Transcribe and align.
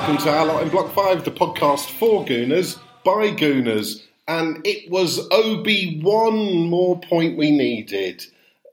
welcome 0.00 0.16
to 0.16 0.30
Our 0.30 0.46
Lot 0.46 0.62
in 0.62 0.70
Block 0.70 0.94
5, 0.94 1.24
the 1.26 1.30
podcast 1.30 1.90
for 1.90 2.24
Gooners, 2.24 2.78
by 3.04 3.32
Gooners. 3.32 4.02
And 4.26 4.66
it 4.66 4.90
was 4.90 5.18
OB 5.30 6.02
one 6.02 6.70
more 6.70 6.98
point 6.98 7.36
we 7.36 7.50
needed 7.50 8.24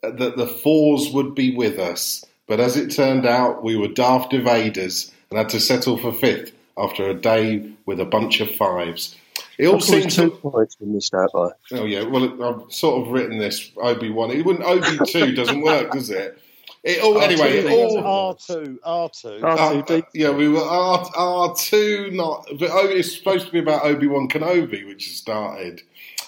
uh, 0.03 0.11
that 0.11 0.37
the 0.37 0.47
fours 0.47 1.11
would 1.11 1.35
be 1.35 1.53
with 1.53 1.79
us. 1.79 2.23
But 2.47 2.61
as 2.61 2.77
it 2.77 2.91
turned 2.91 3.25
out, 3.25 3.61
we 3.61 3.75
were 3.75 3.89
daft 3.89 4.31
evaders 4.31 5.11
and 5.29 5.37
had 5.37 5.49
to 5.49 5.59
settle 5.59 5.97
for 5.97 6.13
fifth 6.13 6.53
after 6.77 7.09
a 7.09 7.13
day 7.13 7.71
with 7.85 7.99
a 7.99 8.05
bunch 8.05 8.39
of 8.39 8.49
fives. 8.49 9.13
It 9.57 9.67
all 9.67 9.81
seems 9.81 10.15
two 10.15 10.31
points 10.31 10.77
we 10.79 10.97
the 10.97 11.17
out 11.17 11.33
by. 11.33 11.77
Oh 11.77 11.83
yeah, 11.83 12.03
well 12.03 12.41
I've 12.41 12.71
sort 12.71 13.05
of 13.05 13.11
written 13.11 13.37
this 13.37 13.69
OB 13.75 14.11
one. 14.11 14.31
It 14.31 14.45
wouldn't 14.45 14.63
OB 14.63 15.05
two 15.09 15.35
doesn't 15.35 15.59
work, 15.59 15.91
does 15.91 16.09
it? 16.09 16.41
It 16.87 17.01
all 17.01 17.19
anyway. 17.19 17.57
It 17.57 17.65
all 17.69 17.99
R 17.99 18.35
two, 18.35 18.79
R 18.81 19.09
two, 19.09 19.41
uh, 19.43 20.01
yeah, 20.13 20.29
we 20.29 20.47
were 20.47 20.63
R 20.63 21.11
R 21.15 21.53
two, 21.53 22.11
not. 22.11 22.47
But 22.57 22.69
oh, 22.71 22.87
it's 22.87 23.13
supposed 23.13 23.47
to 23.47 23.51
be 23.51 23.59
about 23.59 23.83
Obi 23.83 24.07
Wan 24.07 24.29
Kenobi, 24.29 24.87
which 24.87 25.05
has 25.07 25.15
started. 25.17 25.81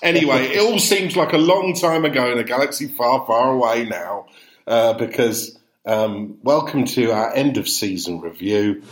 Anyway, 0.03 0.47
it 0.47 0.59
all 0.59 0.77
seems 0.77 1.15
like 1.15 1.31
a 1.31 1.37
long 1.37 1.75
time 1.75 2.03
ago 2.03 2.29
in 2.33 2.39
a 2.39 2.43
galaxy 2.43 2.87
far, 2.87 3.25
far 3.25 3.53
away 3.53 3.85
now. 3.85 4.25
Uh, 4.67 4.93
because 4.93 5.57
um, 5.85 6.37
welcome 6.43 6.83
to 6.85 7.13
our 7.13 7.33
end 7.33 7.55
of 7.55 7.69
season 7.69 8.19
review. 8.19 8.83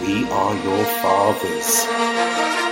We 0.00 0.28
are 0.28 0.54
your 0.64 0.84
fathers. 0.84 2.63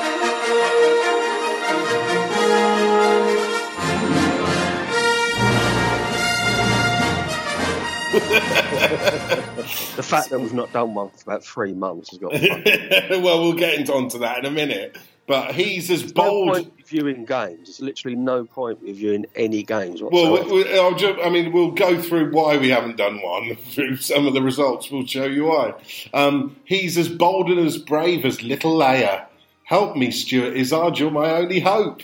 The 8.92 10.02
fact 10.02 10.30
that 10.30 10.40
we've 10.40 10.54
not 10.54 10.72
done 10.72 10.94
one 10.94 11.10
for 11.10 11.22
about 11.22 11.44
three 11.44 11.72
months 11.72 12.10
has 12.10 12.18
got. 12.18 12.32
well, 13.22 13.42
we'll 13.42 13.52
get 13.54 13.74
into 13.74 13.92
onto 13.92 14.18
that 14.18 14.38
in 14.38 14.44
a 14.44 14.50
minute. 14.50 14.96
But 15.26 15.54
he's 15.54 15.90
as 15.90 16.00
There's 16.00 16.12
bold. 16.12 16.46
No 16.46 16.52
point 16.54 16.86
viewing 16.86 17.24
games. 17.24 17.68
There's 17.68 17.80
literally 17.80 18.16
no 18.16 18.44
point 18.44 18.80
viewing 18.82 19.26
any 19.36 19.62
games 19.62 20.02
whatsoever. 20.02 20.44
Well, 20.44 20.54
we, 20.54 20.78
I'll 20.78 20.94
just, 20.94 21.18
I 21.24 21.30
mean, 21.30 21.52
we'll 21.52 21.70
go 21.70 22.00
through 22.00 22.32
why 22.32 22.56
we 22.56 22.70
haven't 22.70 22.96
done 22.96 23.22
one. 23.22 23.56
Through 23.70 23.96
some 23.96 24.26
of 24.26 24.34
the 24.34 24.42
results, 24.42 24.90
we'll 24.90 25.06
show 25.06 25.24
you 25.24 25.44
why. 25.44 25.74
Um, 26.12 26.56
he's 26.64 26.98
as 26.98 27.08
bold 27.08 27.50
and 27.50 27.60
as 27.60 27.78
brave 27.78 28.24
as 28.24 28.42
little 28.42 28.76
Leia. 28.76 29.26
Help 29.64 29.96
me, 29.96 30.10
Stuart 30.10 30.56
Izzard. 30.56 30.98
You're 30.98 31.10
my 31.10 31.30
only 31.30 31.60
hope. 31.60 32.02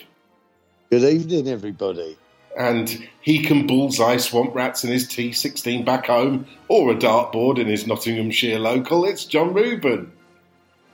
Good 0.91 1.03
evening, 1.03 1.49
everybody 1.49 2.17
and 2.59 3.09
he 3.21 3.43
can 3.43 3.67
bullseye 3.67 4.17
swamp 4.17 4.55
rats 4.55 4.85
in 4.85 4.91
his 4.91 5.07
T16 5.07 5.85
back 5.85 6.07
home 6.07 6.47
or 6.67 6.91
a 6.91 6.95
dartboard 6.95 7.59
in 7.59 7.69
his 7.69 7.87
Nottinghamshire 7.87 8.59
local. 8.59 9.05
It's 9.05 9.25
John 9.25 9.55
Reuben. 9.55 10.13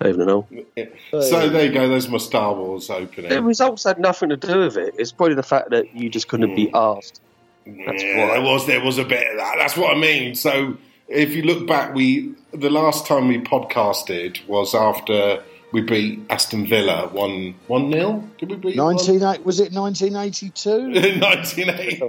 Even 0.05 0.27
know. 0.27 0.47
So 1.11 1.49
there 1.49 1.67
you 1.67 1.73
go. 1.73 1.89
There's 1.89 2.09
my 2.09 2.19
Star 2.19 2.55
Wars 2.55 2.91
opening. 2.91 3.31
The 3.31 3.43
results 3.43 3.85
had 3.85 3.99
nothing 3.99 4.29
to 4.29 4.37
do 4.37 4.59
with 4.61 4.77
it. 4.77 4.95
It's 4.99 5.13
probably 5.13 5.37
the 5.37 5.43
fact 5.43 5.71
that 5.71 5.97
you 5.97 6.11
just 6.11 6.29
couldn't 6.29 6.51
mm. 6.51 6.57
be 6.57 6.67
hmm. 6.67 6.77
asked. 6.77 7.23
That's 7.67 8.03
yeah, 8.03 8.27
there 8.27 8.43
was 8.43 8.67
there 8.67 8.85
was 8.85 8.99
a 8.99 9.05
bit 9.05 9.27
of 9.31 9.39
that. 9.39 9.55
That's 9.57 9.77
what 9.77 9.97
I 9.97 9.99
mean. 9.99 10.35
So 10.35 10.77
if 11.09 11.31
you 11.31 11.43
look 11.43 11.67
back, 11.67 11.95
we 11.95 12.35
the 12.53 12.69
last 12.69 13.07
time 13.07 13.29
we 13.29 13.39
podcasted 13.39 14.47
was 14.47 14.75
after 14.75 15.43
we 15.75 15.83
beat 15.83 16.25
Aston 16.31 16.67
Villa 16.69 17.09
one 17.09 17.57
one 17.67 17.91
nil. 17.91 18.27
Did 18.39 18.51
we 18.51 18.57
beat? 18.57 18.77
Nineteen 18.77 19.21
was 19.43 19.59
it 19.59 19.73
nineteen 19.73 20.15
eighty 20.15 20.51
two? 20.51 20.89
Nineteen 21.19 21.69
eighty. 21.69 22.01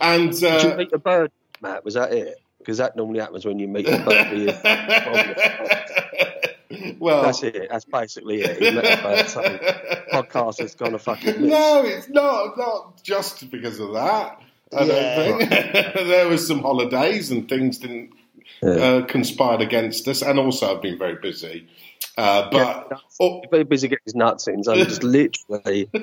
And 0.00 0.34
uh, 0.34 0.58
did 0.58 0.62
you 0.64 0.76
meet 0.76 0.92
a 0.92 0.98
bird, 0.98 1.30
Matt? 1.62 1.84
Was 1.84 1.94
that 1.94 2.12
it? 2.12 2.40
Because 2.58 2.78
that 2.78 2.96
normally 2.96 3.20
happens 3.20 3.46
when 3.46 3.60
you 3.60 3.68
meet 3.68 3.88
a 3.88 3.98
bird. 3.98 4.58
well, 6.98 7.22
that's 7.22 7.44
it. 7.44 7.68
That's 7.70 7.84
basically 7.84 8.42
it. 8.42 8.60
You 8.62 8.72
met 8.72 8.98
a 8.98 9.02
bird. 9.02 9.28
So 9.28 9.42
podcast 10.12 10.58
has 10.58 10.74
gone 10.74 10.94
a 10.94 10.98
fucking. 10.98 11.40
Miss. 11.40 11.50
No, 11.52 11.84
it's 11.84 12.08
not. 12.08 12.58
Not 12.58 13.00
just 13.04 13.48
because 13.48 13.78
of 13.78 13.92
that. 13.92 14.42
I 14.76 14.82
yeah. 14.82 15.16
don't 15.16 15.38
think 15.38 15.50
there 15.94 16.28
was 16.28 16.46
some 16.46 16.62
holidays 16.62 17.30
and 17.30 17.48
things 17.48 17.78
didn't 17.78 18.10
yeah. 18.62 18.70
uh, 18.70 19.06
conspired 19.06 19.60
against 19.60 20.06
us, 20.08 20.22
and 20.22 20.38
also 20.38 20.74
I've 20.74 20.82
been 20.82 20.98
very 20.98 21.16
busy. 21.16 21.68
Uh, 22.16 22.50
but 22.50 22.88
yeah, 22.90 22.98
oh, 23.20 23.42
very 23.50 23.64
busy 23.64 23.88
getting 23.88 24.02
his 24.04 24.14
nuts 24.14 24.48
in, 24.48 24.64
so 24.64 24.72
I'm 24.72 24.84
just 24.84 25.02
literally 25.04 25.88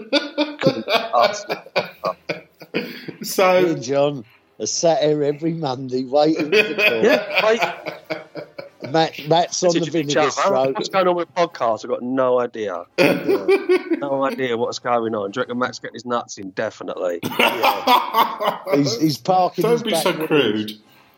So, 3.21 3.75
hey, 3.75 3.79
John, 3.79 4.25
I 4.59 4.65
sat 4.65 5.01
here 5.01 5.23
every 5.23 5.53
Monday 5.53 6.03
waiting 6.03 6.45
for 6.45 6.49
the 6.49 6.75
call. 6.89 7.03
Yeah, 7.03 8.91
Matt, 8.91 9.27
Matt's 9.27 9.63
on 9.63 9.73
the 9.73 9.89
vinegar 9.89 10.29
stroke. 10.29 10.75
What's 10.75 10.89
going 10.89 11.07
on 11.07 11.15
with 11.15 11.33
podcast? 11.33 11.83
I've 11.83 11.89
got 11.89 12.03
no 12.03 12.39
idea. 12.39 12.85
No 12.99 14.23
idea 14.23 14.55
what's 14.57 14.79
going 14.79 15.15
on. 15.15 15.31
Do 15.31 15.39
you 15.39 15.41
reckon 15.41 15.57
Matt's 15.57 15.79
getting 15.79 15.95
his 15.95 16.05
nuts 16.05 16.37
in? 16.37 16.51
Definitely. 16.51 17.19
Yeah. 17.23 18.59
he's, 18.75 19.01
he's 19.01 19.17
parking. 19.17 19.63
Don't 19.63 19.83
be 19.83 19.95
so 19.95 20.11
wheels. 20.11 20.27
crude. 20.27 20.71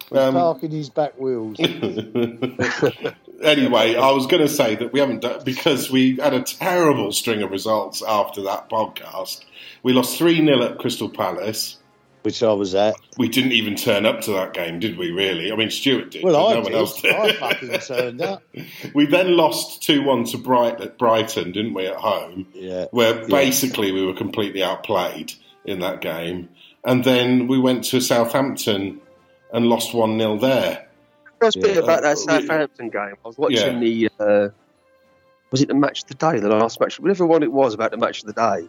He's 0.10 0.18
um, 0.20 0.36
parking 0.36 0.72
his 0.72 0.90
back 0.90 1.20
wheels 1.20 1.60
anyway, 3.42 3.96
I 3.96 4.12
was 4.12 4.28
going 4.28 4.42
to 4.42 4.48
say 4.48 4.76
that 4.76 4.94
we 4.94 5.00
haven't 5.00 5.22
done 5.22 5.42
because 5.44 5.90
we 5.90 6.18
had 6.18 6.34
a 6.34 6.42
terrible 6.42 7.12
string 7.12 7.44
of 7.44 7.52
results 7.52 8.02
after 8.02 8.44
that 8.44 8.70
podcast. 8.70 9.44
We 9.84 9.94
lost 9.94 10.18
3 10.18 10.46
0 10.46 10.64
at 10.64 10.78
Crystal 10.80 11.10
Palace. 11.10 11.78
Which 12.24 12.44
I 12.44 12.52
was 12.52 12.76
at. 12.76 12.96
We 13.18 13.30
didn't 13.30 13.54
even 13.54 13.76
turn 13.76 14.06
up 14.06 14.22
to 14.22 14.32
that 14.34 14.54
game, 14.54 14.80
did 14.80 14.98
we, 14.98 15.12
really? 15.12 15.52
I 15.52 15.56
mean, 15.56 15.70
Stuart 15.70 16.12
did. 16.12 16.24
Well, 16.24 16.36
I 16.36 16.56
no 16.56 16.64
did. 16.64 16.64
one 16.66 16.74
else 16.74 17.02
did. 17.02 17.14
I 17.14 17.32
fucking 17.34 17.80
turned 17.80 18.22
up. 18.22 18.44
we 18.94 19.06
then 19.06 19.38
lost 19.38 19.84
2 19.84 20.04
1 20.04 20.26
to 20.26 20.38
Bright- 20.38 20.82
at 20.82 20.98
Brighton, 20.98 21.52
didn't 21.52 21.74
we, 21.74 21.88
at 21.88 21.96
home? 21.96 22.48
Yeah. 22.54 22.88
Where 22.92 23.26
basically 23.28 23.88
yeah. 23.90 23.94
we 23.94 24.06
were 24.06 24.14
completely 24.14 24.64
outplayed 24.64 25.34
in 25.64 25.80
that 25.80 26.02
game. 26.02 26.50
And 26.84 27.04
then 27.04 27.48
we 27.48 27.60
went 27.60 27.86
to 27.86 28.02
Southampton 28.02 29.02
and 29.54 29.68
lost 29.68 29.94
1 29.94 30.20
0 30.20 30.38
there. 30.38 30.88
First 31.40 31.62
bit 31.62 31.78
about 31.78 32.02
that 32.02 32.18
Southampton 32.18 32.90
game, 32.90 33.14
I 33.24 33.28
was 33.28 33.38
watching 33.38 33.82
yeah. 33.82 34.10
the. 34.18 34.24
Uh, 34.24 34.50
was 35.52 35.62
it 35.62 35.70
the 35.70 35.76
match 35.76 36.04
of 36.04 36.08
the 36.10 36.16
day, 36.16 36.40
the 36.40 36.50
last 36.50 36.80
match, 36.80 37.00
whatever 37.00 37.26
one 37.26 37.42
it 37.42 37.52
was 37.52 37.74
about 37.74 37.92
the 37.92 37.98
match 37.98 38.22
of 38.22 38.28
the 38.28 38.34
day? 38.34 38.68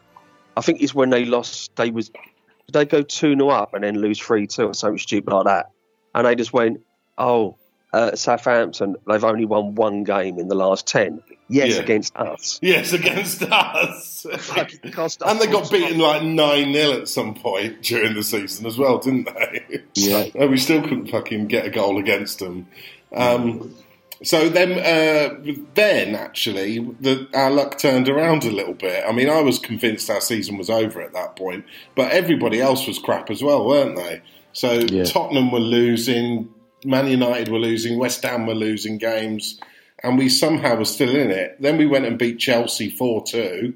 I 0.56 0.60
think 0.60 0.82
it's 0.82 0.94
when 0.94 1.10
they 1.10 1.24
lost. 1.24 1.74
They 1.76 1.90
was 1.90 2.10
did 2.10 2.72
they 2.72 2.84
go 2.84 3.02
two 3.02 3.34
0 3.34 3.48
up 3.48 3.74
and 3.74 3.82
then 3.82 4.00
lose 4.00 4.18
three 4.18 4.46
two 4.46 4.66
or 4.66 4.74
something 4.74 4.98
stupid 4.98 5.32
like 5.32 5.46
that, 5.46 5.70
and 6.14 6.26
they 6.26 6.34
just 6.34 6.52
went, 6.52 6.80
oh, 7.16 7.56
uh, 7.92 8.14
Southampton, 8.14 8.96
they've 9.06 9.24
only 9.24 9.44
won 9.44 9.74
one 9.74 10.04
game 10.04 10.38
in 10.38 10.48
the 10.48 10.54
last 10.54 10.86
ten. 10.86 11.22
Yes, 11.48 11.74
yeah. 11.74 11.80
against 11.80 12.16
us. 12.16 12.58
Yes, 12.60 12.92
against 12.92 13.42
us. 13.42 14.26
and 14.26 15.40
they 15.40 15.46
got 15.46 15.70
beaten 15.70 15.98
like 15.98 16.22
9 16.22 16.74
0 16.74 16.92
at 16.92 17.08
some 17.08 17.34
point 17.34 17.82
during 17.82 18.14
the 18.14 18.22
season 18.22 18.66
as 18.66 18.76
well, 18.76 18.98
didn't 18.98 19.24
they? 19.24 19.82
Yeah. 19.94 20.26
and 20.34 20.50
we 20.50 20.58
still 20.58 20.82
couldn't 20.82 21.08
fucking 21.08 21.46
get 21.46 21.64
a 21.64 21.70
goal 21.70 21.98
against 21.98 22.40
them. 22.40 22.68
Um, 23.14 23.74
so 24.22 24.50
then, 24.50 24.72
uh, 24.72 25.54
then 25.74 26.14
actually, 26.14 26.80
the, 27.00 27.26
our 27.32 27.50
luck 27.50 27.78
turned 27.78 28.10
around 28.10 28.44
a 28.44 28.50
little 28.50 28.74
bit. 28.74 29.04
I 29.08 29.12
mean, 29.12 29.30
I 29.30 29.40
was 29.40 29.58
convinced 29.58 30.10
our 30.10 30.20
season 30.20 30.58
was 30.58 30.68
over 30.68 31.00
at 31.00 31.14
that 31.14 31.36
point, 31.36 31.64
but 31.94 32.10
everybody 32.12 32.60
else 32.60 32.86
was 32.86 32.98
crap 32.98 33.30
as 33.30 33.42
well, 33.42 33.64
weren't 33.64 33.96
they? 33.96 34.20
So 34.52 34.72
yeah. 34.72 35.04
Tottenham 35.04 35.50
were 35.50 35.60
losing, 35.60 36.52
Man 36.84 37.06
United 37.06 37.48
were 37.48 37.58
losing, 37.58 37.98
West 37.98 38.22
Ham 38.24 38.46
were 38.46 38.54
losing 38.54 38.98
games 38.98 39.58
and 40.02 40.18
we 40.18 40.28
somehow 40.28 40.76
were 40.76 40.84
still 40.84 41.14
in 41.14 41.30
it. 41.30 41.60
Then 41.60 41.76
we 41.76 41.86
went 41.86 42.06
and 42.06 42.18
beat 42.18 42.38
Chelsea 42.38 42.90
four 42.90 43.24
two, 43.24 43.74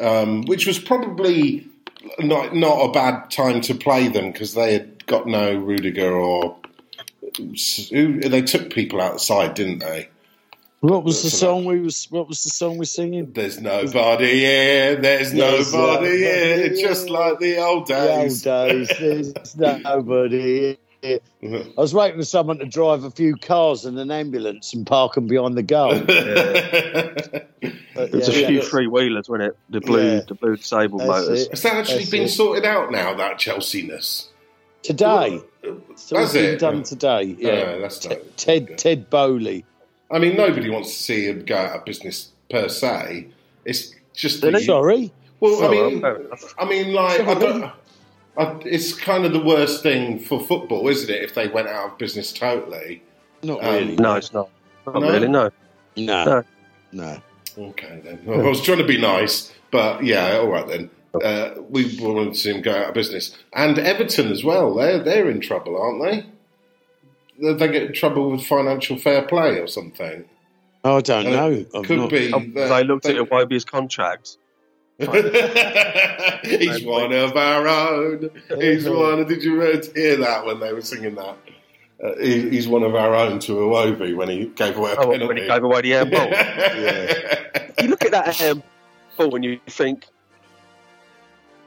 um, 0.00 0.42
which 0.42 0.66
was 0.66 0.78
probably 0.78 1.66
not 2.18 2.54
not 2.54 2.76
a 2.84 2.92
bad 2.92 3.30
time 3.30 3.60
to 3.62 3.74
play 3.74 4.08
them 4.08 4.32
because 4.32 4.54
they 4.54 4.72
had 4.72 5.06
got 5.06 5.26
no 5.26 5.54
Rudiger 5.54 6.12
or 6.12 6.56
they 7.38 8.42
took 8.42 8.72
people 8.72 9.00
outside, 9.00 9.54
didn't 9.54 9.78
they? 9.78 10.08
What 10.80 11.04
was 11.04 11.22
the 11.22 11.28
song 11.28 11.66
we 11.66 11.78
was? 11.78 12.06
What 12.10 12.26
was 12.26 12.42
the 12.42 12.48
song 12.48 12.78
we 12.78 12.86
singing? 12.86 13.32
There's 13.32 13.60
nobody 13.60 14.40
here. 14.40 14.96
There's, 14.96 15.30
there's 15.30 15.74
nobody 15.74 16.16
here. 16.16 16.74
Just 16.74 17.10
like 17.10 17.38
the 17.38 17.58
old 17.58 17.86
days. 17.86 18.42
The 18.42 18.50
old 18.50 18.70
days. 18.70 19.34
There's 19.34 19.56
nobody 19.84 20.78
I 21.02 21.20
was 21.76 21.94
waiting 21.94 22.18
for 22.18 22.24
someone 22.24 22.58
to 22.58 22.66
drive 22.66 23.04
a 23.04 23.10
few 23.10 23.36
cars 23.36 23.84
and 23.84 23.98
an 23.98 24.10
ambulance 24.10 24.74
and 24.74 24.86
park 24.86 25.14
them 25.14 25.26
behind 25.26 25.56
the 25.56 25.62
goal. 25.62 25.94
Yeah. 27.62 28.06
There's 28.06 28.28
yeah, 28.28 28.44
a 28.44 28.46
few 28.46 28.56
yeah. 28.60 28.62
three 28.62 28.86
wheelers, 28.86 29.28
wasn't 29.28 29.50
it? 29.50 29.58
The 29.68 29.80
blue, 29.80 30.14
yeah. 30.14 30.20
the 30.26 30.34
blue 30.34 30.56
disabled 30.56 31.04
motors. 31.06 31.48
Has 31.48 31.62
that 31.62 31.74
actually 31.74 31.98
that's 31.98 32.10
been 32.10 32.22
it. 32.22 32.28
sorted 32.28 32.64
out 32.64 32.90
now? 32.90 33.12
That 33.12 33.38
Chelsea-ness 33.38 34.30
today. 34.82 35.40
So 35.96 36.14
that's 36.14 36.34
it. 36.34 36.60
Done 36.60 36.82
today. 36.82 37.36
Oh, 37.38 37.42
yeah, 37.42 37.78
that's 37.78 37.98
T- 37.98 38.16
Ted 38.36 38.78
Ted 38.78 39.10
Boehly. 39.10 39.64
I 40.10 40.18
mean, 40.18 40.36
nobody 40.36 40.70
wants 40.70 40.88
to 40.88 41.02
see 41.02 41.26
him 41.26 41.44
go 41.44 41.56
out 41.56 41.76
of 41.76 41.84
business 41.84 42.30
per 42.48 42.68
se. 42.68 43.28
It's 43.64 43.94
just 44.14 44.40
the, 44.40 44.58
sorry. 44.60 45.12
Well, 45.40 45.58
Sorry, 45.58 45.78
I 45.78 45.90
mean, 45.90 46.04
I 46.58 46.64
mean, 46.66 46.92
like, 46.92 47.20
I 47.20 47.34
don't, 47.34 47.72
it's 48.36 48.94
kind 48.94 49.24
of 49.24 49.32
the 49.32 49.42
worst 49.42 49.82
thing 49.82 50.18
for 50.18 50.40
football, 50.40 50.88
isn't 50.88 51.10
it? 51.10 51.22
If 51.22 51.34
they 51.34 51.48
went 51.48 51.68
out 51.68 51.92
of 51.92 51.98
business 51.98 52.32
totally. 52.32 53.02
Not 53.42 53.62
um, 53.64 53.74
really. 53.74 53.96
No, 53.96 54.14
it's 54.14 54.32
not. 54.32 54.50
Not 54.86 55.00
no? 55.00 55.12
really, 55.12 55.28
no. 55.28 55.50
No. 55.96 56.24
No. 56.24 56.44
No. 56.92 57.22
Okay, 57.58 58.00
then. 58.04 58.20
Well, 58.24 58.40
I 58.40 58.48
was 58.48 58.62
trying 58.62 58.78
to 58.78 58.86
be 58.86 59.00
nice, 59.00 59.52
but 59.70 60.04
yeah, 60.04 60.38
all 60.38 60.48
right 60.48 60.66
then. 60.66 60.90
Uh, 61.22 61.60
we 61.68 61.98
wanted 61.98 62.34
to 62.34 62.38
see 62.38 62.52
him 62.52 62.62
go 62.62 62.72
out 62.72 62.88
of 62.88 62.94
business. 62.94 63.36
And 63.52 63.78
Everton 63.78 64.30
as 64.30 64.44
well. 64.44 64.74
They're, 64.74 65.02
they're 65.02 65.28
in 65.28 65.40
trouble, 65.40 65.76
aren't 65.76 66.02
they? 67.40 67.52
They 67.52 67.68
get 67.68 67.82
in 67.82 67.92
trouble 67.92 68.30
with 68.30 68.44
financial 68.44 68.96
fair 68.96 69.22
play 69.22 69.58
or 69.58 69.66
something. 69.66 70.24
Oh, 70.84 70.98
I 70.98 71.00
don't 71.00 71.26
uh, 71.26 71.30
know. 71.30 71.66
I've 71.74 71.84
could 71.84 71.98
not... 71.98 72.10
be. 72.10 72.30
They 72.30 72.84
looked 72.84 73.04
they... 73.04 73.18
at 73.18 73.28
Iwobi's 73.28 73.64
contract. 73.64 74.36
He's 76.44 76.84
one 76.84 77.12
of 77.12 77.34
our 77.34 77.66
own. 77.66 78.30
He's 78.58 78.86
one. 78.86 79.26
Did 79.26 79.42
you 79.42 79.60
hear 79.94 80.16
that 80.18 80.44
when 80.44 80.60
they 80.60 80.74
were 80.74 80.82
singing 80.82 81.14
that? 81.14 81.38
Uh, 82.02 82.14
he, 82.20 82.50
he's 82.50 82.68
one 82.68 82.82
of 82.82 82.94
our 82.94 83.14
own 83.14 83.38
to 83.38 83.52
Iwobi 83.52 84.14
when 84.14 84.28
he 84.28 84.46
gave 84.46 84.76
away 84.76 84.92
a 84.92 84.96
oh, 84.96 85.10
penalty. 85.10 85.26
When 85.26 85.36
he 85.38 85.46
gave 85.46 85.62
away 85.62 85.80
the 85.82 85.94
air 85.94 86.04
ball. 86.04 86.28
yeah. 86.30 87.70
You 87.82 87.88
look 87.88 88.04
at 88.04 88.10
that 88.10 88.40
air 88.40 88.54
ball 89.16 89.34
and 89.34 89.44
you 89.44 89.60
think, 89.66 90.06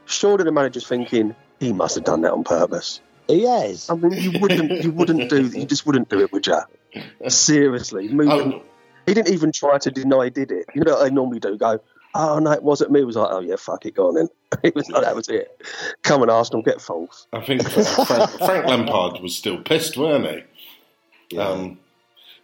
surely 0.06 0.44
the 0.44 0.52
manager's 0.52 0.86
thinking 0.86 1.34
he 1.58 1.72
must 1.72 1.96
have 1.96 2.04
done 2.04 2.22
that 2.22 2.32
on 2.32 2.44
purpose. 2.44 3.00
He 3.26 3.46
has. 3.46 3.88
I 3.90 3.94
mean, 3.94 4.12
you 4.12 4.38
wouldn't, 4.38 4.84
you 4.84 4.92
wouldn't 4.92 5.30
do, 5.30 5.46
you 5.46 5.66
just 5.66 5.86
wouldn't 5.86 6.08
do 6.08 6.20
it, 6.20 6.32
would 6.32 6.46
you? 6.46 6.60
Seriously, 7.28 8.08
moving. 8.08 8.54
Oh. 8.54 8.62
He 9.06 9.14
didn't 9.14 9.34
even 9.34 9.52
try 9.52 9.78
to 9.78 9.90
deny 9.90 10.24
he 10.24 10.30
did 10.30 10.50
it. 10.50 10.66
You 10.74 10.82
know 10.82 10.94
what 10.94 11.04
they 11.04 11.10
normally 11.10 11.40
do? 11.40 11.56
Go, 11.56 11.80
oh 12.14 12.38
no, 12.38 12.52
it 12.52 12.62
wasn't 12.62 12.90
me. 12.90 13.00
It 13.00 13.04
was 13.04 13.16
like, 13.16 13.28
oh 13.30 13.40
yeah, 13.40 13.56
fuck 13.56 13.84
it, 13.86 13.94
go 13.94 14.08
on 14.08 14.14
then. 14.14 14.28
it 14.62 14.74
was 14.74 14.88
like 14.90 15.02
that 15.02 15.14
was 15.14 15.28
it. 15.28 15.62
Come 16.02 16.22
on, 16.22 16.30
Arsenal, 16.30 16.62
get 16.62 16.80
false. 16.80 17.26
I 17.32 17.40
think 17.40 17.68
Frank, 17.68 18.30
Frank 18.30 18.66
Lampard 18.66 19.20
was 19.20 19.36
still 19.36 19.58
pissed, 19.58 19.96
weren't 19.96 20.26
he? 20.26 21.36
Yeah. 21.36 21.48
Um, 21.48 21.78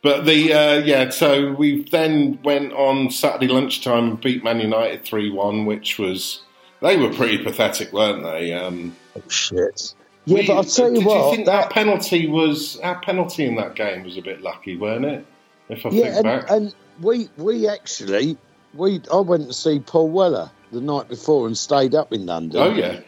but 0.02 0.24
the 0.24 0.52
uh, 0.52 0.78
yeah, 0.78 1.10
so 1.10 1.52
we 1.52 1.84
then 1.84 2.38
went 2.42 2.72
on 2.72 3.10
Saturday 3.10 3.48
lunchtime 3.48 4.10
and 4.10 4.20
beat 4.20 4.42
Man 4.42 4.60
United 4.60 5.04
three 5.04 5.30
one, 5.30 5.66
which 5.66 5.98
was 5.98 6.42
they 6.80 6.96
were 6.96 7.12
pretty 7.12 7.42
pathetic, 7.42 7.92
weren't 7.92 8.22
they? 8.22 8.52
Um, 8.52 8.96
oh, 9.16 9.22
shit. 9.28 9.94
Yeah, 10.24 10.38
we, 10.38 10.46
but 10.46 10.56
I'll 10.56 10.64
tell 10.64 10.88
you 10.88 10.98
did 10.98 11.06
what. 11.06 11.30
you 11.30 11.36
think 11.36 11.46
that, 11.46 11.62
that, 11.62 11.70
penalty 11.70 12.28
was 12.28 12.78
our 12.80 13.00
penalty 13.00 13.46
in 13.46 13.56
that 13.56 13.74
game 13.74 14.02
was 14.02 14.16
a 14.16 14.22
bit 14.22 14.42
lucky, 14.42 14.76
weren't 14.76 15.04
it? 15.04 15.26
If 15.68 15.84
I 15.84 15.90
yeah, 15.90 16.02
think 16.02 16.16
and, 16.16 16.24
back, 16.24 16.50
and 16.50 16.74
we 17.00 17.28
we 17.36 17.68
actually 17.68 18.38
we 18.74 19.00
I 19.12 19.20
went 19.20 19.46
to 19.46 19.52
see 19.52 19.80
Paul 19.80 20.10
Weller 20.10 20.50
the 20.72 20.80
night 20.80 21.08
before 21.08 21.46
and 21.46 21.56
stayed 21.56 21.94
up 21.94 22.12
in 22.12 22.26
London. 22.26 22.60
Oh 22.60 22.74
yeah. 22.74 23.00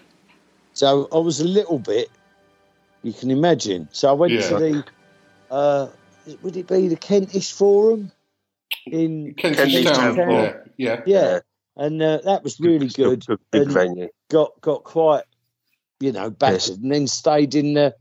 So 0.73 1.09
I 1.13 1.19
was 1.19 1.41
a 1.41 1.45
little 1.47 1.79
bit. 1.79 2.11
You 3.03 3.13
can 3.13 3.31
imagine. 3.31 3.89
So 3.93 4.09
I 4.09 4.13
went 4.13 4.33
yeah. 4.33 4.49
to 4.49 4.59
the. 4.59 4.85
Uh, 5.51 5.89
would 6.43 6.57
it 6.57 6.67
be 6.67 6.89
the 6.89 6.97
Kentish 6.97 7.53
Forum 7.53 8.11
in 8.87 9.35
Kentish, 9.35 9.85
Town? 9.85 10.17
Town? 10.17 10.31
Yeah, 10.31 10.57
yeah, 10.77 11.01
yeah. 11.07 11.41
And 11.77 12.01
uh, 12.03 12.19
that 12.25 12.43
was 12.43 12.61
really 12.61 12.89
good. 12.89 13.27
good 13.27 13.41
big 13.51 13.69
venue. 13.69 14.09
Got 14.31 14.61
got 14.61 14.85
quite, 14.85 15.25
you 16.01 16.13
know, 16.13 16.31
battered, 16.31 16.61
yes. 16.61 16.69
and 16.71 16.93
then 16.93 17.07
stayed 17.07 17.55
in 17.55 17.75
the. 17.75 17.95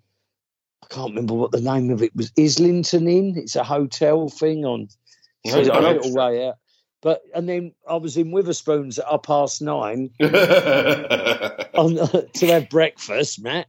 I 0.84 0.94
can't 0.94 1.10
remember 1.10 1.36
what 1.36 1.52
the 1.52 1.62
name 1.62 1.90
of 1.92 2.02
it 2.02 2.16
was. 2.16 2.31
Islington 2.38 3.07
Inn. 3.07 3.34
It's 3.38 3.56
a 3.56 3.64
hotel 3.64 4.30
thing 4.30 4.66
on. 4.66 4.90
So 5.46 5.60
a 5.60 5.64
little 5.64 6.14
way 6.14 6.48
out. 6.48 6.57
But 7.01 7.24
and 7.33 7.50
then 7.50 7.74
I 7.89 7.95
was 7.95 8.15
in 8.15 8.31
Wetherspoon's 8.31 9.00
at 9.00 9.06
half 9.06 9.24
past 9.24 9.62
nine 9.62 10.12
on, 10.21 10.30
uh, 11.98 12.21
to 12.33 12.48
have 12.48 12.69
breakfast, 12.69 13.42
Matt. 13.42 13.68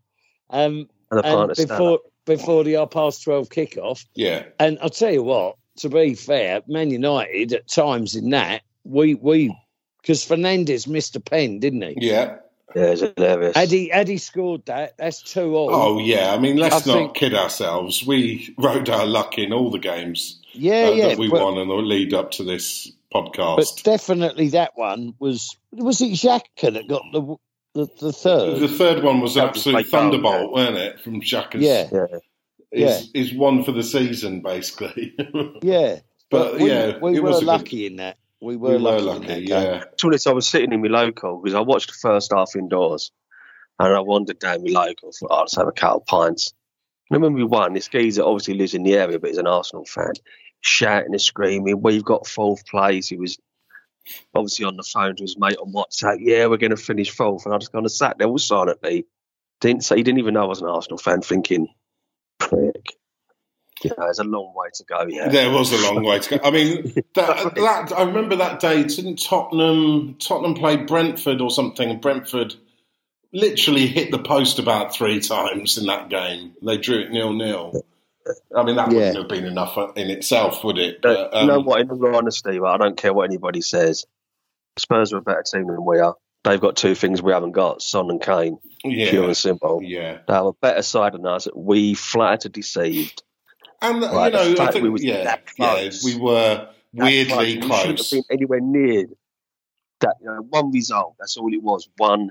Um, 0.50 0.88
and, 1.11 1.25
and 1.25 1.55
before 1.56 2.00
before 2.26 2.64
the 2.64 2.75
half 2.75 2.90
past 2.90 3.25
twelve 3.25 3.49
kickoff. 3.49 4.05
Yeah. 4.14 4.44
And 4.58 4.79
I'll 4.82 4.90
tell 4.90 5.12
you 5.12 5.23
what, 5.23 5.56
to 5.79 5.88
be 5.88 6.14
fair, 6.14 6.62
Man 6.67 6.90
United 6.90 7.55
at 7.55 7.69
times 7.69 8.14
in 8.14 8.31
that 8.31 8.62
we 8.84 9.14
we 9.14 9.56
because 10.00 10.26
Fernandes 10.26 10.87
missed 10.87 11.17
a 11.17 11.20
pen, 11.20 11.61
didn't 11.61 11.82
he? 11.82 11.94
Yeah. 11.99 12.37
Yeah, 12.75 12.85
it's 12.85 13.02
hilarious. 13.02 13.55
Had 13.55 13.70
he, 13.70 13.88
had 13.88 14.08
he 14.08 14.17
scored 14.17 14.64
that, 14.64 14.96
that's 14.96 15.20
two 15.20 15.55
all. 15.55 15.75
Oh, 15.75 15.99
yeah. 15.99 16.32
I 16.32 16.38
mean, 16.38 16.56
let's 16.56 16.75
I 16.75 16.90
not 16.90 16.99
think... 16.99 17.14
kid 17.14 17.35
ourselves. 17.35 18.02
We 18.06 18.55
rode 18.58 18.88
our 18.88 19.05
luck 19.05 19.38
in 19.38 19.52
all 19.52 19.70
the 19.70 19.78
games 19.78 20.40
yeah, 20.52 20.87
uh, 20.88 20.90
yeah, 20.93 21.08
that 21.08 21.19
we 21.19 21.28
but, 21.28 21.43
won 21.43 21.58
in 21.58 21.69
the 21.69 21.75
lead 21.75 22.14
up 22.14 22.31
to 22.32 22.44
this 22.44 22.90
podcast. 23.12 23.56
But 23.56 23.82
definitely 23.85 24.50
that 24.50 24.73
one 24.75 25.14
was 25.19 25.56
was 25.73 26.00
it 26.00 26.12
Xhaka 26.12 26.73
that 26.75 26.88
got 26.88 27.03
the 27.12 27.37
the, 27.75 27.88
the 28.00 28.12
third. 28.12 28.61
The 28.61 28.69
third 28.69 29.03
one 29.03 29.20
was 29.20 29.37
an 29.37 29.49
absolute 29.49 29.87
oh, 29.87 29.91
thunderbolt, 29.91 30.53
weren't 30.53 30.76
it, 30.76 31.00
from 31.00 31.20
Xhaka's? 31.20 31.62
Yeah, 31.62 31.88
yeah. 31.91 32.19
Is, 32.70 33.11
yeah. 33.14 33.20
is 33.20 33.35
one 33.35 33.64
for 33.64 33.73
the 33.73 33.82
season 33.82 34.41
basically. 34.41 35.14
yeah, 35.62 36.00
but, 36.31 36.53
but 36.53 36.61
we, 36.61 36.70
yeah, 36.70 36.99
we 36.99 37.20
were 37.20 37.41
lucky 37.41 37.82
good... 37.82 37.93
in 37.93 37.97
that. 37.97 38.19
We 38.41 38.56
were, 38.56 38.70
we 38.70 38.79
lucky, 38.79 39.05
were 39.05 39.12
lucky 39.12 39.43
yeah. 39.43 39.85
To 39.99 40.06
honest, 40.06 40.26
I 40.26 40.32
was 40.32 40.49
sitting 40.49 40.73
in 40.73 40.82
my 40.82 40.88
local 40.88 41.41
because 41.41 41.55
I 41.55 41.61
watched 41.61 41.88
the 41.88 41.99
first 42.00 42.32
half 42.35 42.56
indoors, 42.56 43.12
and 43.79 43.94
I 43.94 44.00
wandered 44.00 44.38
down 44.38 44.64
my 44.64 44.70
local 44.70 45.12
for 45.12 45.32
oh, 45.32 45.41
let's 45.41 45.56
have 45.56 45.69
a 45.69 45.73
couple 45.73 46.00
of 46.00 46.06
pints. 46.06 46.53
And 47.11 47.23
when 47.23 47.35
we 47.35 47.44
won, 47.44 47.75
this 47.75 47.88
geezer 47.88 48.23
obviously 48.23 48.55
lives 48.55 48.75
in 48.75 48.85
the 48.85 48.94
area, 48.94 49.19
but 49.19 49.29
he's 49.29 49.38
an 49.38 49.47
Arsenal 49.47 49.85
fan 49.85 50.14
shouting 50.62 51.12
and 51.12 51.20
screaming. 51.20 51.82
We've 51.82 52.05
got 52.05 52.26
fourth 52.26 52.67
place. 52.67 53.09
He 53.09 53.17
was 53.17 53.38
obviously 54.35 54.64
on 54.64 54.76
the 54.76 54.82
phone 54.82 55.17
to 55.17 55.23
his 55.23 55.37
mate 55.38 55.59
on 55.59 55.73
WhatsApp. 55.73 56.19
Yeah, 56.20 56.47
we're 56.47 56.56
going 56.56 56.70
to 56.70 56.76
finish 56.76 57.11
fourth. 57.11 57.44
And 57.44 57.55
I 57.55 57.59
just 57.59 57.73
kind 57.73 57.85
of 57.85 57.93
sat 57.93 58.17
there 58.19 58.29
all 58.29 58.38
silently. 58.38 59.06
Didn't 59.61 59.85
say 59.85 59.97
he 59.97 60.03
didn't 60.03 60.20
even 60.20 60.35
know 60.35 60.44
I 60.44 60.47
was 60.47 60.62
an 60.62 60.69
Arsenal 60.69 60.99
fan, 60.99 61.20
thinking, 61.20 61.69
prick. 62.38 62.97
Yeah, 63.85 63.93
there's 63.99 64.20
a 64.20 64.25
long 64.25 64.53
way 64.55 64.69
to 64.75 64.85
go. 64.85 65.06
Yeah, 65.09 65.29
there 65.29 65.50
was 65.50 65.73
a 65.73 65.93
long 65.93 66.05
way 66.05 66.20
to 66.20 66.38
go. 66.38 66.44
I 66.44 66.50
mean, 66.53 66.94
that, 67.14 67.55
that 67.56 67.93
I 67.93 68.03
remember 68.05 68.37
that 68.37 68.61
day. 68.61 68.85
Didn't 68.85 69.17
Tottenham 69.17 70.17
Tottenham 70.20 70.55
play 70.55 70.76
Brentford 70.76 71.41
or 71.41 71.50
something, 71.50 71.91
and 71.91 72.00
Brentford 72.00 72.55
literally 73.32 73.87
hit 73.87 74.11
the 74.11 74.19
post 74.19 74.59
about 74.59 74.95
three 74.95 75.21
times 75.21 75.78
in 75.78 75.87
that 75.87 76.09
game. 76.09 76.54
They 76.62 76.76
drew 76.76 77.00
it 77.00 77.11
nil 77.11 77.33
nil. 77.33 77.85
I 78.57 78.62
mean, 78.62 78.76
that 78.76 78.91
yeah. 78.91 78.99
wouldn't 78.99 79.17
have 79.17 79.29
been 79.29 79.47
enough 79.47 79.76
in 79.97 80.11
itself, 80.11 80.62
would 80.64 80.79
it? 80.79 81.02
But, 81.02 81.35
um, 81.35 81.43
you 81.43 81.47
know 81.49 81.59
um, 81.61 81.64
what? 81.64 81.81
In 81.81 81.91
all 81.91 82.17
honesty, 82.17 82.59
I 82.61 82.76
don't 82.76 82.97
care 82.97 83.12
what 83.12 83.25
anybody 83.25 83.61
says. 83.61 84.05
Spurs 84.79 85.12
are 85.12 85.19
a 85.19 85.23
better 85.23 85.43
team 85.43 85.67
than 85.67 85.85
we 85.85 85.99
are. 85.99 86.14
They've 86.45 86.61
got 86.61 86.76
two 86.76 86.95
things 86.95 87.23
we 87.23 87.33
haven't 87.33 87.52
got: 87.52 87.83
Son 87.83 88.11
and 88.11 88.21
Kane. 88.21 88.59
Yeah, 88.85 89.11
pure 89.11 89.25
and 89.25 89.37
simple. 89.37 89.81
Yeah, 89.83 90.19
they 90.26 90.33
have 90.33 90.47
a 90.47 90.52
better 90.52 90.83
side 90.83 91.14
than 91.14 91.26
us. 91.26 91.47
We 91.55 91.95
flattered 91.95 92.41
to 92.43 92.49
deceived. 92.49 93.23
And 93.81 94.02
right, 94.02 94.33
you 94.33 94.55
know, 94.55 94.64
I 94.64 94.71
think 94.71 94.93
we 94.93 95.02
yeah, 95.02 95.37
yeah, 95.59 95.91
we 96.05 96.17
were 96.17 96.69
weirdly 96.93 97.59
close. 97.61 97.87
We 97.87 97.97
shouldn't 97.97 97.99
have 97.99 98.11
been 98.11 98.25
anywhere 98.31 98.61
near 98.61 99.07
that. 100.00 100.17
You 100.21 100.26
know, 100.26 100.47
one 100.49 100.73
result. 100.73 101.17
That's 101.19 101.37
all 101.37 101.52
it 101.52 101.62
was. 101.62 101.88
One 101.97 102.31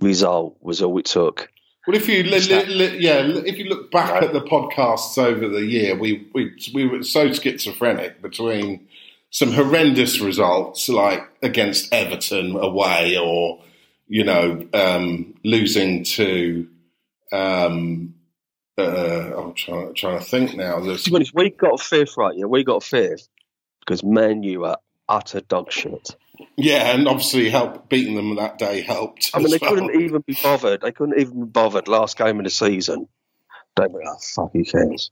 result 0.00 0.56
was 0.60 0.82
all 0.82 0.98
it 0.98 1.06
took. 1.06 1.50
Well, 1.86 1.96
if 1.96 2.08
you 2.08 2.24
li- 2.24 2.40
li- 2.40 2.66
li- 2.66 2.98
yeah, 2.98 3.20
if 3.20 3.58
you 3.58 3.66
look 3.66 3.92
back 3.92 4.22
at 4.22 4.32
the 4.32 4.40
podcasts 4.40 5.16
over 5.18 5.48
the 5.48 5.64
year, 5.64 5.96
we 5.96 6.28
we 6.32 6.52
we 6.74 6.86
were 6.86 7.02
so 7.02 7.32
schizophrenic 7.32 8.20
between 8.20 8.88
some 9.30 9.52
horrendous 9.52 10.20
results 10.20 10.88
like 10.88 11.22
against 11.42 11.92
Everton 11.92 12.56
away, 12.56 13.16
or 13.16 13.62
you 14.08 14.24
know, 14.24 14.66
um, 14.74 15.34
losing 15.44 16.04
to. 16.04 16.68
Um, 17.32 18.14
uh, 18.78 19.32
I'm 19.36 19.54
trying, 19.54 19.94
trying 19.94 20.18
to 20.18 20.24
think 20.24 20.54
now. 20.54 20.80
There's... 20.80 21.08
We 21.34 21.50
got 21.50 21.80
fifth, 21.80 22.16
right? 22.18 22.36
Yeah, 22.36 22.44
we 22.44 22.62
got 22.62 22.82
fifth 22.82 23.26
because 23.80 24.04
Man 24.04 24.42
U 24.42 24.64
are 24.66 24.78
utter 25.08 25.40
dog 25.40 25.72
shit. 25.72 26.14
Yeah, 26.56 26.94
and 26.94 27.08
obviously 27.08 27.50
help 27.50 27.88
beating 27.88 28.14
them 28.14 28.34
that 28.36 28.58
day 28.58 28.80
helped. 28.80 29.30
I 29.34 29.38
mean, 29.38 29.50
they 29.50 29.58
well. 29.60 29.74
couldn't 29.74 30.00
even 30.00 30.22
be 30.26 30.36
bothered. 30.42 30.80
They 30.80 30.92
couldn't 30.92 31.18
even 31.18 31.44
be 31.44 31.50
bothered 31.50 31.88
last 31.88 32.16
game 32.16 32.38
of 32.38 32.44
the 32.44 32.50
season. 32.50 33.08
They 33.76 33.86
were 33.86 34.02
like, 34.02 34.14
oh, 34.14 34.18
"Fuck, 34.34 34.52
who 34.52 34.64
cares?" 34.64 35.10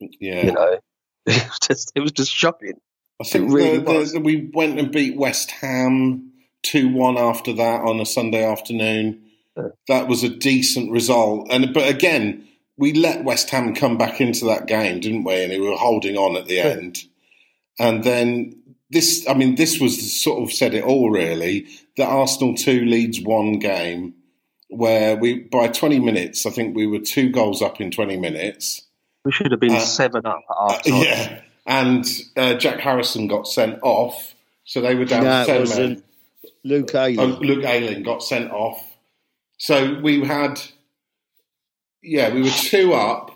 Yeah, 0.00 0.46
you 0.46 0.52
know, 0.52 0.78
it 1.26 1.48
was 1.48 1.58
just 1.60 1.92
it 1.94 2.00
was 2.00 2.12
just 2.12 2.32
shocking. 2.32 2.80
I 3.20 3.24
think 3.24 3.52
really 3.52 3.78
the, 3.78 4.10
the, 4.14 4.20
we 4.20 4.50
went 4.52 4.78
and 4.78 4.90
beat 4.90 5.16
West 5.16 5.50
Ham 5.52 6.32
two 6.62 6.88
one 6.88 7.16
after 7.16 7.52
that 7.52 7.82
on 7.82 8.00
a 8.00 8.06
Sunday 8.06 8.44
afternoon. 8.44 9.22
Yeah. 9.56 9.68
That 9.88 10.08
was 10.08 10.22
a 10.22 10.28
decent 10.28 10.90
result, 10.90 11.48
and 11.50 11.72
but 11.72 11.88
again, 11.88 12.48
we 12.76 12.92
let 12.92 13.24
West 13.24 13.50
Ham 13.50 13.74
come 13.74 13.98
back 13.98 14.20
into 14.20 14.44
that 14.46 14.66
game, 14.66 15.00
didn't 15.00 15.24
we? 15.24 15.44
And 15.44 15.52
we 15.52 15.68
were 15.68 15.76
holding 15.76 16.16
on 16.16 16.36
at 16.36 16.46
the 16.46 16.54
yeah. 16.54 16.64
end, 16.64 16.98
and 17.78 18.02
then 18.02 18.61
this, 18.92 19.26
I 19.28 19.34
mean, 19.34 19.54
this 19.54 19.80
was 19.80 20.20
sort 20.20 20.42
of 20.42 20.52
said 20.52 20.74
it 20.74 20.84
all 20.84 21.10
really. 21.10 21.66
That 21.96 22.08
Arsenal 22.08 22.54
two 22.54 22.84
leads 22.84 23.20
one 23.20 23.58
game 23.58 24.14
where 24.68 25.16
we 25.16 25.40
by 25.40 25.68
20 25.68 25.98
minutes, 25.98 26.46
I 26.46 26.50
think 26.50 26.76
we 26.76 26.86
were 26.86 26.98
two 26.98 27.30
goals 27.30 27.62
up 27.62 27.80
in 27.80 27.90
20 27.90 28.18
minutes. 28.18 28.82
We 29.24 29.32
should 29.32 29.50
have 29.50 29.60
been 29.60 29.74
uh, 29.74 29.80
seven 29.80 30.26
up 30.26 30.42
at 30.50 30.70
half 30.70 30.82
time. 30.84 31.02
Yeah, 31.02 31.40
and 31.66 32.06
uh, 32.36 32.54
Jack 32.54 32.80
Harrison 32.80 33.28
got 33.28 33.46
sent 33.46 33.78
off, 33.82 34.34
so 34.64 34.80
they 34.80 34.94
were 34.94 35.04
down 35.04 35.24
no, 35.24 35.44
ten 35.44 35.68
men. 35.68 36.02
Luke 36.64 36.94
Ayling. 36.94 37.18
Oh, 37.18 37.38
Luke 37.40 37.64
Ayling 37.64 38.02
got 38.02 38.22
sent 38.22 38.50
off. 38.52 38.84
So 39.58 40.00
we 40.00 40.24
had, 40.24 40.60
yeah, 42.02 42.32
we 42.32 42.42
were 42.42 42.50
two 42.50 42.94
up 42.94 43.31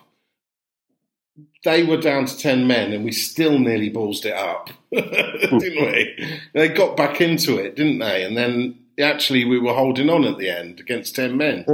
they 1.66 1.82
were 1.82 1.96
down 1.96 2.24
to 2.26 2.38
10 2.38 2.68
men 2.68 2.92
and 2.92 3.04
we 3.04 3.10
still 3.10 3.58
nearly 3.58 3.90
ballsed 3.90 4.24
it 4.24 4.34
up, 4.34 4.70
didn't 4.92 5.60
we? 5.60 6.40
They 6.54 6.68
got 6.68 6.96
back 6.96 7.20
into 7.20 7.58
it, 7.58 7.74
didn't 7.74 7.98
they? 7.98 8.24
And 8.24 8.36
then 8.36 8.78
actually 9.00 9.44
we 9.44 9.58
were 9.58 9.74
holding 9.74 10.08
on 10.08 10.24
at 10.24 10.38
the 10.38 10.48
end 10.48 10.78
against 10.78 11.16
10 11.16 11.36
men. 11.36 11.66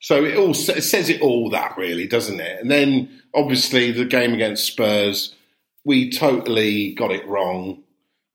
So 0.00 0.24
it 0.24 0.38
all 0.38 0.52
it 0.52 0.82
says 0.82 1.10
it 1.10 1.20
all 1.20 1.50
that 1.50 1.76
really, 1.76 2.06
doesn't 2.06 2.40
it? 2.40 2.58
And 2.58 2.70
then 2.70 3.20
obviously 3.34 3.92
the 3.92 4.06
game 4.06 4.32
against 4.32 4.64
Spurs, 4.64 5.34
we 5.84 6.10
totally 6.10 6.94
got 6.94 7.10
it 7.10 7.26
wrong. 7.28 7.82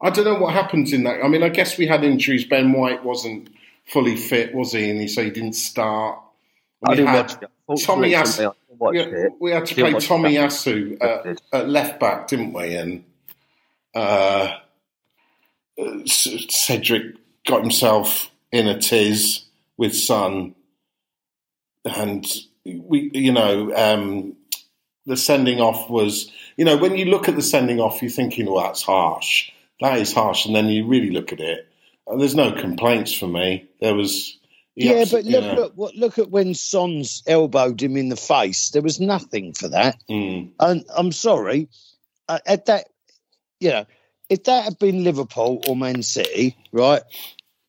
I 0.04 0.12
don't 0.12 0.26
know 0.26 0.38
what 0.38 0.54
happens 0.54 0.94
in 0.94 1.06
that. 1.06 1.26
I 1.26 1.28
mean, 1.28 1.42
I 1.42 1.50
guess 1.50 1.76
we 1.76 1.88
had 1.88 2.04
injuries. 2.04 2.46
Ben 2.46 2.72
White 2.72 3.04
wasn't 3.04 3.50
fully 3.88 4.16
fit, 4.16 4.54
was 4.54 4.74
he? 4.74 4.92
And 4.92 5.02
he 5.02 5.08
so 5.08 5.24
he 5.24 5.32
didn't 5.32 5.54
start. 5.54 6.20
I 6.86 6.94
didn't 6.94 7.14
watch 7.14 7.34
it. 7.42 7.50
Tomiyasu. 8.80 9.24
We, 9.24 9.30
we, 9.40 9.52
had 9.52 9.66
to 9.68 9.76
play 9.76 9.94
Tomiyasu 9.94 10.98
at, 11.02 11.42
at, 11.52 11.70
left 11.70 12.00
back, 12.00 12.28
didn't 12.28 12.54
we? 12.54 12.76
And 12.76 13.04
uh, 13.94 14.58
Cedric 16.06 17.16
got 17.46 17.62
himself 17.62 18.30
in 18.52 18.68
a 18.68 18.80
tiz 18.80 19.44
with 19.78 19.96
Son, 19.96 20.56
and 21.86 22.26
we, 22.66 23.12
you 23.14 23.32
know, 23.32 23.74
um, 23.76 24.36
the 25.06 25.18
sending 25.18 25.60
off 25.60 25.90
was, 25.90 26.32
you 26.58 26.66
know, 26.66 26.78
when 26.78 26.98
you 26.98 27.06
look 27.06 27.30
at 27.30 27.36
the 27.36 27.42
sending 27.42 27.80
off, 27.80 28.02
you're 28.02 28.12
thinking, 28.12 28.46
well, 28.46 28.64
that's 28.64 28.84
harsh. 28.84 29.52
That 29.82 29.98
is 29.98 30.14
harsh. 30.14 30.46
And 30.46 30.56
then 30.56 30.68
you 30.68 30.86
really 30.86 31.12
look 31.12 31.32
at 31.32 31.40
it, 31.40 31.68
and 32.08 32.20
there's 32.20 32.36
no 32.36 32.52
complaints 32.52 33.14
for 33.14 33.28
me. 33.28 33.68
There 33.80 33.96
was 33.96 34.39
yeah, 34.80 35.06
but 35.12 35.26
look, 35.26 35.76
look, 35.76 35.92
look 35.96 36.20
at 36.20 36.30
when 36.30 36.54
Son's 36.54 37.22
elbowed 37.28 37.82
him 37.82 37.98
in 37.98 38.10
the 38.10 38.16
face. 38.16 38.70
There 38.70 38.82
was 38.82 39.00
nothing 39.00 39.54
for 39.54 39.68
that. 39.68 39.98
Mm. 40.10 40.52
And 40.60 40.86
I'm 40.96 41.12
sorry, 41.12 41.68
uh, 42.28 42.40
at 42.46 42.66
that, 42.68 42.88
you 43.60 43.70
know, 43.70 43.86
if 44.30 44.46
that 44.46 44.64
had 44.64 44.80
been 44.80 45.04
Liverpool 45.04 45.62
or 45.68 45.76
Man 45.76 46.02
City, 46.04 46.56
right? 46.72 47.02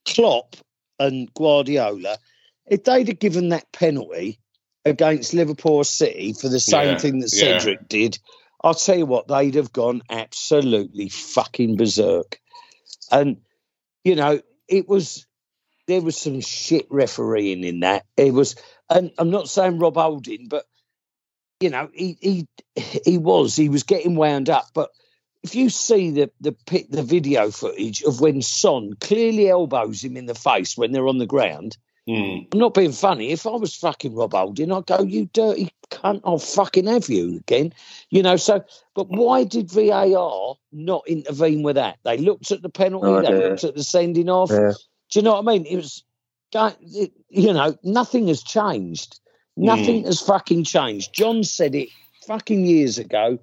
Klopp 0.07 0.57
and 0.99 1.33
Guardiola, 1.35 2.19
if 2.67 2.85
they'd 2.85 3.09
have 3.09 3.19
given 3.19 3.49
that 3.49 3.73
penalty 3.73 4.39
against 4.85 5.35
Liverpool 5.35 5.77
or 5.77 5.85
City 5.85 6.33
for 6.33 6.49
the 6.49 6.61
same 6.61 6.93
yeah, 6.93 6.99
thing 6.99 7.19
that 7.21 7.31
Cedric 7.31 7.79
yeah. 7.81 7.87
did, 7.89 8.19
I'll 8.63 8.75
tell 8.75 8.97
you 8.97 9.07
what, 9.07 9.27
they'd 9.27 9.55
have 9.55 9.73
gone 9.73 10.03
absolutely 10.11 11.09
fucking 11.09 11.77
berserk. 11.77 12.39
And 13.11 13.39
you 14.05 14.15
know, 14.15 14.41
it 14.69 14.89
was 14.89 15.27
there 15.91 16.01
was 16.01 16.17
some 16.17 16.41
shit 16.41 16.87
refereeing 16.89 17.65
in 17.65 17.81
that. 17.81 18.07
It 18.17 18.33
was, 18.33 18.55
and 18.89 19.11
I'm 19.19 19.31
not 19.31 19.49
saying 19.49 19.79
Rob 19.79 19.97
Holding, 19.97 20.47
but 20.49 20.65
you 21.59 21.69
know, 21.69 21.89
he 21.93 22.17
he 22.21 22.47
he 23.05 23.19
was 23.19 23.57
he 23.57 23.69
was 23.69 23.83
getting 23.83 24.15
wound 24.15 24.49
up. 24.49 24.69
But 24.73 24.91
if 25.43 25.55
you 25.55 25.69
see 25.69 26.11
the 26.11 26.31
the 26.41 26.53
pit, 26.53 26.91
the 26.91 27.03
video 27.03 27.51
footage 27.51 28.03
of 28.03 28.21
when 28.21 28.41
Son 28.41 28.95
clearly 29.01 29.49
elbows 29.49 30.03
him 30.03 30.17
in 30.17 30.27
the 30.27 30.35
face 30.35 30.79
when 30.79 30.93
they're 30.93 31.09
on 31.09 31.19
the 31.19 31.27
ground. 31.27 31.77
Mm. 32.09 32.49
I'm 32.53 32.59
not 32.59 32.75
being 32.75 32.93
funny. 32.93 33.31
If 33.31 33.47
I 33.47 33.51
was 33.51 33.75
fucking 33.77 34.15
Rob 34.15 34.33
Holding, 34.33 34.73
I'd 34.73 34.87
go, 34.87 35.03
"You 35.03 35.29
dirty 35.33 35.71
cunt! 35.91 36.23
I'll 36.25 36.39
fucking 36.39 36.87
have 36.87 37.09
you 37.09 37.37
again." 37.37 37.75
You 38.09 38.23
know. 38.23 38.37
So, 38.37 38.65
but 38.95 39.09
why 39.09 39.45
did 39.45 39.71
VAR 39.71 40.57
not 40.73 41.03
intervene 41.07 41.63
with 41.63 41.77
that? 41.77 41.99
They 42.05 42.17
looked 42.17 42.53
at 42.53 42.63
the 42.63 42.71
penalty. 42.71 43.09
Oh, 43.09 43.23
they 43.23 43.49
looked 43.49 43.65
at 43.65 43.75
the 43.75 43.85
sending 43.85 44.29
off. 44.29 44.51
Yeah. 44.51 44.73
Do 45.11 45.19
you 45.19 45.25
know 45.25 45.41
what 45.41 45.49
I 45.49 45.53
mean? 45.53 45.67
It 45.67 45.77
was, 45.77 46.05
you 47.29 47.53
know, 47.53 47.77
nothing 47.83 48.29
has 48.29 48.43
changed. 48.43 49.21
Nothing 49.57 50.03
mm. 50.03 50.07
has 50.07 50.21
fucking 50.21 50.65
changed. 50.65 51.13
John 51.13 51.45
said 51.45 51.75
it 51.75 51.89
fucking 52.27 52.65
years 52.65 52.99
ago, 52.99 53.39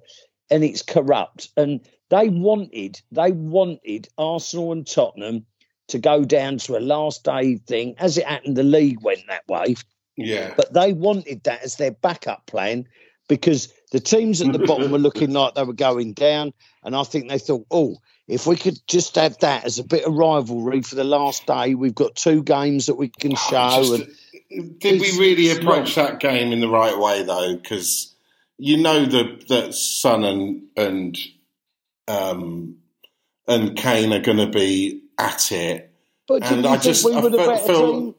and 0.50 0.64
it's 0.64 0.82
corrupt. 0.82 1.50
And 1.56 1.80
they 2.10 2.28
wanted, 2.28 3.00
they 3.12 3.32
wanted 3.32 4.08
Arsenal 4.16 4.72
and 4.72 4.86
Tottenham 4.86 5.44
to 5.88 5.98
go 5.98 6.24
down 6.24 6.58
to 6.58 6.76
a 6.76 6.80
last 6.80 7.24
day 7.24 7.56
thing. 7.56 7.94
As 7.98 8.18
it 8.18 8.26
happened, 8.26 8.56
the 8.56 8.62
league 8.62 9.02
went 9.02 9.20
that 9.28 9.46
way. 9.48 9.76
Yeah. 10.16 10.52
But 10.56 10.72
they 10.72 10.92
wanted 10.92 11.44
that 11.44 11.62
as 11.62 11.76
their 11.76 11.92
backup 11.92 12.46
plan 12.46 12.86
because 13.28 13.72
the 13.90 14.00
teams 14.00 14.40
at 14.40 14.52
the 14.52 14.58
bottom 14.58 14.90
were 14.90 14.98
looking 14.98 15.32
like 15.32 15.54
they 15.54 15.64
were 15.64 15.72
going 15.72 16.12
down. 16.12 16.52
And 16.82 16.94
I 16.94 17.02
think 17.04 17.28
they 17.28 17.38
thought, 17.38 17.66
oh, 17.70 17.96
if 18.26 18.46
we 18.46 18.56
could 18.56 18.78
just 18.86 19.16
have 19.16 19.38
that 19.38 19.64
as 19.64 19.78
a 19.78 19.84
bit 19.84 20.04
of 20.04 20.14
rivalry 20.14 20.82
for 20.82 20.94
the 20.94 21.04
last 21.04 21.46
day, 21.46 21.74
we've 21.74 21.94
got 21.94 22.14
two 22.14 22.42
games 22.42 22.86
that 22.86 22.94
we 22.96 23.08
can 23.08 23.34
show. 23.34 23.82
Just, 23.82 24.08
and 24.50 24.78
did 24.78 25.00
we 25.00 25.18
really 25.18 25.50
approach 25.50 25.94
that 25.94 26.20
game 26.20 26.52
in 26.52 26.60
the 26.60 26.68
right 26.68 26.96
way 26.98 27.22
though? 27.22 27.56
Because 27.56 28.14
you 28.58 28.76
know 28.76 29.04
that 29.04 29.48
that 29.48 29.74
Son 29.74 30.24
and 30.24 30.62
and 30.76 31.18
um, 32.06 32.76
and 33.46 33.76
Kane 33.76 34.12
are 34.12 34.20
going 34.20 34.38
to 34.38 34.50
be 34.50 35.02
at 35.18 35.52
it. 35.52 35.92
But 36.26 36.42
didn't 36.42 36.58
and 36.58 36.64
you 36.64 36.70
I 36.70 36.72
think 36.72 36.82
just, 36.82 37.04
we 37.04 37.14
were 37.14 37.28
a 37.28 37.30
better 37.30 37.66
feel, 37.66 37.92
team? 37.92 38.14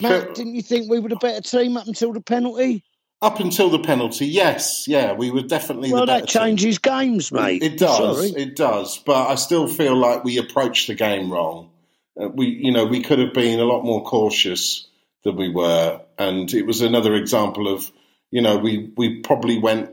Matt, 0.00 0.34
didn't 0.34 0.54
you 0.54 0.62
think 0.62 0.90
we 0.90 0.98
were 0.98 1.10
a 1.12 1.16
better 1.16 1.42
team 1.42 1.76
up 1.76 1.86
until 1.86 2.12
the 2.12 2.22
penalty? 2.22 2.82
Up 3.22 3.38
until 3.38 3.68
the 3.68 3.78
penalty, 3.78 4.26
yes, 4.26 4.88
yeah, 4.88 5.12
we 5.12 5.30
were 5.30 5.42
definitely. 5.42 5.92
Well, 5.92 6.06
that 6.06 6.28
team. 6.28 6.42
changes 6.42 6.78
games, 6.78 7.30
mate. 7.30 7.62
It 7.62 7.76
does, 7.76 8.16
Sorry. 8.16 8.42
it 8.42 8.56
does. 8.56 8.96
But 8.96 9.28
I 9.28 9.34
still 9.34 9.68
feel 9.68 9.94
like 9.94 10.24
we 10.24 10.38
approached 10.38 10.86
the 10.86 10.94
game 10.94 11.30
wrong. 11.30 11.70
Uh, 12.18 12.28
we, 12.28 12.46
you 12.46 12.72
know, 12.72 12.86
we 12.86 13.02
could 13.02 13.18
have 13.18 13.34
been 13.34 13.60
a 13.60 13.64
lot 13.64 13.84
more 13.84 14.02
cautious 14.04 14.88
than 15.22 15.36
we 15.36 15.50
were, 15.50 16.00
and 16.16 16.52
it 16.54 16.64
was 16.64 16.80
another 16.80 17.14
example 17.14 17.68
of, 17.68 17.92
you 18.30 18.40
know, 18.40 18.56
we 18.56 18.90
we 18.96 19.20
probably 19.20 19.58
went 19.58 19.90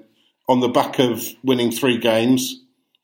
on 0.47 0.61
the 0.61 0.69
back 0.69 0.99
of 0.99 1.21
winning 1.43 1.71
three 1.71 1.97
games, 1.97 2.63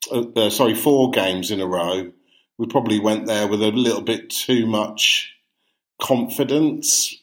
uh, 0.10 0.24
uh, 0.38 0.50
sorry, 0.50 0.74
four 0.74 1.12
games 1.12 1.52
in 1.52 1.60
a 1.60 1.68
row. 1.68 2.14
We 2.58 2.68
probably 2.68 3.00
went 3.00 3.26
there 3.26 3.48
with 3.48 3.62
a 3.62 3.72
little 3.72 4.02
bit 4.02 4.30
too 4.30 4.68
much 4.68 5.34
confidence 6.02 7.18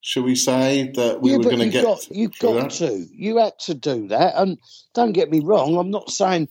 shall 0.00 0.22
we 0.22 0.34
say, 0.34 0.90
that 0.94 1.20
we 1.20 1.30
yeah, 1.30 1.36
were 1.36 1.42
going 1.44 1.58
to 1.58 1.68
get. 1.68 1.84
Got, 1.84 2.10
you 2.10 2.28
got 2.40 2.54
that? 2.54 2.70
to. 2.72 3.06
You 3.12 3.38
had 3.38 3.58
to 3.60 3.74
do 3.74 4.08
that. 4.08 4.34
And 4.36 4.58
don't 4.94 5.12
get 5.12 5.30
me 5.30 5.40
wrong, 5.40 5.76
I'm 5.76 5.90
not 5.90 6.10
saying. 6.10 6.48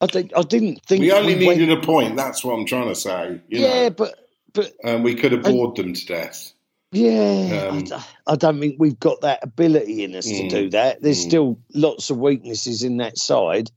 I, 0.00 0.06
think, 0.06 0.32
I 0.34 0.42
didn't 0.42 0.82
think 0.86 1.02
we 1.02 1.12
only 1.12 1.34
we 1.34 1.48
needed 1.48 1.68
went, 1.68 1.82
a 1.82 1.86
point. 1.86 2.16
That's 2.16 2.42
what 2.42 2.54
I'm 2.54 2.64
trying 2.64 2.88
to 2.88 2.94
say. 2.94 3.40
yeah, 3.48 3.88
know. 3.88 3.90
but 3.90 4.14
but 4.52 4.72
um, 4.84 5.02
we 5.02 5.14
could 5.14 5.32
have 5.32 5.42
bored 5.42 5.78
and, 5.78 5.88
them 5.88 5.94
to 5.94 6.06
death. 6.06 6.52
Yeah, 6.92 7.68
um, 7.70 7.84
I, 7.92 8.32
I, 8.32 8.36
don't 8.36 8.58
think 8.58 8.76
we've 8.78 8.98
got 8.98 9.20
that 9.20 9.40
ability 9.42 10.02
in 10.02 10.16
us 10.16 10.26
mm, 10.26 10.40
to 10.40 10.48
do 10.48 10.70
that. 10.70 11.00
There's 11.00 11.24
mm. 11.24 11.28
still 11.28 11.58
lots 11.72 12.10
of 12.10 12.18
weaknesses 12.18 12.82
in 12.82 12.96
that 12.96 13.16
side. 13.16 13.70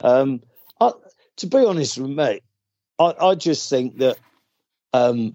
Um, 0.00 0.42
I, 0.78 0.92
to 1.36 1.46
be 1.46 1.64
honest 1.64 1.96
with 1.96 2.10
me, 2.10 2.40
I, 2.98 3.14
I 3.18 3.34
just 3.36 3.70
think 3.70 3.98
that 3.98 4.18
um, 4.92 5.34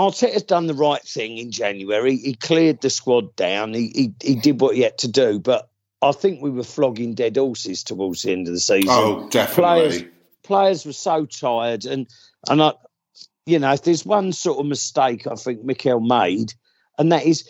Arteta's 0.00 0.44
done 0.44 0.66
the 0.66 0.74
right 0.74 1.02
thing 1.02 1.36
in 1.36 1.50
January. 1.50 2.16
He 2.16 2.34
cleared 2.34 2.80
the 2.80 2.88
squad 2.88 3.36
down. 3.36 3.74
He, 3.74 3.92
he 3.94 4.14
he 4.22 4.34
did 4.34 4.58
what 4.58 4.74
he 4.74 4.80
had 4.80 4.96
to 4.98 5.08
do. 5.08 5.38
But 5.38 5.68
I 6.00 6.12
think 6.12 6.40
we 6.40 6.48
were 6.48 6.64
flogging 6.64 7.14
dead 7.14 7.36
horses 7.36 7.84
towards 7.84 8.22
the 8.22 8.32
end 8.32 8.48
of 8.48 8.54
the 8.54 8.60
season. 8.60 8.88
Oh, 8.88 9.28
definitely. 9.28 9.62
Players, 9.62 10.04
players 10.42 10.86
were 10.86 10.94
so 10.94 11.26
tired, 11.26 11.84
and 11.84 12.08
and 12.48 12.62
I, 12.62 12.72
you 13.44 13.58
know, 13.58 13.72
if 13.72 13.82
there's 13.82 14.06
one 14.06 14.32
sort 14.32 14.58
of 14.58 14.64
mistake 14.64 15.26
I 15.26 15.34
think 15.34 15.64
Mikel 15.64 16.00
made, 16.00 16.54
and 16.98 17.12
that 17.12 17.26
is 17.26 17.46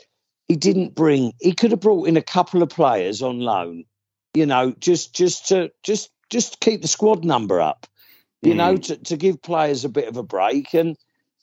he 0.49 0.57
didn't 0.57 0.97
bring. 0.97 1.33
He 1.41 1.53
could 1.53 1.71
have 1.71 1.81
brought 1.81 2.09
in 2.09 2.17
a 2.17 2.23
couple 2.23 2.65
of 2.65 2.69
players 2.71 3.23
on 3.23 3.39
loan. 3.39 3.85
You 4.35 4.47
know, 4.47 4.73
just 4.81 5.15
just 5.15 5.47
to 5.49 5.71
just 5.85 6.11
just 6.31 6.59
keep 6.59 6.83
the 6.83 6.89
squad 6.89 7.25
number 7.25 7.61
up. 7.61 7.87
You 8.43 8.55
mm. 8.55 8.57
know, 8.57 8.77
to, 8.77 8.97
to 8.97 9.17
give 9.17 9.41
players 9.41 9.85
a 9.85 9.89
bit 9.89 10.09
of 10.09 10.17
a 10.17 10.25
break 10.25 10.75
and 10.75 10.97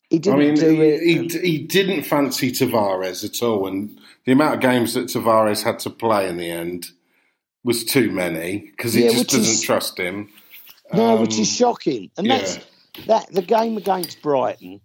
he 0.09 0.19
didn't 0.19 0.39
I 0.39 0.43
mean, 0.43 0.55
do 0.55 0.69
he, 0.69 0.81
it. 0.81 1.31
He, 1.31 1.39
he 1.39 1.57
didn't 1.59 2.03
fancy 2.03 2.51
Tavares 2.51 3.25
at 3.25 3.43
all, 3.43 3.67
and 3.67 3.99
the 4.25 4.31
amount 4.31 4.55
of 4.55 4.61
games 4.61 4.93
that 4.93 5.05
Tavares 5.05 5.63
had 5.63 5.79
to 5.79 5.89
play 5.89 6.29
in 6.29 6.37
the 6.37 6.49
end 6.49 6.91
was 7.63 7.83
too 7.83 8.09
many 8.11 8.71
because 8.71 8.93
he 8.93 9.03
yeah, 9.03 9.11
just 9.11 9.29
doesn't 9.29 9.53
is, 9.53 9.61
trust 9.61 9.97
him. 9.97 10.29
No, 10.93 11.15
um, 11.15 11.21
which 11.21 11.37
is 11.37 11.53
shocking, 11.53 12.09
and 12.17 12.25
yeah. 12.25 12.37
that's 12.37 12.59
that. 13.07 13.31
The 13.31 13.41
game 13.41 13.75
against 13.75 14.21
Brighton, 14.21 14.79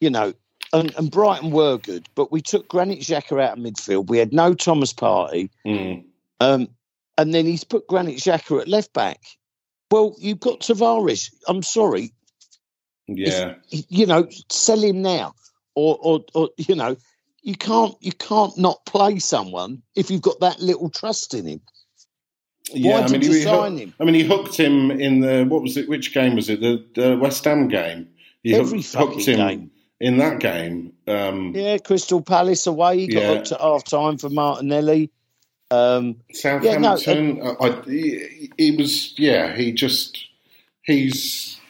you 0.00 0.10
know, 0.10 0.32
and, 0.72 0.94
and, 0.96 1.10
Brighton 1.10 1.50
were 1.50 1.78
good, 1.78 2.08
but 2.14 2.30
we 2.30 2.40
took 2.40 2.68
Granit 2.68 3.00
Xhaka 3.00 3.42
out 3.42 3.58
of 3.58 3.64
midfield. 3.64 4.08
We 4.08 4.18
had 4.18 4.32
no 4.32 4.54
Thomas 4.54 4.92
Partey, 4.92 5.50
mm. 5.66 6.04
um, 6.38 6.68
and 7.18 7.34
then 7.34 7.44
he's 7.44 7.64
put 7.64 7.88
Granit 7.88 8.18
Xhaka 8.18 8.60
at 8.60 8.68
left 8.68 8.92
back. 8.92 9.20
Well, 9.90 10.14
you've 10.18 10.40
got 10.40 10.60
Tavares. 10.60 11.32
I'm 11.48 11.62
sorry, 11.64 12.12
yeah, 13.06 13.54
if, 13.70 13.84
you 13.88 14.06
know, 14.06 14.28
sell 14.50 14.82
him 14.82 15.02
now, 15.02 15.34
or, 15.74 15.98
or, 16.00 16.24
or 16.34 16.50
you 16.56 16.74
know, 16.74 16.96
you 17.42 17.56
can't 17.56 17.94
you 18.00 18.12
can't 18.12 18.56
not 18.56 18.84
play 18.86 19.18
someone 19.18 19.82
if 19.94 20.10
you've 20.10 20.22
got 20.22 20.40
that 20.40 20.60
little 20.60 20.88
trust 20.88 21.34
in 21.34 21.46
him. 21.46 21.60
Yeah, 22.70 23.00
Why 23.00 23.02
I 23.02 23.08
mean, 23.08 23.22
he, 23.22 23.42
hooked, 23.42 23.80
him? 23.80 23.94
I 24.00 24.04
mean, 24.04 24.14
he 24.14 24.22
hooked 24.22 24.56
him 24.56 24.90
in 24.90 25.20
the 25.20 25.44
what 25.44 25.62
was 25.62 25.76
it? 25.76 25.88
Which 25.88 26.14
game 26.14 26.36
was 26.36 26.48
it? 26.48 26.60
The, 26.60 26.84
the 26.94 27.16
West 27.16 27.44
Ham 27.44 27.68
game. 27.68 28.08
He 28.42 28.54
Every 28.54 28.80
hooked, 28.80 28.94
hooked 28.94 29.26
him 29.26 29.36
game. 29.36 29.70
in 30.00 30.18
that 30.18 30.38
game. 30.38 30.92
Um, 31.06 31.52
yeah, 31.54 31.78
Crystal 31.78 32.22
Palace 32.22 32.66
away. 32.66 32.98
He 32.98 33.06
got 33.08 33.22
yeah. 33.22 33.34
hooked 33.34 33.52
at 33.52 33.60
half 33.60 33.84
time 33.84 34.18
for 34.18 34.30
Martinelli. 34.30 35.10
Um, 35.70 36.16
Southampton. 36.32 36.72
Yeah, 36.72 37.42
no, 37.42 37.50
uh, 37.50 37.56
I, 37.60 37.90
he, 37.90 38.52
he, 38.56 38.76
was. 38.76 39.18
Yeah, 39.18 39.56
he 39.56 39.72
just. 39.72 40.28
He's 40.82 41.60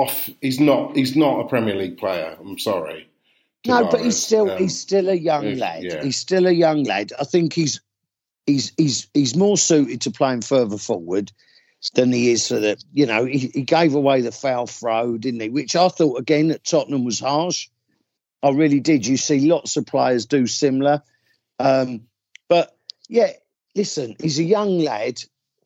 off. 0.00 0.28
He's 0.40 0.60
not. 0.60 0.96
He's 0.96 1.16
not 1.16 1.40
a 1.40 1.48
Premier 1.48 1.74
League 1.74 1.98
player. 1.98 2.36
I'm 2.40 2.58
sorry. 2.58 3.08
No, 3.66 3.88
but 3.88 4.00
he's 4.00 4.20
still. 4.20 4.50
Um, 4.50 4.58
he's 4.58 4.78
still 4.78 5.08
a 5.08 5.14
young 5.14 5.54
lad. 5.56 5.82
Yeah. 5.82 6.02
He's 6.02 6.16
still 6.16 6.46
a 6.46 6.52
young 6.52 6.84
lad. 6.84 7.12
I 7.18 7.24
think 7.24 7.52
he's. 7.52 7.80
He's 8.46 8.72
he's 8.76 9.08
he's 9.12 9.36
more 9.36 9.58
suited 9.58 10.02
to 10.02 10.10
playing 10.10 10.40
further 10.42 10.78
forward 10.78 11.30
than 11.94 12.12
he 12.12 12.30
is 12.30 12.48
for 12.48 12.58
the. 12.58 12.82
You 12.92 13.06
know, 13.06 13.24
he, 13.24 13.50
he 13.52 13.62
gave 13.62 13.94
away 13.94 14.22
the 14.22 14.32
foul 14.32 14.66
throw, 14.66 15.18
didn't 15.18 15.40
he? 15.40 15.50
Which 15.50 15.76
I 15.76 15.88
thought 15.88 16.18
again 16.18 16.50
at 16.50 16.64
Tottenham 16.64 17.04
was 17.04 17.20
harsh. 17.20 17.68
I 18.42 18.50
really 18.50 18.80
did. 18.80 19.06
You 19.06 19.16
see 19.16 19.40
lots 19.40 19.76
of 19.76 19.86
players 19.86 20.26
do 20.26 20.46
similar. 20.46 21.02
Um, 21.58 22.06
but 22.48 22.74
yeah, 23.08 23.32
listen, 23.74 24.16
he's 24.18 24.38
a 24.38 24.44
young 24.44 24.78
lad 24.78 25.22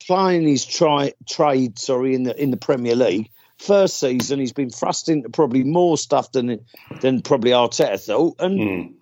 playing 0.06 0.46
his 0.46 0.64
tri- 0.64 1.14
trade, 1.28 1.78
sorry, 1.78 2.14
in 2.14 2.24
the 2.24 2.40
in 2.40 2.50
the 2.50 2.56
Premier 2.56 2.96
League. 2.96 3.30
First 3.58 4.00
season, 4.00 4.40
he's 4.40 4.52
been 4.52 4.70
thrust 4.70 5.08
into 5.08 5.28
probably 5.28 5.64
more 5.64 5.96
stuff 5.96 6.32
than 6.32 6.60
than 7.00 7.22
probably 7.22 7.52
Arteta 7.52 8.04
thought, 8.04 8.36
and 8.40 8.60
mm. 8.60 8.94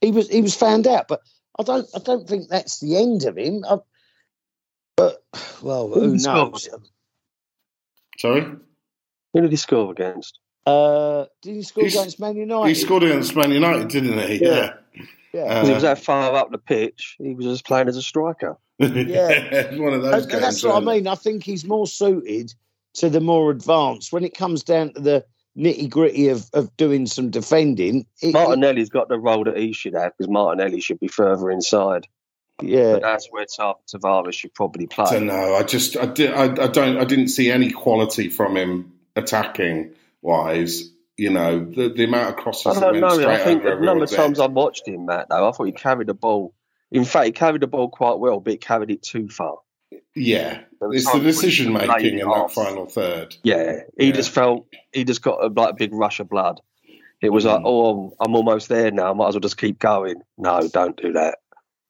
he 0.00 0.12
was 0.12 0.28
he 0.28 0.40
was 0.40 0.54
found 0.54 0.86
out. 0.86 1.08
But 1.08 1.20
I 1.58 1.64
don't 1.64 1.88
I 1.94 1.98
don't 1.98 2.28
think 2.28 2.48
that's 2.48 2.80
the 2.80 2.96
end 2.96 3.24
of 3.24 3.36
him. 3.36 3.64
I, 3.68 3.78
but 4.96 5.22
well, 5.62 5.88
who, 5.88 6.00
who 6.00 6.16
knows? 6.16 6.68
Sorry, 8.18 8.46
who 9.32 9.40
did 9.40 9.50
he 9.50 9.56
score 9.56 9.90
against? 9.90 10.38
Uh, 10.64 11.24
did 11.42 11.56
he 11.56 11.62
score 11.62 11.84
He's, 11.84 11.96
against 11.96 12.20
Man 12.20 12.36
United? 12.36 12.68
He 12.68 12.74
scored 12.74 13.02
against 13.02 13.34
Man 13.34 13.50
United, 13.50 13.88
didn't 13.88 14.18
he? 14.28 14.44
Yeah. 14.44 14.74
yeah. 14.94 15.04
Yeah, 15.32 15.42
uh, 15.42 15.64
he 15.66 15.72
was 15.72 15.82
that 15.82 15.98
far 15.98 16.34
up 16.34 16.50
the 16.50 16.58
pitch. 16.58 17.16
He 17.18 17.34
was 17.34 17.44
just 17.44 17.66
playing 17.66 17.88
as 17.88 17.96
a 17.96 18.02
striker. 18.02 18.56
Yeah, 18.78 19.74
one 19.74 19.92
of 19.92 20.02
those. 20.02 20.26
And, 20.26 20.42
that's 20.42 20.62
what 20.62 20.76
I 20.76 20.80
mean. 20.80 21.08
I 21.08 21.16
think 21.16 21.42
he's 21.42 21.64
more 21.64 21.86
suited 21.86 22.54
to 23.00 23.10
the 23.10 23.20
more 23.20 23.50
advanced 23.50 24.12
when 24.12 24.24
it 24.24 24.34
comes 24.34 24.62
down 24.62 24.92
to 24.94 25.00
the 25.00 25.24
nitty 25.56 25.90
gritty 25.90 26.28
of, 26.28 26.48
of 26.52 26.76
doing 26.76 27.06
some 27.06 27.30
defending. 27.30 28.06
It, 28.22 28.32
Martinelli's 28.32 28.88
it, 28.88 28.92
got 28.92 29.08
the 29.08 29.18
role 29.18 29.44
that 29.44 29.56
he 29.56 29.72
should 29.72 29.94
have 29.94 30.12
because 30.16 30.30
Martinelli 30.30 30.80
should 30.80 31.00
be 31.00 31.08
further 31.08 31.50
inside. 31.50 32.06
Yeah, 32.60 32.94
but 32.94 33.02
that's 33.02 33.28
where 33.30 33.46
Tavares 33.46 34.34
should 34.34 34.52
probably 34.52 34.88
play. 34.88 35.04
I 35.08 35.12
don't 35.12 35.26
know. 35.26 35.54
I 35.54 35.62
just 35.62 35.96
I, 35.96 36.06
did, 36.06 36.32
I, 36.32 36.44
I 36.44 36.66
don't 36.66 36.98
I 36.98 37.04
didn't 37.04 37.28
see 37.28 37.52
any 37.52 37.70
quality 37.70 38.28
from 38.28 38.56
him 38.56 38.94
attacking 39.14 39.94
wise 40.22 40.90
you 41.18 41.30
know, 41.30 41.64
the, 41.64 41.88
the 41.90 42.04
amount 42.04 42.30
of 42.30 42.36
crosses 42.36 42.78
I 42.78 42.80
don't 42.80 43.00
know. 43.00 43.28
I 43.28 43.38
think 43.38 43.64
the 43.64 43.74
number 43.74 44.04
of 44.04 44.10
times 44.10 44.38
I 44.38 44.46
watched 44.46 44.86
him, 44.86 45.06
Matt, 45.06 45.28
though, 45.28 45.48
I 45.48 45.52
thought 45.52 45.64
he 45.64 45.72
carried 45.72 46.06
the 46.06 46.14
ball. 46.14 46.54
In 46.92 47.04
fact, 47.04 47.26
he 47.26 47.32
carried 47.32 47.60
the 47.60 47.66
ball 47.66 47.88
quite 47.90 48.18
well, 48.20 48.38
but 48.38 48.52
he 48.52 48.56
carried 48.56 48.90
it 48.90 49.02
too 49.02 49.28
far. 49.28 49.58
Yeah, 50.18 50.62
it's 50.80 51.10
the 51.10 51.20
decision 51.20 51.72
making 51.72 52.18
in 52.18 52.28
that 52.28 52.50
final 52.52 52.86
third. 52.86 53.36
Yeah, 53.42 53.80
he 53.98 54.06
yeah. 54.06 54.12
just 54.12 54.30
felt 54.30 54.66
he 54.92 55.04
just 55.04 55.22
got 55.22 55.42
a, 55.42 55.48
like 55.48 55.70
a 55.70 55.74
big 55.74 55.92
rush 55.92 56.20
of 56.20 56.28
blood. 56.28 56.60
It 57.20 57.30
was 57.30 57.44
mm. 57.44 57.54
like, 57.54 57.62
oh, 57.64 58.14
I'm 58.20 58.34
almost 58.34 58.68
there 58.68 58.90
now. 58.90 59.10
I 59.10 59.14
might 59.14 59.28
as 59.28 59.34
well 59.34 59.40
just 59.40 59.58
keep 59.58 59.78
going. 59.78 60.22
No, 60.36 60.68
don't 60.68 60.96
do 60.96 61.12
that, 61.12 61.38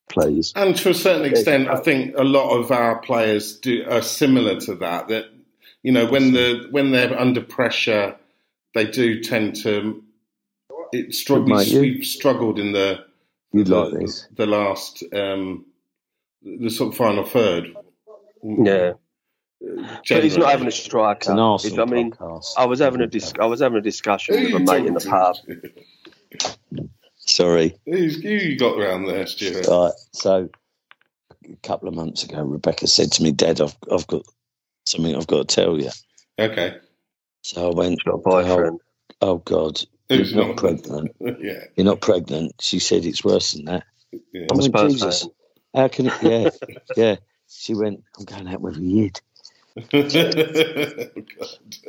please. 0.08 0.52
And 0.56 0.76
to 0.76 0.90
a 0.90 0.94
certain 0.94 1.30
extent, 1.30 1.68
I 1.68 1.76
think 1.76 2.14
a 2.16 2.24
lot 2.24 2.56
of 2.56 2.70
our 2.70 2.98
players 3.00 3.58
do 3.58 3.84
are 3.88 4.02
similar 4.02 4.60
to 4.60 4.74
that. 4.76 5.08
That 5.08 5.26
you 5.82 5.92
know, 5.92 6.06
when 6.06 6.32
the 6.32 6.68
when 6.70 6.92
they're 6.92 7.18
under 7.18 7.42
pressure 7.42 8.16
they 8.74 8.86
do 8.86 9.20
tend 9.20 9.56
to. 9.56 10.02
It 10.92 11.14
str- 11.14 11.40
we, 11.40 11.78
we've 11.80 12.06
struggled 12.06 12.58
in 12.58 12.72
the 12.72 13.04
You'd 13.52 13.66
the, 13.66 13.76
like 13.76 14.00
this. 14.00 14.26
the 14.36 14.46
last 14.46 15.02
um, 15.12 15.66
the 16.42 16.70
sort 16.70 16.92
of 16.92 16.98
final 16.98 17.24
third. 17.24 17.74
Yeah. 18.42 18.92
Generally. 19.60 19.98
But 20.08 20.24
he's 20.24 20.38
not 20.38 20.50
having 20.50 20.68
a 20.68 20.72
striker. 20.72 21.32
I 21.32 21.34
mean, 21.34 22.12
podcast. 22.12 22.52
I 22.56 22.66
was 22.66 22.78
having 22.78 23.00
a 23.00 23.06
dis- 23.06 23.32
I 23.40 23.46
was 23.46 23.60
having 23.60 23.78
a 23.78 23.82
discussion 23.82 24.36
with 24.36 24.54
a 24.54 24.58
mate 24.60 24.86
in 24.86 24.94
the 24.94 25.00
pub. 25.00 25.36
Sorry. 27.16 27.76
Who's, 27.84 28.22
who 28.22 28.28
you 28.28 28.58
got 28.58 28.78
around 28.78 29.06
there, 29.06 29.26
Stuart? 29.26 29.66
Right. 29.66 29.92
So 30.12 30.48
a 31.52 31.56
couple 31.62 31.88
of 31.88 31.94
months 31.94 32.22
ago, 32.22 32.42
Rebecca 32.42 32.86
said 32.86 33.12
to 33.12 33.22
me, 33.22 33.32
"Dad, 33.32 33.60
I've 33.60 33.76
I've 33.90 34.06
got 34.06 34.22
something 34.84 35.14
I've 35.14 35.26
got 35.26 35.48
to 35.48 35.54
tell 35.54 35.80
you." 35.80 35.90
Okay. 36.38 36.76
So 37.42 37.70
I 37.70 37.74
went, 37.74 38.02
Got 38.04 38.14
a 38.14 38.18
boyfriend. 38.18 38.80
Oh, 39.20 39.28
oh 39.28 39.38
God, 39.38 39.80
you're 40.08 40.36
not, 40.36 40.48
not 40.48 40.56
pregnant. 40.56 41.16
yeah. 41.20 41.64
You're 41.76 41.86
not 41.86 42.00
pregnant. 42.00 42.54
She 42.60 42.78
said 42.78 43.04
it's 43.04 43.24
worse 43.24 43.52
than 43.52 43.64
that. 43.66 43.84
Yeah. 44.32 44.46
I'm 44.50 44.60
oh, 44.60 44.64
a 44.64 44.88
Jesus. 44.88 45.22
Fan. 45.22 45.30
How 45.74 45.88
can 45.88 46.06
it? 46.06 46.22
Yeah, 46.22 46.50
yeah. 46.96 47.16
She 47.48 47.74
went, 47.74 48.02
I'm 48.18 48.24
going 48.24 48.48
out 48.48 48.60
with 48.60 48.76
a 48.76 48.80
yid. 48.80 49.20
oh, 49.92 50.08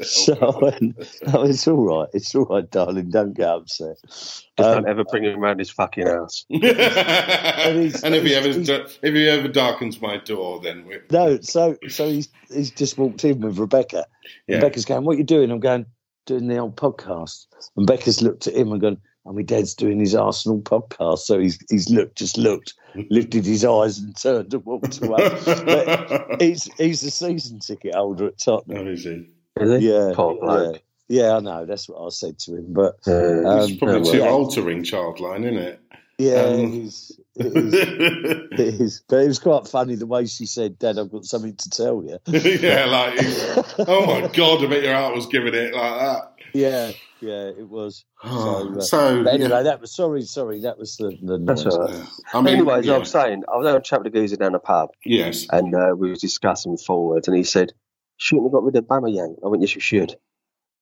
so 0.03 0.35
I 0.35 0.59
went, 0.63 0.95
oh, 1.33 1.43
it's 1.43 1.67
all 1.67 1.83
right. 1.83 2.07
It's 2.13 2.35
all 2.35 2.45
right, 2.45 2.69
darling. 2.69 3.09
Don't 3.09 3.33
get 3.33 3.47
upset. 3.47 3.97
Just 4.05 4.45
um, 4.59 4.83
don't 4.83 4.87
ever 4.87 5.03
bring 5.05 5.23
him 5.23 5.39
around 5.39 5.57
his 5.59 5.71
fucking 5.71 6.05
house. 6.05 6.45
and, 6.49 6.63
and 6.63 8.15
if 8.15 8.23
he 8.23 8.35
ever 8.35 8.49
if 8.49 8.99
he 9.01 9.27
ever 9.27 9.47
darkens 9.47 9.99
my 10.01 10.17
door, 10.17 10.61
then 10.61 10.85
we 10.85 10.99
no. 11.09 11.39
So 11.41 11.77
so 11.87 12.07
he's 12.07 12.29
he's 12.51 12.69
just 12.69 12.99
walked 12.99 13.25
in 13.25 13.41
with 13.41 13.57
Rebecca. 13.57 14.05
Yeah. 14.47 14.57
Rebecca's 14.57 14.85
going, 14.85 15.03
"What 15.03 15.15
are 15.15 15.19
you 15.19 15.23
doing?" 15.23 15.49
I'm 15.49 15.59
going, 15.59 15.87
"Doing 16.27 16.47
the 16.47 16.57
old 16.57 16.75
podcast." 16.75 17.47
And 17.75 17.87
Becca's 17.87 18.21
looked 18.21 18.45
at 18.45 18.53
him 18.53 18.71
and 18.71 18.81
gone, 18.81 19.01
and 19.25 19.35
my 19.35 19.41
dad's 19.41 19.73
doing 19.73 19.99
his 19.99 20.15
Arsenal 20.15 20.61
podcast. 20.61 21.19
So 21.19 21.39
he's 21.39 21.59
he's 21.69 21.89
looked, 21.89 22.17
just 22.17 22.37
looked, 22.37 22.73
lifted 23.09 23.45
his 23.45 23.65
eyes 23.65 23.97
and 23.99 24.15
turned 24.15 24.53
and 24.53 24.65
walked 24.65 25.01
away. 25.01 25.29
but 25.45 26.35
he's 26.41 26.69
he's 26.77 27.03
a 27.03 27.11
season 27.11 27.59
ticket 27.59 27.95
holder 27.95 28.27
at 28.27 28.37
Tottenham. 28.37 28.87
Oh, 28.87 28.91
is 28.91 29.03
he? 29.03 29.29
Is 29.59 29.81
he? 29.81 29.89
Yeah, 29.89 30.13
yeah, 30.17 30.71
yeah. 31.07 31.35
I 31.35 31.39
know. 31.39 31.65
That's 31.65 31.87
what 31.89 32.05
I 32.05 32.09
said 32.09 32.39
to 32.39 32.55
him. 32.55 32.73
But 32.73 32.99
uh, 33.07 33.11
um, 33.11 33.69
it's 33.69 33.77
probably 33.77 34.11
too 34.11 34.17
yeah. 34.19 34.29
altering 34.29 34.83
childline, 34.83 35.45
isn't 35.45 35.57
it? 35.57 35.81
Yeah, 36.19 36.41
um, 36.41 36.59
it, 36.59 36.73
is, 36.83 37.19
it, 37.37 37.45
is, 37.55 37.73
it 37.73 38.59
is. 38.59 39.03
But 39.07 39.23
it 39.23 39.27
was 39.27 39.39
quite 39.39 39.67
funny 39.67 39.95
the 39.95 40.05
way 40.05 40.25
she 40.25 40.45
said, 40.45 40.77
"Dad, 40.77 40.99
I've 40.99 41.09
got 41.09 41.23
something 41.23 41.55
to 41.55 41.69
tell 41.69 42.03
you." 42.03 42.19
yeah, 42.27 42.85
like, 42.85 43.17
oh 43.87 44.05
my 44.05 44.27
god, 44.27 44.61
I 44.61 44.67
bet 44.67 44.83
your 44.83 44.95
heart 44.95 45.15
was 45.15 45.27
giving 45.27 45.53
it 45.53 45.73
like 45.73 45.99
that. 46.01 46.33
Yeah, 46.53 46.91
yeah, 47.21 47.49
it 47.49 47.67
was. 47.67 48.05
So, 48.23 48.75
uh, 48.77 48.81
so 48.81 49.25
anyway, 49.25 49.49
yeah. 49.49 49.61
that 49.63 49.81
was 49.81 49.93
sorry, 49.95 50.21
sorry, 50.23 50.61
that 50.61 50.77
was 50.77 50.97
the. 50.97 51.17
the 51.21 51.37
That's 51.39 51.65
right. 51.65 51.89
Yeah. 51.89 52.05
I 52.33 52.41
mean, 52.41 52.55
Anyways, 52.55 52.85
yeah. 52.85 52.95
I 52.95 52.97
was 52.97 53.11
saying, 53.11 53.43
I 53.51 53.57
was 53.57 53.65
having 53.65 53.79
a 53.79 53.83
chat 53.83 54.03
with 54.03 54.13
the 54.13 54.19
geezer 54.19 54.35
down 54.35 54.51
the 54.51 54.59
pub. 54.59 54.89
Yes, 55.05 55.45
and 55.51 55.73
uh, 55.73 55.93
we 55.97 56.09
were 56.09 56.15
discussing 56.15 56.77
forwards, 56.77 57.27
and 57.27 57.37
he 57.37 57.43
said, 57.43 57.71
"Shouldn't 58.17 58.45
have 58.45 58.51
got 58.53 58.63
rid 58.63 58.75
of 58.75 58.85
Aubameyang." 58.85 59.35
I 59.43 59.47
went, 59.47 59.61
"Yes, 59.61 59.75
you 59.75 59.81
should." 59.81 60.15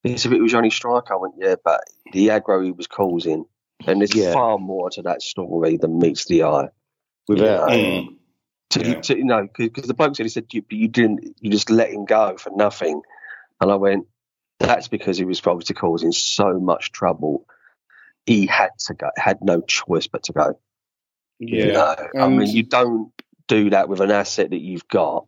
He 0.04 0.18
said, 0.18 0.34
"It 0.34 0.42
was 0.42 0.52
your 0.52 0.60
only 0.60 0.70
striker." 0.70 1.14
I 1.14 1.18
went, 1.18 1.36
"Yeah, 1.38 1.56
but 1.64 1.82
the 2.14 2.30
aggro 2.30 2.64
he 2.64 2.72
was 2.72 2.88
causing, 2.88 3.46
and 3.86 4.02
there's 4.02 4.16
yeah. 4.16 4.34
far 4.34 4.58
more 4.58 4.90
to 4.92 5.02
that 5.04 5.22
story 5.22 5.78
than 5.78 6.00
meets 6.00 6.26
the 6.26 6.44
eye." 6.44 6.70
Without. 7.28 7.70
Mm. 7.70 8.16
To, 8.72 8.86
yeah. 8.86 9.00
to, 9.00 9.18
you 9.18 9.24
know, 9.24 9.48
because 9.58 9.88
the 9.88 9.94
bloke 9.94 10.16
said 10.16 10.26
he 10.26 10.30
said 10.30 10.48
you, 10.52 10.62
you 10.70 10.90
didn't, 10.90 11.38
you 11.40 11.50
just 11.50 11.70
let 11.70 11.90
him 11.90 12.04
go 12.04 12.36
for 12.38 12.52
nothing, 12.54 13.02
and 13.62 13.72
I 13.72 13.76
went, 13.76 14.08
that's 14.60 14.88
because 14.88 15.18
he 15.18 15.26
was 15.26 15.42
obviously 15.46 15.76
causing 15.76 16.12
so 16.12 16.60
much 16.60 16.92
trouble. 16.92 17.46
He 18.26 18.46
had 18.46 18.72
to 18.88 18.94
go, 18.94 19.10
had 19.16 19.40
no 19.42 19.62
choice 19.62 20.08
but 20.08 20.24
to 20.24 20.34
go. 20.34 20.60
Yeah. 21.40 21.66
You 21.66 21.72
know? 21.74 22.24
I 22.24 22.28
mean, 22.30 22.50
you 22.50 22.64
don't 22.64 23.12
do 23.48 23.70
that 23.70 23.90
with 23.90 24.02
an 24.02 24.12
asset 24.12 24.50
that 24.50 24.62
you've 24.62 24.88
got. 24.88 25.26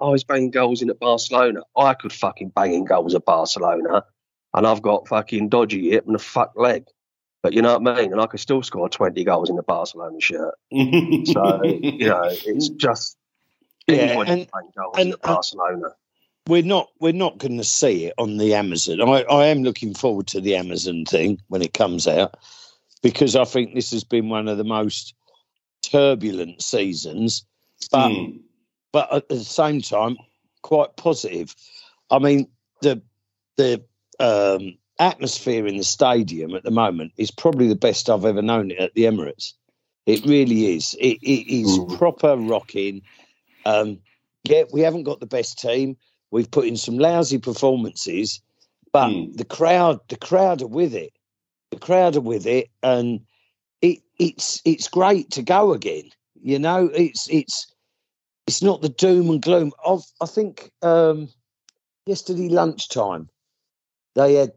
Oh, 0.00 0.08
I 0.08 0.10
was 0.10 0.24
banging 0.24 0.50
goals 0.50 0.82
in 0.82 0.90
at 0.90 0.98
Barcelona. 0.98 1.60
Oh, 1.74 1.84
I 1.84 1.94
could 1.94 2.12
fucking 2.12 2.50
bang 2.50 2.74
in 2.74 2.84
goals 2.84 3.14
at 3.14 3.24
Barcelona, 3.24 4.04
and 4.54 4.66
I've 4.66 4.82
got 4.82 5.08
fucking 5.08 5.48
dodgy 5.48 5.90
hip 5.90 6.06
and 6.06 6.16
a 6.16 6.18
fuck 6.18 6.52
leg. 6.54 6.84
But 7.42 7.54
you 7.54 7.62
know 7.62 7.78
what 7.78 7.96
I 7.96 8.02
mean? 8.02 8.12
And 8.12 8.20
I 8.20 8.26
could 8.26 8.40
still 8.40 8.62
score 8.62 8.88
20 8.88 9.22
goals 9.24 9.50
in 9.50 9.56
the 9.56 9.62
Barcelona 9.62 10.20
shirt. 10.20 10.54
so, 10.72 10.74
you 10.74 11.28
know, 12.08 12.22
it's 12.24 12.68
just 12.70 13.16
yeah, 13.86 14.20
and, 14.20 14.48
goals 14.76 14.96
and, 14.98 15.12
at 15.12 15.22
Barcelona 15.22 15.90
we're 16.46 16.62
not 16.62 16.90
we're 17.00 17.12
not 17.12 17.38
going 17.38 17.56
to 17.56 17.64
see 17.64 18.06
it 18.06 18.14
on 18.18 18.36
the 18.36 18.54
Amazon. 18.54 19.00
I, 19.00 19.22
I 19.22 19.46
am 19.46 19.62
looking 19.62 19.94
forward 19.94 20.26
to 20.28 20.40
the 20.40 20.56
Amazon 20.56 21.04
thing 21.04 21.40
when 21.48 21.62
it 21.62 21.74
comes 21.74 22.06
out 22.06 22.36
because 23.02 23.36
I 23.36 23.44
think 23.44 23.74
this 23.74 23.90
has 23.90 24.04
been 24.04 24.28
one 24.28 24.48
of 24.48 24.58
the 24.58 24.64
most 24.64 25.14
turbulent 25.82 26.62
seasons, 26.62 27.44
but 27.90 28.08
mm. 28.08 28.40
but 28.92 29.12
at 29.12 29.28
the 29.28 29.40
same 29.40 29.80
time 29.80 30.16
quite 30.62 30.96
positive. 30.96 31.54
I 32.10 32.18
mean 32.18 32.48
the 32.80 33.02
the 33.56 33.82
um, 34.20 34.78
atmosphere 34.98 35.66
in 35.66 35.76
the 35.76 35.84
stadium 35.84 36.54
at 36.54 36.62
the 36.62 36.70
moment 36.70 37.12
is 37.16 37.30
probably 37.30 37.68
the 37.68 37.76
best 37.76 38.08
I've 38.08 38.24
ever 38.24 38.42
known 38.42 38.70
it 38.70 38.78
at 38.78 38.94
the 38.94 39.04
Emirates. 39.04 39.54
It 40.06 40.24
really 40.24 40.76
is. 40.76 40.94
It, 41.00 41.18
it 41.22 41.52
is 41.52 41.78
mm. 41.78 41.98
proper 41.98 42.36
rocking. 42.36 43.02
Um, 43.64 43.98
yeah, 44.44 44.62
we 44.72 44.82
haven't 44.82 45.02
got 45.02 45.18
the 45.18 45.26
best 45.26 45.58
team 45.58 45.96
We've 46.30 46.50
put 46.50 46.66
in 46.66 46.76
some 46.76 46.98
lousy 46.98 47.38
performances, 47.38 48.40
but 48.92 49.08
mm. 49.08 49.36
the 49.36 49.44
crowd, 49.44 50.00
the 50.08 50.16
crowd 50.16 50.62
are 50.62 50.66
with 50.66 50.94
it. 50.94 51.12
The 51.70 51.78
crowd 51.78 52.16
are 52.16 52.20
with 52.20 52.46
it, 52.46 52.70
and 52.82 53.20
it, 53.82 54.00
it's 54.18 54.60
it's 54.64 54.88
great 54.88 55.30
to 55.32 55.42
go 55.42 55.72
again. 55.72 56.10
You 56.42 56.58
know, 56.58 56.90
it's 56.92 57.28
it's 57.30 57.72
it's 58.46 58.62
not 58.62 58.82
the 58.82 58.88
doom 58.88 59.30
and 59.30 59.42
gloom. 59.42 59.72
Of 59.84 60.04
I 60.20 60.26
think 60.26 60.70
um, 60.82 61.28
yesterday 62.06 62.48
lunchtime 62.48 63.28
they 64.14 64.34
had 64.34 64.52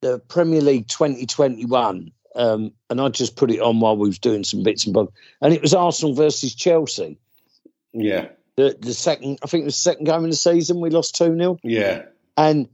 the 0.00 0.18
Premier 0.18 0.60
League 0.60 0.88
2021, 0.88 2.10
um, 2.34 2.72
and 2.88 3.00
I 3.00 3.08
just 3.10 3.36
put 3.36 3.50
it 3.50 3.60
on 3.60 3.80
while 3.80 3.96
we 3.96 4.08
was 4.08 4.18
doing 4.18 4.44
some 4.44 4.62
bits 4.62 4.84
and 4.84 4.94
bobs, 4.94 5.12
and 5.40 5.54
it 5.54 5.62
was 5.62 5.74
Arsenal 5.74 6.14
versus 6.14 6.54
Chelsea. 6.54 7.18
Yeah. 7.92 8.28
The 8.56 8.76
the 8.78 8.94
second, 8.94 9.38
I 9.42 9.46
think 9.46 9.62
it 9.62 9.66
was 9.66 9.76
the 9.76 9.80
second 9.90 10.04
game 10.06 10.24
in 10.24 10.30
the 10.30 10.36
season. 10.36 10.80
We 10.80 10.90
lost 10.90 11.14
two 11.16 11.36
0 11.36 11.58
Yeah. 11.62 12.02
and 12.36 12.68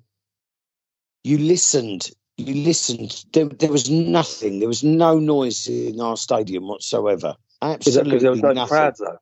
you 1.25 1.39
listened. 1.39 2.11
You 2.37 2.55
listened. 2.65 3.25
There, 3.33 3.47
there 3.47 3.73
was 3.73 3.89
nothing. 3.91 4.59
There 4.59 4.69
was 4.69 4.85
no 4.85 5.19
noise 5.19 5.67
in 5.69 6.01
our 6.01 6.17
stadium 6.17 6.69
whatsoever. 6.69 7.37
Absolutely 7.63 8.11
because 8.11 8.23
there 8.23 8.31
was 8.33 8.43
no 8.43 8.53
nothing. 8.53 8.69
crowds 8.69 8.99
though? 9.01 9.17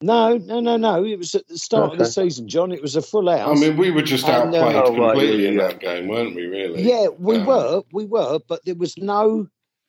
No, 0.00 0.36
no, 0.36 0.60
no, 0.60 0.76
no. 0.76 1.04
It 1.04 1.16
was 1.18 1.34
at 1.36 1.46
the 1.46 1.56
start 1.58 1.92
of 1.92 1.98
the 1.98 2.04
season, 2.06 2.48
John. 2.48 2.72
It 2.72 2.82
was 2.82 2.96
a 2.96 3.02
full 3.02 3.28
out. 3.28 3.48
I 3.48 3.54
mean, 3.60 3.76
we 3.76 3.90
were 3.92 4.02
just 4.02 4.26
And, 4.26 4.52
uh, 4.54 4.58
outplayed 4.58 4.74
Oh, 4.76 4.96
right, 4.98 5.10
completely 5.12 5.42
yeah, 5.44 5.48
in 5.50 5.54
yeah. 5.56 5.66
that 5.68 5.80
game, 5.80 6.08
weren't 6.08 6.34
we? 6.34 6.46
Really? 6.46 6.82
yeah, 6.82 7.06
we 7.18 7.36
Um, 7.36 7.46
were, 7.46 7.82
we 7.92 8.04
were, 8.04 8.40
but 8.48 8.64
there 8.64 8.74
was 8.74 8.96
no, 8.98 9.46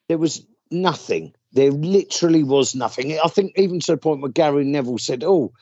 there 0.10 0.20
was 0.20 0.46
nothing. 0.72 1.34
There 1.54 1.72
literally 1.72 2.44
was 2.44 2.76
nothing. 2.76 3.18
I 3.24 3.28
think 3.28 3.54
even 3.58 3.80
to 3.82 3.94
the 3.94 3.98
point 3.98 4.22
where 4.22 4.32
Gary 4.32 4.66
Neville 4.66 4.98
said, 4.98 5.24
"Oh, 5.24 5.54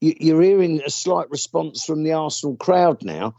you- 0.00 0.16
you're 0.20 0.42
hearing 0.42 0.82
a 0.84 0.90
slight 0.90 1.30
response 1.30 1.84
from 1.84 2.04
the 2.04 2.12
Arsenal 2.12 2.56
crowd 2.56 3.04
now." 3.04 3.34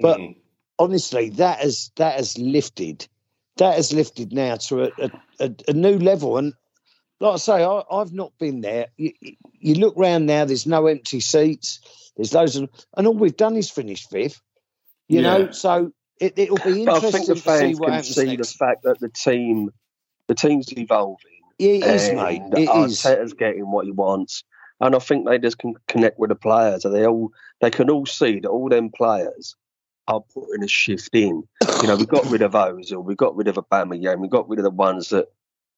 But 0.00 0.18
mm, 0.18 0.36
honestly, 0.78 1.30
that 1.30 1.60
has 1.60 1.90
that 1.96 2.16
has 2.16 2.38
lifted. 2.38 3.06
That 3.58 3.76
has 3.76 3.92
lifted 3.92 4.32
now 4.32 4.56
to 4.56 4.84
a, 4.84 4.90
a, 4.98 5.10
a, 5.40 5.54
a 5.68 5.72
new 5.72 5.98
level. 5.98 6.38
And 6.38 6.54
like 7.20 7.34
I 7.34 7.36
say, 7.38 7.64
I, 7.64 7.82
I've 7.90 8.12
not 8.12 8.32
been 8.38 8.60
there. 8.60 8.88
You, 8.96 9.12
you 9.52 9.74
look 9.74 9.94
round 9.96 10.26
now. 10.26 10.44
There's 10.44 10.66
no 10.66 10.86
empty 10.86 11.20
seats. 11.20 11.80
There's 12.16 12.34
loads 12.34 12.56
of, 12.56 12.68
and 12.96 13.06
all 13.06 13.14
we've 13.14 13.36
done 13.36 13.56
is 13.56 13.70
finish 13.70 14.06
fifth. 14.06 14.40
You 15.08 15.22
Yeah. 15.22 15.22
know, 15.22 15.50
so 15.52 15.92
it, 16.20 16.38
it'll 16.38 16.58
be 16.58 16.82
But 16.84 16.96
I 16.96 17.00
interesting 17.00 17.12
think 17.12 17.26
the 17.28 17.34
to 17.36 17.40
see 17.58 17.74
what 17.76 17.88
can 17.88 17.94
happens 17.94 18.16
see 18.16 18.24
next. 18.26 18.52
the 18.52 18.58
fact 18.58 18.82
that 18.84 19.00
the 19.00 19.08
team, 19.08 19.70
the 20.28 20.34
team's 20.34 20.72
evolving. 20.76 21.30
It 21.58 21.84
is, 21.84 22.12
mate. 22.12 22.42
It 22.52 22.68
is. 22.68 23.02
Arteta's 23.02 23.32
getting 23.32 23.70
what 23.70 23.86
he 23.86 23.92
wants, 23.92 24.44
and 24.80 24.94
I 24.94 24.98
think 24.98 25.26
they 25.26 25.38
just 25.38 25.58
can 25.58 25.74
connect 25.88 26.18
with 26.18 26.28
the 26.28 26.36
players. 26.36 26.84
And 26.84 26.94
they 26.94 27.06
all 27.06 27.32
they 27.60 27.70
can 27.70 27.90
all 27.90 28.06
see 28.06 28.40
that 28.40 28.48
all 28.48 28.68
them 28.68 28.90
players 28.90 29.56
are 30.08 30.20
putting 30.20 30.62
a 30.62 30.68
shift 30.68 31.10
in. 31.14 31.42
You 31.82 31.88
know, 31.88 31.96
we 31.96 32.06
got 32.06 32.26
rid 32.30 32.42
of 32.42 32.52
Ozil, 32.52 33.04
we 33.04 33.14
got 33.14 33.34
rid 33.36 33.48
of 33.48 33.56
Aubameyang, 33.56 34.20
we 34.20 34.28
got 34.28 34.48
rid 34.48 34.58
of 34.58 34.64
the 34.64 34.70
ones 34.70 35.08
that 35.08 35.26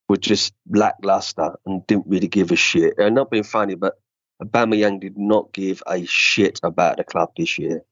were 0.09 0.17
just 0.17 0.55
lackluster 0.69 1.55
and 1.67 1.87
didn't 1.87 2.07
really 2.07 2.29
give 2.29 2.51
a 2.51 2.57
shit. 2.57 2.95
And 2.99 3.15
not 3.15 3.31
being 3.31 3.45
funny, 3.45 3.75
but 3.75 4.01
Aubameyang 4.43 5.01
did 5.01 5.17
not 5.17 5.53
give 5.53 5.83
a 5.87 6.05
shit 6.05 6.61
about 6.63 6.97
the 6.97 7.05
club 7.05 7.31
this 7.37 7.59
year. 7.59 7.83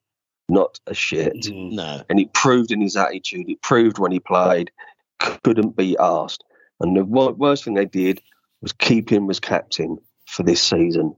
Not 0.49 0.79
a 0.87 0.95
shit. 0.95 1.35
mm. 1.35 1.73
No. 1.73 2.03
And 2.09 2.21
it 2.21 2.33
proved 2.33 2.71
in 2.71 2.81
his 2.81 2.97
attitude. 2.97 3.49
It 3.49 3.62
proved 3.62 3.99
when 3.99 4.12
he 4.12 4.21
played, 4.21 4.71
couldn't 5.18 5.76
be 5.76 5.96
asked. 5.98 6.44
And 6.81 6.96
the 6.96 7.05
worst 7.05 7.64
thing 7.64 7.74
they 7.74 7.87
did 7.87 8.20
was 8.61 8.72
keep 8.72 9.11
him 9.11 9.29
as 9.31 9.40
captain 9.40 9.98
for 10.26 10.42
this 10.42 10.61
season. 10.62 11.14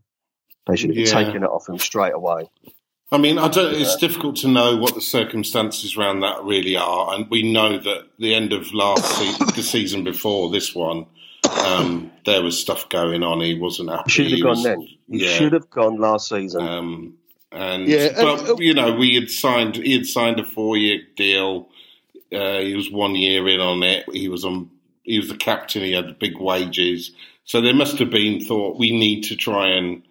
They 0.67 0.77
should 0.77 0.91
have 0.91 0.99
Yeah. 0.99 1.07
taken 1.25 1.43
it 1.43 1.47
off 1.49 1.69
him 1.69 1.79
straight 1.79 2.15
away. 2.15 2.45
I 3.11 3.17
mean, 3.17 3.39
I 3.39 3.49
don't. 3.49 3.75
It's 3.75 3.97
difficult 3.97 4.37
to 4.37 4.49
know 4.49 4.77
what 4.77 4.95
the 4.95 5.01
circumstances 5.01 5.97
around 5.97 6.21
that 6.21 6.45
really 6.45 6.77
are, 6.77 7.15
and 7.15 7.27
we 7.31 7.51
know 7.51 7.79
that 7.79 8.03
the 8.19 8.35
end 8.35 8.53
of 8.53 8.73
last 8.75 9.05
se- 9.05 9.45
the 9.57 9.63
season 9.63 10.05
before 10.05 10.51
this 10.51 10.75
one, 10.75 11.07
um, 11.65 12.13
there 12.27 12.43
was 12.43 12.61
stuff 12.61 12.87
going 12.91 13.23
on. 13.23 13.41
He 13.41 13.59
wasn't 13.59 13.89
happy. 13.89 14.03
He 14.07 14.11
should 14.13 14.33
have 14.33 14.41
gone 14.43 14.51
was- 14.51 14.63
then. 14.65 14.81
He 15.11 15.25
yeah. 15.25 15.29
should 15.39 15.53
have 15.55 15.71
gone 15.71 15.97
last 15.99 16.29
season. 16.29 16.61
Um, 16.61 17.15
and 17.51 17.89
Yeah, 17.89 18.13
but 18.15 18.51
and- 18.51 18.59
you 18.59 18.75
know, 18.75 18.93
we 18.95 19.15
had 19.15 19.31
signed. 19.31 19.77
He 19.77 19.95
had 19.95 20.05
signed 20.07 20.39
a 20.39 20.45
four-year 20.45 20.99
deal. 21.17 21.71
Uh, 22.33 22.59
he 22.61 22.75
was 22.75 22.91
one 22.91 23.15
year 23.15 23.47
in 23.49 23.61
on 23.61 23.83
it. 23.83 24.05
He 24.13 24.29
was 24.29 24.45
on. 24.45 24.71
He 25.03 25.19
was 25.19 25.29
the 25.29 25.37
captain. 25.37 25.83
He 25.83 25.93
had 25.93 26.19
big 26.19 26.39
wages. 26.39 27.13
So 27.45 27.61
there 27.63 27.75
must 27.75 27.99
have 27.99 28.11
been 28.11 28.41
thought 28.45 28.79
we 28.79 28.93
need 28.93 29.23
to 29.25 29.37
try 29.37 29.69
and 29.69 30.03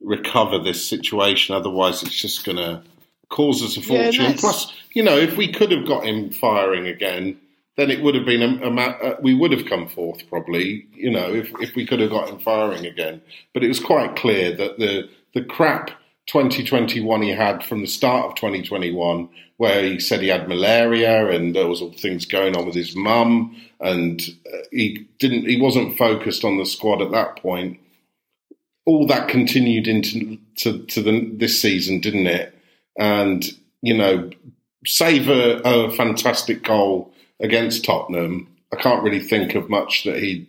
recover 0.00 0.58
this 0.58 0.86
situation. 0.86 1.54
Otherwise, 1.54 2.02
it's 2.02 2.14
just 2.20 2.44
going 2.44 2.58
to 2.58 2.82
cause 3.28 3.62
us 3.62 3.76
a 3.76 3.82
fortune. 3.82 4.22
that's- 4.24 4.40
Plus, 4.40 4.72
you 4.94 5.02
know, 5.02 5.16
if 5.16 5.36
we 5.36 5.52
could 5.52 5.72
have 5.72 5.86
got 5.86 6.04
him 6.06 6.30
firing 6.30 6.86
again, 6.86 7.40
then 7.76 7.90
it 7.90 8.02
would 8.02 8.14
have 8.14 8.24
been 8.24 8.42
a, 8.42 8.66
a 8.68 8.70
ma- 8.70 8.96
uh, 9.02 9.16
we 9.20 9.34
would 9.34 9.50
have 9.52 9.66
come 9.66 9.88
forth 9.88 10.28
probably. 10.28 10.86
You 10.94 11.10
know, 11.10 11.34
if 11.34 11.50
if 11.60 11.74
we 11.74 11.84
could 11.86 12.00
have 12.00 12.10
got 12.10 12.28
him 12.30 12.38
firing 12.38 12.86
again. 12.86 13.20
But 13.52 13.64
it 13.64 13.68
was 13.68 13.80
quite 13.80 14.14
clear 14.16 14.54
that 14.56 14.78
the 14.78 15.08
the 15.34 15.42
crap 15.44 15.90
2021 16.26 17.22
he 17.22 17.30
had 17.30 17.62
from 17.64 17.80
the 17.80 17.86
start 17.86 18.26
of 18.26 18.34
2021, 18.34 19.28
where 19.58 19.82
he 19.82 20.00
said 20.00 20.20
he 20.20 20.28
had 20.28 20.48
malaria 20.48 21.30
and 21.30 21.54
there 21.54 21.68
was 21.68 21.80
all 21.80 21.92
things 21.92 22.26
going 22.26 22.56
on 22.56 22.66
with 22.66 22.74
his 22.74 22.96
mum, 22.96 23.56
and 23.80 24.22
uh, 24.52 24.58
he 24.70 25.06
didn't, 25.18 25.48
he 25.48 25.60
wasn't 25.60 25.96
focused 25.96 26.44
on 26.44 26.58
the 26.58 26.66
squad 26.66 27.00
at 27.00 27.12
that 27.12 27.36
point. 27.36 27.78
All 28.84 29.06
that 29.06 29.28
continued 29.28 29.88
into 29.88 30.38
to, 30.56 30.84
to 30.86 31.02
the, 31.02 31.30
this 31.32 31.60
season, 31.60 32.00
didn't 32.00 32.26
it? 32.26 32.54
And 32.98 33.44
you 33.82 33.96
know, 33.96 34.30
save 34.84 35.28
a, 35.28 35.60
a 35.64 35.90
fantastic 35.92 36.62
goal 36.62 37.12
against 37.40 37.84
Tottenham. 37.84 38.48
I 38.72 38.76
can't 38.76 39.02
really 39.02 39.20
think 39.20 39.54
of 39.54 39.70
much 39.70 40.04
that 40.04 40.18
he, 40.18 40.48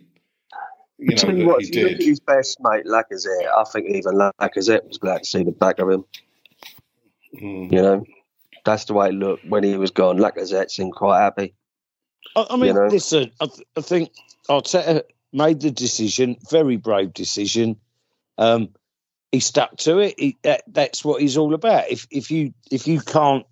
you 0.98 1.10
know, 1.10 1.14
Tell 1.16 1.30
you 1.32 1.38
that 1.44 1.46
what, 1.46 1.62
he 1.62 1.68
if 1.68 1.74
you 1.74 1.82
look 1.82 1.92
at 1.92 1.98
did. 1.98 2.06
his 2.06 2.20
best 2.20 2.58
mate, 2.60 2.84
Lacazette, 2.86 3.48
I 3.56 3.64
think 3.64 3.88
even 3.88 4.14
Lacazette 4.14 4.86
was 4.88 4.98
glad 4.98 5.18
to 5.22 5.24
see 5.28 5.42
the 5.44 5.52
back 5.52 5.78
of 5.78 5.90
him. 5.90 6.04
Mm. 7.40 7.72
You 7.72 7.82
know, 7.82 8.04
that's 8.64 8.84
the 8.86 8.94
way 8.94 9.08
it 9.08 9.14
looked 9.14 9.46
when 9.46 9.62
he 9.64 9.76
was 9.76 9.90
gone. 9.90 10.18
Lacazette 10.18 10.70
seemed 10.70 10.94
quite 10.94 11.20
happy. 11.20 11.54
I, 12.36 12.46
I 12.50 12.56
mean, 12.56 12.66
You 12.66 12.74
know? 12.74 12.86
listen, 12.86 13.30
I, 13.40 13.46
th- 13.46 13.66
I 13.76 13.80
think 13.80 14.10
Arteta 14.48 15.02
made 15.32 15.60
the 15.60 15.70
decision, 15.70 16.36
very 16.50 16.76
brave 16.76 17.12
decision. 17.12 17.76
Um, 18.38 18.70
he 19.30 19.40
stuck 19.40 19.76
to 19.78 19.98
it. 19.98 20.14
He, 20.18 20.36
that, 20.42 20.62
that's 20.66 21.04
what 21.04 21.20
he's 21.20 21.36
all 21.36 21.54
about. 21.54 21.90
If 21.90 22.06
if 22.10 22.30
you 22.30 22.54
if 22.70 22.86
you 22.86 23.00
can't, 23.00 23.44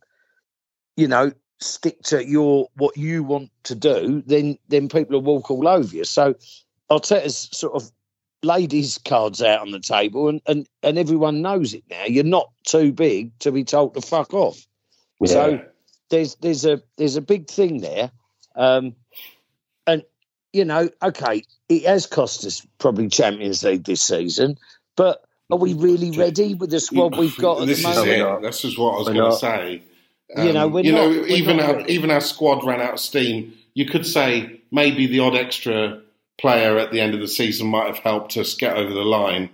you 0.97 1.07
know, 1.07 1.33
stick 1.61 2.03
to 2.05 2.27
your 2.27 2.69
what 2.77 2.97
you 2.97 3.23
want 3.23 3.51
to 3.65 3.75
do, 3.75 4.23
then 4.27 4.59
then 4.69 4.89
people 4.89 5.21
will 5.21 5.23
walk 5.23 5.51
all 5.51 5.69
over 5.69 5.95
you. 5.95 6.05
So 6.05 6.35
Arteta's 6.91 7.49
sort 7.53 7.75
of 7.75 7.91
laid 8.43 8.71
his 8.73 8.99
cards 8.99 9.43
out 9.43 9.61
on 9.61 9.71
the 9.71 9.81
table, 9.81 10.29
and 10.29 10.41
and 10.47 10.69
and 10.83 10.99
everyone 10.99 11.43
knows 11.43 11.75
it 11.75 11.85
now. 11.91 12.05
You're 12.05 12.25
not 12.25 12.51
too 12.65 12.93
big 12.93 13.39
to 13.41 13.53
be 13.53 13.65
told 13.65 13.95
to 13.95 14.01
fuck 14.01 14.35
off. 14.35 14.65
So 15.25 15.63
there's 16.11 16.37
there's 16.37 16.65
a 16.65 16.83
there's 16.97 17.17
a 17.17 17.21
big 17.23 17.49
thing 17.49 17.81
there, 17.81 18.11
um, 18.55 18.95
and 19.87 20.03
you 20.53 20.65
know, 20.65 20.89
okay, 21.03 21.43
it 21.69 21.85
has 21.85 22.07
cost 22.07 22.45
us 22.45 22.67
probably 22.79 23.09
Champions 23.09 23.63
League 23.65 23.85
this 23.85 24.03
season, 24.03 24.57
but 24.97 25.23
are 25.51 25.59
we 25.59 25.75
really 25.75 26.17
ready 26.17 26.55
with 26.55 26.71
the 26.71 26.81
squad 26.81 27.17
we've 27.17 27.37
got 27.37 27.63
at 27.63 27.67
this 27.67 27.83
the 27.83 27.89
is 27.91 27.99
it. 27.99 28.43
This 28.43 28.65
is 28.65 28.79
what 28.79 28.95
I 28.95 28.99
was 28.99 29.07
going 29.09 29.17
to 29.17 29.23
not. 29.23 29.41
say. 29.41 29.83
You 30.37 30.53
know, 30.53 30.67
we're 30.69 30.85
you 30.85 30.93
not- 30.93 30.99
know, 30.99 31.09
we're 31.09 31.27
even 31.29 31.57
not 31.59 31.71
our 31.71 31.87
even 31.87 32.11
our 32.11 32.21
squad 32.21 32.65
ran 32.65 32.81
out 32.81 32.95
of 32.95 33.01
steam. 33.01 33.55
You 33.75 33.87
could 33.87 34.05
say 34.07 34.61
maybe 34.71 35.07
the 35.07 35.21
odd 35.21 35.37
extra 35.37 36.03
player 36.39 36.79
at 36.79 36.91
the 36.93 37.01
end 37.01 37.15
of 37.15 37.21
the 37.21 37.29
season 37.29 37.67
might 37.69 37.87
have 37.87 37.99
helped 37.99 38.37
us 38.37 38.55
get 38.55 38.77
over 38.77 38.93
the 38.93 39.01
line, 39.05 39.51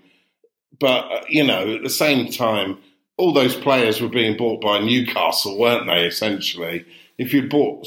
but 0.79 1.05
uh, 1.13 1.21
you 1.29 1.45
know, 1.45 1.75
at 1.77 1.83
the 1.83 1.91
same 1.91 2.31
time, 2.31 2.79
all 3.17 3.33
those 3.33 3.55
players 3.55 4.01
were 4.01 4.09
being 4.09 4.37
bought 4.37 4.61
by 4.61 4.81
Newcastle, 4.81 5.59
weren't 5.59 5.87
they? 5.87 6.05
Essentially, 6.07 6.85
if 7.19 7.33
you 7.33 7.49
bought 7.49 7.87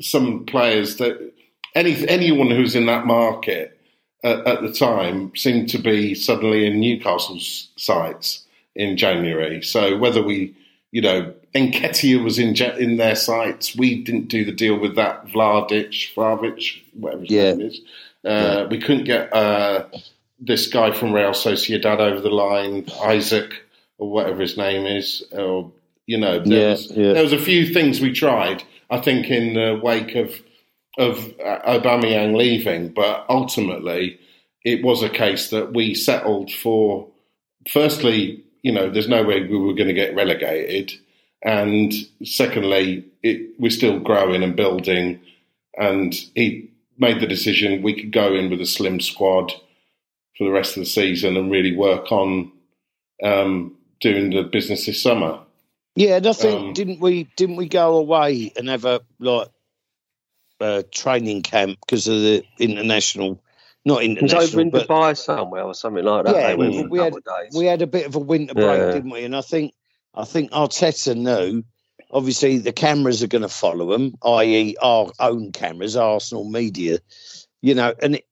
some 0.00 0.44
players 0.46 0.96
that 0.96 1.32
any 1.74 2.06
anyone 2.08 2.50
who's 2.50 2.74
in 2.76 2.86
that 2.86 3.06
market 3.06 3.78
at, 4.22 4.46
at 4.46 4.62
the 4.62 4.72
time 4.72 5.34
seemed 5.34 5.68
to 5.70 5.78
be 5.78 6.14
suddenly 6.14 6.66
in 6.66 6.80
Newcastle's 6.80 7.70
sights 7.76 8.44
in 8.74 8.96
January. 8.96 9.62
So 9.62 9.96
whether 9.96 10.22
we, 10.22 10.54
you 10.92 11.00
know, 11.00 11.32
Enketia 11.54 12.22
was 12.22 12.38
in 12.38 12.54
in 12.78 12.96
their 12.96 13.16
sights, 13.16 13.74
we 13.74 14.02
didn't 14.04 14.28
do 14.28 14.44
the 14.44 14.52
deal 14.52 14.78
with 14.78 14.94
that 14.96 15.26
Vladic, 15.26 16.14
Vlavic, 16.14 16.82
whatever 16.94 17.22
his 17.22 17.30
Yeah. 17.30 17.52
name 17.54 17.60
is. 17.62 17.80
Uh, 18.26 18.66
We 18.70 18.78
couldn't 18.78 19.04
get 19.04 19.32
uh, 19.32 19.84
this 20.38 20.66
guy 20.68 20.92
from 20.92 21.12
Real 21.12 21.30
Sociedad 21.30 21.98
over 21.98 22.20
the 22.20 22.30
line, 22.30 22.86
Isak 23.08 23.62
or 23.98 24.10
whatever 24.10 24.42
his 24.42 24.56
name 24.56 24.86
is, 24.86 25.22
or 25.32 25.72
you 26.06 26.18
know, 26.18 26.38
there, 26.38 26.58
Yeah, 26.60 26.70
was, 26.70 26.90
yeah. 26.90 27.12
there 27.14 27.22
was 27.22 27.32
a 27.32 27.38
few 27.38 27.66
things 27.72 28.00
we 28.00 28.12
tried. 28.12 28.62
I 28.90 28.98
think 29.00 29.30
in 29.30 29.54
the 29.54 29.80
wake 29.82 30.14
of 30.14 30.34
of 30.98 31.18
uh, 31.44 31.60
Aubameyang 31.66 32.36
leaving, 32.36 32.88
but 32.88 33.26
ultimately 33.28 34.18
it 34.64 34.82
was 34.82 35.02
a 35.02 35.10
case 35.10 35.50
that 35.50 35.72
we 35.72 35.94
settled 35.94 36.50
for. 36.50 37.08
Firstly, 37.68 38.42
you 38.62 38.72
know, 38.72 38.88
there's 38.90 39.08
no 39.08 39.22
way 39.22 39.42
we 39.42 39.58
were 39.58 39.74
going 39.74 39.88
to 39.88 39.94
get 39.94 40.14
relegated, 40.14 40.92
and 41.42 41.92
secondly, 42.24 43.04
it, 43.22 43.50
we're 43.58 43.70
still 43.70 43.98
growing 43.98 44.42
and 44.42 44.56
building. 44.56 45.20
And 45.78 46.14
he 46.34 46.70
made 46.98 47.20
the 47.20 47.26
decision 47.26 47.82
we 47.82 47.94
could 47.94 48.12
go 48.12 48.34
in 48.34 48.50
with 48.50 48.60
a 48.60 48.66
slim 48.66 49.00
squad, 49.00 49.52
for 50.36 50.44
the 50.44 50.50
rest 50.50 50.76
of 50.76 50.82
the 50.82 50.86
season 50.86 51.36
and 51.36 51.50
really 51.50 51.74
work 51.74 52.12
on 52.12 52.52
um, 53.22 53.76
doing 54.00 54.30
the 54.30 54.42
business 54.42 54.86
this 54.86 55.02
summer. 55.02 55.40
Yeah, 55.94 56.16
and 56.16 56.26
I 56.26 56.32
think 56.32 56.60
um, 56.60 56.72
didn't 56.74 57.00
we 57.00 57.24
didn't 57.36 57.56
we 57.56 57.68
go 57.68 57.96
away 57.96 58.52
and 58.56 58.68
have 58.68 58.84
a 58.84 59.00
like 59.18 59.48
a 60.60 60.82
training 60.82 61.42
camp 61.42 61.78
because 61.80 62.06
of 62.06 62.20
the 62.20 62.44
international, 62.58 63.42
not 63.86 64.02
international, 64.02 64.42
over 64.42 64.60
in 64.60 64.70
but, 64.70 64.88
Dubai 64.88 65.16
somewhere 65.16 65.62
or 65.62 65.74
something 65.74 66.04
like 66.04 66.26
that. 66.26 66.34
Yeah, 66.34 66.54
we, 66.54 66.86
we 66.86 66.98
had 66.98 67.14
we 67.54 67.64
had 67.64 67.80
a 67.80 67.86
bit 67.86 68.06
of 68.06 68.14
a 68.14 68.18
winter 68.18 68.52
break, 68.52 68.78
yeah. 68.78 68.92
didn't 68.92 69.10
we? 69.10 69.24
And 69.24 69.34
I 69.34 69.40
think 69.40 69.72
I 70.14 70.24
think 70.24 70.50
Arteta 70.50 71.16
knew. 71.16 71.64
Obviously, 72.16 72.56
the 72.56 72.72
cameras 72.72 73.22
are 73.22 73.26
going 73.26 73.42
to 73.42 73.48
follow 73.48 73.92
them, 73.92 74.14
i.e., 74.22 74.74
our 74.80 75.12
own 75.20 75.52
cameras, 75.52 75.96
Arsenal 75.96 76.48
media. 76.48 76.98
You 77.60 77.74
know, 77.74 77.92
and 78.02 78.14
it, 78.14 78.26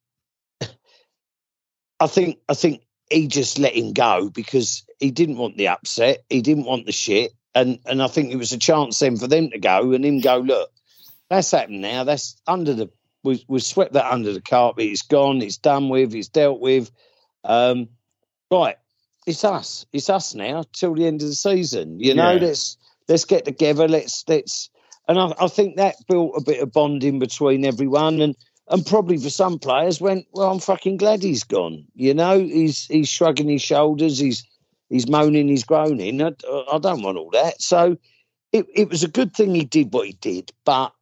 I 2.00 2.06
think 2.06 2.38
I 2.48 2.54
think 2.54 2.80
he 3.10 3.28
just 3.28 3.58
let 3.58 3.74
him 3.74 3.92
go 3.92 4.30
because 4.30 4.84
he 5.00 5.10
didn't 5.10 5.36
want 5.36 5.58
the 5.58 5.68
upset, 5.68 6.24
he 6.30 6.40
didn't 6.40 6.64
want 6.64 6.86
the 6.86 6.92
shit, 6.92 7.32
and 7.54 7.78
and 7.84 8.02
I 8.02 8.06
think 8.06 8.32
it 8.32 8.36
was 8.36 8.52
a 8.52 8.58
chance 8.58 8.98
then 8.98 9.18
for 9.18 9.26
them 9.26 9.50
to 9.50 9.58
go 9.58 9.92
and 9.92 10.02
him 10.02 10.20
go, 10.20 10.38
look, 10.38 10.70
that's 11.28 11.50
happened 11.50 11.82
now. 11.82 12.04
That's 12.04 12.40
under 12.46 12.72
the 12.72 12.90
we 13.22 13.44
we 13.48 13.60
swept 13.60 13.92
that 13.92 14.10
under 14.10 14.32
the 14.32 14.40
carpet. 14.40 14.86
It's 14.86 15.02
gone. 15.02 15.42
It's 15.42 15.58
done 15.58 15.90
with. 15.90 16.14
It's 16.14 16.28
dealt 16.28 16.58
with. 16.58 16.90
Um, 17.44 17.90
right, 18.50 18.76
it's 19.26 19.44
us. 19.44 19.84
It's 19.92 20.08
us 20.08 20.34
now 20.34 20.64
till 20.72 20.94
the 20.94 21.06
end 21.06 21.20
of 21.20 21.28
the 21.28 21.34
season. 21.34 22.00
You 22.00 22.14
know, 22.14 22.32
yeah. 22.32 22.46
let's 22.46 22.78
let's 23.08 23.24
get 23.24 23.44
together. 23.44 23.88
Let's 23.88 24.24
let's. 24.28 24.70
And 25.06 25.18
I, 25.18 25.34
I 25.38 25.48
think 25.48 25.76
that 25.76 25.96
built 26.08 26.32
a 26.36 26.42
bit 26.42 26.60
of 26.60 26.72
bonding 26.72 27.18
between 27.18 27.64
everyone, 27.64 28.20
and 28.20 28.34
and 28.68 28.86
probably 28.86 29.18
for 29.18 29.30
some 29.30 29.58
players 29.58 30.00
went, 30.00 30.26
well, 30.32 30.50
I'm 30.50 30.60
fucking 30.60 30.96
glad 30.96 31.22
he's 31.22 31.44
gone. 31.44 31.84
You 31.94 32.14
know, 32.14 32.38
he's 32.38 32.86
he's 32.86 33.08
shrugging 33.08 33.48
his 33.48 33.62
shoulders. 33.62 34.18
He's 34.18 34.44
he's 34.88 35.08
moaning, 35.08 35.48
he's 35.48 35.64
groaning. 35.64 36.22
I, 36.22 36.32
I 36.72 36.78
don't 36.78 37.02
want 37.02 37.18
all 37.18 37.30
that. 37.30 37.60
So 37.60 37.96
it, 38.52 38.66
it 38.74 38.88
was 38.88 39.02
a 39.02 39.08
good 39.08 39.34
thing 39.34 39.54
he 39.54 39.64
did 39.64 39.92
what 39.92 40.06
he 40.06 40.12
did. 40.14 40.52
But 40.64 40.92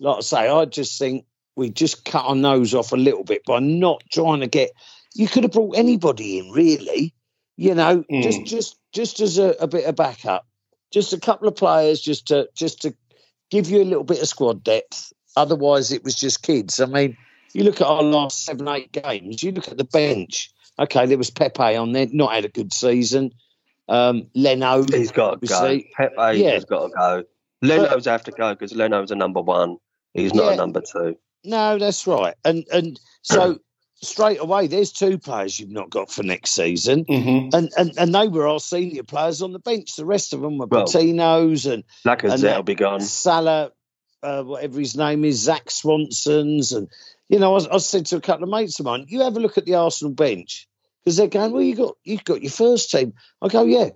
like 0.00 0.18
I 0.18 0.20
say, 0.20 0.48
I 0.48 0.64
just 0.64 0.98
think 0.98 1.26
we 1.56 1.70
just 1.70 2.04
cut 2.04 2.24
our 2.24 2.34
nose 2.34 2.74
off 2.74 2.92
a 2.92 2.96
little 2.96 3.24
bit 3.24 3.44
by 3.44 3.60
not 3.60 4.02
trying 4.10 4.40
to 4.40 4.46
get. 4.46 4.70
You 5.14 5.28
could 5.28 5.44
have 5.44 5.52
brought 5.52 5.76
anybody 5.76 6.38
in, 6.38 6.50
really. 6.50 7.14
You 7.56 7.74
know, 7.74 8.02
mm. 8.10 8.22
just 8.22 8.46
just 8.46 8.78
just 8.92 9.20
as 9.20 9.38
a, 9.38 9.50
a 9.60 9.66
bit 9.66 9.84
of 9.84 9.94
backup, 9.94 10.46
just 10.92 11.12
a 11.12 11.20
couple 11.20 11.48
of 11.48 11.56
players, 11.56 12.00
just 12.00 12.28
to 12.28 12.48
just 12.54 12.82
to 12.82 12.94
give 13.50 13.68
you 13.68 13.82
a 13.82 13.84
little 13.84 14.04
bit 14.04 14.20
of 14.20 14.28
squad 14.28 14.62
depth. 14.62 15.12
Otherwise, 15.36 15.92
it 15.92 16.04
was 16.04 16.14
just 16.14 16.42
kids. 16.42 16.80
I 16.80 16.86
mean, 16.86 17.16
you 17.54 17.64
look 17.64 17.80
at 17.80 17.86
our 17.86 18.02
last 18.02 18.44
seven, 18.44 18.68
eight 18.68 18.92
games. 18.92 19.42
You 19.42 19.52
look 19.52 19.68
at 19.68 19.78
the 19.78 19.84
bench. 19.84 20.50
Okay, 20.78 21.06
there 21.06 21.18
was 21.18 21.30
Pepe 21.30 21.76
on 21.76 21.92
there, 21.92 22.06
not 22.12 22.32
had 22.32 22.44
a 22.44 22.48
good 22.48 22.72
season. 22.72 23.32
Um, 23.88 24.28
Leno, 24.34 24.84
he's 24.84 25.12
got 25.12 25.40
to 25.40 25.46
go. 25.46 25.80
Pepe 25.96 26.38
yeah. 26.38 26.52
has 26.52 26.64
got 26.64 26.88
to 26.88 26.94
go. 26.96 27.24
Leno's 27.62 28.06
have 28.06 28.24
to 28.24 28.32
go 28.32 28.54
because 28.54 28.74
Leno's 28.74 29.10
a 29.10 29.16
number 29.16 29.40
one. 29.40 29.76
He's 30.14 30.34
not 30.34 30.46
yeah. 30.46 30.52
a 30.52 30.56
number 30.56 30.80
two. 30.80 31.16
No, 31.44 31.78
that's 31.78 32.06
right. 32.06 32.34
And 32.44 32.66
and 32.72 33.00
so 33.22 33.58
straight 34.02 34.40
away, 34.40 34.66
there's 34.66 34.92
two 34.92 35.18
players 35.18 35.58
you've 35.58 35.70
not 35.70 35.90
got 35.90 36.10
for 36.10 36.22
next 36.22 36.50
season, 36.50 37.04
mm-hmm. 37.04 37.56
and, 37.56 37.70
and 37.76 37.98
and 37.98 38.14
they 38.14 38.28
were 38.28 38.48
our 38.48 38.60
senior 38.60 39.04
players 39.04 39.42
on 39.42 39.52
the 39.52 39.58
bench. 39.58 39.96
The 39.96 40.04
rest 40.04 40.32
of 40.32 40.40
them 40.40 40.58
were 40.58 40.66
well, 40.66 40.84
Patinos 40.84 41.72
and 41.72 41.84
Lacazette 42.04 42.56
will 42.56 42.62
be 42.62 42.74
gone. 42.74 43.00
Salah, 43.00 43.72
uh, 44.22 44.42
whatever 44.42 44.78
his 44.78 44.96
name 44.96 45.24
is, 45.24 45.40
Zach 45.40 45.70
Swanson's, 45.70 46.72
and 46.72 46.88
you 47.28 47.38
know, 47.38 47.56
I, 47.56 47.74
I, 47.74 47.78
said 47.78 48.06
to 48.06 48.16
a 48.16 48.20
couple 48.20 48.44
of 48.44 48.50
mates 48.50 48.78
of 48.78 48.86
mine, 48.86 49.06
you 49.08 49.22
have 49.22 49.36
a 49.36 49.40
look 49.40 49.56
at 49.56 49.64
the 49.64 49.76
Arsenal 49.76 50.12
bench 50.12 50.68
because 51.04 51.16
they're 51.16 51.28
going, 51.28 51.52
well, 51.52 51.62
you 51.62 51.76
got 51.76 51.96
you 52.04 52.18
got 52.18 52.42
your 52.42 52.50
first 52.50 52.90
team. 52.90 53.14
I 53.40 53.48
go, 53.48 53.64
yeah, 53.64 53.90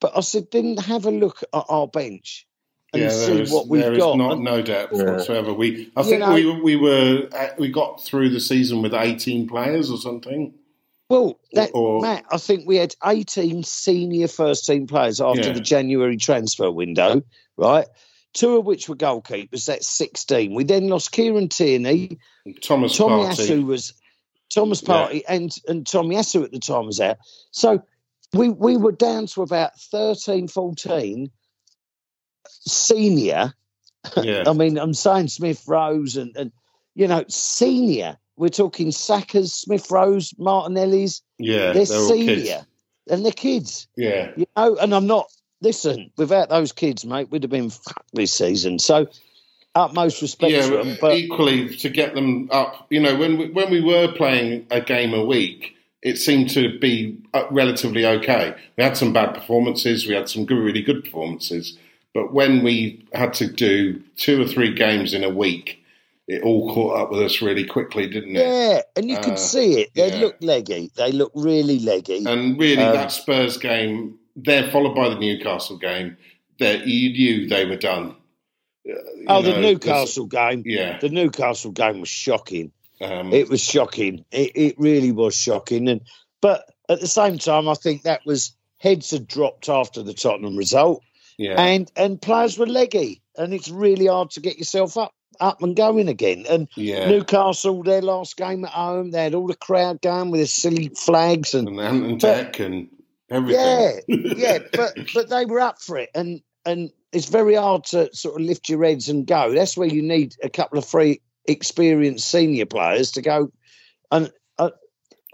but 0.00 0.16
I 0.16 0.20
said, 0.20 0.50
didn't 0.50 0.80
have 0.80 1.06
a 1.06 1.10
look 1.10 1.42
at 1.42 1.64
our 1.68 1.88
bench 1.88 2.46
and 2.92 3.02
yeah, 3.02 3.08
see 3.08 3.40
is, 3.40 3.50
what 3.50 3.68
we've 3.68 3.98
got. 3.98 4.18
not 4.18 4.32
and, 4.32 4.44
no 4.44 4.60
depth 4.60 4.92
yeah. 4.94 5.12
whatsoever. 5.12 5.52
We, 5.52 5.90
I 5.96 6.02
think 6.02 6.20
know, 6.20 6.34
we 6.34 6.60
we 6.60 6.76
were 6.76 7.28
uh, 7.32 7.48
we 7.58 7.70
got 7.70 8.02
through 8.02 8.30
the 8.30 8.40
season 8.40 8.82
with 8.82 8.94
eighteen 8.94 9.48
players 9.48 9.90
or 9.90 9.96
something. 9.96 10.54
Well, 11.08 11.38
that, 11.52 11.72
or, 11.74 12.00
Matt, 12.00 12.24
I 12.30 12.38
think 12.38 12.66
we 12.66 12.76
had 12.76 12.94
18 13.04 13.64
senior 13.64 14.28
first 14.28 14.64
team 14.64 14.86
players 14.86 15.20
after 15.20 15.42
yeah. 15.42 15.52
the 15.52 15.60
January 15.60 16.16
transfer 16.16 16.70
window, 16.70 17.22
right? 17.58 17.86
Two 18.32 18.56
of 18.56 18.64
which 18.64 18.88
were 18.88 18.96
goalkeepers. 18.96 19.66
That's 19.66 19.86
16. 19.88 20.54
We 20.54 20.64
then 20.64 20.88
lost 20.88 21.12
Kieran 21.12 21.50
Tierney. 21.50 22.16
Thomas 22.62 22.98
Tomiyasu 22.98 23.66
was 23.66 23.92
Thomas 24.48 24.80
Partey, 24.80 25.16
yeah. 25.16 25.34
and 25.34 25.54
and 25.68 25.84
Tomiyasu 25.84 26.44
at 26.44 26.50
the 26.50 26.58
time 26.58 26.86
was 26.86 26.98
out. 26.98 27.18
So 27.50 27.82
we 28.32 28.48
we 28.48 28.78
were 28.78 28.92
down 28.92 29.26
to 29.26 29.42
about 29.42 29.78
13, 29.78 30.48
14 30.48 31.30
senior. 32.48 33.52
Yeah. 34.16 34.44
I 34.48 34.52
mean, 34.52 34.78
I'm 34.78 34.94
saying 34.94 35.28
Smith 35.28 35.64
Rowe's 35.66 36.16
and, 36.16 36.36
and 36.36 36.52
you 36.94 37.08
know, 37.08 37.24
senior. 37.28 38.18
We're 38.36 38.48
talking 38.48 38.92
Saka's, 38.92 39.52
Smith 39.52 39.90
Rowe's, 39.90 40.34
Martinelli's. 40.38 41.22
Yeah, 41.38 41.72
they're, 41.72 41.84
they're 41.84 42.08
senior. 42.08 42.66
And 43.08 43.24
they're 43.24 43.32
kids. 43.32 43.88
Yeah. 43.96 44.30
You 44.36 44.46
know, 44.56 44.76
and 44.76 44.94
I'm 44.94 45.06
not 45.06 45.30
listen, 45.62 46.10
without 46.16 46.50
those 46.50 46.72
kids, 46.72 47.06
mate, 47.06 47.30
we'd 47.30 47.44
have 47.44 47.50
been 47.50 47.70
fucked 47.70 48.10
this 48.12 48.32
season. 48.32 48.78
So 48.78 49.06
utmost 49.74 50.20
respect 50.20 50.52
yeah, 50.52 50.66
them, 50.66 50.98
but 51.00 51.16
equally 51.16 51.74
to 51.76 51.88
get 51.88 52.14
them 52.14 52.50
up. 52.50 52.86
You 52.90 53.00
know, 53.00 53.16
when 53.16 53.38
we, 53.38 53.50
when 53.50 53.70
we 53.70 53.80
were 53.80 54.12
playing 54.12 54.66
a 54.70 54.80
game 54.80 55.14
a 55.14 55.24
week, 55.24 55.76
it 56.02 56.18
seemed 56.18 56.50
to 56.50 56.78
be 56.78 57.18
uh, 57.32 57.44
relatively 57.50 58.04
okay. 58.04 58.54
We 58.76 58.84
had 58.84 58.96
some 58.96 59.12
bad 59.12 59.34
performances, 59.34 60.06
we 60.06 60.14
had 60.14 60.28
some 60.28 60.44
good, 60.44 60.58
really 60.58 60.82
good 60.82 61.04
performances, 61.04 61.78
but 62.14 62.32
when 62.32 62.62
we 62.62 63.06
had 63.14 63.32
to 63.34 63.46
do 63.46 64.02
two 64.16 64.42
or 64.42 64.46
three 64.46 64.74
games 64.74 65.14
in 65.14 65.24
a 65.24 65.30
week, 65.30 65.82
it 66.28 66.42
all 66.42 66.72
caught 66.72 67.00
up 67.00 67.10
with 67.10 67.22
us 67.22 67.42
really 67.42 67.64
quickly, 67.64 68.06
didn't 68.08 68.36
it? 68.36 68.46
Yeah, 68.46 68.82
and 68.96 69.10
you 69.10 69.16
uh, 69.16 69.22
could 69.22 69.38
see 69.38 69.80
it. 69.80 69.94
They 69.94 70.12
yeah. 70.12 70.20
look 70.20 70.36
leggy. 70.40 70.90
They 70.94 71.12
look 71.12 71.32
really 71.34 71.78
leggy. 71.80 72.24
And 72.24 72.58
really, 72.58 72.82
um, 72.82 72.94
that 72.94 73.12
Spurs 73.12 73.56
game, 73.56 74.18
there 74.36 74.70
followed 74.70 74.94
by 74.94 75.08
the 75.08 75.18
Newcastle 75.18 75.78
game, 75.78 76.16
that 76.58 76.86
you 76.86 77.10
knew 77.10 77.48
they 77.48 77.64
were 77.64 77.76
done. 77.76 78.14
Uh, 78.88 78.94
oh, 79.28 79.40
know, 79.40 79.42
the 79.42 79.60
Newcastle 79.60 80.26
game. 80.26 80.62
Yeah, 80.64 80.98
the 80.98 81.08
Newcastle 81.08 81.72
game 81.72 82.00
was 82.00 82.08
shocking. 82.08 82.72
Um, 83.00 83.32
it 83.32 83.48
was 83.48 83.60
shocking. 83.60 84.24
It, 84.30 84.52
it 84.54 84.74
really 84.78 85.12
was 85.12 85.34
shocking. 85.34 85.88
And 85.88 86.02
but 86.40 86.64
at 86.88 87.00
the 87.00 87.08
same 87.08 87.38
time, 87.38 87.68
I 87.68 87.74
think 87.74 88.02
that 88.02 88.24
was 88.24 88.54
heads 88.78 89.10
had 89.10 89.26
dropped 89.26 89.68
after 89.68 90.02
the 90.02 90.14
Tottenham 90.14 90.56
result. 90.56 91.02
Yeah. 91.42 91.60
And 91.60 91.90
and 91.96 92.20
players 92.20 92.58
were 92.58 92.66
leggy, 92.66 93.22
and 93.36 93.52
it's 93.52 93.68
really 93.68 94.06
hard 94.06 94.30
to 94.32 94.40
get 94.40 94.58
yourself 94.58 94.96
up 94.96 95.12
up 95.40 95.62
and 95.62 95.74
going 95.74 96.08
again. 96.08 96.44
And 96.48 96.68
yeah. 96.76 97.08
Newcastle, 97.08 97.82
their 97.82 98.02
last 98.02 98.36
game 98.36 98.64
at 98.64 98.70
home, 98.70 99.10
they 99.10 99.24
had 99.24 99.34
all 99.34 99.46
the 99.46 99.56
crowd 99.56 100.00
going 100.02 100.30
with 100.30 100.40
their 100.40 100.46
silly 100.46 100.88
flags 100.96 101.54
and, 101.54 101.68
and 101.68 101.80
Ant 101.80 102.22
Dec 102.22 102.64
and 102.64 102.88
everything. 103.30 103.60
Yeah, 103.60 103.92
yeah, 104.36 104.58
but 104.72 104.96
but 105.14 105.28
they 105.28 105.44
were 105.44 105.60
up 105.60 105.80
for 105.80 105.98
it, 105.98 106.10
and 106.14 106.40
and 106.64 106.90
it's 107.12 107.28
very 107.28 107.54
hard 107.54 107.84
to 107.86 108.14
sort 108.14 108.40
of 108.40 108.46
lift 108.46 108.68
your 108.68 108.84
heads 108.84 109.08
and 109.08 109.26
go. 109.26 109.52
That's 109.52 109.76
where 109.76 109.88
you 109.88 110.02
need 110.02 110.36
a 110.42 110.48
couple 110.48 110.78
of 110.78 110.84
free 110.84 111.20
experienced 111.46 112.30
senior 112.30 112.66
players 112.66 113.10
to 113.10 113.20
go 113.20 113.50
and 114.12 114.30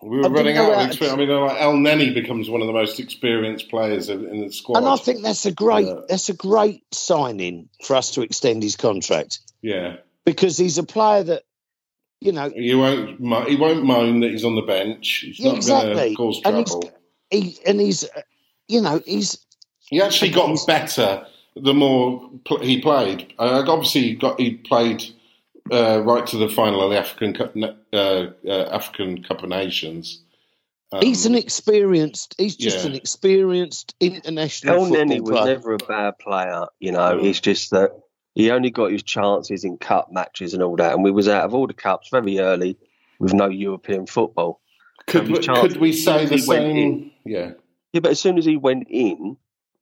we 0.03 0.19
were 0.19 0.29
running 0.29 0.57
out 0.57 0.73
of 0.73 0.87
experience. 0.87 1.15
I 1.15 1.17
mean, 1.17 1.29
like 1.29 1.59
Elneny 1.59 2.15
becomes 2.15 2.49
one 2.49 2.61
of 2.61 2.67
the 2.67 2.73
most 2.73 3.01
experienced 3.01 3.69
players 3.69 4.09
in 4.09 4.41
the 4.41 4.53
squad, 4.53 4.79
and 4.79 4.89
I 4.89 4.97
think 4.97 5.23
that's 5.23 5.45
a 5.45 5.53
great 5.53 5.89
that's 6.09 6.29
a 6.29 6.35
great 6.35 6.83
signing 6.95 7.69
for 7.83 7.97
us 7.97 8.13
to 8.13 8.23
extend 8.23 8.63
his 8.63 8.77
contract. 8.77 9.41
Yeah, 9.61 9.97
because 10.25 10.57
he's 10.57 10.79
a 10.79 10.85
player 10.85 11.25
that 11.25 11.43
you 12.21 12.33
know 12.33 12.51
you 12.55 12.79
won't 12.79 13.49
he 13.49 13.57
won't 13.57 13.85
moan 13.85 14.21
that 14.21 14.31
he's 14.31 14.45
on 14.45 14.55
the 14.55 14.63
bench. 14.63 15.25
He's 15.27 15.41
yeah, 15.41 15.49
not 15.49 15.57
exactly. 15.57 16.15
cause 16.15 16.41
trouble. 16.43 16.95
And 17.31 17.43
he's, 17.43 17.59
he, 17.59 17.67
and 17.67 17.81
he's 17.81 18.09
you 18.69 18.81
know 18.81 19.03
he's 19.05 19.45
he 19.81 20.01
actually 20.01 20.31
got 20.31 20.57
better 20.67 21.27
the 21.57 21.75
more 21.75 22.31
he 22.61 22.81
played. 22.81 23.33
Uh, 23.39 23.65
obviously, 23.67 24.03
he 24.03 24.15
got 24.15 24.39
he 24.39 24.55
played 24.55 25.03
uh, 25.71 26.03
right 26.05 26.27
to 26.27 26.37
the 26.37 26.49
final 26.49 26.83
of 26.83 26.91
the 26.91 26.99
African 26.99 27.35
Cup, 27.35 27.55
uh, 27.93 28.27
uh, 28.47 28.69
African 28.73 29.23
Cup 29.23 29.43
of 29.43 29.49
Nations. 29.49 30.23
Um, 30.91 31.03
he's 31.03 31.27
an 31.27 31.35
experienced. 31.35 32.35
He's 32.39 32.57
just 32.57 32.85
yeah. 32.85 32.91
an 32.91 32.97
experienced 32.97 33.95
international. 34.01 34.87
Elneny 34.87 35.21
was 35.21 35.45
never 35.45 35.75
a 35.75 35.79
bad 35.79 36.19
player. 36.19 36.67
You 36.81 36.93
know, 36.93 37.19
mm. 37.19 37.25
it's 37.25 37.41
just 37.41 37.71
that 37.73 37.91
he 38.35 38.51
only 38.51 38.71
got 38.71 38.93
his 38.93 39.03
chances 39.03 39.65
in 39.65 39.79
cup 39.79 40.13
matches 40.13 40.55
and 40.55 40.63
all 40.63 40.77
that, 40.77 40.95
and 40.95 41.05
we 41.05 41.11
was 41.11 41.29
out 41.29 41.45
of 41.45 41.55
all 41.55 41.67
the 41.67 41.75
cups 41.75 42.09
very 42.11 42.39
early 42.39 42.79
with 43.19 43.35
no 43.35 43.49
European 43.49 44.07
football. 44.07 44.61
Could 45.07 45.29
we, 45.29 45.39
could 45.39 45.77
we 45.79 45.93
say 45.93 46.27
the 46.27 46.39
same? 46.39 47.11
Yeah. 47.25 47.53
Yeah, 47.93 48.01
but 48.01 48.13
as 48.13 48.21
soon 48.21 48.37
as 48.39 48.45
he 48.45 48.57
went 48.57 48.87
in, 48.91 49.39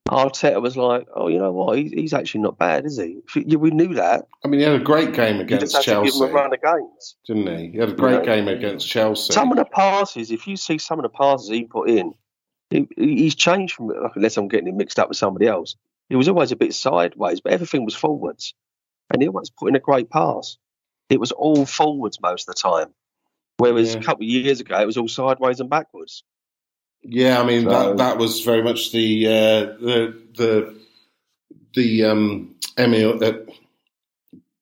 Arteta 0.09 0.61
was 0.61 0.77
like, 0.77 1.07
"Oh, 1.13 1.27
you 1.27 1.39
know 1.39 1.51
what? 1.51 1.77
He, 1.77 1.89
he's 1.89 2.13
actually 2.13 2.41
not 2.41 2.57
bad, 2.57 2.85
is 2.85 2.97
he?" 2.97 3.19
We 3.57 3.71
knew 3.71 3.95
that. 3.95 4.27
I 4.43 4.47
mean, 4.47 4.59
he 4.59 4.65
had 4.65 4.79
a 4.79 4.83
great 4.83 5.13
game 5.13 5.39
against 5.39 5.81
Chelsea. 5.81 6.11
give 6.11 6.29
him 6.29 6.29
a 6.29 6.33
run 6.33 6.53
of 6.53 6.61
games, 6.61 7.15
didn't 7.25 7.57
he? 7.57 7.71
He 7.71 7.77
had 7.77 7.89
a 7.89 7.93
great 7.93 8.23
game 8.23 8.47
against 8.47 8.87
Chelsea. 8.87 9.33
Some 9.33 9.51
of 9.51 9.57
the 9.57 9.65
passes, 9.65 10.31
if 10.31 10.47
you 10.47 10.57
see 10.57 10.77
some 10.77 10.99
of 10.99 11.03
the 11.03 11.09
passes 11.09 11.49
he 11.49 11.65
put 11.65 11.89
in, 11.89 12.13
he, 12.69 12.87
he's 12.95 13.35
changed 13.35 13.73
from. 13.73 13.91
Unless 14.15 14.37
I'm 14.37 14.47
getting 14.47 14.67
him 14.67 14.77
mixed 14.77 14.99
up 14.99 15.09
with 15.09 15.17
somebody 15.17 15.47
else, 15.47 15.75
he 16.09 16.15
was 16.15 16.29
always 16.29 16.51
a 16.51 16.55
bit 16.55 16.73
sideways, 16.73 17.41
but 17.41 17.53
everything 17.53 17.85
was 17.85 17.95
forwards, 17.95 18.53
and 19.11 19.21
he 19.21 19.27
always 19.27 19.49
put 19.49 19.69
in 19.69 19.75
a 19.75 19.79
great 19.79 20.09
pass. 20.09 20.57
It 21.09 21.19
was 21.19 21.31
all 21.31 21.65
forwards 21.65 22.19
most 22.21 22.47
of 22.47 22.55
the 22.55 22.61
time, 22.61 22.93
whereas 23.57 23.93
yeah. 23.93 23.99
a 23.99 24.03
couple 24.03 24.23
of 24.23 24.29
years 24.29 24.59
ago 24.59 24.79
it 24.79 24.85
was 24.85 24.97
all 24.97 25.07
sideways 25.07 25.59
and 25.59 25.69
backwards. 25.69 26.23
Yeah, 27.09 27.41
I 27.41 27.45
mean 27.45 27.63
so, 27.63 27.69
that 27.69 27.97
that 27.97 28.17
was 28.17 28.41
very 28.41 28.61
much 28.61 28.91
the 28.91 29.27
uh, 29.27 29.31
the 29.79 30.21
the 30.35 30.79
the 31.73 32.03
um 32.03 32.55
Emil 32.77 33.23
uh, 33.23 33.33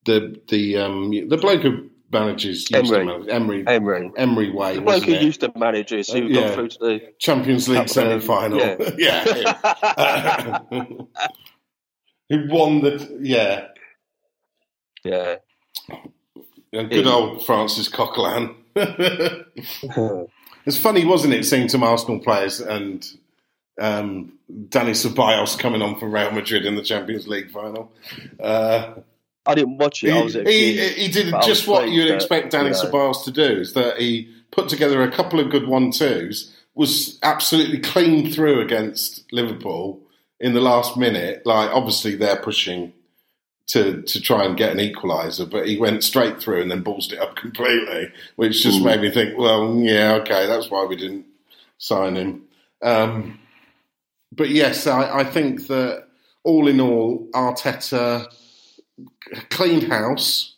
the 0.06 0.40
the 0.48 0.78
um 0.78 1.10
the 1.10 1.38
bloke 1.38 1.64
who 1.64 1.90
manages 2.12 2.68
Emery. 2.72 3.06
Manage, 3.06 3.30
Emery 3.30 3.64
Emery 3.68 4.12
Emery 4.16 4.52
way. 4.52 4.76
The 4.76 4.82
bloke 4.82 5.04
who 5.04 5.14
used 5.14 5.42
to 5.42 5.52
manage 5.56 5.92
us 5.92 6.12
who 6.12 6.26
uh, 6.26 6.28
yeah. 6.28 6.42
got 6.42 6.54
through 6.54 6.68
to 6.70 6.80
the 6.80 7.14
Champions 7.20 7.68
League 7.68 7.90
semi 7.90 8.20
final. 8.20 8.60
Yeah, 8.98 8.98
yeah. 8.98 10.84
who 12.30 12.48
won 12.50 12.82
the 12.82 13.18
yeah 13.22 13.68
yeah. 15.06 15.36
good 16.72 17.08
old 17.08 17.46
Francis 17.46 17.90
Coquelin. 17.90 18.56
It's 20.66 20.78
funny, 20.78 21.06
wasn't 21.06 21.34
it, 21.34 21.46
seeing 21.46 21.70
some 21.70 21.84
Arsenal 21.84 22.20
players 22.20 22.60
and 22.60 23.06
um, 23.80 24.34
Dani 24.52 24.92
Ceballos 24.92 25.58
coming 25.58 25.82
on 25.82 26.00
for 26.00 26.08
Real 26.08 26.32
Madrid 26.32 26.66
in 26.66 26.76
the 26.76 26.82
Champions 26.82 27.28
League 27.28 27.52
final. 27.52 27.92
Uh, 28.40 28.96
I 29.46 29.56
didn't 29.56 29.78
watch 29.78 30.04
it. 30.04 30.48
He, 30.48 30.78
he, 30.78 30.88
he, 31.04 31.08
did 31.08 31.34
just 31.44 31.68
what 31.68 31.90
you'd 31.90 32.10
expect 32.10 32.52
Dani 32.52 32.66
you 32.66 32.70
know. 32.72 32.82
Ceballos 32.82 33.24
to 33.26 33.32
do. 33.32 33.62
Is 33.62 33.74
that 33.74 33.98
he 33.98 34.34
put 34.52 34.70
together 34.70 35.04
a 35.04 35.12
couple 35.12 35.40
of 35.40 35.50
good 35.50 35.68
one 35.68 35.92
twos, 35.92 36.56
was 36.74 37.20
absolutely 37.24 37.80
clean 37.80 38.32
through 38.32 38.62
against 38.62 39.32
Liverpool 39.32 40.02
in 40.40 40.54
the 40.54 40.62
last 40.62 40.98
minute. 40.98 41.46
Like 41.46 41.70
obviously 41.72 42.16
they're 42.16 42.42
pushing 42.42 42.94
to 43.68 44.02
to 44.04 44.22
try 44.22 44.46
and 44.46 44.58
get 44.58 44.72
an 44.72 44.78
equaliser, 44.78 45.50
but 45.50 45.68
he 45.68 45.78
went 45.78 46.04
straight 46.04 46.40
through 46.40 46.62
and 46.62 46.70
then 46.70 46.84
ballsed 46.84 47.14
it 47.14 47.20
up 47.20 47.36
completely, 47.36 48.12
which 48.36 48.62
just 48.62 48.82
Ooh. 48.82 48.86
made 48.86 49.02
me 49.02 49.10
think, 49.10 49.38
well, 49.38 49.76
yeah, 49.80 50.14
okay, 50.22 50.46
that's 50.46 50.70
why 50.70 50.86
we 50.86 50.96
didn't 50.96 51.26
sign 51.78 52.16
him. 52.16 52.44
Um, 52.82 53.40
but 54.32 54.50
yes, 54.50 54.86
I, 54.86 55.20
I, 55.20 55.24
think 55.24 55.68
that 55.68 56.08
all 56.44 56.68
in 56.68 56.80
all, 56.80 57.28
Arteta 57.34 58.28
cleaned 59.50 59.84
house. 59.84 60.54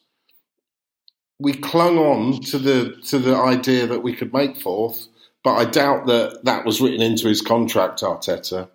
We 1.39 1.53
clung 1.53 1.99
on 1.99 2.41
to 2.41 2.57
the 2.57 2.95
to 3.05 3.19
the 3.19 3.35
idea 3.35 3.87
that 3.87 4.01
we 4.01 4.15
could 4.15 4.33
make 4.33 4.57
fourth, 4.57 5.07
but 5.43 5.53
I 5.53 5.65
doubt 5.65 6.07
that 6.07 6.39
that 6.43 6.65
was 6.65 6.81
written 6.81 7.01
into 7.01 7.27
his 7.27 7.41
contract, 7.41 8.01
Arteta, 8.01 8.69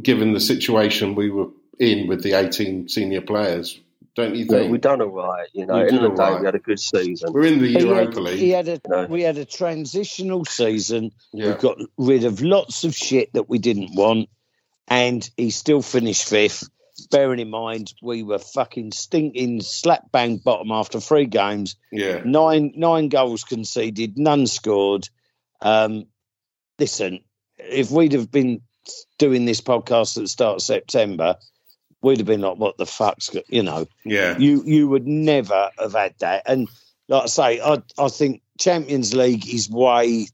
given 0.00 0.32
the 0.32 0.40
situation 0.40 1.16
we 1.16 1.28
were 1.28 1.48
in 1.78 2.06
with 2.06 2.22
the 2.22 2.32
18 2.34 2.88
senior 2.88 3.20
players. 3.20 3.80
Don't 4.14 4.34
you 4.34 4.44
think? 4.44 4.64
Yeah, 4.64 4.70
we've 4.70 4.80
done 4.80 5.00
all 5.00 5.08
right. 5.08 5.48
You 5.54 5.64
know, 5.64 5.86
in 5.86 5.94
the 5.94 6.10
day, 6.10 6.14
right. 6.16 6.40
we 6.40 6.46
had 6.46 6.54
a 6.54 6.58
good 6.58 6.78
season. 6.78 7.32
We're 7.32 7.46
in 7.46 7.60
the 7.60 7.68
Europa 7.68 8.04
had, 8.04 8.16
League. 8.16 8.38
He 8.38 8.50
had 8.50 8.68
a, 8.68 8.72
you 8.72 8.80
know? 8.88 9.06
We 9.06 9.22
had 9.22 9.38
a 9.38 9.46
transitional 9.46 10.44
season. 10.44 11.12
Yeah. 11.32 11.54
We 11.54 11.54
got 11.54 11.78
rid 11.96 12.24
of 12.24 12.42
lots 12.42 12.84
of 12.84 12.94
shit 12.94 13.32
that 13.32 13.48
we 13.48 13.58
didn't 13.58 13.94
want, 13.94 14.28
and 14.86 15.28
he 15.38 15.50
still 15.50 15.80
finished 15.80 16.28
fifth. 16.28 16.68
Bearing 17.10 17.40
in 17.40 17.48
mind, 17.48 17.94
we 18.02 18.22
were 18.22 18.38
fucking 18.38 18.92
stinking 18.92 19.62
slap 19.62 20.12
bang 20.12 20.36
bottom 20.36 20.70
after 20.70 21.00
three 21.00 21.24
games. 21.24 21.76
Yeah, 21.90 22.20
nine 22.22 22.74
nine 22.76 23.08
goals 23.08 23.44
conceded, 23.44 24.18
none 24.18 24.46
scored. 24.46 25.08
Um, 25.62 26.04
listen, 26.78 27.20
if 27.56 27.90
we'd 27.90 28.12
have 28.12 28.30
been 28.30 28.60
doing 29.18 29.46
this 29.46 29.62
podcast 29.62 30.18
at 30.18 30.24
the 30.24 30.28
start 30.28 30.56
of 30.56 30.62
September, 30.62 31.36
we'd 32.02 32.18
have 32.18 32.26
been 32.26 32.40
like, 32.40 32.58
"What 32.58 32.76
the 32.76 32.86
fuck's?" 32.86 33.30
You 33.48 33.62
know, 33.62 33.86
yeah. 34.04 34.36
You 34.38 34.62
you 34.64 34.88
would 34.88 35.06
never 35.06 35.70
have 35.78 35.92
had 35.92 36.14
that. 36.18 36.42
And 36.46 36.68
like 37.08 37.24
I 37.24 37.26
say, 37.26 37.60
I 37.60 37.82
I 37.98 38.08
think 38.08 38.42
Champions 38.58 39.14
League 39.14 39.48
is 39.48 39.70
way, 39.70 40.26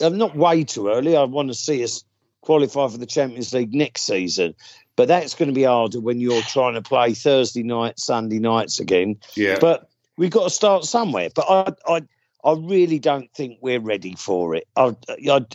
uh, 0.00 0.10
not 0.10 0.36
way 0.36 0.64
too 0.64 0.88
early. 0.88 1.16
I 1.16 1.24
want 1.24 1.48
to 1.48 1.54
see 1.54 1.82
us 1.82 2.04
qualify 2.42 2.88
for 2.88 2.98
the 2.98 3.06
Champions 3.06 3.52
League 3.52 3.74
next 3.74 4.02
season, 4.02 4.54
but 4.96 5.08
that's 5.08 5.34
going 5.34 5.48
to 5.48 5.54
be 5.54 5.64
harder 5.64 6.00
when 6.00 6.20
you're 6.20 6.42
trying 6.42 6.74
to 6.74 6.82
play 6.82 7.14
Thursday 7.14 7.62
night, 7.62 7.98
Sunday 7.98 8.38
nights 8.38 8.78
again. 8.78 9.16
Yeah. 9.34 9.58
But 9.60 9.88
we've 10.16 10.30
got 10.30 10.44
to 10.44 10.50
start 10.50 10.84
somewhere. 10.84 11.30
But 11.34 11.46
I 11.48 11.72
I 11.86 12.02
I 12.44 12.52
really 12.52 12.98
don't 12.98 13.32
think 13.34 13.58
we're 13.62 13.80
ready 13.80 14.14
for 14.14 14.54
it. 14.54 14.68
I, 14.76 14.94
I, 15.08 15.14
mm. 15.16 15.46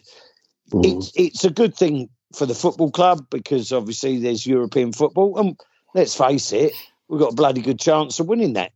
it's 0.74 1.12
it's 1.16 1.46
a 1.46 1.52
good 1.52 1.76
thing 1.76 2.10
for 2.34 2.46
the 2.46 2.56
football 2.56 2.92
club 2.92 3.26
because 3.30 3.72
obviously 3.72 4.20
there's 4.20 4.46
European 4.46 4.94
football, 4.94 5.38
and 5.40 5.60
let's 5.94 6.16
face 6.16 6.52
it, 6.52 6.74
we've 7.08 7.20
got 7.20 7.34
a 7.34 7.36
bloody 7.36 7.62
good 7.62 7.80
chance 7.80 8.20
of 8.20 8.28
winning 8.28 8.54
that 8.54 8.72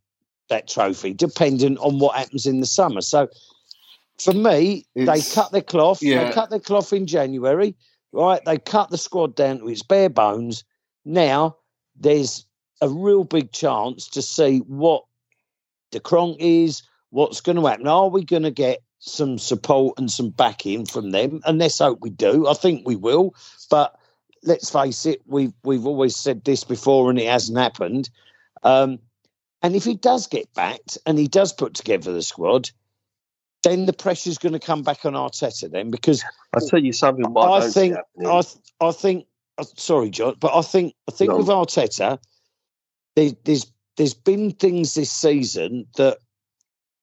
that 0.49 0.67
trophy, 0.67 1.13
dependent 1.13 1.77
on 1.79 1.99
what 1.99 2.15
happens 2.15 2.45
in 2.45 2.59
the 2.59 2.65
summer. 2.65 3.01
So, 3.01 3.29
for 4.19 4.33
me, 4.33 4.85
it's, 4.93 5.09
they 5.09 5.35
cut 5.35 5.51
their 5.51 5.61
cloth. 5.61 6.01
Yeah. 6.01 6.25
They 6.25 6.31
cut 6.31 6.49
their 6.49 6.59
cloth 6.59 6.91
in 6.93 7.07
January, 7.07 7.75
right? 8.11 8.41
They 8.45 8.57
cut 8.57 8.89
the 8.89 8.97
squad 8.97 9.35
down 9.35 9.59
to 9.59 9.69
its 9.69 9.83
bare 9.83 10.09
bones. 10.09 10.63
Now 11.05 11.57
there's 11.95 12.45
a 12.81 12.89
real 12.89 13.23
big 13.23 13.51
chance 13.51 14.07
to 14.09 14.21
see 14.21 14.59
what 14.59 15.03
the 15.91 15.99
cronk 15.99 16.37
is, 16.39 16.83
what's 17.09 17.41
going 17.41 17.55
to 17.55 17.65
happen. 17.65 17.87
Are 17.87 18.09
we 18.09 18.23
going 18.23 18.43
to 18.43 18.51
get 18.51 18.79
some 19.05 19.37
support 19.37 19.99
and 19.99 20.09
some 20.09 20.29
backing 20.29 20.85
from 20.85 21.11
them, 21.11 21.41
and 21.45 21.57
let's 21.57 21.79
hope 21.79 21.99
we 22.01 22.09
do. 22.09 22.47
I 22.47 22.53
think 22.53 22.87
we 22.87 22.95
will, 22.95 23.35
but 23.69 23.99
let's 24.43 24.69
face 24.69 25.05
it, 25.05 25.21
we've 25.25 25.53
we've 25.63 25.85
always 25.85 26.15
said 26.15 26.43
this 26.43 26.63
before, 26.63 27.09
and 27.09 27.19
it 27.19 27.27
hasn't 27.27 27.57
happened. 27.57 28.09
Um, 28.63 28.99
and 29.61 29.75
if 29.75 29.83
he 29.83 29.95
does 29.95 30.27
get 30.27 30.53
backed 30.53 30.97
and 31.05 31.17
he 31.17 31.27
does 31.27 31.51
put 31.53 31.73
together 31.73 32.13
the 32.13 32.21
squad, 32.21 32.69
then 33.63 33.85
the 33.85 33.93
pressure's 33.93 34.37
going 34.37 34.53
to 34.53 34.59
come 34.59 34.83
back 34.83 35.05
on 35.05 35.13
Arteta. 35.13 35.69
Then 35.69 35.91
because 35.91 36.23
I'll 36.53 36.65
tell 36.65 36.83
you 36.83 36.93
something. 36.93 37.25
I 37.37 37.69
think 37.69 37.97
I 38.25 38.43
I 38.79 38.91
think 38.91 39.25
uh, 39.57 39.65
sorry, 39.75 40.11
John, 40.11 40.35
but 40.39 40.55
I 40.55 40.61
think 40.61 40.93
I 41.09 41.11
think 41.11 41.31
no. 41.31 41.37
with 41.37 41.47
Arteta, 41.47 42.19
there, 43.15 43.31
there's 43.43 43.69
there's 43.97 44.13
been 44.13 44.51
things 44.51 44.93
this 44.93 45.11
season 45.11 45.87
that 45.97 46.19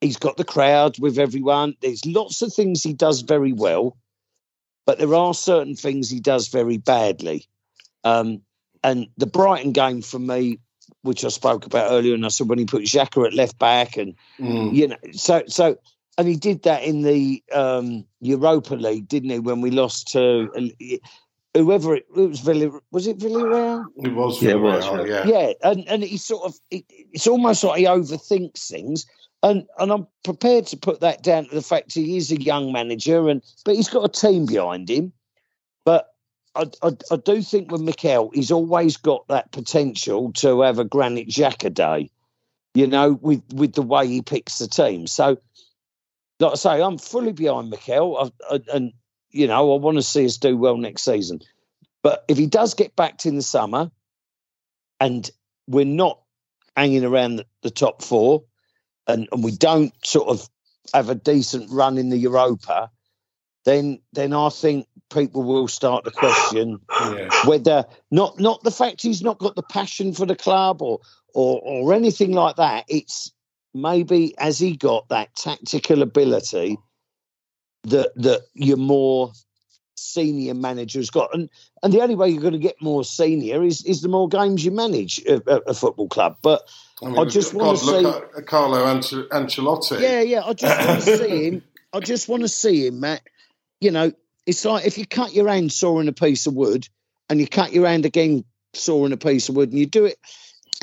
he's 0.00 0.16
got 0.16 0.36
the 0.36 0.44
crowd 0.44 0.98
with 0.98 1.18
everyone. 1.18 1.74
There's 1.80 2.04
lots 2.06 2.42
of 2.42 2.52
things 2.52 2.82
he 2.82 2.92
does 2.92 3.20
very 3.20 3.52
well, 3.52 3.96
but 4.86 4.98
there 4.98 5.14
are 5.14 5.34
certain 5.34 5.76
things 5.76 6.10
he 6.10 6.20
does 6.20 6.48
very 6.48 6.78
badly. 6.78 7.46
Um, 8.04 8.42
and 8.82 9.08
the 9.16 9.26
Brighton 9.26 9.72
game 9.72 10.02
for 10.02 10.18
me, 10.18 10.58
which 11.02 11.24
I 11.24 11.28
spoke 11.28 11.66
about 11.66 11.90
earlier, 11.90 12.14
and 12.14 12.24
I 12.24 12.28
said 12.28 12.48
when 12.48 12.58
he 12.58 12.64
put 12.64 12.82
Xhaka 12.82 13.26
at 13.26 13.34
left 13.34 13.58
back, 13.58 13.96
and 13.96 14.14
mm. 14.38 14.74
you 14.74 14.88
know, 14.88 14.96
so 15.12 15.42
so, 15.46 15.76
and 16.18 16.26
he 16.26 16.36
did 16.36 16.62
that 16.62 16.82
in 16.82 17.02
the 17.02 17.42
um, 17.52 18.04
Europa 18.20 18.74
League, 18.74 19.08
didn't 19.08 19.30
he? 19.30 19.38
When 19.38 19.60
we 19.60 19.70
lost 19.70 20.08
to 20.12 20.50
whoever 21.54 21.96
it, 21.96 22.06
it 22.16 22.28
was, 22.28 22.40
Villar, 22.40 22.80
was 22.90 23.06
it 23.06 23.18
Villarreal? 23.18 23.84
It 23.96 24.14
was 24.14 24.40
Villarreal, 24.40 25.08
yeah, 25.08 25.24
yeah. 25.26 25.46
yeah. 25.48 25.52
And 25.62 25.88
and 25.88 26.02
he 26.02 26.16
sort 26.16 26.44
of, 26.44 26.54
it, 26.70 26.84
it's 26.88 27.26
almost 27.26 27.64
like 27.64 27.78
he 27.78 27.84
overthinks 27.84 28.68
things. 28.68 29.06
And 29.42 29.66
and 29.78 29.90
I'm 29.90 30.06
prepared 30.22 30.66
to 30.68 30.76
put 30.76 31.00
that 31.00 31.22
down 31.22 31.46
to 31.46 31.54
the 31.54 31.62
fact 31.62 31.94
he 31.94 32.16
is 32.16 32.30
a 32.30 32.40
young 32.40 32.72
manager, 32.72 33.28
and 33.28 33.42
but 33.64 33.74
he's 33.74 33.88
got 33.88 34.04
a 34.04 34.08
team 34.08 34.46
behind 34.46 34.90
him. 34.90 35.12
But 35.84 36.12
I, 36.54 36.66
I, 36.82 36.90
I 37.10 37.16
do 37.16 37.40
think 37.40 37.70
with 37.70 37.80
Mikel, 37.80 38.30
he's 38.34 38.50
always 38.50 38.96
got 38.96 39.26
that 39.28 39.50
potential 39.50 40.32
to 40.34 40.60
have 40.60 40.78
a 40.78 40.84
Granit 40.84 41.28
Xhaka 41.28 41.72
day, 41.72 42.10
you 42.74 42.86
know, 42.86 43.18
with 43.22 43.42
with 43.54 43.74
the 43.74 43.82
way 43.82 44.06
he 44.06 44.20
picks 44.20 44.58
the 44.58 44.68
team. 44.68 45.06
So, 45.06 45.38
like 46.38 46.52
I 46.52 46.56
say, 46.56 46.82
I'm 46.82 46.98
fully 46.98 47.32
behind 47.32 47.70
Mikel, 47.70 48.18
I, 48.50 48.54
I, 48.54 48.60
and 48.74 48.92
you 49.30 49.46
know, 49.46 49.74
I 49.74 49.78
want 49.78 49.96
to 49.96 50.02
see 50.02 50.26
us 50.26 50.36
do 50.36 50.56
well 50.56 50.76
next 50.76 51.02
season. 51.02 51.40
But 52.02 52.24
if 52.28 52.36
he 52.36 52.46
does 52.46 52.74
get 52.74 52.96
backed 52.96 53.26
in 53.26 53.36
the 53.36 53.42
summer, 53.42 53.90
and 54.98 55.30
we're 55.66 55.84
not 55.84 56.20
hanging 56.76 57.04
around 57.04 57.36
the, 57.36 57.46
the 57.62 57.70
top 57.70 58.02
four, 58.02 58.44
and, 59.06 59.28
and 59.32 59.44
we 59.44 59.52
don't 59.52 59.92
sort 60.04 60.28
of 60.28 60.48
have 60.94 61.08
a 61.08 61.14
decent 61.14 61.70
run 61.70 61.98
in 61.98 62.10
the 62.10 62.18
Europa, 62.18 62.90
then 63.64 64.00
then 64.12 64.32
I 64.32 64.48
think 64.48 64.86
people 65.12 65.42
will 65.42 65.68
start 65.68 66.04
to 66.04 66.10
question 66.10 66.80
yeah. 67.00 67.28
whether 67.46 67.84
not 68.10 68.38
not 68.38 68.62
the 68.62 68.70
fact 68.70 69.02
he's 69.02 69.22
not 69.22 69.38
got 69.38 69.56
the 69.56 69.62
passion 69.62 70.12
for 70.12 70.26
the 70.26 70.36
club 70.36 70.80
or 70.82 71.00
or 71.34 71.60
or 71.62 71.92
anything 71.92 72.32
like 72.32 72.56
that. 72.56 72.84
It's 72.88 73.32
maybe 73.74 74.34
has 74.38 74.58
he 74.58 74.76
got 74.76 75.08
that 75.08 75.34
tactical 75.36 76.02
ability 76.02 76.78
that 77.84 78.12
that 78.16 78.42
you're 78.54 78.76
more 78.76 79.32
senior 79.96 80.54
manager 80.54 80.98
has 80.98 81.10
got. 81.10 81.34
And 81.34 81.48
and 81.82 81.92
the 81.92 82.00
only 82.00 82.14
way 82.14 82.28
you're 82.30 82.40
going 82.40 82.52
to 82.52 82.58
get 82.58 82.80
more 82.80 83.04
senior 83.04 83.62
is 83.62 83.84
is 83.84 84.00
the 84.00 84.08
more 84.08 84.28
games 84.28 84.64
you 84.64 84.70
manage 84.70 85.24
at, 85.26 85.42
a 85.46 85.74
football 85.74 86.08
club. 86.08 86.36
But 86.42 86.62
I, 87.02 87.06
mean, 87.06 87.18
I 87.18 87.24
just 87.24 87.54
want 87.54 87.78
to 87.78 87.84
see 87.84 88.42
Carlo 88.42 88.84
Ancelotti. 88.84 90.00
Yeah, 90.00 90.20
yeah. 90.20 90.42
I 90.44 90.52
just 90.52 90.86
want 90.88 91.02
to 91.02 91.16
see 91.18 91.44
him. 91.46 91.62
I 91.92 92.00
just 92.00 92.28
want 92.28 92.42
to 92.42 92.48
see 92.48 92.86
him, 92.86 93.00
Matt. 93.00 93.22
You 93.80 93.90
know, 93.90 94.12
it's 94.46 94.64
like 94.64 94.86
if 94.86 94.98
you 94.98 95.06
cut 95.06 95.32
your 95.32 95.48
hand 95.48 95.72
sawing 95.72 96.08
a 96.08 96.12
piece 96.12 96.46
of 96.46 96.54
wood, 96.54 96.86
and 97.28 97.40
you 97.40 97.46
cut 97.46 97.72
your 97.72 97.86
hand 97.86 98.04
again 98.04 98.44
sawing 98.74 99.12
a 99.12 99.16
piece 99.16 99.48
of 99.48 99.56
wood, 99.56 99.70
and 99.70 99.78
you 99.78 99.86
do 99.86 100.04
it. 100.04 100.18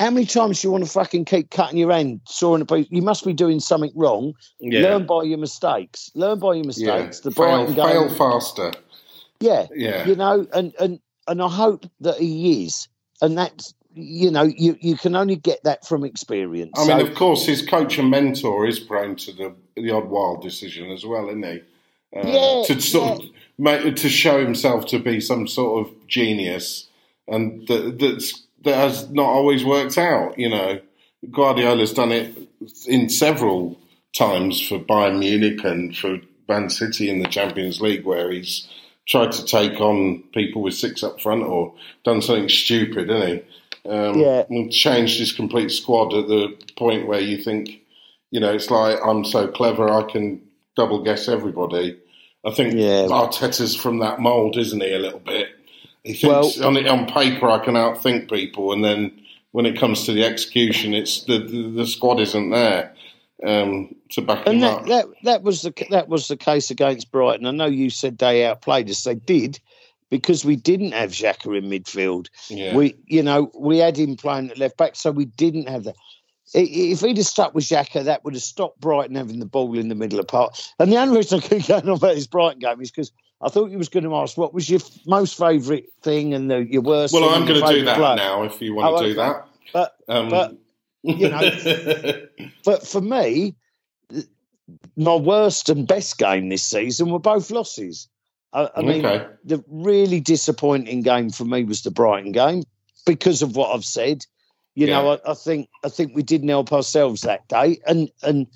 How 0.00 0.10
many 0.10 0.26
times 0.26 0.62
do 0.62 0.68
you 0.68 0.72
want 0.72 0.84
to 0.84 0.90
fucking 0.90 1.24
keep 1.24 1.50
cutting 1.50 1.76
your 1.76 1.90
hand, 1.90 2.20
sawing 2.28 2.62
a 2.62 2.66
piece? 2.66 2.86
You 2.90 3.02
must 3.02 3.24
be 3.24 3.32
doing 3.32 3.58
something 3.58 3.90
wrong. 3.96 4.34
Yeah. 4.60 4.82
Learn 4.82 5.06
by 5.06 5.24
your 5.24 5.38
mistakes. 5.38 6.10
Learn 6.14 6.38
by 6.38 6.54
your 6.54 6.64
mistakes. 6.64 7.18
Yeah. 7.18 7.20
The 7.24 7.30
fail, 7.32 7.74
fail 7.74 8.08
faster. 8.08 8.72
Yeah, 9.40 9.66
yeah. 9.74 10.06
You 10.06 10.14
know, 10.14 10.46
and 10.52 10.72
and 10.78 11.00
and 11.26 11.42
I 11.42 11.48
hope 11.48 11.86
that 12.00 12.18
he 12.18 12.64
is, 12.64 12.88
and 13.20 13.36
that's 13.36 13.74
you 13.98 14.30
know, 14.30 14.44
you 14.44 14.76
you 14.80 14.96
can 14.96 15.16
only 15.16 15.36
get 15.36 15.62
that 15.64 15.86
from 15.86 16.04
experience. 16.04 16.72
I 16.76 16.86
so, 16.86 16.96
mean, 16.96 17.06
of 17.06 17.14
course, 17.14 17.46
his 17.46 17.66
coach 17.66 17.98
and 17.98 18.10
mentor 18.10 18.66
is 18.66 18.78
prone 18.78 19.16
to 19.16 19.32
the 19.32 19.54
the 19.76 19.90
odd 19.90 20.08
wild 20.08 20.42
decision 20.42 20.90
as 20.90 21.04
well, 21.04 21.28
isn't 21.28 21.42
he? 21.42 21.62
Uh, 22.16 22.26
yeah, 22.26 22.62
to 22.66 22.80
sort 22.80 23.20
yeah. 23.20 23.28
of 23.28 23.34
make, 23.58 23.96
to 23.96 24.08
show 24.08 24.42
himself 24.42 24.86
to 24.86 24.98
be 24.98 25.20
some 25.20 25.46
sort 25.46 25.86
of 25.86 26.08
genius, 26.08 26.88
and 27.26 27.66
that 27.68 27.98
that's 27.98 28.46
that 28.64 28.76
has 28.76 29.10
not 29.10 29.26
always 29.26 29.64
worked 29.64 29.98
out. 29.98 30.38
You 30.38 30.50
know, 30.50 30.80
Guardiola's 31.30 31.92
done 31.92 32.12
it 32.12 32.36
in 32.86 33.08
several 33.08 33.78
times 34.16 34.66
for 34.66 34.78
Bayern 34.78 35.18
Munich 35.18 35.62
and 35.64 35.96
for 35.96 36.20
Man 36.48 36.70
City 36.70 37.10
in 37.10 37.20
the 37.20 37.28
Champions 37.28 37.80
League, 37.80 38.04
where 38.04 38.30
he's 38.30 38.68
tried 39.06 39.32
to 39.32 39.44
take 39.44 39.80
on 39.80 40.22
people 40.34 40.62
with 40.62 40.74
six 40.74 41.02
up 41.02 41.20
front 41.20 41.42
or 41.42 41.74
done 42.04 42.22
something 42.22 42.48
stupid, 42.48 43.10
isn't 43.10 43.28
he? 43.28 43.42
Um, 43.88 44.18
yeah. 44.18 44.44
And 44.48 44.70
changed 44.72 45.18
his 45.18 45.32
complete 45.32 45.70
squad 45.70 46.12
at 46.14 46.28
the 46.28 46.56
point 46.76 47.06
where 47.06 47.20
you 47.20 47.38
think, 47.38 47.80
you 48.30 48.40
know, 48.40 48.52
it's 48.52 48.70
like 48.70 48.98
I'm 49.04 49.24
so 49.24 49.48
clever 49.48 49.88
I 49.88 50.02
can 50.02 50.42
double 50.76 51.02
guess 51.02 51.28
everybody. 51.28 51.98
I 52.44 52.52
think 52.52 52.74
yeah. 52.74 53.06
Arteta's 53.08 53.74
from 53.74 53.98
that 54.00 54.20
mould, 54.20 54.56
isn't 54.56 54.80
he? 54.80 54.92
A 54.92 54.98
little 54.98 55.20
bit. 55.20 55.48
He 56.04 56.14
thinks 56.14 56.58
well, 56.58 56.68
on 56.68 56.86
on 56.86 57.06
paper 57.06 57.50
I 57.50 57.64
can 57.64 57.74
outthink 57.74 58.30
people, 58.30 58.72
and 58.72 58.84
then 58.84 59.20
when 59.50 59.66
it 59.66 59.78
comes 59.78 60.04
to 60.06 60.12
the 60.12 60.24
execution, 60.24 60.94
it's 60.94 61.24
the 61.24 61.38
the, 61.38 61.70
the 61.70 61.86
squad 61.86 62.20
isn't 62.20 62.50
there 62.50 62.94
um, 63.46 63.94
to 64.10 64.22
back 64.22 64.46
and 64.46 64.62
that, 64.62 64.86
that, 64.86 65.06
that 65.22 65.42
was 65.42 65.62
the 65.62 65.72
that 65.90 66.08
was 66.08 66.28
the 66.28 66.36
case 66.36 66.70
against 66.70 67.10
Brighton. 67.10 67.46
I 67.46 67.50
know 67.50 67.66
you 67.66 67.90
said 67.90 68.18
they 68.18 68.44
outplayed 68.44 68.90
us. 68.90 69.04
They 69.04 69.14
did 69.14 69.60
because 70.10 70.44
we 70.44 70.56
didn't 70.56 70.92
have 70.92 71.10
Xhaka 71.10 71.56
in 71.56 71.64
midfield. 71.64 72.28
Yeah. 72.48 72.74
We, 72.74 72.96
you 73.06 73.22
know, 73.22 73.50
we 73.54 73.78
had 73.78 73.96
him 73.96 74.16
playing 74.16 74.50
at 74.50 74.58
left 74.58 74.76
back, 74.76 74.96
so 74.96 75.10
we 75.10 75.26
didn't 75.26 75.68
have 75.68 75.84
that. 75.84 75.96
If 76.54 77.00
he'd 77.00 77.18
have 77.18 77.26
stuck 77.26 77.54
with 77.54 77.64
Xhaka, 77.64 78.04
that 78.04 78.24
would 78.24 78.34
have 78.34 78.42
stopped 78.42 78.80
Brighton 78.80 79.16
having 79.16 79.38
the 79.38 79.46
ball 79.46 79.78
in 79.78 79.88
the 79.88 79.94
middle 79.94 80.18
of 80.18 80.26
the 80.26 80.30
park. 80.30 80.54
And 80.78 80.90
the 80.90 80.96
only 80.96 81.18
reason 81.18 81.40
I 81.40 81.42
keep 81.42 81.66
going 81.68 81.82
on 81.82 81.96
about 81.96 82.14
this 82.14 82.26
Brighton 82.26 82.60
game 82.60 82.80
is 82.80 82.90
because 82.90 83.12
I 83.40 83.48
thought 83.50 83.70
you 83.70 83.78
was 83.78 83.88
going 83.88 84.04
to 84.04 84.16
ask 84.16 84.36
what 84.36 84.54
was 84.54 84.68
your 84.68 84.80
most 85.06 85.36
favourite 85.36 85.92
thing 86.02 86.34
and 86.34 86.50
the, 86.50 86.64
your 86.64 86.82
worst. 86.82 87.12
Well, 87.12 87.28
I'm 87.28 87.46
going 87.46 87.60
to 87.60 87.72
do 87.72 87.84
that 87.84 87.98
now 88.16 88.42
if 88.44 88.60
you 88.62 88.74
want 88.74 88.94
oh, 88.94 89.02
to 89.02 89.14
do 89.14 89.20
okay. 89.20 89.32
that. 89.32 89.48
But, 89.72 89.94
um, 90.08 90.28
but 90.30 90.56
you 91.02 91.28
know, 91.28 92.26
but 92.64 92.86
for 92.86 93.00
me, 93.00 93.54
my 94.96 95.14
worst 95.14 95.68
and 95.68 95.86
best 95.86 96.18
game 96.18 96.48
this 96.48 96.64
season 96.64 97.10
were 97.10 97.18
both 97.18 97.50
losses. 97.50 98.08
I, 98.52 98.70
I 98.76 98.82
mean, 98.82 99.04
okay. 99.04 99.26
the 99.44 99.62
really 99.68 100.20
disappointing 100.20 101.02
game 101.02 101.30
for 101.30 101.44
me 101.44 101.64
was 101.64 101.82
the 101.82 101.90
Brighton 101.90 102.32
game 102.32 102.62
because 103.06 103.42
of 103.42 103.56
what 103.56 103.74
I've 103.74 103.84
said. 103.84 104.24
You 104.74 104.86
yeah. 104.86 105.02
know, 105.02 105.12
I, 105.12 105.32
I, 105.32 105.34
think 105.34 105.68
I 105.84 105.88
think 105.88 106.14
we 106.14 106.22
didn't 106.22 106.48
help 106.48 106.72
ourselves 106.72 107.22
that 107.22 107.48
day, 107.48 107.80
and 107.86 108.10
and 108.22 108.46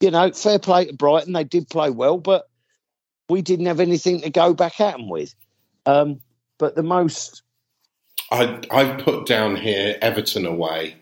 you 0.00 0.10
know, 0.10 0.30
fair 0.32 0.58
play 0.58 0.86
to 0.86 0.94
Brighton, 0.94 1.32
they 1.32 1.44
did 1.44 1.68
play 1.68 1.90
well, 1.90 2.18
but 2.18 2.48
we 3.28 3.42
didn't 3.42 3.66
have 3.66 3.80
anything 3.80 4.20
to 4.22 4.30
go 4.30 4.54
back 4.54 4.80
at 4.80 4.96
them 4.96 5.08
with. 5.08 5.34
Um, 5.86 6.20
but 6.58 6.74
the 6.74 6.82
most, 6.82 7.42
I 8.30 8.60
I 8.70 9.00
put 9.02 9.26
down 9.26 9.56
here 9.56 9.96
Everton 10.00 10.46
away 10.46 10.96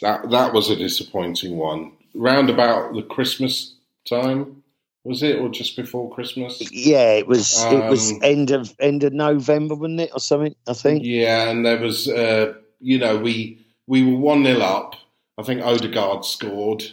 that 0.00 0.30
that 0.30 0.52
was 0.52 0.70
a 0.70 0.76
disappointing 0.76 1.56
one. 1.56 1.92
Round 2.14 2.50
about 2.50 2.94
the 2.94 3.02
Christmas 3.02 3.74
time, 4.08 4.62
was 5.04 5.22
it, 5.22 5.38
or 5.38 5.48
just 5.48 5.76
before 5.76 6.10
Christmas? 6.10 6.60
Yeah, 6.72 7.12
it 7.12 7.26
was. 7.26 7.62
Um, 7.62 7.82
it 7.82 7.90
was 7.90 8.12
um, 8.12 8.20
end 8.22 8.50
of 8.50 8.74
end 8.78 9.04
of 9.04 9.12
November, 9.12 9.74
wasn't 9.74 10.00
it, 10.00 10.10
or 10.12 10.20
something? 10.20 10.54
I 10.66 10.74
think. 10.74 11.02
Yeah, 11.04 11.48
and 11.48 11.64
there 11.64 11.78
was, 11.78 12.08
uh, 12.08 12.54
you 12.80 12.98
know, 12.98 13.16
we 13.16 13.66
we 13.86 14.04
were 14.04 14.18
one 14.18 14.44
0 14.44 14.60
up. 14.60 14.96
I 15.38 15.42
think 15.42 15.62
Odegaard 15.62 16.24
scored. 16.24 16.84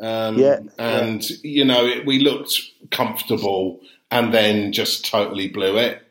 Um, 0.00 0.38
yeah, 0.38 0.60
and 0.78 1.28
yeah. 1.28 1.36
you 1.42 1.64
know, 1.64 1.84
it, 1.86 2.06
we 2.06 2.20
looked 2.20 2.60
comfortable, 2.90 3.80
and 4.10 4.32
then 4.32 4.72
just 4.72 5.04
totally 5.04 5.48
blew 5.48 5.76
it. 5.78 6.02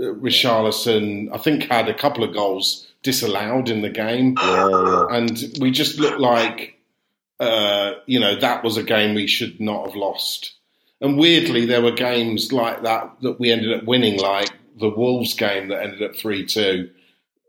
Uh, 0.00 0.14
Richarlison, 0.14 1.34
I 1.34 1.38
think, 1.38 1.64
had 1.64 1.88
a 1.88 1.94
couple 1.94 2.22
of 2.22 2.34
goals 2.34 2.86
disallowed 3.02 3.68
in 3.68 3.82
the 3.82 3.90
game. 3.90 4.36
Yeah, 4.40 5.06
And 5.10 5.42
we 5.60 5.70
just 5.70 5.98
looked 5.98 6.20
like, 6.20 6.78
uh, 7.40 7.94
you 8.06 8.20
know, 8.20 8.38
that 8.38 8.62
was 8.62 8.76
a 8.76 8.82
game 8.82 9.14
we 9.14 9.26
should 9.26 9.60
not 9.60 9.86
have 9.86 9.96
lost. 9.96 10.52
And 11.00 11.18
weirdly, 11.18 11.64
there 11.64 11.82
were 11.82 11.92
games 11.92 12.52
like 12.52 12.82
that 12.82 13.16
that 13.22 13.40
we 13.40 13.50
ended 13.50 13.72
up 13.72 13.84
winning, 13.84 14.20
like 14.20 14.50
the 14.78 14.90
Wolves 14.90 15.34
game 15.34 15.68
that 15.68 15.82
ended 15.82 16.02
up 16.02 16.14
3 16.14 16.44
2, 16.44 16.90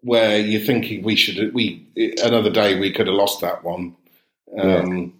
where 0.02 0.40
you're 0.40 0.62
thinking 0.62 1.04
we 1.04 1.18
should, 1.18 1.54
we 1.54 1.86
another 2.24 2.50
day 2.50 2.80
we 2.80 2.94
could 2.94 3.08
have 3.08 3.16
lost 3.16 3.42
that 3.42 3.64
one. 3.64 3.96
Um, 4.58 5.14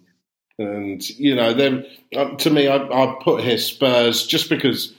yeah. 0.58 0.66
And, 0.66 1.10
you 1.10 1.34
know, 1.34 1.52
then 1.52 1.86
uh, 2.16 2.36
to 2.36 2.50
me, 2.50 2.68
I, 2.68 2.76
I 2.76 3.18
put 3.22 3.42
here 3.42 3.58
Spurs 3.58 4.26
just 4.26 4.48
because 4.48 4.94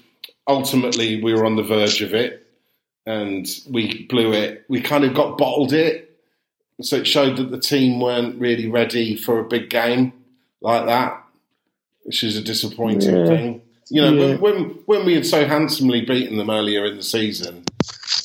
ultimately 0.47 1.21
we 1.23 1.33
were 1.33 1.45
on 1.45 1.55
the 1.55 1.63
verge 1.63 2.01
of 2.01 2.13
it 2.13 2.45
and 3.05 3.47
we 3.69 4.05
blew 4.05 4.33
it. 4.33 4.65
We 4.67 4.81
kind 4.81 5.03
of 5.03 5.13
got 5.13 5.37
bottled 5.37 5.73
it, 5.73 6.12
so 6.81 6.97
it 6.97 7.07
showed 7.07 7.37
that 7.37 7.51
the 7.51 7.59
team 7.59 7.99
weren't 7.99 8.39
really 8.39 8.67
ready 8.67 9.15
for 9.15 9.39
a 9.39 9.43
big 9.43 9.69
game 9.69 10.13
like 10.61 10.85
that, 10.85 11.23
which 12.03 12.23
is 12.23 12.35
a 12.35 12.41
disappointing 12.41 13.15
yeah. 13.15 13.25
thing. 13.25 13.61
You 13.89 14.01
know, 14.01 14.13
yeah. 14.13 14.35
when 14.37 14.79
when 14.85 15.05
we 15.05 15.13
had 15.13 15.25
so 15.25 15.45
handsomely 15.45 16.01
beaten 16.01 16.37
them 16.37 16.49
earlier 16.49 16.85
in 16.85 16.95
the 16.95 17.03
season 17.03 17.65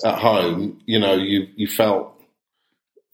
at 0.05 0.19
home, 0.19 0.81
you 0.87 0.99
know, 0.99 1.15
you 1.15 1.49
you 1.57 1.67
felt 1.67 2.15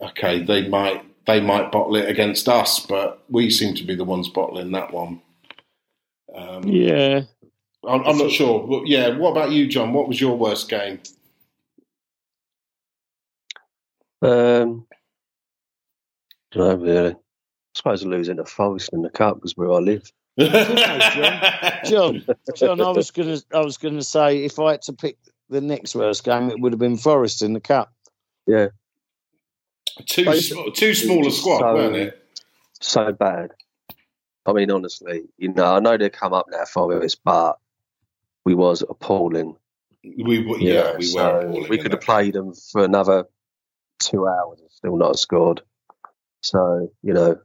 okay, 0.01 0.43
they 0.43 0.69
might 0.69 1.05
they 1.27 1.41
might 1.41 1.73
bottle 1.73 1.97
it 1.97 2.09
against 2.09 2.49
us, 2.49 2.81
but 2.81 3.23
we 3.29 3.51
seem 3.51 3.75
to 3.75 3.85
be 3.85 3.95
the 3.95 4.05
ones 4.05 4.29
bottling 4.29 4.73
that 4.73 4.93
one. 4.93 5.23
Um, 6.35 6.65
yeah, 6.65 7.23
I'm, 7.87 8.05
I'm 8.05 8.19
not 8.19 8.31
sure. 8.31 8.67
But 8.67 8.87
yeah, 8.87 9.17
what 9.17 9.31
about 9.31 9.51
you, 9.51 9.67
John? 9.67 9.93
What 9.93 10.09
was 10.09 10.21
your 10.21 10.37
worst 10.37 10.69
game? 10.69 11.01
Um, 14.21 14.87
don't 16.55 16.81
really. 16.81 17.11
I 17.11 17.17
suppose 17.75 18.05
losing 18.05 18.37
to 18.37 18.45
Forest 18.45 18.91
in 18.93 19.03
the 19.03 19.11
cup 19.11 19.43
was 19.43 19.57
where 19.57 19.73
I 19.73 19.79
live. 19.79 20.11
John, 20.39 20.65
John, 21.85 22.25
John, 22.57 22.81
I 22.81 22.91
was 22.91 23.11
gonna, 23.11 23.39
I 23.53 23.61
was 23.61 23.77
gonna 23.77 24.03
say 24.03 24.45
if 24.45 24.59
I 24.59 24.73
had 24.73 24.83
to 24.83 24.93
pick 24.93 25.17
the 25.49 25.61
next 25.61 25.95
worst 25.95 26.25
game, 26.25 26.51
it 26.51 26.59
would 26.59 26.73
have 26.73 26.81
been 26.81 26.97
Forest 26.97 27.43
in 27.43 27.53
the 27.53 27.61
cup. 27.61 27.93
Yeah, 28.47 28.69
too 30.07 30.25
too 30.75 30.95
small 30.95 31.27
a 31.27 31.31
squad, 31.31 31.61
so, 31.61 31.75
weren't 31.75 31.97
it? 31.97 32.27
So 32.81 33.13
bad. 33.13 33.53
I 34.47 34.53
mean, 34.53 34.71
honestly, 34.71 35.23
you 35.39 35.53
know, 35.53 35.77
I 35.77 35.81
know 35.81 35.97
they 35.97 36.11
come 36.11 36.35
up 36.35 36.47
now 36.51 36.65
for 36.65 37.03
us, 37.03 37.15
but 37.15 37.59
we 38.45 38.55
was 38.55 38.83
appalling. 38.83 39.57
We 40.03 40.45
were, 40.45 40.59
yeah, 40.59 40.73
yeah 40.73 40.97
we 40.97 41.05
so 41.05 41.47
were. 41.47 41.69
we 41.69 41.79
could 41.79 41.93
have 41.93 42.03
played 42.03 42.35
them 42.35 42.53
for 42.53 42.85
another 42.85 43.27
two 44.01 44.27
hours 44.27 44.61
and 44.61 44.71
still 44.71 44.97
not 44.97 45.09
have 45.09 45.19
scored. 45.19 45.63
So, 46.45 46.93
you 47.03 47.15
know, 47.15 47.39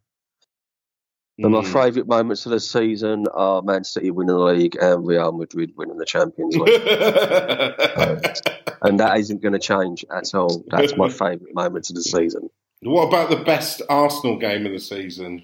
mm. 1.39 1.49
my 1.49 1.61
hmm. 1.61 1.73
favourite 1.73 2.07
moments 2.07 2.45
of 2.45 2.51
the 2.51 2.59
season 2.59 3.27
are 3.33 3.61
Man 3.61 3.85
City 3.85 4.11
winning 4.11 4.35
the 4.35 4.43
league 4.43 4.75
and 4.75 5.07
Real 5.07 5.31
Madrid 5.31 5.71
winning 5.77 5.97
the 5.97 6.05
Champions 6.05 6.57
League. 6.57 6.81
and 8.81 8.99
that 8.99 9.17
isn't 9.19 9.41
going 9.41 9.53
to 9.53 9.59
change 9.59 10.03
at 10.13 10.35
all. 10.35 10.65
That's 10.67 10.97
my 10.97 11.07
favourite 11.09 11.55
moments 11.55 11.89
of 11.89 11.95
the 11.95 12.03
season. 12.03 12.49
What 12.81 13.07
about 13.07 13.29
the 13.29 13.37
best 13.37 13.81
Arsenal 13.89 14.37
game 14.37 14.65
of 14.65 14.73
the 14.73 14.79
season? 14.79 15.43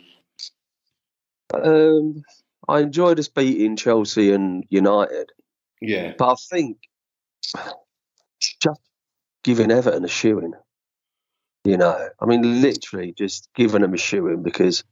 Um, 1.53 2.23
I 2.67 2.81
enjoyed 2.81 3.19
us 3.19 3.29
beating 3.29 3.77
Chelsea 3.77 4.33
and 4.33 4.65
United. 4.69 5.31
Yeah. 5.81 6.11
But 6.17 6.33
I 6.33 6.35
think 6.49 6.77
just 8.41 8.81
giving 9.45 9.71
Everton 9.71 10.03
a 10.03 10.09
shoeing. 10.09 10.55
You 11.65 11.77
know, 11.77 12.09
I 12.19 12.25
mean, 12.25 12.61
literally 12.61 13.11
just 13.11 13.49
giving 13.55 13.81
them 13.81 13.93
a 13.93 13.97
shoeing 13.97 14.43
because 14.43 14.83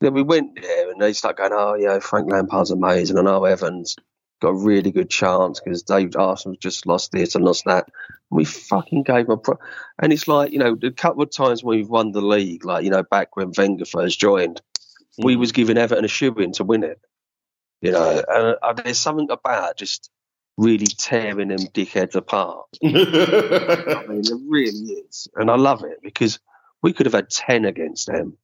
then 0.00 0.14
we 0.14 0.22
went 0.22 0.60
there 0.60 0.90
and 0.90 1.00
they 1.00 1.12
start 1.12 1.36
going, 1.36 1.50
oh, 1.52 1.74
yeah, 1.74 1.98
Frank 1.98 2.30
Lampard's 2.30 2.70
amazing. 2.70 3.18
I 3.18 3.22
know 3.22 3.44
Evans 3.44 3.96
got 4.40 4.50
a 4.50 4.54
really 4.54 4.92
good 4.92 5.10
chance 5.10 5.58
because 5.60 5.82
David 5.82 6.16
Arsenal 6.16 6.56
just 6.60 6.86
lost 6.86 7.10
this 7.10 7.34
and 7.34 7.44
lost 7.44 7.64
that. 7.64 7.88
We 8.30 8.44
fucking 8.44 9.02
gave 9.02 9.26
them, 9.26 9.40
pro- 9.40 9.58
and 10.00 10.12
it's 10.12 10.28
like 10.28 10.52
you 10.52 10.58
know, 10.58 10.76
a 10.82 10.90
couple 10.90 11.22
of 11.22 11.30
times 11.30 11.64
when 11.64 11.78
we've 11.78 11.88
won 11.88 12.12
the 12.12 12.20
league, 12.20 12.64
like 12.64 12.84
you 12.84 12.90
know, 12.90 13.02
back 13.02 13.36
when 13.36 13.52
Wenger 13.56 13.84
first 13.84 14.20
joined, 14.20 14.60
mm. 15.18 15.24
we 15.24 15.36
was 15.36 15.52
giving 15.52 15.78
Everton 15.78 16.04
a 16.04 16.08
shoe 16.08 16.34
in 16.34 16.52
to 16.52 16.64
win 16.64 16.84
it. 16.84 17.00
You 17.80 17.92
know, 17.92 18.22
and 18.28 18.56
uh, 18.62 18.72
there's 18.74 18.98
something 18.98 19.30
about 19.30 19.76
just 19.76 20.10
really 20.56 20.86
tearing 20.86 21.48
them 21.48 21.58
dickheads 21.58 22.14
apart. 22.14 22.66
I 22.84 24.06
mean, 24.08 24.20
it 24.20 24.40
really 24.48 24.92
is, 25.08 25.28
and 25.34 25.50
I 25.50 25.56
love 25.56 25.84
it 25.84 26.00
because 26.02 26.38
we 26.82 26.92
could 26.92 27.06
have 27.06 27.14
had 27.14 27.30
ten 27.30 27.64
against 27.64 28.06
them. 28.06 28.36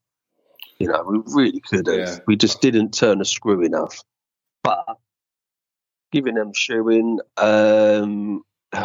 You 0.78 0.88
know, 0.88 1.04
we 1.06 1.20
really 1.26 1.60
could 1.60 1.86
have. 1.86 1.96
Yeah. 1.96 2.18
We 2.26 2.36
just 2.36 2.60
didn't 2.60 2.92
turn 2.92 3.20
a 3.20 3.24
screw 3.24 3.62
enough. 3.62 4.02
But 4.62 4.84
giving 6.10 6.34
them 6.34 6.52
shoeing, 6.54 7.20
um, 7.36 8.42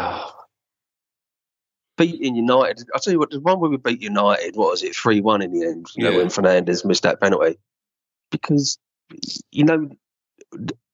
beating 1.97 2.36
United. 2.36 2.89
I'll 2.93 2.99
tell 2.99 3.13
you 3.13 3.19
what, 3.19 3.32
the 3.32 3.39
one 3.39 3.59
where 3.59 3.69
we 3.69 3.78
beat 3.78 4.01
United, 4.01 4.55
what 4.55 4.71
was 4.71 4.84
it, 4.84 4.95
3 4.95 5.21
1 5.21 5.41
in 5.41 5.51
the 5.51 5.65
end, 5.65 5.88
you 5.95 6.05
yeah. 6.05 6.11
know, 6.11 6.17
when 6.17 6.28
Fernandes 6.28 6.86
missed 6.86 7.03
that 7.03 7.21
penalty. 7.21 7.57
Because, 8.32 8.78
you 9.51 9.63
know, 9.63 9.89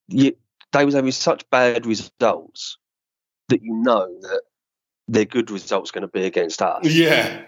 you, 0.07 0.36
they 0.72 0.86
was 0.86 0.93
having 0.93 1.11
such 1.11 1.49
bad 1.49 1.86
results 1.86 2.78
that 3.49 3.61
you 3.61 3.74
know 3.74 4.07
that 4.22 4.41
their 5.07 5.26
good 5.26 5.51
results 5.51 5.91
going 5.91 6.03
to 6.03 6.07
be 6.07 6.26
against 6.26 6.61
us. 6.61 6.86
Yeah. 6.86 7.43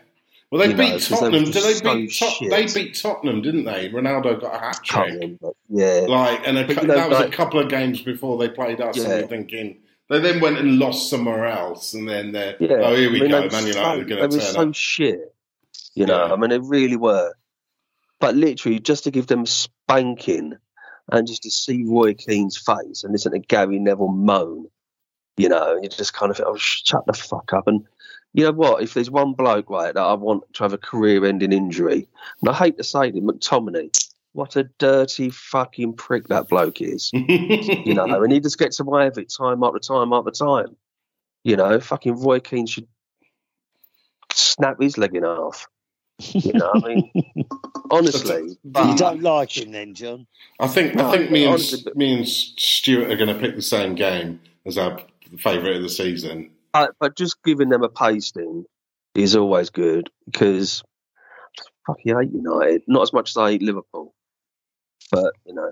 Well, 0.51 0.61
they 0.61 0.69
you 0.69 0.77
beat 0.77 0.89
know, 0.91 0.99
Tottenham. 0.99 1.45
Did 1.45 1.53
they 1.53 1.73
so 1.73 1.95
beat 1.95 2.15
Tot- 2.15 2.37
They 2.47 2.67
beat 2.67 2.95
Tottenham, 2.95 3.41
didn't 3.41 3.65
they? 3.65 3.89
Ronaldo 3.89 4.39
got 4.39 4.55
a 4.55 4.59
hat 4.59 4.79
trick. 4.83 5.39
Yeah. 5.67 6.05
Like, 6.07 6.47
and 6.47 6.57
a, 6.59 6.67
know, 6.67 6.95
that 6.95 7.09
was 7.09 7.19
like, 7.19 7.29
a 7.29 7.35
couple 7.35 7.59
of 7.59 7.69
games 7.69 8.01
before 8.01 8.37
they 8.37 8.49
played 8.49 8.79
us, 8.79 8.97
yeah. 8.97 9.03
and 9.05 9.19
you're 9.19 9.27
thinking 9.27 9.79
they 10.09 10.19
then 10.19 10.41
went 10.41 10.59
and 10.59 10.77
lost 10.77 11.09
somewhere 11.09 11.47
else, 11.47 11.95
and 11.95 12.07
then 12.07 12.33
they're 12.33 12.55
yeah. 12.59 12.81
oh 12.83 12.95
here 12.95 13.11
we 13.11 13.19
I 13.19 13.21
mean, 13.21 13.31
go, 13.31 13.49
Man 13.49 13.65
United 13.65 13.73
so, 13.73 13.81
are 13.81 13.95
going 13.95 14.07
to 14.07 14.15
turn 14.15 14.29
They 14.29 14.35
were 14.35 14.41
so 14.41 14.69
up. 14.69 14.75
shit. 14.75 15.35
You 15.95 16.05
know, 16.05 16.27
yeah. 16.27 16.33
I 16.33 16.35
mean, 16.35 16.51
they 16.51 16.59
really 16.59 16.97
were. 16.97 17.33
But 18.19 18.35
literally, 18.35 18.79
just 18.79 19.05
to 19.05 19.11
give 19.11 19.25
them 19.27 19.45
spanking 19.45 20.57
and 21.11 21.27
just 21.27 21.43
to 21.43 21.51
see 21.51 21.83
Roy 21.85 22.13
Keane's 22.13 22.57
face 22.57 23.03
and 23.03 23.11
listen 23.11 23.33
to 23.33 23.39
Gary 23.39 23.79
Neville 23.79 24.09
moan, 24.09 24.67
you 25.37 25.49
know, 25.49 25.79
you 25.81 25.89
just 25.89 26.13
kind 26.13 26.31
of 26.31 26.39
oh, 26.45 26.55
shut 26.57 27.05
the 27.05 27.13
fuck 27.13 27.53
up. 27.53 27.67
And 27.67 27.85
you 28.33 28.45
know 28.45 28.51
what? 28.51 28.81
If 28.81 28.93
there's 28.93 29.11
one 29.11 29.33
bloke 29.33 29.69
right 29.69 29.93
that 29.93 30.01
I 30.01 30.13
want 30.13 30.43
to 30.53 30.63
have 30.63 30.73
a 30.73 30.77
career-ending 30.77 31.51
injury, 31.51 32.07
and 32.41 32.49
I 32.49 32.53
hate 32.53 32.77
to 32.77 32.83
say 32.83 33.09
it, 33.09 33.15
McTominay, 33.15 33.89
what 34.33 34.55
a 34.55 34.63
dirty 34.63 35.29
fucking 35.29 35.93
prick 35.93 36.27
that 36.27 36.49
bloke 36.49 36.81
is. 36.81 37.11
you 37.13 37.93
know, 37.93 38.23
and 38.23 38.31
he 38.31 38.39
just 38.39 38.57
gets 38.57 38.79
away 38.79 39.05
with 39.05 39.17
it 39.19 39.33
time 39.35 39.63
after 39.63 39.79
time 39.79 40.13
after 40.13 40.31
time. 40.31 40.75
You 41.43 41.57
know, 41.57 41.79
fucking 41.79 42.21
Roy 42.21 42.39
Keane 42.39 42.65
should 42.65 42.87
snap 44.31 44.77
his 44.81 44.97
leg 44.97 45.15
in 45.15 45.23
half. 45.23 45.67
You 46.19 46.53
know, 46.53 46.71
I 46.75 46.87
mean, 46.87 47.11
honestly, 47.91 48.57
but, 48.63 48.87
you 48.87 48.95
don't 48.95 49.21
like 49.21 49.57
him, 49.57 49.71
then, 49.71 49.93
John. 49.93 50.27
I 50.59 50.67
think 50.67 50.95
no, 50.95 51.07
I 51.09 51.17
think 51.17 51.31
me 51.31 51.43
and 51.43 51.53
honestly, 51.53 51.91
me 51.95 52.13
and 52.13 52.27
Stuart 52.27 53.11
are 53.11 53.15
going 53.15 53.29
to 53.29 53.39
pick 53.39 53.55
the 53.55 53.61
same 53.61 53.95
game 53.95 54.39
as 54.65 54.77
our 54.77 54.99
favourite 55.39 55.77
of 55.77 55.81
the 55.81 55.89
season. 55.89 56.51
But, 56.71 56.91
but 56.99 57.17
just 57.17 57.41
giving 57.43 57.69
them 57.69 57.83
a 57.83 57.89
pasting 57.89 58.65
is 59.15 59.35
always 59.35 59.69
good 59.69 60.09
because 60.25 60.83
I 61.59 61.63
fucking 61.87 62.19
hate 62.19 62.31
United. 62.31 62.83
Not 62.87 63.03
as 63.03 63.13
much 63.13 63.31
as 63.31 63.37
I 63.37 63.51
hate 63.51 63.63
Liverpool, 63.63 64.13
but 65.11 65.33
you 65.45 65.53
know, 65.53 65.71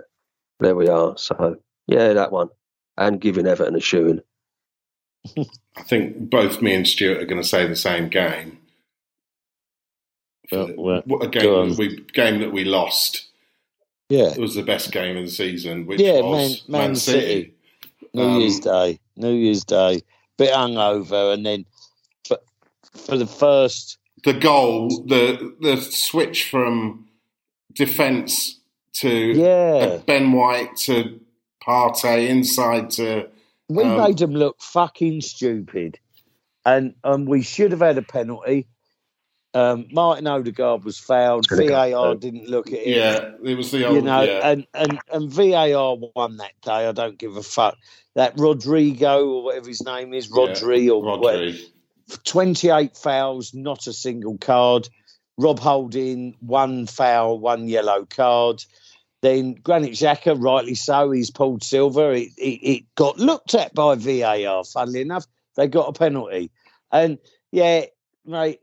there 0.59 0.75
we 0.75 0.87
are. 0.87 1.17
So 1.17 1.57
yeah, 1.87 2.13
that 2.13 2.31
one, 2.31 2.49
and 2.97 3.21
giving 3.21 3.47
Everton 3.47 3.75
a 3.75 3.79
shoeing. 3.79 4.21
I 5.77 5.83
think 5.83 6.29
both 6.29 6.61
me 6.61 6.73
and 6.73 6.87
Stuart 6.87 7.21
are 7.21 7.25
going 7.25 7.41
to 7.41 7.47
say 7.47 7.67
the 7.67 7.75
same 7.75 8.09
game. 8.09 8.57
Oh, 10.53 10.73
well, 10.77 11.03
a 11.21 11.27
game 11.27 11.69
that 11.69 11.77
we 11.77 11.97
game 12.13 12.39
that 12.39 12.51
we 12.51 12.65
lost. 12.65 13.27
Yeah, 14.09 14.31
it 14.31 14.37
was 14.37 14.55
the 14.55 14.63
best 14.63 14.91
game 14.91 15.17
of 15.17 15.25
the 15.25 15.31
season. 15.31 15.85
Which 15.85 16.01
yeah, 16.01 16.19
was 16.21 16.63
Man, 16.67 16.79
Man, 16.79 16.87
Man 16.89 16.95
City. 16.95 17.19
City. 17.21 17.53
New 18.13 18.23
um, 18.23 18.39
Year's 18.41 18.59
Day. 18.59 18.99
New 19.15 19.33
Year's 19.33 19.63
Day. 19.63 20.01
Bit 20.37 20.53
hungover, 20.53 21.33
and 21.33 21.45
then 21.45 21.65
for, 22.25 22.37
for 22.93 23.17
the 23.17 23.27
first 23.27 23.97
the 24.23 24.33
goal, 24.33 24.89
the 25.05 25.55
the 25.61 25.77
switch 25.77 26.49
from 26.49 27.07
defence 27.73 28.59
to 28.93 29.09
yeah. 29.09 29.97
Ben 30.05 30.31
White 30.31 30.75
to 30.77 31.19
Partey 31.65 32.27
inside 32.27 32.89
to. 32.91 33.29
We 33.69 33.83
um, 33.83 33.97
made 33.97 34.17
them 34.17 34.33
look 34.33 34.61
fucking 34.61 35.21
stupid, 35.21 35.99
and 36.65 36.95
and 37.03 37.27
we 37.27 37.41
should 37.41 37.71
have 37.71 37.81
had 37.81 37.97
a 37.97 38.01
penalty. 38.01 38.67
Um, 39.53 39.87
Martin 39.91 40.27
Odegaard 40.27 40.85
was 40.85 40.97
fouled. 40.97 41.45
VAR 41.49 42.15
didn't 42.15 42.47
look 42.47 42.67
at 42.67 42.73
it. 42.73 42.87
Yeah, 42.87 43.31
it 43.43 43.55
was 43.55 43.71
the 43.71 43.85
old, 43.85 43.95
you 43.95 44.01
know, 44.01 44.21
yeah. 44.21 44.49
and, 44.49 44.65
and 44.73 44.99
and 45.11 45.29
VAR 45.29 45.97
won 46.15 46.37
that 46.37 46.53
day. 46.61 46.87
I 46.87 46.93
don't 46.93 47.17
give 47.17 47.35
a 47.35 47.43
fuck. 47.43 47.77
That 48.15 48.39
Rodrigo 48.39 49.27
or 49.27 49.43
whatever 49.43 49.67
his 49.67 49.83
name 49.83 50.13
is, 50.13 50.29
Rodri 50.29 50.85
yeah, 50.85 50.91
or 50.91 51.03
Rodri. 51.03 51.21
whatever. 51.21 51.57
Twenty-eight 52.23 52.95
fouls, 52.95 53.53
not 53.53 53.87
a 53.87 53.93
single 53.93 54.37
card. 54.37 54.87
Rob 55.37 55.59
Holding, 55.59 56.35
one 56.39 56.87
foul, 56.87 57.39
one 57.39 57.67
yellow 57.67 58.05
card. 58.05 58.63
Then 59.21 59.53
Granit 59.53 59.91
Xhaka, 59.91 60.41
rightly 60.41 60.75
so, 60.75 61.11
he's 61.11 61.29
pulled 61.29 61.63
silver. 61.63 62.11
It, 62.11 62.29
it, 62.37 62.59
it 62.63 62.95
got 62.95 63.17
looked 63.17 63.53
at 63.53 63.73
by 63.73 63.95
VAR. 63.95 64.63
Funnily 64.63 65.01
enough, 65.01 65.25
they 65.55 65.67
got 65.67 65.89
a 65.89 65.93
penalty, 65.93 66.51
and 66.91 67.17
yeah, 67.51 67.85
mate, 68.25 68.59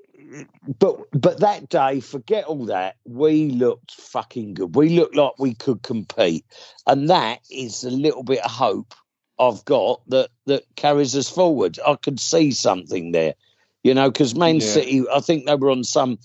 but 0.79 1.01
but 1.13 1.41
that 1.41 1.69
day, 1.69 2.01
forget 2.01 2.45
all 2.45 2.67
that. 2.67 2.97
We 3.05 3.51
looked 3.51 3.93
fucking 3.93 4.55
good. 4.55 4.75
We 4.75 4.91
looked 4.91 5.17
like 5.17 5.33
we 5.39 5.55
could 5.55 5.83
compete, 5.83 6.45
and 6.87 7.09
that 7.09 7.41
is 7.51 7.85
a 7.85 7.91
little 7.91 8.23
bit 8.23 8.45
of 8.45 8.51
hope 8.51 8.95
I've 9.39 9.65
got 9.65 10.01
that 10.09 10.31
that 10.47 10.65
carries 10.77 11.17
us 11.17 11.29
forward. 11.29 11.79
I 11.87 11.95
could 11.95 12.21
see 12.21 12.51
something 12.51 13.13
there, 13.13 13.35
you 13.83 13.95
know, 13.95 14.11
because 14.11 14.35
Man 14.35 14.57
yeah. 14.57 14.67
City, 14.67 15.05
I 15.13 15.21
think 15.21 15.47
they 15.47 15.55
were 15.55 15.71
on 15.71 15.85
some 15.85 16.19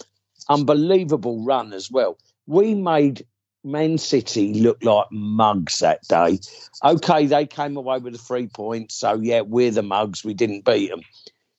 unbelievable 0.49 1.43
run 1.43 1.73
as 1.73 1.91
well. 1.91 2.17
We 2.47 2.73
made 2.75 3.25
Man 3.63 3.97
City 3.97 4.55
look 4.55 4.83
like 4.83 5.07
mugs 5.11 5.79
that 5.79 6.01
day. 6.07 6.39
Okay, 6.83 7.27
they 7.27 7.45
came 7.45 7.77
away 7.77 7.99
with 7.99 8.13
the 8.13 8.19
three 8.19 8.47
points, 8.47 8.95
so 8.95 9.19
yeah, 9.21 9.41
we're 9.41 9.71
the 9.71 9.83
mugs. 9.83 10.23
We 10.23 10.33
didn't 10.33 10.65
beat 10.65 10.89
them. 10.89 11.01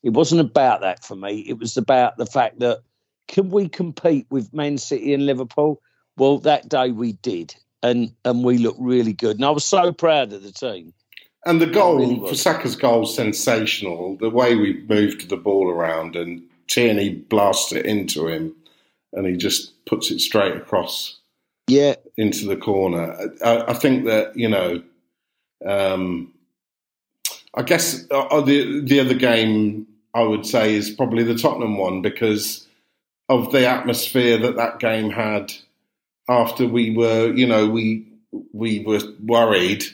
It 0.04 0.12
wasn't 0.12 0.42
about 0.42 0.82
that 0.82 1.02
for 1.02 1.16
me. 1.16 1.40
It 1.48 1.58
was 1.58 1.78
about 1.78 2.18
the 2.18 2.26
fact 2.26 2.60
that 2.60 2.82
can 3.26 3.48
we 3.48 3.70
compete 3.70 4.26
with 4.28 4.52
Man 4.52 4.76
City 4.76 5.14
and 5.14 5.24
Liverpool? 5.24 5.80
Well, 6.18 6.38
that 6.40 6.68
day 6.68 6.90
we 6.90 7.14
did, 7.14 7.54
and 7.82 8.12
and 8.22 8.44
we 8.44 8.58
looked 8.58 8.80
really 8.80 9.14
good. 9.14 9.36
And 9.36 9.46
I 9.46 9.50
was 9.50 9.64
so 9.64 9.92
proud 9.92 10.34
of 10.34 10.42
the 10.42 10.52
team. 10.52 10.92
And 11.46 11.58
the 11.60 11.66
goal 11.66 11.96
really 11.96 12.28
for 12.28 12.34
Saka's 12.34 12.76
goal 12.76 13.06
sensational. 13.06 14.16
The 14.18 14.28
way 14.28 14.54
we 14.54 14.84
moved 14.86 15.30
the 15.30 15.38
ball 15.38 15.70
around 15.70 16.16
and 16.16 16.42
Tierney 16.68 17.14
blasts 17.14 17.72
it 17.72 17.86
into 17.86 18.28
him, 18.28 18.54
and 19.14 19.26
he 19.26 19.38
just 19.38 19.72
puts 19.86 20.10
it 20.10 20.20
straight 20.20 20.54
across. 20.54 21.18
Yeah, 21.66 21.94
into 22.18 22.46
the 22.46 22.58
corner. 22.58 23.30
I, 23.42 23.64
I 23.68 23.74
think 23.74 24.04
that 24.04 24.36
you 24.36 24.50
know. 24.50 24.82
Um, 25.64 26.30
I 27.56 27.62
guess 27.62 28.04
uh, 28.10 28.40
the 28.42 28.80
the 28.80 29.00
other 29.00 29.14
game 29.14 29.86
I 30.14 30.22
would 30.22 30.46
say 30.46 30.74
is 30.74 30.90
probably 30.90 31.24
the 31.24 31.34
Tottenham 31.34 31.76
one 31.76 32.00
because 32.00 32.66
of 33.28 33.52
the 33.52 33.68
atmosphere 33.68 34.38
that 34.38 34.56
that 34.56 34.78
game 34.78 35.10
had 35.10 35.52
after 36.28 36.66
we 36.66 36.94
were, 36.94 37.32
you 37.32 37.46
know, 37.46 37.68
we 37.68 38.06
we 38.52 38.80
were 38.80 39.00
worried 39.24 39.84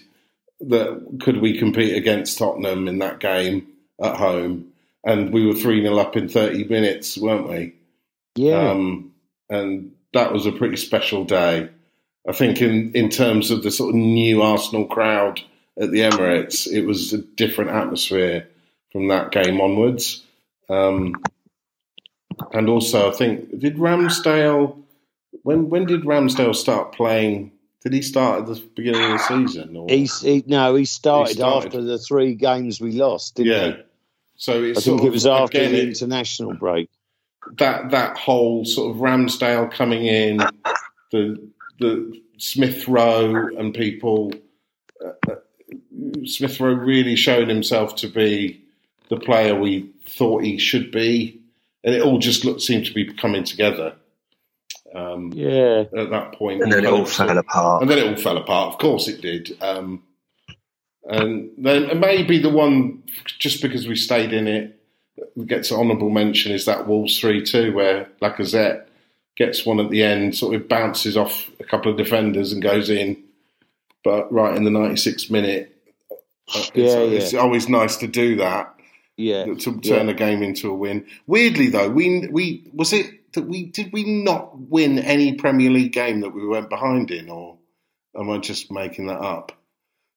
that 0.61 1.19
could 1.21 1.41
we 1.41 1.59
compete 1.59 1.97
against 1.97 2.39
Tottenham 2.39 2.87
in 2.87 2.99
that 2.99 3.19
game 3.19 3.67
at 4.03 4.17
home, 4.17 4.73
and 5.05 5.33
we 5.33 5.47
were 5.47 5.55
three 5.55 5.83
0 5.83 5.97
up 5.99 6.17
in 6.17 6.29
thirty 6.29 6.65
minutes, 6.65 7.17
weren't 7.17 7.49
we? 7.49 7.75
Yeah. 8.37 8.71
Um, 8.71 9.13
and 9.49 9.93
that 10.13 10.33
was 10.33 10.47
a 10.47 10.53
pretty 10.53 10.77
special 10.77 11.25
day. 11.25 11.69
I 12.29 12.33
think 12.33 12.61
in 12.61 12.93
in 12.93 13.09
terms 13.09 13.51
of 13.51 13.63
the 13.63 13.71
sort 13.71 13.91
of 13.91 13.95
new 13.97 14.43
Arsenal 14.43 14.87
crowd 14.87 15.41
at 15.81 15.91
the 15.91 16.01
Emirates, 16.01 16.71
it 16.71 16.85
was 16.85 17.13
a 17.13 17.19
different 17.19 17.71
atmosphere 17.71 18.47
from 18.93 19.09
that 19.09 19.31
game 19.31 19.61
onwards. 19.61 20.25
Um, 20.69 21.15
and 22.53 22.69
also, 22.69 23.11
I 23.11 23.15
think 23.15 23.59
did 23.59 23.77
Ramsdale 23.77 24.81
when 25.43 25.69
when 25.69 25.85
did 25.85 26.03
Ramsdale 26.03 26.55
start 26.55 26.93
playing? 26.93 27.53
Did 27.83 27.93
he 27.95 28.03
start 28.03 28.41
at 28.41 28.47
the 28.47 28.63
beginning 28.75 29.03
of 29.03 29.13
the 29.13 29.19
season? 29.19 29.75
Or? 29.75 29.87
He's, 29.89 30.21
he, 30.21 30.45
no, 30.47 30.75
he 30.75 30.85
started, 30.85 31.31
he 31.31 31.35
started, 31.37 31.67
after 31.69 31.83
the 31.83 31.99
three 31.99 32.35
games 32.35 32.79
we 32.79 32.93
lost, 32.93 33.37
didn't 33.37 33.53
yeah. 33.53 33.67
he? 33.69 33.83
So 34.37 34.71
I 34.71 34.75
think 34.75 35.03
it 35.03 35.11
was 35.11 35.27
after 35.27 35.59
again, 35.59 35.73
the 35.73 35.83
international 35.83 36.55
break. 36.55 36.91
That 37.59 37.91
that 37.91 38.19
whole 38.19 38.65
sort 38.65 38.95
of 38.95 39.01
Ramsdale 39.01 39.73
coming 39.73 40.05
in, 40.05 40.39
the 41.11 41.49
the 41.79 42.21
Smith 42.39 42.87
Rowe 42.89 43.49
and 43.57 43.75
people. 43.75 44.33
Uh, 45.05 45.37
Smith 46.25 46.61
Rowe 46.61 46.73
really 46.73 47.17
showing 47.17 47.49
himself 47.49 47.97
to 47.97 48.09
be 48.09 48.63
the 49.11 49.19
player 49.19 49.55
we 49.55 49.91
thought 50.07 50.43
he 50.43 50.59
should 50.59 50.91
be, 50.91 51.41
and 51.85 51.95
it 51.95 52.03
all 52.03 52.19
just 52.19 52.45
looked, 52.45 52.63
seemed 52.63 52.87
to 52.87 52.95
be 52.95 53.13
coming 53.13 53.45
together. 53.45 53.95
Um, 54.95 55.33
yeah. 55.35 55.85
At 55.97 56.11
that 56.11 56.33
point, 56.35 56.63
and 56.63 56.73
then 56.73 56.85
it 56.85 56.93
all 56.93 57.05
fell 57.05 57.37
apart. 57.37 57.83
And 57.83 57.91
then 57.91 57.99
it 57.99 58.09
all 58.09 58.17
fell 58.17 58.39
apart. 58.39 58.73
Of 58.73 58.81
course, 58.81 59.07
it 59.07 59.21
did. 59.21 59.57
Um, 59.61 60.03
and 61.05 61.51
then 61.59 61.85
and 61.85 62.01
maybe 62.01 62.39
the 62.39 62.51
one 62.51 63.03
just 63.39 63.63
because 63.63 63.87
we 63.87 63.97
stayed 63.97 64.33
in 64.33 64.47
it 64.47 64.77
gets 65.47 65.71
an 65.71 65.79
honourable 65.79 66.11
mention 66.11 66.53
is 66.53 66.65
that 66.65 66.87
Wolves 66.87 67.19
three 67.19 67.43
two 67.43 67.73
where 67.73 68.09
Lacazette 68.21 68.87
gets 69.37 69.65
one 69.65 69.81
at 69.81 69.91
the 69.91 70.03
end, 70.03 70.37
sort 70.37 70.55
of 70.55 70.69
bounces 70.69 71.17
off 71.17 71.51
a 71.61 71.65
couple 71.65 71.91
of 71.91 71.97
defenders 71.97 72.53
and 72.53 72.63
goes 72.63 72.91
in. 72.91 73.23
But 74.05 74.31
right 74.33 74.55
in 74.55 74.65
the 74.65 74.71
96th 74.71 75.31
minute, 75.31 75.75
it's, 76.49 76.71
yeah, 76.75 77.03
yeah. 77.03 77.19
it's 77.19 77.35
always 77.35 77.69
nice 77.69 77.97
to 77.99 78.07
do 78.07 78.37
that. 78.37 78.75
Yeah, 79.21 79.45
to 79.45 79.81
turn 79.81 80.07
yeah. 80.07 80.13
a 80.13 80.15
game 80.15 80.43
into 80.43 80.71
a 80.71 80.75
win. 80.75 81.07
Weirdly 81.27 81.69
though, 81.69 81.91
we 81.91 82.27
we 82.29 82.71
was 82.73 82.93
it 82.93 83.33
that 83.35 83.43
we 83.43 83.67
did 83.67 83.93
we 83.93 84.05
not 84.05 84.59
win 84.59 84.99
any 84.99 85.35
Premier 85.35 85.71
League 85.71 85.93
game 85.93 86.21
that 86.21 86.31
we 86.31 86.47
went 86.47 86.71
behind 86.71 87.11
in, 87.11 87.29
or 87.29 87.59
am 88.17 88.31
I 88.31 88.39
just 88.39 88.71
making 88.71 89.07
that 89.09 89.21
up? 89.21 89.53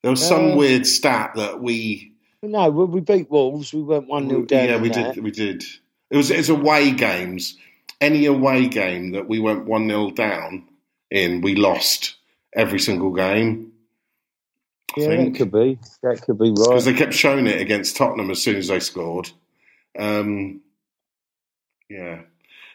There 0.02 0.12
was 0.12 0.26
some 0.26 0.52
uh, 0.52 0.56
weird 0.56 0.88
stat 0.88 1.34
that 1.36 1.62
we. 1.62 2.14
No, 2.42 2.70
we 2.70 3.00
beat 3.02 3.30
Wolves, 3.30 3.74
we 3.74 3.84
went 3.84 4.08
one 4.08 4.30
0 4.30 4.44
down. 4.44 4.68
Yeah, 4.68 4.78
we 4.78 4.90
that. 4.90 5.16
did. 5.16 5.24
We 5.24 5.32
did. 5.32 5.64
It 6.10 6.18
was 6.18 6.32
it's 6.32 6.50
away 6.50 6.92
games. 6.92 7.58
Any 8.02 8.26
away 8.26 8.68
game 8.68 9.12
that 9.14 9.30
we 9.30 9.40
went 9.40 9.66
one 9.66 9.88
0 9.88 10.12
down 10.12 10.68
in, 11.10 11.42
we 11.42 11.56
lost 11.56 12.16
every 12.54 12.80
single 12.80 13.12
game. 13.12 13.73
Yeah, 14.98 15.08
think. 15.08 15.34
that 15.34 15.40
could 15.40 15.52
be. 15.52 15.80
That 16.02 16.22
could 16.22 16.40
be 16.40 16.50
right. 16.50 16.70
Because 16.70 16.86
they 16.86 16.94
kept 16.94 17.14
showing 17.14 17.48
it 17.48 17.62
against 17.62 17.96
Tottenham 17.96 18.32
as 18.32 18.42
soon 18.42 18.58
as 18.58 18.68
they 18.68 18.80
scored. 18.80 19.30
Um, 19.98 20.62
yeah. 21.90 22.22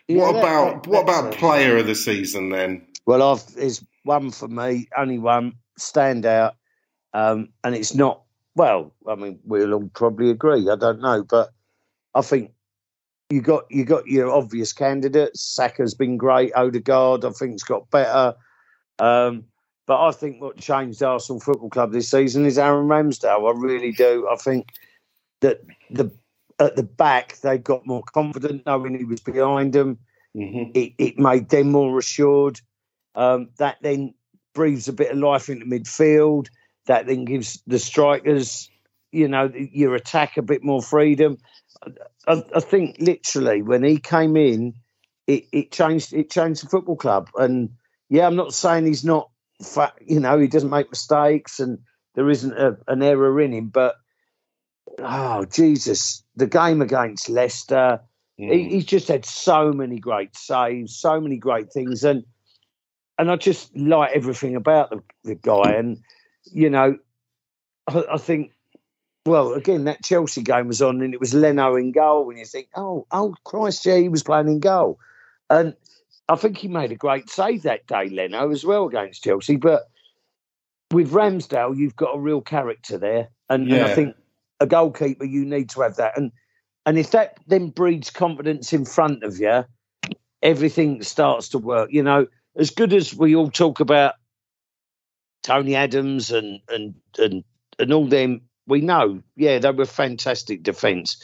yeah. 0.06 0.16
What 0.16 0.32
that, 0.32 0.38
about 0.38 0.82
that, 0.84 0.90
what 0.90 1.02
about 1.02 1.34
player 1.34 1.76
of 1.76 1.86
the 1.86 1.94
season 1.94 2.50
then? 2.50 2.86
Well, 3.06 3.22
I've 3.22 3.56
is 3.56 3.84
one 4.04 4.30
for 4.30 4.48
me, 4.48 4.88
only 4.96 5.18
one 5.18 5.54
standout, 5.78 6.52
um, 7.14 7.48
and 7.64 7.74
it's 7.74 7.94
not. 7.94 8.22
Well, 8.54 8.92
I 9.08 9.14
mean, 9.14 9.38
we'll 9.44 9.74
all 9.74 9.90
probably 9.94 10.30
agree. 10.30 10.68
I 10.68 10.76
don't 10.76 11.00
know, 11.00 11.22
but 11.22 11.50
I 12.14 12.22
think 12.22 12.52
you 13.30 13.40
got 13.40 13.64
you 13.70 13.84
got 13.84 14.06
your 14.06 14.30
obvious 14.30 14.72
candidates. 14.72 15.42
Saka's 15.42 15.94
been 15.94 16.16
great. 16.16 16.52
Odegaard, 16.54 17.24
I 17.24 17.30
think, 17.30 17.52
has 17.52 17.62
got 17.62 17.90
better. 17.90 18.34
Um, 18.98 19.44
but 19.89 20.07
I 20.07 20.12
think 20.12 20.43
what 20.43 20.59
changed 20.59 21.03
Arsenal 21.03 21.41
Football 21.41 21.70
Club 21.70 21.93
this 21.93 22.11
season 22.11 22.45
is 22.45 22.59
Aaron 22.59 22.89
Ramsdale. 22.89 23.49
I 23.49 23.59
really 23.59 23.91
do. 23.93 24.28
I 24.30 24.36
think 24.36 24.74
that 25.41 25.62
the 25.91 26.12
at 26.59 26.76
the 26.76 26.82
back 26.82 27.39
they 27.39 27.57
got 27.57 27.86
more 27.86 28.03
confident 28.03 28.66
knowing 28.66 28.99
he 28.99 29.05
was 29.05 29.20
behind 29.20 29.72
them. 29.72 29.99
Mm-hmm. 30.36 30.72
It, 30.74 30.93
it, 30.99 31.18
made 31.18 31.49
them 31.49 31.72
more 31.72 31.99
assured. 31.99 32.61
Um, 33.14 33.49
that 33.57 33.78
then 33.80 34.12
breathes 34.55 34.89
a 34.89 34.93
bit 34.93 35.11
of 35.11 35.16
life 35.16 35.49
into 35.49 35.64
midfield. 35.64 36.49
That 36.84 37.07
then 37.07 37.24
gives 37.24 37.62
the 37.66 37.78
strikers, 37.78 38.68
you 39.11 39.26
know, 39.26 39.51
your 39.55 39.95
attack 39.95 40.36
a 40.36 40.43
bit 40.43 40.62
more 40.62 40.82
freedom. 40.82 41.39
I, 42.26 42.45
I 42.55 42.61
think 42.61 42.97
literally 43.01 43.62
when 43.62 43.82
he 43.82 43.97
came 43.97 44.36
in, 44.36 44.74
it, 45.26 45.45
it 45.51 45.72
changed. 45.72 46.12
It 46.12 46.30
changed 46.30 46.62
the 46.62 46.68
football 46.68 46.97
club. 46.97 47.30
And 47.36 47.70
yeah, 48.11 48.26
I'm 48.26 48.36
not 48.36 48.53
saying 48.53 48.84
he's 48.84 49.05
not 49.05 49.30
you 50.04 50.20
know, 50.20 50.38
he 50.38 50.46
doesn't 50.46 50.70
make 50.70 50.90
mistakes 50.90 51.61
and 51.61 51.78
there 52.14 52.30
isn't 52.30 52.52
a, 52.52 52.76
an 52.86 53.02
error 53.02 53.40
in 53.40 53.52
him. 53.52 53.68
But 53.68 53.96
oh 54.98 55.44
Jesus, 55.44 56.22
the 56.36 56.46
game 56.46 56.82
against 56.82 57.28
Leicester, 57.28 58.00
mm. 58.40 58.52
he, 58.52 58.68
he's 58.70 58.84
just 58.84 59.09
had 59.09 59.24
so 59.24 59.72
many 59.72 59.98
great 59.98 60.36
saves, 60.36 60.96
so 60.96 61.20
many 61.20 61.36
great 61.36 61.72
things, 61.72 62.04
and 62.04 62.24
and 63.18 63.30
I 63.30 63.36
just 63.36 63.76
like 63.76 64.12
everything 64.14 64.56
about 64.56 64.90
the, 64.90 65.02
the 65.24 65.34
guy. 65.34 65.72
And 65.72 65.98
you 66.52 66.70
know, 66.70 66.98
I, 67.86 68.04
I 68.12 68.18
think 68.18 68.52
well, 69.26 69.52
again, 69.52 69.84
that 69.84 70.02
Chelsea 70.02 70.42
game 70.42 70.68
was 70.68 70.80
on 70.80 71.02
and 71.02 71.12
it 71.12 71.20
was 71.20 71.34
Leno 71.34 71.76
in 71.76 71.92
goal, 71.92 72.30
and 72.30 72.38
you 72.38 72.46
think, 72.46 72.68
oh, 72.74 73.06
oh 73.11 73.34
Christ, 73.44 73.84
yeah, 73.84 73.96
he 73.96 74.09
was 74.09 74.22
playing 74.22 74.48
in 74.48 74.61
goal. 74.61 74.98
And 75.50 75.74
I 76.28 76.36
think 76.36 76.58
he 76.58 76.68
made 76.68 76.92
a 76.92 76.96
great 76.96 77.30
save 77.30 77.62
that 77.62 77.86
day, 77.86 78.08
Leno, 78.08 78.50
as 78.50 78.64
well 78.64 78.86
against 78.86 79.24
Chelsea. 79.24 79.56
But 79.56 79.88
with 80.90 81.10
Ramsdale, 81.10 81.76
you've 81.76 81.96
got 81.96 82.16
a 82.16 82.20
real 82.20 82.40
character 82.40 82.98
there, 82.98 83.28
and, 83.48 83.68
yeah. 83.68 83.76
and, 83.76 83.84
I 83.84 83.94
think 83.94 84.16
a 84.60 84.66
goalkeeper 84.66 85.24
you 85.24 85.44
need 85.44 85.70
to 85.70 85.80
have 85.82 85.96
that. 85.96 86.16
And 86.16 86.32
and 86.84 86.98
if 86.98 87.10
that 87.12 87.38
then 87.46 87.68
breeds 87.68 88.10
confidence 88.10 88.72
in 88.72 88.84
front 88.84 89.22
of 89.22 89.38
you, 89.38 89.64
everything 90.42 91.02
starts 91.02 91.48
to 91.50 91.58
work. 91.58 91.90
You 91.92 92.02
know, 92.02 92.26
as 92.56 92.70
good 92.70 92.92
as 92.92 93.14
we 93.14 93.34
all 93.34 93.50
talk 93.50 93.80
about 93.80 94.14
Tony 95.42 95.74
Adams 95.74 96.30
and 96.30 96.60
and 96.68 96.94
and 97.18 97.44
and 97.78 97.92
all 97.92 98.06
them, 98.06 98.42
we 98.66 98.80
know, 98.80 99.22
yeah, 99.36 99.58
they 99.58 99.70
were 99.70 99.86
fantastic 99.86 100.62
defence, 100.62 101.16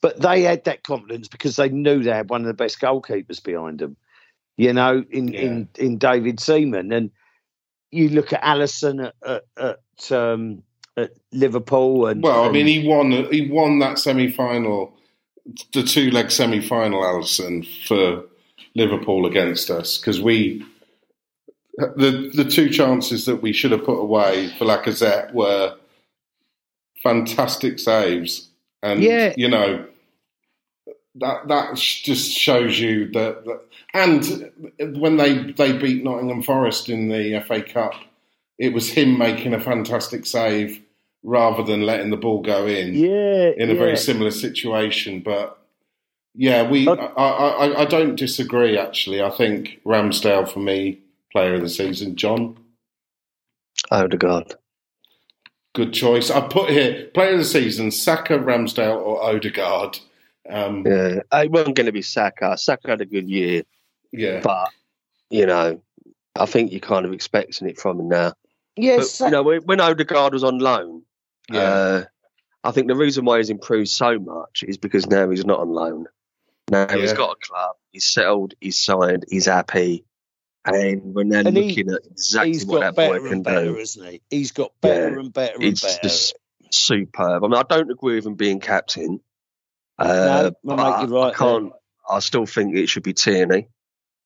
but 0.00 0.20
they 0.20 0.42
had 0.42 0.64
that 0.64 0.82
confidence 0.82 1.28
because 1.28 1.56
they 1.56 1.68
knew 1.68 2.02
they 2.02 2.10
had 2.10 2.30
one 2.30 2.40
of 2.40 2.46
the 2.46 2.54
best 2.54 2.80
goalkeepers 2.80 3.42
behind 3.42 3.80
them 3.80 3.96
you 4.56 4.72
know, 4.72 5.04
in 5.10 5.28
yeah. 5.28 5.40
in 5.40 5.68
in 5.78 5.98
David 5.98 6.40
Seaman, 6.40 6.92
and 6.92 7.10
you 7.90 8.08
look 8.08 8.32
at 8.32 8.42
Alisson 8.42 9.12
at 9.22 9.44
at, 9.56 9.78
at, 9.98 10.12
um, 10.12 10.62
at 10.96 11.10
Liverpool, 11.32 12.06
and 12.06 12.22
well, 12.22 12.44
I 12.44 12.50
mean, 12.50 12.66
he 12.66 12.86
won 12.86 13.10
he 13.10 13.48
won 13.50 13.78
that 13.80 13.98
semi 13.98 14.30
final, 14.30 14.94
the 15.72 15.82
two 15.82 16.10
leg 16.10 16.30
semi 16.30 16.60
final, 16.60 17.02
Alisson 17.02 17.66
for 17.86 18.24
Liverpool 18.74 19.26
against 19.26 19.70
us 19.70 19.98
because 19.98 20.20
we. 20.20 20.64
The 21.78 22.30
the 22.32 22.46
two 22.46 22.70
chances 22.70 23.26
that 23.26 23.42
we 23.42 23.52
should 23.52 23.70
have 23.70 23.84
put 23.84 24.00
away 24.00 24.48
for 24.56 24.64
Lacazette 24.64 25.34
were 25.34 25.76
fantastic 27.02 27.78
saves, 27.78 28.48
and 28.82 29.02
yeah. 29.02 29.34
you 29.36 29.46
know 29.46 29.84
that 31.16 31.48
that 31.48 31.76
just 31.76 32.30
shows 32.30 32.78
you 32.78 33.10
that, 33.12 33.44
that, 33.44 33.60
and 33.96 34.98
when 35.00 35.16
they 35.16 35.52
they 35.52 35.76
beat 35.76 36.04
Nottingham 36.04 36.42
Forest 36.42 36.88
in 36.88 37.08
the 37.08 37.42
FA 37.46 37.62
Cup, 37.62 37.94
it 38.58 38.72
was 38.72 38.90
him 38.90 39.18
making 39.18 39.54
a 39.54 39.60
fantastic 39.60 40.26
save 40.26 40.82
rather 41.22 41.62
than 41.62 41.82
letting 41.82 42.10
the 42.10 42.16
ball 42.16 42.42
go 42.42 42.66
in. 42.66 42.94
Yeah, 42.94 43.50
in 43.56 43.70
a 43.70 43.74
yeah. 43.74 43.78
very 43.78 43.96
similar 43.96 44.30
situation, 44.30 45.20
but 45.20 45.58
yeah, 46.34 46.68
we. 46.68 46.86
I, 46.86 46.92
I, 46.92 47.82
I 47.82 47.84
don't 47.86 48.16
disagree. 48.16 48.78
Actually, 48.78 49.22
I 49.22 49.30
think 49.30 49.80
Ramsdale 49.84 50.50
for 50.52 50.60
me, 50.60 51.00
player 51.32 51.54
of 51.54 51.62
the 51.62 51.68
season. 51.68 52.16
John 52.16 52.56
Odegaard. 53.90 54.54
Good 55.74 55.92
choice. 55.92 56.30
I 56.30 56.40
put 56.40 56.70
here 56.70 57.06
player 57.14 57.32
of 57.32 57.38
the 57.38 57.44
season: 57.44 57.90
Saka, 57.90 58.38
Ramsdale, 58.38 59.00
or 59.00 59.22
Odegaard. 59.22 59.98
Um, 60.48 60.84
yeah, 60.86 61.20
it 61.32 61.50
wasn't 61.50 61.76
going 61.76 61.86
to 61.86 61.92
be 61.92 62.02
Saka. 62.02 62.56
Saka 62.56 62.90
had 62.90 63.00
a 63.00 63.06
good 63.06 63.28
year. 63.28 63.62
Yeah, 64.12 64.40
but 64.40 64.70
you 65.30 65.46
know, 65.46 65.82
I 66.34 66.46
think 66.46 66.72
you're 66.72 66.80
kind 66.80 67.06
of 67.06 67.12
expecting 67.12 67.68
it 67.68 67.78
from 67.78 68.00
him 68.00 68.08
now. 68.08 68.32
Yes, 68.76 69.18
but, 69.18 69.24
you 69.26 69.30
know, 69.30 69.42
when 69.42 69.80
Odegaard 69.80 70.32
was 70.32 70.44
on 70.44 70.58
loan, 70.58 71.02
yeah. 71.50 71.60
Uh, 71.60 72.04
I 72.64 72.72
think 72.72 72.88
the 72.88 72.96
reason 72.96 73.24
why 73.24 73.38
he's 73.38 73.50
improved 73.50 73.88
so 73.88 74.18
much 74.18 74.64
is 74.66 74.76
because 74.76 75.06
now 75.06 75.30
he's 75.30 75.44
not 75.44 75.60
on 75.60 75.70
loan. 75.70 76.06
Now 76.68 76.86
yeah. 76.90 76.96
he's 76.96 77.12
got 77.12 77.36
a 77.36 77.46
club, 77.46 77.76
he's 77.92 78.06
settled, 78.06 78.54
he's 78.60 78.78
signed, 78.78 79.24
he's 79.28 79.46
happy, 79.46 80.04
and 80.64 81.14
we're 81.14 81.22
now 81.22 81.38
and 81.38 81.54
looking 81.54 81.88
he, 81.88 81.94
at 81.94 82.04
exactly 82.10 82.58
what 82.64 82.80
that 82.80 82.96
boy 82.96 83.20
can 83.20 83.42
better, 83.42 83.66
do. 83.66 83.76
Isn't 83.76 84.04
he? 84.04 84.20
He's 84.30 84.50
got 84.50 84.72
better 84.80 85.12
yeah. 85.12 85.20
and 85.20 85.32
better 85.32 85.56
it's 85.60 85.84
and 85.84 85.90
better. 85.92 86.02
Just 86.02 86.34
superb. 86.72 87.44
I 87.44 87.46
mean, 87.46 87.54
I 87.56 87.62
don't 87.62 87.90
agree 87.90 88.16
with 88.16 88.26
him 88.26 88.34
being 88.34 88.58
captain. 88.58 89.20
Uh, 89.96 90.50
no, 90.64 90.74
I, 90.74 91.04
right 91.04 91.32
I 91.32 91.32
can't. 91.32 91.70
There. 91.70 91.78
I 92.08 92.18
still 92.18 92.46
think 92.46 92.74
it 92.74 92.88
should 92.88 93.04
be 93.04 93.14
Tierney, 93.14 93.68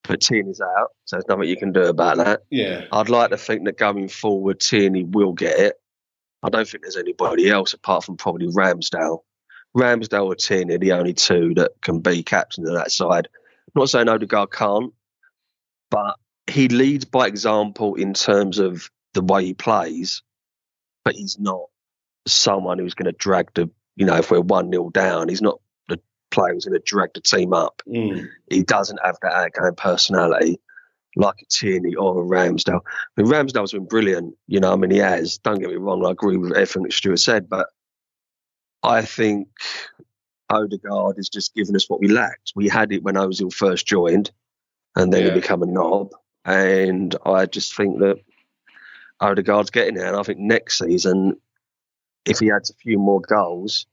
but 0.05 0.21
Tierney's 0.21 0.61
out, 0.61 0.89
so 1.05 1.17
there's 1.17 1.29
nothing 1.29 1.49
you 1.49 1.57
can 1.57 1.73
do 1.73 1.85
about 1.85 2.19
that. 2.19 2.43
Yeah, 2.51 2.85
I'd 2.93 3.09
like 3.09 3.31
to 3.31 3.37
think 3.37 3.65
that 3.65 3.79
going 3.79 4.09
forward, 4.09 4.61
Tierney 4.61 5.05
will 5.05 5.33
get 5.33 5.59
it. 5.59 5.75
I 6.43 6.49
don't 6.49 6.67
think 6.67 6.83
there's 6.83 6.97
anybody 6.97 7.51
else 7.51 7.75
apart 7.75 8.05
from 8.05 8.17
probably 8.17 8.47
Ramsdale. 8.47 9.21
Ramsdale 9.77 10.27
or 10.27 10.35
Tierney 10.35 10.75
are 10.75 10.79
the 10.79 10.93
only 10.93 11.15
two 11.15 11.55
that 11.55 11.73
can 11.81 12.01
be 12.01 12.23
captain 12.23 12.67
of 12.67 12.75
that 12.75 12.91
side. 12.91 13.29
I'm 13.69 13.81
not 13.81 13.91
saying 13.91 14.09
Odegaard 14.09 14.51
can't, 14.51 14.93
but 15.91 16.17
he 16.47 16.69
leads 16.69 17.05
by 17.05 17.27
example 17.27 17.95
in 17.95 18.15
terms 18.15 18.59
of 18.59 18.91
the 19.15 19.23
way 19.23 19.45
he 19.45 19.55
plays, 19.55 20.23
but 21.05 21.15
he's 21.15 21.39
not 21.39 21.67
someone 22.27 22.79
who's 22.79 22.95
going 22.95 23.13
to 23.13 23.17
drag 23.17 23.53
the 23.55 23.71
you 24.01 24.07
know, 24.07 24.17
if 24.17 24.31
we're 24.31 24.41
1 24.41 24.71
0 24.71 24.89
down, 24.89 25.29
he's 25.29 25.43
not 25.43 25.61
the 26.31 26.35
player 26.35 26.55
who's 26.55 26.65
going 26.65 26.81
to 26.81 26.85
drag 26.85 27.13
the 27.15 27.21
team 27.21 27.53
up. 27.53 27.83
Mm. 27.89 28.29
He 28.49 28.63
doesn't 28.63 29.01
have 29.05 29.17
that 29.23 29.33
outgoing 29.33 29.75
personality. 29.75 30.61
like 31.17 31.37
a 31.43 31.45
Tierney 31.47 31.95
or 31.95 32.23
a 32.23 32.27
Ramsdale. 32.27 32.81
I 32.85 33.23
mean, 33.23 33.31
Ramsdale's 33.31 33.73
been 33.73 33.87
brilliant, 33.87 34.37
you 34.47 34.61
know. 34.61 34.73
I 34.73 34.77
mean, 34.77 34.91
he 34.91 34.99
has. 34.99 35.39
Don't 35.39 35.59
get 35.59 35.71
me 35.71 35.77
wrong. 35.77 36.05
I 36.07 36.11
agree 36.11 36.37
with 36.37 36.53
everything 36.53 36.85
that 36.85 36.93
Stuart 36.93 37.19
said, 37.19 37.49
but 37.49 37.69
I 38.83 39.03
think 39.03 39.49
Odegaard 40.49 41.17
has 41.17 41.29
just 41.29 41.55
given 41.55 41.77
us 41.77 41.89
what 41.89 42.01
we 42.01 42.09
lacked. 42.09 42.53
We 42.55 42.69
had 42.69 42.93
it 42.93 43.03
when 43.03 43.17
Ozil 43.17 43.53
first 43.53 43.87
joined, 43.87 44.31
and 44.97 45.13
then 45.13 45.23
yeah. 45.23 45.35
he 45.35 45.41
became 45.41 45.63
a 45.63 45.67
knob. 45.67 46.11
And 46.45 47.15
I 47.25 47.47
just 47.47 47.77
think 47.77 47.99
that 47.99 48.21
Odegaard's 49.21 49.71
getting 49.71 49.95
there. 49.95 50.07
And 50.07 50.17
I 50.17 50.23
think 50.23 50.39
next 50.39 50.79
season, 50.79 51.37
if 52.25 52.39
he 52.39 52.51
adds 52.51 52.71
a 52.71 52.75
few 52.75 52.99
more 52.99 53.21
goals, 53.21 53.87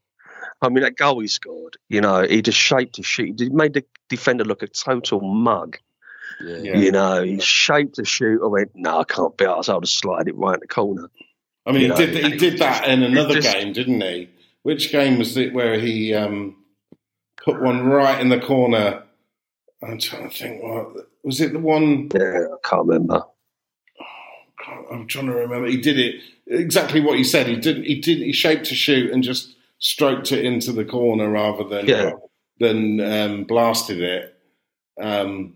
I 0.61 0.69
mean, 0.69 0.83
that 0.83 0.97
goal 0.97 1.19
he 1.19 1.27
scored, 1.27 1.77
you 1.87 2.01
know, 2.01 2.23
he 2.23 2.41
just 2.41 2.57
shaped 2.57 2.97
his 2.97 3.05
shoot. 3.05 3.39
He 3.39 3.49
made 3.49 3.73
the 3.73 3.85
defender 4.09 4.43
look 4.43 4.63
a 4.63 4.67
total 4.67 5.21
mug. 5.21 5.77
Yeah. 6.41 6.77
You 6.77 6.91
know, 6.91 7.23
he 7.23 7.39
shaped 7.39 7.97
the 7.97 8.05
shoot. 8.05 8.41
I 8.43 8.47
went, 8.47 8.71
no, 8.75 8.99
I 8.99 9.03
can't 9.03 9.35
be 9.37 9.45
arsed. 9.45 9.69
I'll 9.69 9.81
just 9.81 9.99
slide 9.99 10.27
it 10.27 10.35
right 10.35 10.55
in 10.55 10.59
the 10.59 10.67
corner. 10.67 11.09
I 11.65 11.71
mean, 11.71 11.81
you 11.81 11.87
he 11.87 11.89
know, 11.89 11.97
did 11.97 12.25
he 12.25 12.37
did 12.37 12.59
that 12.59 12.87
in 12.87 13.03
another 13.03 13.35
just, 13.35 13.53
game, 13.53 13.73
didn't 13.73 14.01
he? 14.01 14.29
Which 14.63 14.91
game 14.91 15.19
was 15.19 15.35
it 15.37 15.53
where 15.53 15.79
he 15.79 16.13
um, 16.13 16.55
put 17.43 17.61
one 17.61 17.85
right 17.85 18.19
in 18.19 18.29
the 18.29 18.39
corner? 18.39 19.03
I'm 19.83 19.99
trying 19.99 20.29
to 20.29 20.35
think. 20.35 20.63
What 20.63 21.07
was 21.23 21.41
it? 21.41 21.53
The 21.53 21.59
one? 21.59 22.09
Yeah, 22.13 22.47
I 22.53 22.67
can't 22.67 22.87
remember. 22.87 23.23
I'm 24.91 25.07
trying 25.07 25.27
to 25.27 25.33
remember. 25.33 25.67
He 25.67 25.81
did 25.81 25.99
it 25.99 26.21
exactly 26.47 27.01
what 27.01 27.17
he 27.17 27.23
said. 27.23 27.47
He 27.47 27.57
didn't. 27.57 27.83
He 27.83 27.99
didn't. 27.99 28.23
He 28.23 28.33
shaped 28.33 28.71
a 28.71 28.75
shoot 28.75 29.11
and 29.11 29.23
just 29.23 29.56
stroked 29.79 30.31
it 30.31 30.45
into 30.45 30.71
the 30.71 30.85
corner 30.85 31.29
rather 31.29 31.63
than 31.63 31.85
yeah. 31.85 32.11
than 32.59 32.99
um, 32.99 33.43
blasted 33.43 34.01
it. 34.01 34.33
Um, 34.99 35.55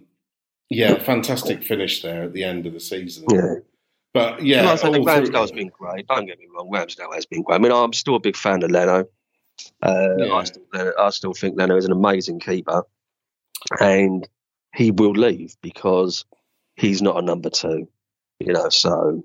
yeah, 0.70 1.00
fantastic 1.00 1.64
finish 1.64 2.02
there 2.02 2.24
at 2.24 2.34
the 2.34 2.44
end 2.44 2.66
of 2.66 2.74
the 2.74 2.80
season. 2.80 3.26
Yeah. 3.32 3.56
But 4.14 4.44
yeah, 4.44 4.64
no, 4.64 4.74
I 4.74 4.76
think 4.76 5.08
Ramsdale's 5.08 5.52
been 5.52 5.70
great. 5.70 6.08
Don't 6.08 6.26
get 6.26 6.38
me 6.38 6.48
wrong, 6.54 6.70
Ramsdale 6.72 7.14
has 7.14 7.26
been 7.26 7.44
great. 7.44 7.56
I 7.56 7.60
mean, 7.60 7.72
I'm 7.72 7.94
still 7.94 8.16
a 8.16 8.20
big 8.20 8.36
fan 8.36 8.62
of 8.64 8.72
Leno. 8.72 9.06
Uh, 9.82 10.08
yeah. 10.18 10.34
I, 10.34 10.44
still, 10.44 10.64
I 11.00 11.10
still 11.12 11.34
think 11.34 11.58
Leno 11.58 11.78
is 11.78 11.86
an 11.86 11.92
amazing 11.92 12.40
keeper, 12.40 12.84
and 13.80 14.28
he 14.76 14.92
will 14.92 15.12
leave 15.12 15.56
because 15.62 16.26
he's 16.76 17.02
not 17.02 17.18
a 17.18 17.22
number 17.22 17.50
two. 17.50 17.88
You 18.40 18.54
know, 18.54 18.70
so 18.70 19.24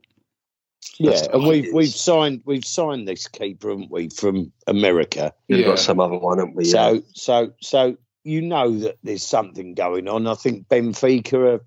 yeah, 0.99 1.26
and 1.32 1.47
we've 1.47 1.72
we've 1.72 1.89
signed 1.89 2.43
we've 2.45 2.64
signed 2.64 3.07
this 3.07 3.28
keeper, 3.28 3.70
haven't 3.70 3.91
we, 3.91 4.09
from 4.09 4.53
America? 4.66 5.32
We've 5.49 5.61
yeah. 5.61 5.66
got 5.66 5.78
some 5.78 6.01
other 6.01 6.16
one, 6.16 6.39
haven't 6.39 6.57
we? 6.57 6.64
So 6.64 6.93
yeah. 6.95 7.01
so 7.14 7.53
so 7.61 7.97
you 8.24 8.43
know 8.43 8.78
that 8.80 8.99
there's 9.03 9.22
something 9.22 9.74
going 9.74 10.09
on. 10.09 10.26
I 10.26 10.34
think 10.34 10.68
Benfica 10.68 11.55
are 11.55 11.64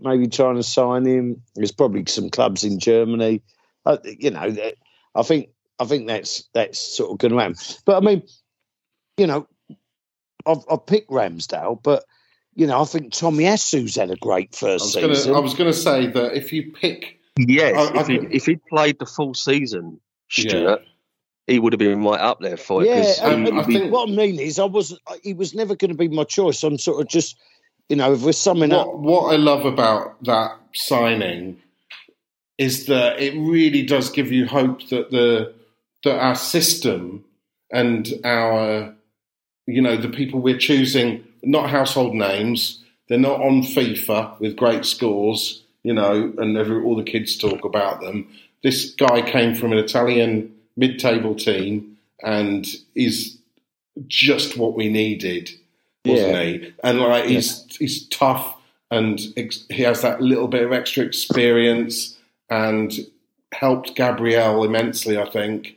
maybe 0.00 0.28
trying 0.28 0.56
to 0.56 0.62
sign 0.62 1.06
him. 1.06 1.42
There's 1.54 1.72
probably 1.72 2.04
some 2.06 2.30
clubs 2.30 2.64
in 2.64 2.78
Germany. 2.78 3.42
Uh, 3.84 3.98
you 4.04 4.30
know, 4.30 4.54
I 5.14 5.22
think 5.22 5.48
I 5.78 5.84
think 5.84 6.06
that's 6.06 6.44
that's 6.52 6.78
sort 6.78 7.12
of 7.12 7.18
going 7.18 7.32
to 7.32 7.38
happen. 7.38 7.56
But 7.84 8.02
I 8.02 8.06
mean, 8.06 8.22
you 9.16 9.26
know, 9.26 9.46
I've, 10.46 10.64
I've 10.70 10.86
picked 10.86 11.10
Ramsdale, 11.10 11.82
but 11.82 12.04
you 12.54 12.66
know, 12.66 12.80
I 12.80 12.84
think 12.84 13.12
Tomiyasu's 13.12 13.96
had 13.96 14.10
a 14.10 14.16
great 14.16 14.54
first 14.54 14.96
I 14.96 15.00
season. 15.00 15.32
Gonna, 15.32 15.38
I 15.38 15.42
was 15.42 15.54
going 15.54 15.72
to 15.72 15.76
say 15.76 16.06
that 16.08 16.34
if 16.34 16.52
you 16.52 16.72
pick, 16.72 17.18
yes, 17.38 17.76
I, 17.76 18.00
if, 18.00 18.08
I, 18.08 18.12
he, 18.12 18.18
if 18.30 18.46
he 18.46 18.56
played 18.56 18.98
the 18.98 19.06
full 19.06 19.34
season, 19.34 20.00
Stuart. 20.28 20.80
Yeah 20.80 20.88
he 21.46 21.58
would 21.58 21.72
have 21.72 21.78
been 21.78 22.02
right 22.02 22.20
up 22.20 22.40
there 22.40 22.56
for 22.56 22.82
it. 22.82 22.86
Yeah, 22.86 23.26
um, 23.26 23.58
I 23.58 23.64
think 23.64 23.92
what 23.92 24.08
I 24.08 24.12
mean 24.12 24.38
is, 24.38 24.58
I 24.58 24.64
was 24.64 24.98
he 25.22 25.34
was 25.34 25.54
never 25.54 25.74
going 25.74 25.90
to 25.90 25.96
be 25.96 26.08
my 26.08 26.24
choice. 26.24 26.62
I'm 26.62 26.78
sort 26.78 27.00
of 27.00 27.08
just, 27.08 27.36
you 27.88 27.96
know, 27.96 28.12
if 28.12 28.22
we're 28.22 28.32
summing 28.32 28.70
what, 28.70 28.88
up. 28.88 28.94
What 28.94 29.34
I 29.34 29.36
love 29.36 29.64
about 29.64 30.22
that 30.24 30.56
signing 30.74 31.60
is 32.58 32.86
that 32.86 33.20
it 33.20 33.34
really 33.34 33.84
does 33.84 34.10
give 34.10 34.30
you 34.30 34.46
hope 34.46 34.88
that 34.88 35.10
the 35.10 35.52
that 36.04 36.18
our 36.18 36.34
system 36.34 37.24
and 37.72 38.08
our, 38.24 38.94
you 39.66 39.82
know, 39.82 39.96
the 39.96 40.08
people 40.08 40.40
we're 40.40 40.58
choosing, 40.58 41.24
not 41.42 41.70
household 41.70 42.14
names. 42.14 42.78
They're 43.08 43.18
not 43.18 43.40
on 43.40 43.62
FIFA 43.62 44.40
with 44.40 44.56
great 44.56 44.86
scores, 44.86 45.61
you 45.82 45.92
know, 45.92 46.32
and 46.38 46.56
every, 46.56 46.82
all 46.82 46.96
the 46.96 47.02
kids 47.02 47.36
talk 47.36 47.64
about 47.64 48.00
them. 48.00 48.28
This 48.62 48.94
guy 48.94 49.22
came 49.22 49.54
from 49.54 49.72
an 49.72 49.78
Italian 49.78 50.54
mid-table 50.76 51.34
team 51.34 51.98
and 52.22 52.66
is 52.94 53.38
just 54.06 54.56
what 54.56 54.74
we 54.74 54.88
needed, 54.88 55.50
wasn't 56.04 56.28
yeah. 56.28 56.42
he? 56.42 56.74
And 56.82 57.00
like 57.00 57.24
he's 57.26 57.66
yeah. 57.68 57.76
he's 57.78 58.08
tough 58.08 58.56
and 58.90 59.20
ex- 59.36 59.64
he 59.70 59.82
has 59.82 60.02
that 60.02 60.20
little 60.20 60.48
bit 60.48 60.62
of 60.62 60.72
extra 60.72 61.04
experience 61.04 62.16
and 62.48 62.92
helped 63.52 63.94
Gabriel 63.94 64.64
immensely, 64.64 65.18
I 65.18 65.28
think. 65.28 65.76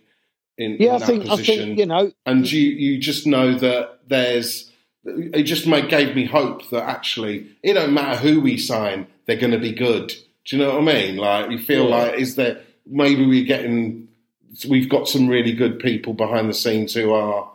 In, 0.57 0.77
yeah, 0.79 0.95
in 0.95 1.03
I 1.03 1.05
think 1.05 1.25
position. 1.25 1.53
I 1.53 1.65
think 1.65 1.79
you 1.79 1.85
know, 1.85 2.11
and 2.25 2.49
you 2.49 2.61
you 2.61 2.97
just 2.99 3.25
know 3.25 3.55
that 3.55 3.99
there's. 4.07 4.71
It 5.07 5.43
just 5.43 5.67
made, 5.67 5.87
gave 5.87 6.15
me 6.15 6.25
hope 6.25 6.67
that 6.71 6.83
actually 6.89 7.47
it 7.61 7.73
don't 7.73 7.93
matter 7.93 8.17
who 8.17 8.41
we 8.41 8.57
sign, 8.57 9.05
they're 9.25 9.37
going 9.39 9.51
to 9.51 9.59
be 9.59 9.73
good. 9.73 10.09
Do 10.45 10.57
you 10.57 10.63
know 10.63 10.79
what 10.79 10.89
I 10.89 10.93
mean? 10.93 11.17
Like 11.17 11.51
you 11.51 11.59
feel 11.59 11.89
yeah. 11.89 11.95
like 11.95 12.19
is 12.19 12.35
there 12.35 12.61
maybe 12.85 13.25
we're 13.25 13.45
getting 13.45 14.07
we've 14.69 14.89
got 14.89 15.07
some 15.07 15.27
really 15.27 15.53
good 15.53 15.79
people 15.79 16.13
behind 16.13 16.49
the 16.49 16.53
scenes 16.53 16.93
who 16.93 17.11
are 17.11 17.51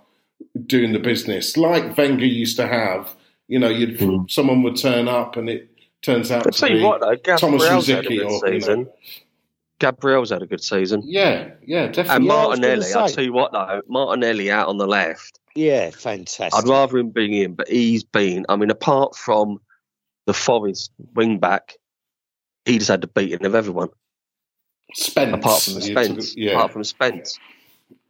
doing 0.66 0.92
the 0.92 0.98
business, 0.98 1.56
like 1.56 1.96
Wenger 1.96 2.26
used 2.26 2.56
to 2.56 2.66
have. 2.66 3.14
You 3.48 3.58
know, 3.58 3.68
you'd 3.68 3.98
mm. 3.98 4.30
someone 4.30 4.62
would 4.62 4.76
turn 4.76 5.08
up, 5.08 5.36
and 5.36 5.48
it 5.48 5.70
turns 6.02 6.30
out 6.30 6.52
to 6.52 6.66
be 6.66 6.82
what, 6.82 7.00
though, 7.00 7.16
Thomas 7.36 7.64
Rosicky 7.64 8.24
or 8.24 8.46
season. 8.46 8.80
You 8.80 8.84
know, 8.84 8.92
Gabriel's 9.80 10.30
had 10.30 10.42
a 10.42 10.46
good 10.46 10.62
season. 10.62 11.02
Yeah, 11.04 11.50
yeah, 11.66 11.86
definitely. 11.86 12.16
And 12.16 12.26
Martinelli, 12.26 12.92
I'll 12.94 13.08
tell 13.08 13.24
you 13.24 13.32
what 13.32 13.52
though, 13.52 13.80
Martinelli 13.88 14.50
out 14.50 14.68
on 14.68 14.78
the 14.78 14.86
left. 14.86 15.40
Yeah, 15.56 15.90
fantastic. 15.90 16.54
I'd 16.54 16.68
rather 16.68 16.98
him 16.98 17.10
being 17.10 17.32
in, 17.32 17.54
but 17.54 17.66
he's 17.68 18.04
been. 18.04 18.46
I 18.48 18.56
mean, 18.56 18.70
apart 18.70 19.16
from 19.16 19.60
the 20.30 20.34
Forest 20.34 20.92
wing 21.16 21.38
back, 21.38 21.74
he 22.64 22.78
just 22.78 22.88
had 22.88 23.00
the 23.00 23.08
beating 23.08 23.44
of 23.44 23.56
everyone. 23.56 23.88
Spence. 24.94 25.34
Apart 25.34 25.62
from 25.62 25.74
the 25.74 25.80
Spence. 25.82 26.36
Yeah. 26.36 26.52
Apart 26.52 26.72
from 26.72 26.84
Spence. 26.84 27.36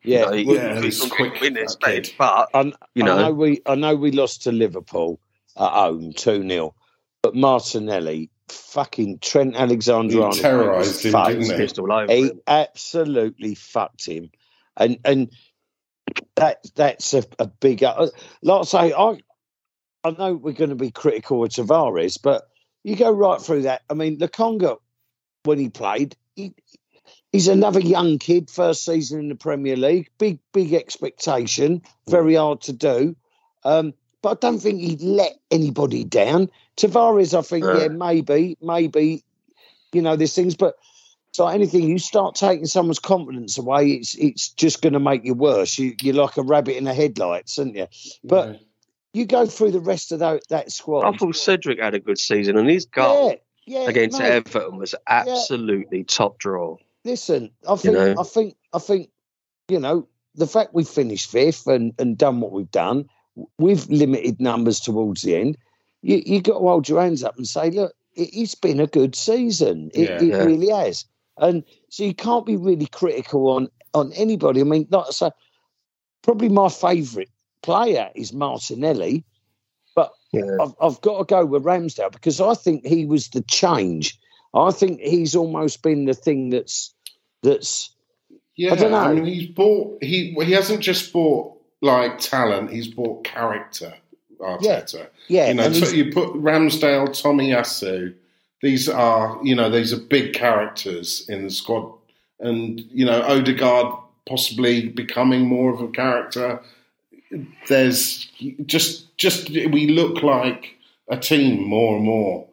Yeah, 0.05 0.33
you 0.33 0.45
know, 0.45 0.53
yeah, 0.53 0.81
he's 0.83 1.03
quick. 1.07 1.41
Win 1.41 1.55
this 1.55 1.73
Spence, 1.73 2.13
but 2.19 2.51
I, 2.53 2.73
you 2.95 3.05
know, 3.05 3.17
I 3.17 3.23
know 3.23 3.33
we 3.33 3.63
I 3.65 3.75
know 3.75 3.97
we 3.97 4.11
lost 4.13 4.43
to 4.43 4.53
Liverpool 4.53 5.19
at 5.57 5.71
home 5.71 6.13
two 6.13 6.47
0 6.47 6.75
but 7.23 7.35
Martinelli, 7.35 8.31
fucking 8.49 9.21
Trent 9.21 9.57
Alexander, 9.57 10.31
terrorised 10.33 11.05
him, 11.05 11.13
didn't 11.13 12.09
he? 12.09 12.23
He 12.23 12.33
absolutely 12.47 13.55
fucked 13.55 14.05
him, 14.07 14.31
and 14.77 14.99
and 15.07 15.31
that 16.37 16.67
that's 16.75 17.15
a, 17.15 17.25
a 17.39 17.47
big. 17.47 17.83
Uh, 17.83 18.09
like 18.43 18.61
I 18.61 18.65
say, 18.65 18.93
I 18.93 19.21
I 20.03 20.11
know 20.11 20.35
we're 20.35 20.53
going 20.53 20.71
to 20.71 20.77
be 20.77 20.91
critical 20.91 21.45
of 21.45 21.51
Tavares, 21.51 22.19
but 22.23 22.49
you 22.83 22.97
go 22.97 23.11
right 23.11 23.41
through 23.41 23.63
that. 23.63 23.83
I 23.91 23.95
mean, 23.95 24.19
Lokonga 24.19 24.79
when 25.45 25.59
he 25.59 25.69
played, 25.69 26.17
he, 26.37 26.55
he's 27.33 27.49
another 27.49 27.81
young 27.81 28.19
kid, 28.19 28.51
first 28.51 28.85
season 28.85 29.21
in 29.21 29.29
the 29.29 29.35
Premier 29.35 29.77
League. 29.77 30.11
Big, 30.19 30.39
big 30.53 30.75
expectation. 30.75 31.83
Very 32.09 32.35
hard 32.35 32.61
to 32.63 32.73
do. 32.73 33.17
Um, 33.65 33.95
but 34.23 34.31
I 34.31 34.49
don't 34.49 34.59
think 34.59 34.81
he'd 34.81 35.03
let 35.03 35.39
anybody 35.51 36.05
down. 36.05 36.51
Tavares, 36.77 37.37
I 37.37 37.43
think, 37.43 37.65
yeah, 37.65 37.89
maybe, 37.89 38.57
maybe, 38.61 39.25
you 39.93 40.03
know, 40.03 40.17
there's 40.17 40.35
things, 40.35 40.57
but 40.57 40.77
so 41.33 41.47
anything 41.47 41.89
you 41.89 41.99
start 41.99 42.35
taking 42.35 42.67
someone's 42.67 42.99
confidence 42.99 43.57
away, 43.57 43.91
it's 43.93 44.15
it's 44.17 44.49
just 44.49 44.83
going 44.83 44.95
to 44.95 45.01
make 45.01 45.25
you 45.25 45.35
worse. 45.35 45.79
You, 45.79 45.95
you're 46.03 46.15
like 46.15 46.37
a 46.37 46.43
rabbit 46.43 46.77
in 46.77 46.85
the 46.85 46.93
headlights, 46.93 47.59
aren't 47.59 47.77
you? 47.77 47.87
But 48.25 48.49
yeah. 48.49 48.59
You 49.13 49.27
go 49.27 49.47
through 49.47 49.73
the 49.73 49.81
rest 49.81 50.13
of 50.13 50.21
that, 50.21 50.43
that 50.49 50.71
squad. 50.71 51.03
I 51.03 51.17
thought 51.17 51.37
Cedric 51.37 51.81
had 51.81 51.95
a 51.95 52.01
good 52.01 52.19
season, 52.19 52.57
and 52.57 52.69
his 52.69 52.87
goal. 52.87 53.31
Yeah 53.31 53.37
yeah, 53.71 53.89
against 53.89 54.19
mate, 54.19 54.33
Everton 54.33 54.79
was 54.79 54.97
absolutely 55.07 55.99
yeah. 55.99 56.05
top 56.09 56.39
draw. 56.39 56.77
Listen, 57.05 57.51
I 57.69 57.77
think, 57.77 57.85
you 57.85 57.93
know? 57.93 58.15
I 58.19 58.25
think, 58.25 58.57
I 58.73 58.79
think, 58.81 59.11
you 59.69 59.79
know, 59.79 60.09
the 60.35 60.49
fact 60.49 60.75
we 60.75 60.83
finished 60.83 61.31
fifth 61.31 61.69
and, 61.69 61.95
and 61.99 62.19
done 62.19 62.41
what 62.41 62.51
we've 62.51 62.71
done 62.71 63.09
with 63.59 63.89
limited 63.89 64.41
numbers 64.41 64.81
towards 64.81 65.23
the 65.23 65.37
end, 65.37 65.57
you 66.03 66.21
you 66.25 66.43
got 66.43 66.55
to 66.55 66.67
hold 66.67 66.89
your 66.89 67.01
hands 67.01 67.23
up 67.23 67.37
and 67.37 67.47
say, 67.47 67.71
look, 67.71 67.95
it, 68.15 68.35
has 68.35 68.57
been 68.57 68.81
a 68.81 68.89
good 68.89 69.15
season. 69.15 69.91
It, 69.95 70.09
yeah, 70.09 70.17
it 70.17 70.23
yeah. 70.23 70.45
really 70.45 70.71
has. 70.71 71.05
And 71.37 71.63
so 71.91 72.03
you 72.03 72.15
can't 72.15 72.45
be 72.45 72.57
really 72.57 72.87
critical 72.87 73.49
on 73.51 73.69
on 73.95 74.13
anybody. 74.15 74.61
I 74.61 74.65
mean, 74.65 74.89
not 74.91 75.15
so. 75.15 75.31
Probably 76.23 76.49
my 76.49 76.69
favourite 76.69 77.31
player 77.63 78.11
is 78.15 78.33
Martinelli 78.33 79.25
but 79.95 80.13
yeah. 80.33 80.57
I've, 80.61 80.75
I've 80.81 81.01
got 81.01 81.19
to 81.19 81.25
go 81.25 81.45
with 81.45 81.65
Ramsdale 81.65 82.13
because 82.13 82.41
I 82.41 82.55
think 82.55 82.87
he 82.87 83.05
was 83.05 83.29
the 83.29 83.43
change. 83.43 84.19
I 84.55 84.71
think 84.71 85.01
he's 85.01 85.37
almost 85.37 85.83
been 85.83 86.07
the 86.07 86.15
thing 86.15 86.51
that's 86.51 86.95
that's. 87.43 87.91
Yeah, 88.57 88.73
I, 88.73 88.77
don't 88.77 88.91
know. 88.91 88.99
I 88.99 89.15
mean, 89.15 89.25
he's 89.25 89.49
bought. 89.49 90.03
He 90.03 90.35
he 90.43 90.53
hasn't 90.53 90.81
just 90.81 91.13
bought 91.13 91.57
like 91.81 92.19
talent. 92.19 92.71
He's 92.71 92.89
bought 92.89 93.25
character. 93.25 93.95
Arteta. 94.41 95.09
Yeah, 95.29 95.47
yeah. 95.47 95.49
You 95.49 95.55
know, 95.55 95.73
so 95.73 95.95
you 95.95 96.13
put 96.13 96.31
Ramsdale, 96.31 97.09
Tomiyasu, 97.09 98.15
these 98.63 98.89
are 98.89 99.39
you 99.43 99.55
know 99.55 99.71
these 99.71 99.93
are 99.93 100.01
big 100.01 100.35
characters 100.35 101.27
in 101.29 101.45
the 101.45 101.51
squad, 101.51 101.93
and 102.39 102.81
you 102.91 103.05
know 103.05 103.23
Odegaard 103.23 103.95
possibly 104.27 104.89
becoming 104.89 105.47
more 105.47 105.73
of 105.73 105.81
a 105.81 105.89
character. 105.89 106.63
There's 107.69 108.31
just 108.67 109.17
just 109.17 109.51
we 109.51 109.89
look 109.89 110.23
like 110.23 110.77
a 111.09 111.17
team 111.17 111.63
more 111.63 111.97
and 111.97 112.05
more 112.05 112.47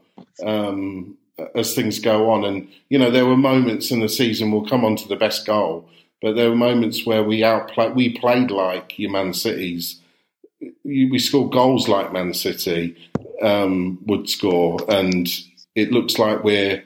um, 0.46 1.18
as 1.56 1.74
things 1.74 2.00
go 2.00 2.30
on, 2.30 2.44
and 2.44 2.68
you 2.90 3.00
know 3.00 3.12
there 3.12 3.26
were 3.26 3.38
moments 3.38 3.92
in 3.92 4.00
the 4.00 4.10
season. 4.10 4.52
We'll 4.52 4.68
come 4.68 4.86
on 4.86 4.96
to 4.98 5.08
the 5.08 5.16
best 5.16 5.46
goal, 5.46 5.90
but 6.22 6.36
there 6.36 6.50
were 6.50 6.56
moments 6.56 7.06
where 7.06 7.24
we 7.24 7.44
outplayed. 7.44 7.96
We 7.96 8.18
played 8.18 8.52
like 8.52 8.98
your 9.00 9.12
Man 9.12 9.34
Cities. 9.34 10.00
We 10.84 11.20
scored 11.20 11.52
goals 11.52 11.88
like 11.88 12.14
Man 12.14 12.34
City 12.34 12.96
um, 13.42 14.00
would 14.06 14.30
score, 14.30 14.80
and 14.90 15.28
it 15.76 15.92
looks 15.92 16.18
like 16.18 16.44
we're 16.44 16.84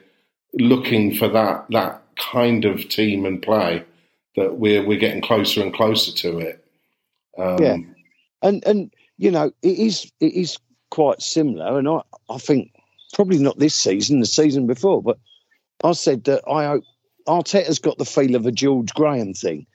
looking 0.54 1.14
for 1.14 1.28
that 1.28 1.66
that 1.70 2.02
kind 2.16 2.64
of 2.64 2.88
team 2.88 3.24
and 3.24 3.42
play 3.42 3.84
that 4.36 4.56
we're 4.56 4.84
we're 4.84 4.98
getting 4.98 5.22
closer 5.22 5.62
and 5.62 5.74
closer 5.74 6.12
to 6.12 6.38
it. 6.38 6.61
Um, 7.38 7.58
yeah, 7.58 7.76
and 8.42 8.64
and 8.66 8.94
you 9.18 9.30
know 9.30 9.52
it 9.62 9.78
is 9.78 10.10
it 10.20 10.34
is 10.34 10.58
quite 10.90 11.22
similar, 11.22 11.78
and 11.78 11.88
I 11.88 12.00
I 12.28 12.38
think 12.38 12.72
probably 13.14 13.38
not 13.38 13.58
this 13.58 13.74
season, 13.74 14.20
the 14.20 14.26
season 14.26 14.66
before, 14.66 15.02
but 15.02 15.18
I 15.84 15.92
said 15.92 16.24
that 16.24 16.42
I 16.48 16.66
hope 16.66 16.84
Arteta's 17.26 17.78
got 17.78 17.98
the 17.98 18.04
feel 18.04 18.34
of 18.34 18.46
a 18.46 18.52
George 18.52 18.92
Graham 18.94 19.34
thing, 19.34 19.66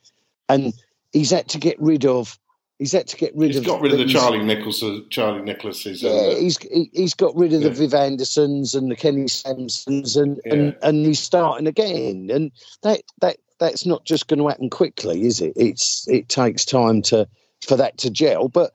and 0.50 0.74
he's 1.12 1.32
had 1.32 1.50
to 1.50 1.60
get 1.60 1.80
rid 1.80 2.06
of 2.06 2.38
He's 2.80 2.92
had 2.92 3.08
to 3.08 3.18
get 3.18 3.36
rid 3.36 3.48
he's 3.48 3.58
of. 3.58 3.64
He's 3.64 3.72
got 3.72 3.82
rid 3.82 3.94
of 3.94 3.98
the 3.98 4.06
Charlie 4.06 4.44
Nicholas. 4.44 4.84
Charlie 5.10 5.42
Nicholases. 5.42 6.04
Yeah, 6.04 6.40
he's 6.40 6.60
he, 6.60 6.92
has 6.96 7.16
got 7.16 7.36
rid 7.36 7.54
of 7.54 7.64
yeah. 7.64 7.70
the 7.70 7.74
Viv 7.74 7.94
Andersons 7.96 8.76
and 8.76 8.92
the 8.92 8.96
Kenny 8.96 9.26
Sansoms, 9.26 10.16
and, 10.16 10.40
yeah. 10.46 10.54
and 10.54 10.78
and 10.84 11.06
he's 11.06 11.20
starting 11.20 11.66
again. 11.66 12.30
And 12.32 12.52
that 12.84 13.02
that 13.22 13.38
that's 13.60 13.88
not 13.88 14.06
just 14.06 14.28
going 14.28 14.40
to 14.40 14.48
happen 14.48 14.70
quickly, 14.70 15.24
is 15.24 15.42
it? 15.42 15.54
It's 15.56 16.08
it 16.08 16.30
takes 16.30 16.66
time 16.66 17.02
to 17.04 17.28
for 17.66 17.78
that 17.78 17.98
to 18.00 18.10
gel. 18.10 18.50
But 18.50 18.72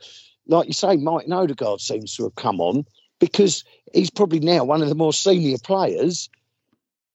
like 0.47 0.67
you 0.67 0.73
say, 0.73 0.97
Mike 0.97 1.27
Odegaard 1.31 1.81
seems 1.81 2.17
to 2.17 2.25
have 2.25 2.35
come 2.35 2.61
on 2.61 2.85
because 3.21 3.65
he's 3.93 4.11
probably 4.11 4.41
now 4.41 4.65
one 4.65 4.83
of 4.83 4.89
the 4.89 4.95
more 4.95 5.13
senior 5.13 5.59
players. 5.63 6.29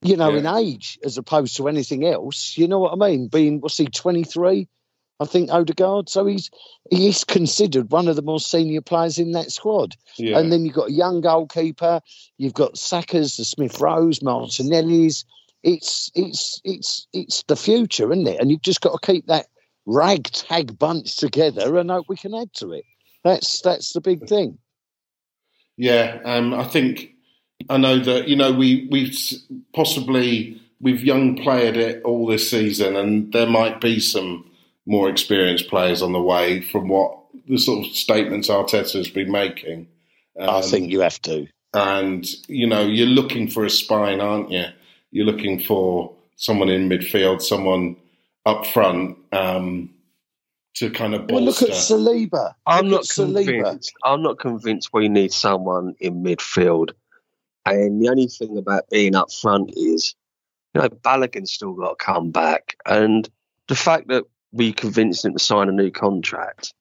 You 0.03 0.15
know, 0.15 0.29
yeah. 0.29 0.39
in 0.39 0.45
age 0.45 0.99
as 1.03 1.17
opposed 1.17 1.57
to 1.57 1.67
anything 1.67 2.05
else. 2.05 2.55
You 2.55 2.67
know 2.67 2.77
what 2.77 2.93
I 2.93 3.09
mean? 3.09 3.29
Being 3.29 3.61
what's 3.61 3.77
he 3.77 3.87
twenty 3.87 4.23
three? 4.23 4.67
I 5.19 5.25
think 5.25 5.49
Odegaard. 5.49 6.09
So 6.09 6.25
he's 6.25 6.51
he's 6.91 7.23
considered 7.23 7.91
one 7.91 8.07
of 8.07 8.15
the 8.15 8.21
more 8.21 8.39
senior 8.39 8.81
players 8.81 9.17
in 9.17 9.31
that 9.31 9.51
squad. 9.51 9.95
Yeah. 10.17 10.37
And 10.37 10.51
then 10.51 10.65
you've 10.65 10.75
got 10.75 10.89
a 10.89 10.93
young 10.93 11.21
goalkeeper. 11.21 12.01
You've 12.37 12.53
got 12.53 12.77
Saka's, 12.77 13.37
the 13.37 13.45
Smith 13.45 13.79
Rowes, 13.79 14.21
Martinelli's. 14.21 15.25
It's 15.63 16.11
it's 16.13 16.61
it's 16.63 17.07
it's 17.13 17.43
the 17.47 17.55
future, 17.55 18.11
isn't 18.11 18.27
it? 18.27 18.39
And 18.39 18.51
you've 18.51 18.61
just 18.61 18.81
got 18.81 18.91
to 18.91 19.05
keep 19.05 19.25
that 19.27 19.47
ragtag 19.87 20.77
bunch 20.77 21.15
together 21.15 21.77
and 21.77 21.89
hope 21.89 22.05
we 22.07 22.17
can 22.17 22.35
add 22.35 22.53
to 22.53 22.73
it. 22.73 22.85
That's 23.23 23.61
that's 23.61 23.93
the 23.93 24.01
big 24.01 24.27
thing. 24.27 24.59
Yeah, 25.77 26.19
um, 26.25 26.53
I 26.53 26.65
think 26.65 27.15
I 27.69 27.77
know 27.77 27.99
that 27.99 28.27
you 28.27 28.35
know 28.35 28.51
we 28.51 28.87
we 28.91 29.15
possibly 29.73 30.61
we've 30.79 31.03
young 31.03 31.35
played 31.37 31.77
it 31.77 32.03
all 32.03 32.27
this 32.27 32.49
season, 32.49 32.95
and 32.95 33.31
there 33.33 33.47
might 33.47 33.81
be 33.81 33.99
some 33.99 34.49
more 34.85 35.09
experienced 35.09 35.67
players 35.67 36.01
on 36.01 36.13
the 36.13 36.21
way 36.21 36.61
from 36.61 36.87
what 36.87 37.17
the 37.47 37.57
sort 37.57 37.85
of 37.85 37.93
statements 37.93 38.49
Arteta 38.49 38.93
has 38.93 39.09
been 39.09 39.31
making. 39.31 39.87
Um, 40.39 40.49
I 40.49 40.61
think 40.61 40.91
you 40.91 41.01
have 41.01 41.21
to. 41.23 41.47
And, 41.73 42.25
you 42.47 42.67
know, 42.67 42.81
you're 42.81 43.07
looking 43.07 43.49
for 43.49 43.65
a 43.65 43.69
spine, 43.69 44.21
aren't 44.21 44.51
you? 44.51 44.65
You're 45.11 45.25
looking 45.25 45.59
for 45.59 46.13
someone 46.37 46.69
in 46.69 46.89
midfield, 46.89 47.41
someone 47.41 47.97
up 48.47 48.65
front 48.65 49.17
um, 49.33 49.93
to 50.75 50.89
kind 50.89 51.13
of 51.13 51.27
bolster. 51.27 51.35
Well, 51.35 51.43
look 51.43 51.61
at 51.61 51.69
Saliba. 51.69 52.53
I'm 52.65 52.87
not 52.89 53.07
convinced. 53.09 53.93
I'm 54.03 54.21
not 54.21 54.39
convinced 54.39 54.89
we 54.93 55.09
need 55.09 55.33
someone 55.33 55.95
in 55.99 56.23
midfield. 56.23 56.91
And 57.65 58.01
the 58.01 58.09
only 58.09 58.27
thing 58.27 58.57
about 58.57 58.89
being 58.89 59.13
up 59.15 59.31
front 59.31 59.71
is, 59.75 60.15
you 60.73 60.81
know, 60.81 60.87
Balogun's 60.87 61.51
still 61.51 61.73
got 61.73 61.99
to 61.99 62.05
come 62.05 62.31
back. 62.31 62.77
And 62.85 63.27
the 63.67 63.75
fact 63.75 64.07
that 64.07 64.23
we 64.53 64.71
convinced 64.71 65.25
him 65.25 65.33
to 65.33 65.39
sign 65.39 65.67
a 65.67 65.73
new 65.73 65.91
contract, 65.91 66.73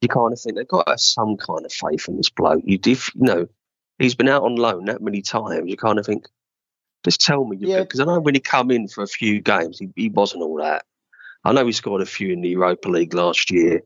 you 0.00 0.06
kind 0.06 0.32
of 0.32 0.40
think 0.40 0.54
they've 0.54 0.68
got 0.68 0.86
to 0.86 0.92
have 0.92 1.00
some 1.00 1.36
kind 1.36 1.66
of 1.66 1.72
faith 1.72 2.08
in 2.08 2.16
this 2.16 2.30
bloke. 2.30 2.62
You, 2.64 2.78
if, 2.86 3.12
you 3.16 3.22
know, 3.22 3.48
he's 3.98 4.14
been 4.14 4.28
out 4.28 4.44
on 4.44 4.54
loan 4.54 4.84
that 4.84 5.02
many 5.02 5.22
times. 5.22 5.68
You 5.68 5.76
kind 5.76 5.98
of 5.98 6.06
think, 6.06 6.28
just 7.04 7.20
tell 7.20 7.44
me, 7.44 7.56
yeah. 7.60 7.80
Because 7.80 7.98
I 7.98 8.04
know 8.04 8.20
when 8.20 8.34
he 8.34 8.40
come 8.40 8.70
in 8.70 8.86
for 8.86 9.02
a 9.02 9.08
few 9.08 9.40
games, 9.40 9.80
he, 9.80 9.88
he 9.96 10.08
wasn't 10.08 10.44
all 10.44 10.58
that. 10.58 10.84
I 11.48 11.52
know 11.52 11.64
he 11.64 11.72
scored 11.72 12.02
a 12.02 12.06
few 12.06 12.30
in 12.30 12.42
the 12.42 12.50
Europa 12.50 12.90
League 12.90 13.14
last 13.14 13.50
year, 13.50 13.80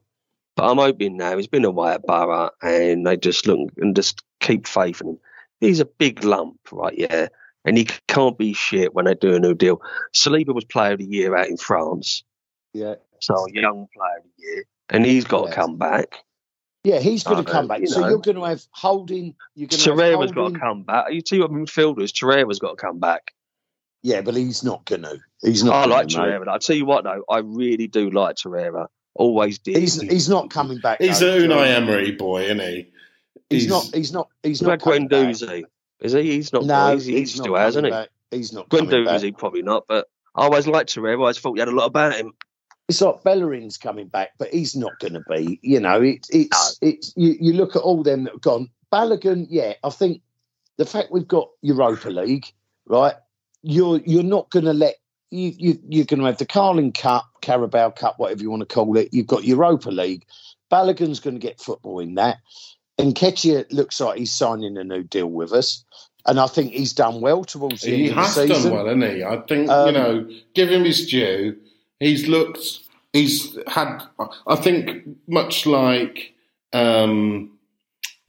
but 0.56 0.68
I'm 0.68 0.78
hoping 0.78 1.16
now 1.16 1.36
he's 1.36 1.46
been 1.46 1.64
away 1.64 1.92
at 1.92 2.04
Boro 2.04 2.50
and 2.60 3.06
they 3.06 3.16
just 3.16 3.46
look 3.46 3.70
and 3.76 3.94
just 3.94 4.24
keep 4.40 4.66
faith 4.66 5.00
in 5.00 5.10
him. 5.10 5.18
He's 5.60 5.78
a 5.78 5.84
big 5.84 6.24
lump, 6.24 6.58
right? 6.72 6.92
Yeah, 6.98 7.28
and 7.64 7.78
he 7.78 7.86
can't 8.08 8.36
be 8.36 8.52
shit 8.52 8.92
when 8.94 9.04
they 9.04 9.14
do 9.14 9.36
a 9.36 9.38
new 9.38 9.54
deal. 9.54 9.80
Saliba 10.12 10.52
was 10.52 10.64
Player 10.64 10.94
of 10.94 10.98
the 10.98 11.04
Year 11.04 11.36
out 11.36 11.46
in 11.46 11.56
France. 11.56 12.24
Yeah, 12.74 12.96
so 13.20 13.46
young 13.52 13.86
player 13.94 14.18
of 14.18 14.24
the 14.24 14.44
year, 14.44 14.64
and 14.90 15.06
he's 15.06 15.24
got 15.24 15.46
to 15.46 15.52
come 15.52 15.78
back. 15.78 16.16
Yeah, 16.82 16.98
he's 16.98 17.22
going 17.22 17.44
to 17.44 17.48
come 17.48 17.68
back. 17.68 17.78
You 17.78 17.86
so 17.86 18.08
you're 18.08 18.18
going 18.18 18.38
to 18.38 18.44
have 18.44 18.66
Holding. 18.72 19.36
You're 19.54 19.68
going 19.68 19.80
to 19.80 19.90
Torreira's 19.90 20.32
got 20.32 20.52
to 20.52 20.58
come 20.58 20.82
back. 20.82 21.12
You 21.12 21.22
see 21.24 21.38
what 21.38 21.52
midfielders? 21.52 22.10
Torreira's 22.10 22.58
got 22.58 22.70
to 22.70 22.76
come 22.84 22.98
back. 22.98 23.32
Yeah, 24.02 24.22
but 24.22 24.34
he's 24.34 24.64
not 24.64 24.84
going 24.84 25.02
to. 25.02 25.18
He's 25.42 25.62
not. 25.62 25.74
I 25.74 25.84
like 25.86 26.08
Torreira. 26.08 26.48
I'll 26.48 26.58
tell 26.58 26.76
you 26.76 26.86
what, 26.86 27.04
though, 27.04 27.24
I 27.28 27.38
really 27.38 27.86
do 27.86 28.10
like 28.10 28.36
Torreira. 28.36 28.88
Always 29.14 29.58
did. 29.58 29.76
He's 29.76 30.00
he's 30.00 30.28
not 30.28 30.50
coming 30.50 30.78
back. 30.78 31.00
He's 31.00 31.20
though, 31.20 31.36
an 31.36 31.50
Unai 31.50 31.68
Emery 31.68 32.12
boy, 32.12 32.44
isn't 32.44 32.60
he? 32.60 32.88
He's, 33.50 33.62
he's 33.62 33.70
not. 33.70 33.90
He's 33.92 34.12
not. 34.12 34.28
He's 34.42 34.62
not. 34.62 34.80
Guendouzi. 34.80 35.64
Is 36.00 36.12
he? 36.12 36.22
He's 36.22 36.52
not. 36.52 36.64
No, 36.64 36.94
he's, 36.94 37.04
he's, 37.04 37.16
he's 37.16 37.34
still 37.34 37.54
has, 37.56 37.76
isn't 37.76 37.92
he? 37.92 38.36
He's 38.36 38.52
not. 38.52 38.68
Guendouzi 38.68 39.36
probably 39.36 39.62
not, 39.62 39.84
but 39.86 40.08
I 40.34 40.44
always 40.44 40.66
liked 40.66 40.94
Torreira. 40.94 41.12
I 41.12 41.20
always 41.20 41.38
thought 41.38 41.56
you 41.56 41.60
had 41.60 41.68
a 41.68 41.72
lot 41.72 41.86
about 41.86 42.14
him 42.14 42.32
it's 42.88 43.00
like 43.00 43.22
Bellerin's 43.22 43.78
coming 43.78 44.08
back, 44.08 44.30
but 44.38 44.52
he's 44.52 44.76
not 44.76 44.98
going 44.98 45.14
to 45.14 45.22
be. 45.28 45.58
You 45.62 45.80
know, 45.80 46.02
it, 46.02 46.26
it's 46.30 46.78
no. 46.82 46.88
it's 46.88 47.12
you, 47.16 47.36
you 47.40 47.52
look 47.54 47.76
at 47.76 47.82
all 47.82 48.02
them 48.02 48.24
that 48.24 48.32
have 48.32 48.40
gone. 48.40 48.68
Balogun, 48.92 49.46
yeah, 49.48 49.74
I 49.82 49.90
think 49.90 50.20
the 50.76 50.84
fact 50.84 51.10
we've 51.10 51.26
got 51.26 51.48
Europa 51.62 52.10
League, 52.10 52.46
right? 52.86 53.14
You're 53.62 54.00
you're 54.04 54.22
not 54.22 54.50
going 54.50 54.64
to 54.64 54.72
let 54.72 54.96
you, 55.30 55.52
you 55.56 55.78
you're 55.88 56.04
going 56.04 56.20
to 56.20 56.26
have 56.26 56.38
the 56.38 56.46
Carling 56.46 56.92
Cup, 56.92 57.24
Carabao 57.40 57.90
Cup, 57.90 58.18
whatever 58.18 58.42
you 58.42 58.50
want 58.50 58.68
to 58.68 58.74
call 58.74 58.96
it. 58.96 59.08
You've 59.12 59.26
got 59.26 59.44
Europa 59.44 59.90
League. 59.90 60.26
Balogun's 60.70 61.20
going 61.20 61.34
to 61.34 61.40
get 61.40 61.60
football 61.60 62.00
in 62.00 62.14
that. 62.14 62.38
And 62.98 63.14
Nketiah 63.14 63.72
looks 63.72 64.00
like 64.00 64.18
he's 64.18 64.32
signing 64.32 64.76
a 64.76 64.84
new 64.84 65.02
deal 65.02 65.26
with 65.26 65.52
us. 65.52 65.84
And 66.26 66.38
I 66.38 66.46
think 66.46 66.72
he's 66.72 66.92
done 66.92 67.20
well 67.20 67.44
towards 67.44 67.82
the 67.82 67.90
he 67.90 68.10
end 68.10 68.10
of 68.10 68.16
the 68.16 68.24
season. 68.26 68.46
He 68.46 68.52
has 68.52 68.62
done 68.62 68.72
well, 68.72 68.86
hasn't 68.86 69.16
he? 69.16 69.24
I 69.24 69.36
think, 69.40 69.68
um, 69.68 69.86
you 69.86 69.92
know, 69.92 70.30
give 70.54 70.70
him 70.70 70.84
his 70.84 71.06
due 71.06 71.56
he's 72.02 72.28
looked. 72.28 72.80
He's 73.12 73.56
had. 73.66 74.02
I 74.46 74.56
think 74.56 75.06
much 75.26 75.66
like 75.66 76.34
um, 76.72 77.58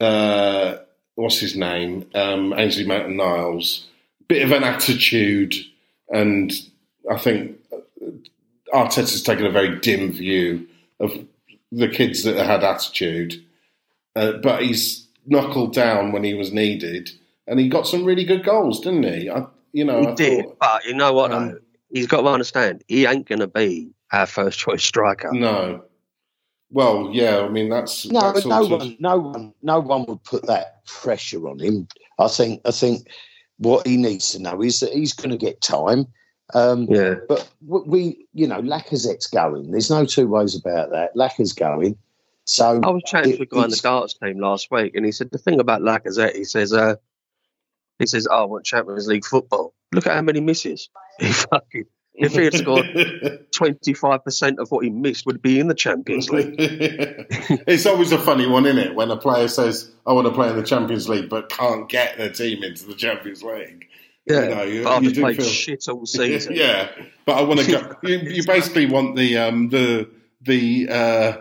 uh, 0.00 0.76
what's 1.14 1.38
his 1.38 1.56
name, 1.56 2.08
um, 2.14 2.54
Ainsley 2.56 2.86
Maitland 2.86 3.16
Niles, 3.16 3.86
bit 4.28 4.42
of 4.42 4.52
an 4.52 4.64
attitude, 4.64 5.54
and 6.10 6.52
I 7.10 7.18
think 7.18 7.58
Arteta's 8.72 9.22
taken 9.22 9.46
a 9.46 9.50
very 9.50 9.78
dim 9.80 10.12
view 10.12 10.66
of 11.00 11.12
the 11.70 11.88
kids 11.88 12.22
that 12.24 12.36
had 12.36 12.64
attitude, 12.64 13.44
uh, 14.16 14.32
but 14.42 14.62
he's 14.62 15.06
knuckled 15.26 15.74
down 15.74 16.12
when 16.12 16.24
he 16.24 16.34
was 16.34 16.52
needed, 16.52 17.10
and 17.46 17.58
he 17.58 17.68
got 17.68 17.86
some 17.86 18.04
really 18.04 18.24
good 18.24 18.44
goals, 18.44 18.80
didn't 18.80 19.04
he? 19.04 19.30
I, 19.30 19.46
you 19.72 19.84
know, 19.84 20.00
he 20.00 20.06
I 20.06 20.14
did, 20.14 20.44
thought, 20.44 20.58
but 20.60 20.84
you 20.84 20.94
know 20.94 21.12
what? 21.12 21.32
Um, 21.32 21.58
he's 21.90 22.06
got 22.06 22.22
to 22.22 22.28
understand 22.28 22.84
he 22.88 23.06
ain't 23.06 23.26
going 23.26 23.40
to 23.40 23.46
be 23.46 23.90
our 24.12 24.26
first 24.26 24.58
choice 24.58 24.84
striker. 24.84 25.32
No. 25.32 25.84
Well, 26.70 27.10
yeah, 27.12 27.40
I 27.40 27.48
mean 27.48 27.68
that's 27.68 28.06
no, 28.06 28.32
that's 28.32 28.46
no 28.46 28.66
one, 28.66 28.96
no 28.98 29.18
one, 29.18 29.54
no 29.62 29.78
one 29.80 30.06
would 30.06 30.24
put 30.24 30.46
that 30.46 30.84
pressure 30.86 31.48
on 31.48 31.60
him. 31.60 31.86
I 32.18 32.28
think, 32.28 32.62
I 32.64 32.70
think 32.72 33.08
what 33.58 33.86
he 33.86 33.96
needs 33.96 34.32
to 34.32 34.40
know 34.40 34.62
is 34.62 34.80
that 34.80 34.92
he's 34.92 35.12
going 35.12 35.30
to 35.30 35.36
get 35.36 35.60
time. 35.60 36.06
Um, 36.52 36.86
yeah. 36.90 37.14
But 37.28 37.48
we, 37.60 38.26
you 38.34 38.46
know, 38.46 38.60
Lacazette's 38.60 39.26
going. 39.26 39.70
There's 39.70 39.90
no 39.90 40.04
two 40.04 40.26
ways 40.26 40.54
about 40.54 40.90
that. 40.90 41.14
Lacazette's 41.14 41.52
going. 41.52 41.96
So 42.44 42.80
I 42.82 42.90
was 42.90 43.02
chatting 43.06 43.36
to 43.36 43.42
a 43.42 43.46
guy 43.46 43.64
in 43.64 43.70
the 43.70 43.76
darts 43.76 44.14
team 44.14 44.38
last 44.38 44.70
week, 44.70 44.94
and 44.94 45.06
he 45.06 45.12
said 45.12 45.30
the 45.30 45.38
thing 45.38 45.60
about 45.60 45.80
Lacazette. 45.80 46.36
He 46.36 46.44
says, 46.44 46.74
uh, 46.74 46.96
he 47.98 48.06
says, 48.06 48.28
"Oh, 48.30 48.42
I 48.42 48.44
want 48.44 48.66
Champions 48.66 49.06
League 49.06 49.24
football. 49.24 49.72
Look 49.92 50.06
at 50.06 50.14
how 50.14 50.20
many 50.20 50.40
misses 50.40 50.90
he 51.18 51.32
fucking 51.32 51.86
if 52.14 52.32
he 52.32 52.44
had 52.44 52.54
scored 52.54 52.86
25% 53.50 54.58
of 54.58 54.70
what 54.70 54.84
he 54.84 54.90
missed, 54.90 55.26
would 55.26 55.42
be 55.42 55.58
in 55.58 55.66
the 55.66 55.74
Champions 55.74 56.30
League. 56.30 56.54
it's 56.58 57.86
always 57.86 58.12
a 58.12 58.18
funny 58.18 58.46
one, 58.46 58.66
isn't 58.66 58.78
it? 58.78 58.94
When 58.94 59.10
a 59.10 59.16
player 59.16 59.48
says, 59.48 59.90
I 60.06 60.12
want 60.12 60.26
to 60.28 60.32
play 60.32 60.48
in 60.48 60.56
the 60.56 60.62
Champions 60.62 61.08
League, 61.08 61.28
but 61.28 61.48
can't 61.48 61.88
get 61.88 62.16
their 62.16 62.30
team 62.30 62.62
into 62.62 62.86
the 62.86 62.94
Champions 62.94 63.42
League. 63.42 63.88
Yeah, 64.26 64.42
you 64.42 64.48
know, 64.48 64.62
you, 64.62 64.84
but 64.84 65.04
I've 65.04 65.14
played 65.14 65.36
feel, 65.36 65.44
shit 65.44 65.88
all 65.88 66.06
season. 66.06 66.54
Yeah, 66.54 66.88
but 67.26 67.36
I 67.36 67.42
want 67.42 67.60
to 67.60 67.70
go. 67.70 67.96
You, 68.02 68.18
you, 68.20 68.44
basically 68.46 68.86
want 68.86 69.16
the 69.16 69.36
um, 69.36 69.68
the 69.68 70.08
the 70.40 70.88
uh, 70.88 71.36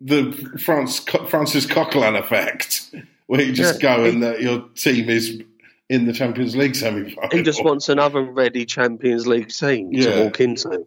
the 0.00 0.32
France, 0.64 1.00
Francis 1.00 1.66
Coquelin 1.66 2.18
effect, 2.18 2.94
where 3.26 3.42
you 3.42 3.52
just 3.52 3.82
yeah. 3.82 3.96
go 3.96 4.04
and 4.04 4.24
uh, 4.24 4.36
your 4.36 4.68
team 4.70 5.10
is 5.10 5.42
in 5.88 6.06
the 6.06 6.12
Champions 6.12 6.54
League 6.56 6.76
semi 6.76 7.10
final. 7.10 7.30
He 7.30 7.42
just 7.42 7.64
wants 7.64 7.88
another 7.88 8.22
ready 8.22 8.66
Champions 8.66 9.26
League 9.26 9.48
team 9.48 9.90
yeah. 9.92 10.10
to 10.10 10.24
walk 10.24 10.40
into. 10.40 10.86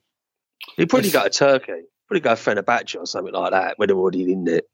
He'd 0.78 0.90
probably 0.90 1.08
it's, 1.08 1.16
go 1.16 1.24
to 1.24 1.30
Turkey, 1.30 1.84
probably 2.08 2.22
go 2.22 2.32
Fenerbahce 2.32 3.00
or 3.00 3.06
something 3.06 3.34
like 3.34 3.52
that, 3.52 3.78
when 3.78 3.88
they're 3.88 3.98
already 3.98 4.32
in 4.32 4.48
it. 4.48 4.68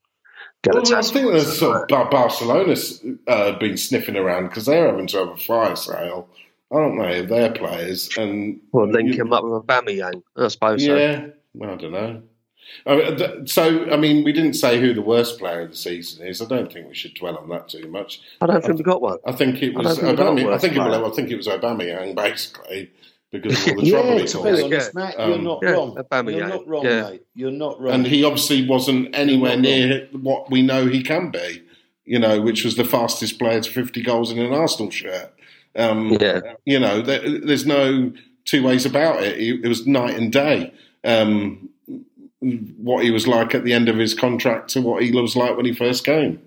Well, 0.66 0.96
I 0.96 1.02
think 1.02 1.32
there's 1.32 1.60
sort 1.60 1.90
of 1.92 2.10
Barcelona's 2.10 3.02
uh, 3.28 3.58
been 3.58 3.78
sniffing 3.78 4.18
around 4.18 4.50
because 4.50 4.66
they're 4.66 4.90
having 4.90 5.08
to 5.08 5.18
have 5.20 5.28
a 5.30 5.38
fire 5.38 5.76
sale, 5.76 6.28
aren't 6.72 7.00
they, 7.00 7.26
their 7.26 7.52
players? 7.52 8.10
And 8.18 8.60
well, 8.72 8.88
link 8.88 9.14
you, 9.14 9.22
him 9.22 9.32
up 9.34 9.44
with 9.44 9.54
Aubameyang, 9.66 10.24
I 10.36 10.48
suppose. 10.48 10.86
Yeah, 10.86 11.28
so. 11.58 11.64
I 11.64 11.76
don't 11.76 11.92
know. 11.92 12.24
So, 13.46 13.90
I 13.92 13.98
mean, 13.98 14.24
we 14.24 14.32
didn't 14.32 14.54
say 14.54 14.80
who 14.80 14.94
the 14.94 15.02
worst 15.02 15.40
player 15.40 15.62
of 15.62 15.72
the 15.72 15.76
season 15.78 16.26
is. 16.26 16.42
I 16.42 16.46
don't 16.46 16.72
think 16.72 16.88
we 16.88 16.96
should 16.96 17.14
dwell 17.14 17.38
on 17.38 17.50
that 17.50 17.70
too 17.70 17.88
much. 17.90 18.22
I 18.42 18.46
don't 18.46 18.62
think 18.62 18.74
I, 18.74 18.78
we 18.78 18.84
got 18.84 19.02
one. 19.02 19.18
I 19.26 19.32
think 19.32 19.62
it 19.62 19.74
was 19.74 20.00
I 20.00 20.14
Aubameyang. 20.14 20.54
I 20.54 20.58
think 20.58 20.76
it, 20.76 20.80
well, 20.80 21.06
I 21.06 21.16
think 21.16 21.32
it 21.32 21.36
was 21.36 21.48
Aubameyang 21.48 22.16
basically 22.16 22.92
because 23.32 23.68
of 23.68 23.74
all 23.74 23.82
the 23.82 23.88
yeah, 23.88 24.02
trouble 24.02 24.26
to 24.26 24.44
be 24.44 24.64
honest, 24.64 24.96
Matt, 24.96 25.20
um, 25.20 25.30
you're 25.30 25.42
not 25.42 25.60
yeah, 25.62 25.70
wrong. 25.72 25.96
Aubameyang. 25.96 26.36
You're 26.36 26.48
not 26.48 26.68
wrong, 26.68 26.86
yeah. 26.86 27.02
mate. 27.02 27.24
You're 27.36 27.52
not 27.52 27.82
wrong. 27.82 27.94
And 27.94 28.08
he 28.08 28.24
obviously 28.24 28.68
wasn't 28.68 29.16
anywhere 29.16 29.58
near 29.58 30.08
wrong. 30.12 30.24
what 30.24 30.52
we 30.52 30.62
know 30.62 30.88
he 30.88 31.04
can 31.04 31.32
be. 31.32 31.64
You 32.06 32.20
know, 32.20 32.40
which 32.40 32.64
was 32.64 32.78
the 32.78 32.86
fastest 32.86 33.38
player 33.38 33.60
to 33.60 33.70
50 33.70 34.02
goals 34.02 34.32
in 34.32 34.40
an 34.40 34.54
Arsenal 34.54 34.90
shirt. 34.90 35.34
Um, 35.76 36.18
yeah. 36.22 36.54
You 36.64 36.80
know, 36.80 37.02
there, 37.02 37.40
there's 37.42 37.66
no 37.66 38.14
two 38.46 38.64
ways 38.64 38.86
about 38.86 39.22
it. 39.22 39.38
It, 39.38 39.66
it 39.66 39.68
was 39.68 39.86
night 39.86 40.16
and 40.16 40.32
day. 40.32 40.74
Um, 41.04 41.70
what 42.40 43.04
he 43.04 43.12
was 43.12 43.28
like 43.28 43.56
at 43.56 43.64
the 43.64 43.74
end 43.74 43.90
of 43.90 43.98
his 43.98 44.14
contract 44.14 44.70
to 44.70 44.82
what 44.82 45.04
he 45.04 45.12
was 45.12 45.36
like 45.36 45.56
when 45.56 45.66
he 45.66 45.74
first 45.74 46.06
came. 46.06 46.42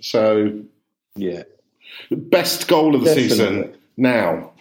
So, 0.00 0.60
yeah, 1.16 1.44
best 2.10 2.68
goal 2.68 2.94
of 2.94 3.02
the 3.02 3.06
Definitely. 3.06 3.28
season 3.28 3.76
now. 3.96 4.52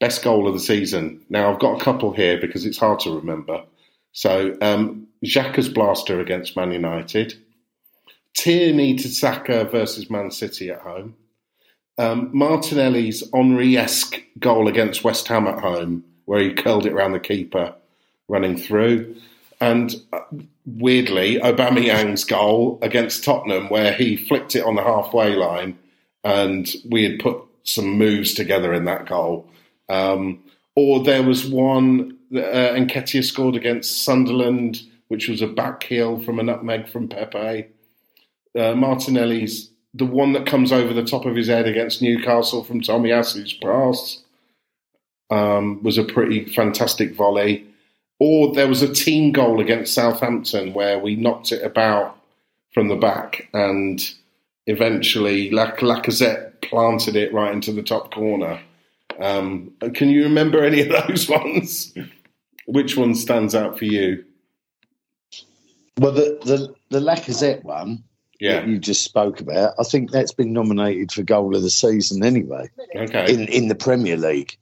Best 0.00 0.24
goal 0.24 0.48
of 0.48 0.54
the 0.54 0.60
season. 0.60 1.24
Now 1.28 1.52
I've 1.52 1.60
got 1.60 1.80
a 1.80 1.84
couple 1.84 2.12
here 2.12 2.40
because 2.40 2.66
it's 2.66 2.78
hard 2.78 2.98
to 3.00 3.14
remember. 3.14 3.62
So, 4.10 4.56
um, 4.60 5.06
Xhaka's 5.24 5.68
blaster 5.68 6.20
against 6.20 6.56
Man 6.56 6.72
United, 6.72 7.34
Tierney 8.36 8.96
to 8.96 9.08
Saka 9.08 9.64
versus 9.64 10.10
Man 10.10 10.32
City 10.32 10.70
at 10.70 10.80
home, 10.80 11.14
um, 11.98 12.30
Martinelli's 12.32 13.22
Henry-esque 13.32 14.20
goal 14.38 14.66
against 14.66 15.04
West 15.04 15.28
Ham 15.28 15.46
at 15.46 15.60
home, 15.60 16.04
where 16.24 16.40
he 16.40 16.52
curled 16.52 16.86
it 16.86 16.92
around 16.92 17.12
the 17.12 17.20
keeper 17.20 17.74
running 18.28 18.56
through. 18.56 19.14
And 19.62 19.94
uh, 20.12 20.18
weirdly, 20.66 21.36
Aubameyang's 21.36 22.24
goal 22.24 22.80
against 22.82 23.22
Tottenham, 23.22 23.68
where 23.68 23.92
he 23.92 24.16
flicked 24.16 24.56
it 24.56 24.64
on 24.64 24.74
the 24.74 24.82
halfway 24.82 25.36
line, 25.36 25.78
and 26.24 26.68
we 26.90 27.04
had 27.04 27.20
put 27.20 27.38
some 27.62 27.96
moves 27.96 28.34
together 28.34 28.74
in 28.74 28.86
that 28.86 29.06
goal. 29.06 29.48
Um, 29.88 30.42
or 30.74 31.04
there 31.04 31.22
was 31.22 31.46
one 31.46 32.18
uh, 32.34 32.74
Nketiah 32.74 33.22
scored 33.22 33.54
against 33.54 34.04
Sunderland, 34.04 34.82
which 35.06 35.28
was 35.28 35.40
a 35.40 35.46
back 35.46 35.84
heel 35.84 36.20
from 36.20 36.40
a 36.40 36.42
nutmeg 36.42 36.88
from 36.88 37.06
Pepe. 37.06 37.68
Uh, 38.58 38.74
Martinelli's 38.74 39.70
the 39.94 40.06
one 40.06 40.32
that 40.32 40.46
comes 40.46 40.72
over 40.72 40.92
the 40.92 41.04
top 41.04 41.24
of 41.24 41.36
his 41.36 41.46
head 41.46 41.68
against 41.68 42.02
Newcastle 42.02 42.64
from 42.64 42.80
Tomiyasu's 42.80 43.52
pass 43.52 44.24
um, 45.30 45.80
was 45.84 45.98
a 45.98 46.04
pretty 46.04 46.46
fantastic 46.46 47.14
volley. 47.14 47.68
Or 48.24 48.54
there 48.54 48.68
was 48.68 48.82
a 48.82 48.94
team 48.94 49.32
goal 49.32 49.60
against 49.60 49.94
Southampton 49.94 50.74
where 50.74 50.96
we 50.96 51.16
knocked 51.16 51.50
it 51.50 51.64
about 51.64 52.16
from 52.72 52.86
the 52.86 52.94
back 52.94 53.48
and 53.52 54.00
eventually 54.68 55.50
Lac- 55.50 55.80
Lacazette 55.80 56.60
planted 56.60 57.16
it 57.16 57.34
right 57.34 57.52
into 57.52 57.72
the 57.72 57.82
top 57.82 58.14
corner. 58.14 58.60
Um, 59.18 59.72
can 59.94 60.08
you 60.08 60.22
remember 60.22 60.62
any 60.62 60.82
of 60.82 60.88
those 61.08 61.28
ones? 61.28 61.92
Which 62.66 62.96
one 62.96 63.16
stands 63.16 63.56
out 63.56 63.76
for 63.76 63.86
you? 63.86 64.24
Well, 65.98 66.12
the 66.12 66.38
the, 66.44 66.74
the 66.90 67.00
Lacazette 67.00 67.64
one, 67.64 68.04
yeah, 68.38 68.64
you 68.64 68.78
just 68.78 69.02
spoke 69.02 69.40
about. 69.40 69.74
I 69.80 69.82
think 69.82 70.12
that's 70.12 70.32
been 70.32 70.52
nominated 70.52 71.10
for 71.10 71.24
goal 71.24 71.56
of 71.56 71.62
the 71.62 71.70
season 71.70 72.24
anyway. 72.24 72.70
Okay, 72.94 73.34
in 73.34 73.48
in 73.48 73.66
the 73.66 73.74
Premier 73.74 74.16
League 74.16 74.56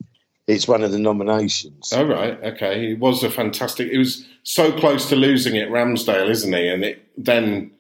it's 0.51 0.67
one 0.69 0.83
of 0.83 0.93
the 0.93 0.99
nominations. 0.99 1.93
Oh 1.95 2.05
right, 2.05 2.43
okay. 2.43 2.93
It 2.93 2.99
was 2.99 3.23
a 3.23 3.31
fantastic. 3.31 3.89
It 3.89 3.99
was 3.99 4.27
so 4.43 4.73
close 4.73 5.09
to 5.09 5.17
losing 5.17 5.57
it, 5.57 5.69
Ramsdale, 5.69 6.29
isn't 6.29 6.53
he? 6.53 6.69
And 6.69 6.85
it 6.85 7.07
then 7.17 7.71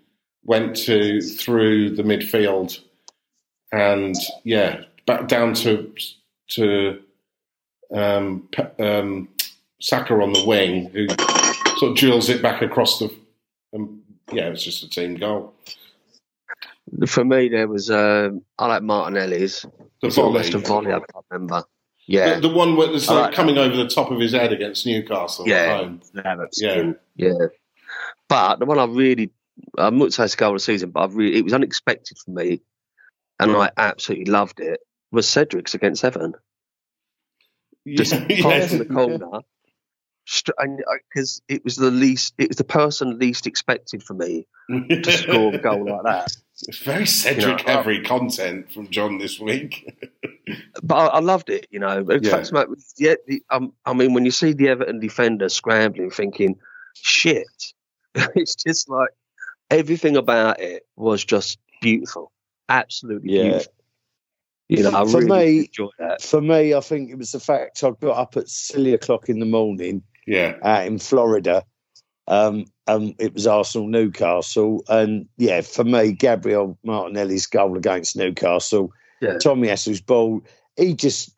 went 0.44 0.76
to 0.76 1.20
through 1.20 1.96
the 1.96 2.02
midfield, 2.02 2.78
and 3.72 4.14
yeah, 4.44 4.82
back 5.06 5.28
down 5.28 5.54
to 5.54 5.92
to 6.50 7.00
um, 7.94 8.48
um, 8.78 9.28
Saka 9.80 10.14
on 10.14 10.32
the 10.32 10.44
wing, 10.44 10.90
who 10.90 11.08
sort 11.78 11.92
of 11.92 11.96
drills 11.96 12.28
it 12.28 12.42
back 12.42 12.62
across 12.62 12.98
the. 13.00 13.12
Um, 13.74 14.02
yeah, 14.32 14.46
it 14.46 14.50
was 14.50 14.64
just 14.64 14.84
a 14.84 14.88
team 14.88 15.16
goal. 15.16 15.52
For 17.06 17.24
me, 17.24 17.48
there 17.48 17.68
was 17.68 17.90
uh, 17.90 18.30
I 18.58 18.66
like 18.66 18.82
Martinelli's. 18.82 19.66
The 20.02 20.08
volley, 20.08 20.48
volley, 20.50 20.92
I 20.92 21.00
can't 21.00 21.24
remember. 21.30 21.64
Yeah, 22.10 22.34
the, 22.34 22.48
the 22.48 22.48
one 22.48 22.76
that's 22.76 23.08
like, 23.08 23.26
like 23.26 23.34
coming 23.34 23.56
over 23.56 23.76
the 23.76 23.86
top 23.86 24.10
of 24.10 24.18
his 24.18 24.32
head 24.32 24.52
against 24.52 24.84
Newcastle. 24.84 25.46
Yeah, 25.46 25.92
yeah, 26.56 26.92
yeah. 27.14 27.32
But 28.28 28.58
the 28.58 28.66
one 28.66 28.80
I 28.80 28.84
really, 28.86 29.30
I 29.78 29.90
wouldn't 29.90 30.12
say 30.12 30.24
it's 30.24 30.34
a 30.34 30.36
goal 30.36 30.48
of 30.48 30.54
the 30.56 30.58
season, 30.58 30.90
but 30.90 31.02
I 31.02 31.12
really, 31.14 31.38
it 31.38 31.44
was 31.44 31.54
unexpected 31.54 32.18
for 32.18 32.32
me, 32.32 32.62
and 33.38 33.52
I 33.52 33.70
absolutely 33.76 34.24
loved 34.24 34.58
it. 34.58 34.80
Was 35.12 35.28
Cedric's 35.28 35.74
against 35.74 36.04
Everton? 36.04 36.34
Just 37.86 38.12
yeah, 38.28 38.28
yeah. 38.28 38.66
the 38.66 38.86
corner, 38.86 39.42
because 40.24 41.42
uh, 41.48 41.54
it 41.54 41.62
was 41.62 41.76
the 41.76 41.92
least, 41.92 42.34
it 42.38 42.48
was 42.48 42.56
the 42.56 42.64
person 42.64 43.20
least 43.20 43.46
expected 43.46 44.02
for 44.02 44.14
me 44.14 44.48
to 44.68 45.12
score 45.12 45.54
a 45.54 45.58
goal 45.58 45.88
like 45.88 46.02
that. 46.02 46.36
It's 46.68 46.78
very 46.78 47.06
Cedric 47.06 47.60
you 47.60 47.66
know, 47.66 47.72
heavy 47.72 48.02
content 48.02 48.72
from 48.72 48.88
John 48.90 49.18
this 49.18 49.40
week. 49.40 49.98
but 50.82 50.94
I, 50.94 51.06
I, 51.06 51.20
loved 51.20 51.50
it, 51.50 51.66
you 51.70 51.78
know. 51.78 52.04
Yeah. 52.20 52.42
Fact, 52.42 52.68
yeah, 52.98 53.14
the, 53.26 53.42
um, 53.50 53.72
I 53.84 53.92
mean, 53.92 54.14
when 54.14 54.24
you 54.24 54.30
see 54.30 54.52
the 54.52 54.68
Everton 54.68 55.00
defender 55.00 55.48
scrambling, 55.48 56.10
thinking, 56.10 56.56
shit, 56.94 57.46
it's 58.14 58.54
just 58.54 58.88
like 58.88 59.10
everything 59.70 60.16
about 60.16 60.60
it 60.60 60.84
was 60.96 61.24
just 61.24 61.58
beautiful. 61.80 62.32
Absolutely 62.68 63.32
yeah. 63.32 63.42
beautiful. 63.42 63.72
You 64.68 64.82
know, 64.84 64.90
I 64.90 65.04
for 65.04 65.18
really 65.18 65.46
me, 65.46 65.58
enjoyed 65.58 65.90
that. 65.98 66.22
For 66.22 66.40
me, 66.40 66.74
I 66.74 66.80
think 66.80 67.10
it 67.10 67.18
was 67.18 67.32
the 67.32 67.40
fact 67.40 67.82
I 67.82 67.90
got 67.90 68.16
up 68.16 68.36
at 68.36 68.48
silly 68.48 68.94
o'clock 68.94 69.28
in 69.28 69.40
the 69.40 69.46
morning 69.46 70.04
yeah. 70.28 70.54
out 70.62 70.86
in 70.86 70.98
Florida 71.00 71.64
um, 72.28 72.66
um, 72.90 73.14
it 73.18 73.34
was 73.34 73.46
Arsenal 73.46 73.88
Newcastle, 73.88 74.84
and 74.88 75.28
yeah, 75.36 75.60
for 75.60 75.84
me, 75.84 76.12
Gabriel 76.12 76.78
Martinelli's 76.84 77.46
goal 77.46 77.76
against 77.76 78.16
Newcastle, 78.16 78.92
yeah. 79.20 79.34
Tomiyasu's 79.34 80.00
ball, 80.00 80.42
he 80.76 80.94
just 80.94 81.30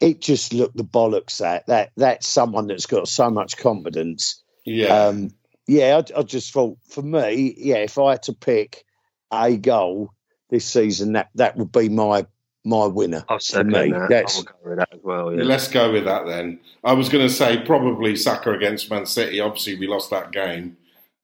it 0.00 0.20
just 0.20 0.52
looked 0.52 0.76
the 0.76 0.84
bollocks 0.84 1.44
at 1.44 1.66
that. 1.66 1.92
That's 1.96 2.26
someone 2.26 2.66
that's 2.66 2.86
got 2.86 3.08
so 3.08 3.30
much 3.30 3.56
confidence. 3.56 4.42
Yeah, 4.64 5.06
um, 5.06 5.30
yeah. 5.66 6.00
I, 6.00 6.20
I, 6.20 6.22
just 6.22 6.52
thought 6.52 6.78
for 6.88 7.02
me, 7.02 7.54
yeah, 7.58 7.76
if 7.76 7.98
I 7.98 8.12
had 8.12 8.22
to 8.24 8.32
pick 8.32 8.84
a 9.32 9.56
goal 9.56 10.12
this 10.50 10.64
season, 10.64 11.12
that 11.12 11.30
that 11.34 11.56
would 11.56 11.72
be 11.72 11.88
my 11.88 12.26
my 12.66 12.86
winner. 12.86 13.24
I'll 13.28 13.38
second 13.38 13.72
me. 13.72 13.90
that. 13.92 14.08
That's, 14.10 14.42
go 14.42 14.52
with 14.64 14.78
that 14.78 14.88
as 14.92 15.00
well. 15.02 15.32
Yeah. 15.32 15.44
Let's 15.44 15.68
go 15.68 15.92
with 15.92 16.04
that 16.04 16.26
then. 16.26 16.58
I 16.84 16.92
was 16.92 17.08
going 17.08 17.26
to 17.26 17.32
say 17.32 17.58
probably 17.58 18.16
Saka 18.16 18.50
against 18.50 18.90
Man 18.90 19.06
City. 19.06 19.40
Obviously, 19.40 19.78
we 19.78 19.86
lost 19.86 20.10
that 20.10 20.32
game, 20.32 20.76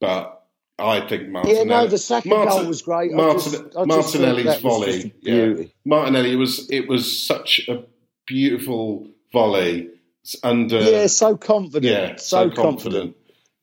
but 0.02 0.48
I 0.80 1.06
think 1.06 1.28
Martinelli. 1.28 1.58
Yeah, 1.58 1.64
no, 1.64 1.86
the 1.86 1.96
second 1.96 2.30
Martin, 2.30 2.48
goal 2.48 2.66
was 2.66 2.82
great. 2.82 3.12
Martin, 3.12 3.52
just, 3.52 3.86
Martinelli's 3.86 4.60
volley. 4.60 5.14
Yeah, 5.22 5.54
Martinelli 5.86 6.34
was. 6.34 6.68
It 6.70 6.88
was 6.88 7.24
such 7.24 7.60
a 7.68 7.84
beautiful 8.26 9.08
volley. 9.32 9.90
Under 10.42 10.80
yeah, 10.80 11.06
so 11.06 11.36
confident. 11.36 11.84
Yeah, 11.84 12.16
so, 12.16 12.50
so 12.50 12.50
confident. 12.50 12.56
confident. 12.56 13.16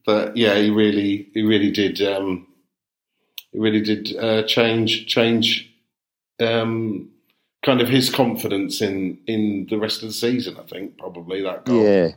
But 0.05 0.37
yeah, 0.37 0.55
he 0.55 0.69
really, 0.69 1.29
he 1.33 1.41
really 1.41 1.71
did. 1.71 2.01
Um, 2.01 2.47
he 3.51 3.59
really 3.59 3.81
did 3.81 4.15
uh, 4.17 4.43
change 4.43 5.07
change 5.07 5.69
um, 6.39 7.09
kind 7.63 7.81
of 7.81 7.89
his 7.89 8.09
confidence 8.09 8.81
in 8.81 9.19
in 9.27 9.67
the 9.69 9.77
rest 9.77 10.03
of 10.03 10.09
the 10.09 10.13
season. 10.13 10.55
I 10.57 10.63
think 10.63 10.97
probably 10.97 11.41
that 11.43 11.65
goal. 11.65 11.83
Yeah. 11.83 12.11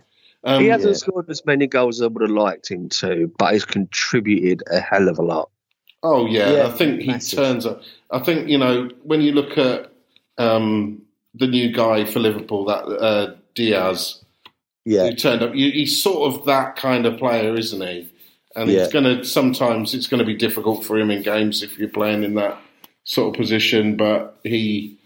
Um, 0.45 0.62
he 0.62 0.68
hasn't 0.68 0.95
yeah. 0.95 0.99
scored 0.99 1.30
as 1.30 1.45
many 1.47 1.66
goals 1.66 2.01
as 2.01 2.05
I 2.05 2.07
would 2.09 2.22
have 2.22 2.30
liked 2.30 2.70
him 2.70 2.88
to, 2.88 3.32
but 3.38 3.53
he's 3.53 3.64
contributed 3.64 4.62
a 4.70 4.80
hell 4.80 5.09
of 5.09 5.18
a 5.18 5.22
lot. 5.22 5.51
Oh 6.03 6.26
yeah, 6.26 6.51
yeah 6.53 6.66
I 6.66 6.70
think 6.70 7.01
he 7.01 7.16
turns 7.18 7.64
up. 7.64 7.82
I 8.11 8.18
think 8.18 8.49
you 8.49 8.59
know 8.59 8.90
when 9.05 9.20
you 9.20 9.32
look 9.32 9.57
at 9.57 9.93
um, 10.38 11.03
the 11.34 11.47
new 11.47 11.72
guy 11.72 12.05
for 12.05 12.18
Liverpool, 12.18 12.64
that 12.64 12.84
uh, 12.84 13.34
Diaz, 13.55 14.22
yeah, 14.84 15.07
who 15.07 15.14
turned 15.14 15.43
up. 15.43 15.55
He's 15.55 16.03
sort 16.03 16.34
of 16.34 16.45
that 16.47 16.74
kind 16.76 17.07
of 17.07 17.18
player, 17.18 17.55
isn't 17.55 17.80
he? 17.80 18.09
And 18.55 18.70
Yeah. 18.70 18.82
it's 18.82 18.93
going 18.93 19.05
to 19.05 19.24
sometimes 19.24 19.95
it's 19.95 20.09
going 20.09 20.18
to 20.18 20.26
be 20.26 20.34
difficult 20.34 20.84
for 20.84 20.99
him 20.99 21.11
in 21.11 21.22
games 21.22 21.62
if 21.62 21.78
you're 21.78 21.88
playing 21.88 22.24
in 22.24 22.34
that 22.34 22.59
sort 23.05 23.34
of 23.34 23.40
position. 23.40 23.97
But 23.97 24.38
he, 24.43 24.99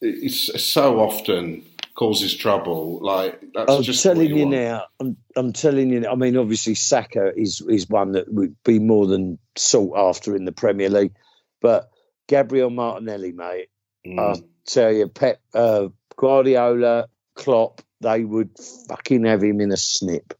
it's 0.00 0.62
so 0.62 1.00
often 1.00 1.64
causes 1.94 2.34
trouble. 2.34 3.00
Like 3.02 3.40
that's 3.54 3.70
I'm 3.70 3.82
just 3.82 4.02
telling 4.02 4.34
you 4.34 4.46
want. 4.46 4.56
now. 4.56 4.84
I'm, 5.00 5.16
I'm 5.36 5.52
telling 5.52 5.90
you. 5.90 6.06
I 6.08 6.14
mean, 6.14 6.36
obviously, 6.36 6.74
Saka 6.74 7.32
is 7.36 7.60
is 7.68 7.88
one 7.88 8.12
that 8.12 8.32
would 8.32 8.56
be 8.64 8.78
more 8.78 9.06
than 9.06 9.38
sought 9.56 9.96
after 9.96 10.34
in 10.36 10.44
the 10.44 10.52
Premier 10.52 10.90
League, 10.90 11.14
but 11.60 11.90
Gabriel 12.26 12.70
Martinelli, 12.70 13.32
mate, 13.32 13.68
Mm. 14.06 14.18
I'll 14.18 14.42
tell 14.66 14.92
you, 14.92 15.08
Pep, 15.08 15.40
uh, 15.54 15.88
Guardiola, 16.16 17.08
Klopp, 17.34 17.82
they 18.00 18.24
would 18.24 18.50
fucking 18.88 19.24
have 19.24 19.42
him 19.42 19.60
in 19.60 19.72
a 19.72 19.76
snip. 19.76 20.34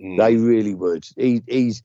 Mm. 0.00 0.18
They 0.18 0.36
really 0.36 0.74
would. 0.74 1.06
He, 1.16 1.42
he's 1.46 1.82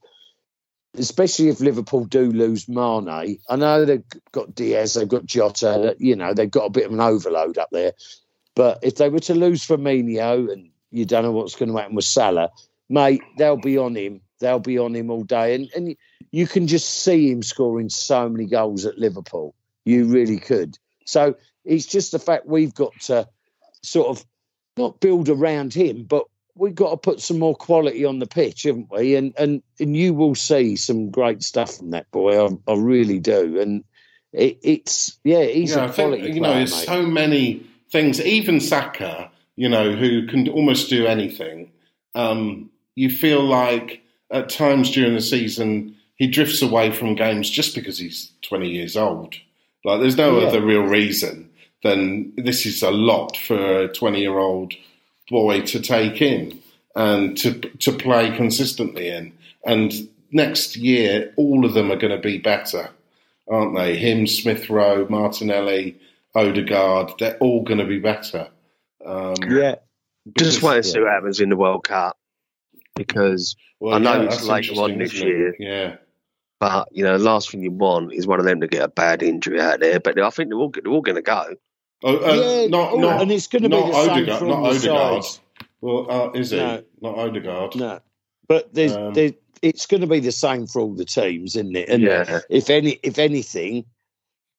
especially 0.97 1.49
if 1.49 1.59
Liverpool 1.59 2.05
do 2.05 2.31
lose 2.31 2.69
Mane. 2.69 3.09
I 3.49 3.55
know 3.57 3.83
they've 3.83 4.03
got 4.31 4.55
Diaz, 4.55 4.93
they've 4.93 5.07
got 5.07 5.25
Jota. 5.25 5.95
You 5.99 6.15
know 6.15 6.33
they've 6.33 6.49
got 6.49 6.65
a 6.65 6.69
bit 6.69 6.85
of 6.85 6.93
an 6.93 7.01
overload 7.01 7.57
up 7.57 7.69
there. 7.71 7.93
But 8.55 8.79
if 8.81 8.95
they 8.95 9.09
were 9.09 9.19
to 9.19 9.35
lose 9.35 9.65
Firmino 9.65 10.51
and 10.51 10.69
you 10.91 11.05
don't 11.05 11.23
know 11.23 11.31
what's 11.31 11.55
going 11.55 11.71
to 11.71 11.77
happen 11.77 11.95
with 11.95 12.05
Salah, 12.05 12.51
mate, 12.89 13.21
they'll 13.37 13.57
be 13.57 13.77
on 13.77 13.95
him. 13.95 14.21
They'll 14.39 14.59
be 14.59 14.77
on 14.77 14.95
him 14.95 15.09
all 15.09 15.23
day, 15.23 15.55
and 15.55 15.69
and 15.75 15.95
you 16.31 16.47
can 16.47 16.67
just 16.67 17.03
see 17.03 17.31
him 17.31 17.41
scoring 17.41 17.89
so 17.89 18.27
many 18.27 18.45
goals 18.45 18.85
at 18.85 18.97
Liverpool. 18.97 19.55
You 19.85 20.05
really 20.05 20.39
could. 20.39 20.77
So 21.05 21.35
it's 21.63 21.85
just 21.85 22.11
the 22.11 22.19
fact 22.19 22.45
we've 22.45 22.73
got 22.73 22.93
to 23.01 23.27
sort 23.81 24.07
of 24.09 24.25
not 24.77 24.99
build 24.99 25.29
around 25.29 25.73
him, 25.73 26.03
but 26.03 26.25
we've 26.55 26.75
got 26.75 26.89
to 26.91 26.97
put 26.97 27.21
some 27.21 27.39
more 27.39 27.55
quality 27.55 28.05
on 28.05 28.19
the 28.19 28.27
pitch, 28.27 28.63
haven't 28.63 28.89
we? 28.91 29.15
And 29.15 29.33
and 29.37 29.63
and 29.79 29.95
you 29.95 30.13
will 30.13 30.35
see 30.35 30.75
some 30.75 31.11
great 31.11 31.43
stuff 31.43 31.77
from 31.77 31.91
that 31.91 32.09
boy. 32.11 32.45
I, 32.45 32.49
I 32.67 32.75
really 32.75 33.19
do. 33.19 33.59
And 33.59 33.83
it, 34.33 34.59
it's 34.63 35.17
yeah, 35.23 35.43
he's 35.43 35.75
yeah, 35.75 35.81
a 35.81 35.83
I 35.85 35.91
think 35.91 36.09
quality 36.09 36.33
you 36.33 36.41
know, 36.41 36.53
there's 36.53 36.75
mate. 36.75 36.85
so 36.85 37.03
many 37.03 37.65
things. 37.91 38.21
Even 38.21 38.59
Saka, 38.59 39.31
you 39.55 39.69
know, 39.69 39.93
who 39.95 40.27
can 40.27 40.47
almost 40.49 40.89
do 40.89 41.05
anything. 41.05 41.71
Um, 42.13 42.69
you 42.95 43.09
feel 43.09 43.43
like 43.43 44.01
at 44.31 44.49
times 44.49 44.91
during 44.91 45.13
the 45.15 45.21
season 45.21 45.95
he 46.15 46.27
drifts 46.27 46.61
away 46.61 46.91
from 46.91 47.15
games 47.15 47.49
just 47.49 47.75
because 47.75 47.97
he's 47.97 48.31
20 48.43 48.69
years 48.69 48.95
old. 48.95 49.35
Like 49.83 49.99
there's 49.99 50.17
no 50.17 50.39
Yeah. 50.39 50.47
other 50.47 50.61
real 50.61 50.83
reason 50.83 51.49
than 51.83 52.33
this 52.37 52.65
is 52.65 52.81
a 52.81 52.89
lot 52.91 53.35
for 53.37 53.81
a 53.83 53.87
20 53.89 54.19
year 54.21 54.37
old 54.37 54.73
boy 55.29 55.61
to 55.61 55.79
take 55.79 56.21
in 56.21 56.59
and 56.95 57.37
to 57.37 57.51
to 57.59 57.91
play 57.91 58.31
consistently 58.35 59.09
in. 59.09 59.33
And 59.65 59.93
next 60.31 60.75
year, 60.77 61.33
all 61.35 61.65
of 61.65 61.73
them 61.73 61.91
are 61.91 61.97
going 61.97 62.15
to 62.15 62.21
be 62.21 62.37
better, 62.37 62.89
aren't 63.49 63.75
they? 63.75 63.97
Him, 63.97 64.25
Smith 64.27 64.69
Rowe, 64.69 65.05
Martinelli, 65.09 65.95
Odegaard, 66.35 67.13
they're 67.19 67.37
all 67.37 67.63
going 67.63 67.79
to 67.79 67.85
be 67.85 67.99
better. 67.99 68.49
Um, 69.05 69.35
yeah, 69.49 69.75
Just 70.37 70.59
because- 70.61 70.87
to 70.87 70.91
see 70.93 70.99
what 70.99 71.11
happens 71.11 71.39
in 71.39 71.49
the 71.49 71.55
World 71.57 71.83
Cup 71.83 72.17
because 72.95 73.55
well, 73.79 73.95
I 73.95 73.99
know 73.99 74.13
yeah, 74.15 74.23
it's 74.23 74.35
that's 74.37 74.47
later 74.47 74.73
on 74.81 74.97
this 74.97 75.13
year. 75.13 75.55
Yeah. 75.59 75.97
But 76.59 76.87
you 76.91 77.03
know, 77.03 77.17
the 77.17 77.23
last 77.23 77.51
thing 77.51 77.61
you 77.61 77.71
want 77.71 78.13
is 78.13 78.25
one 78.25 78.39
of 78.39 78.45
them 78.45 78.61
to 78.61 78.67
get 78.67 78.81
a 78.83 78.87
bad 78.87 79.21
injury 79.21 79.59
out 79.59 79.81
there. 79.81 79.99
But 79.99 80.19
I 80.19 80.29
think 80.29 80.49
they're 80.49 80.57
all 80.57 80.69
they're 80.71 80.91
all 80.91 81.01
going 81.01 81.17
to 81.17 81.21
go. 81.21 81.55
Oh, 82.03 82.17
uh, 82.17 82.33
yeah. 82.61 82.67
not, 82.67 82.97
not, 82.97 83.21
and 83.21 83.31
it's 83.31 83.47
going 83.47 83.63
to 83.63 83.69
be 83.69 83.75
not 83.75 83.87
the 83.87 83.93
same 84.03 84.09
Odegaard, 84.11 84.39
from 84.39 84.47
not 84.49 84.61
the 84.61 84.69
Odegaard. 84.69 85.23
sides. 85.23 85.41
Well, 85.81 86.11
uh, 86.11 86.31
is 86.31 86.51
he? 86.51 86.57
No. 86.57 86.83
Not 87.01 87.17
Odegaard. 87.17 87.75
No, 87.75 87.99
but 88.47 88.73
there's, 88.73 88.95
Um, 88.95 89.13
there, 89.13 89.31
it's 89.61 89.85
going 89.85 90.01
to 90.01 90.07
be 90.07 90.19
the 90.19 90.31
same 90.31 90.67
for 90.67 90.81
all 90.81 90.93
the 90.93 91.05
teams, 91.05 91.55
isn't 91.55 91.75
it? 91.75 91.89
And 91.89 92.01
Yeah. 92.03 92.39
if 92.49 92.69
any, 92.69 92.99
if 93.03 93.17
anything, 93.19 93.85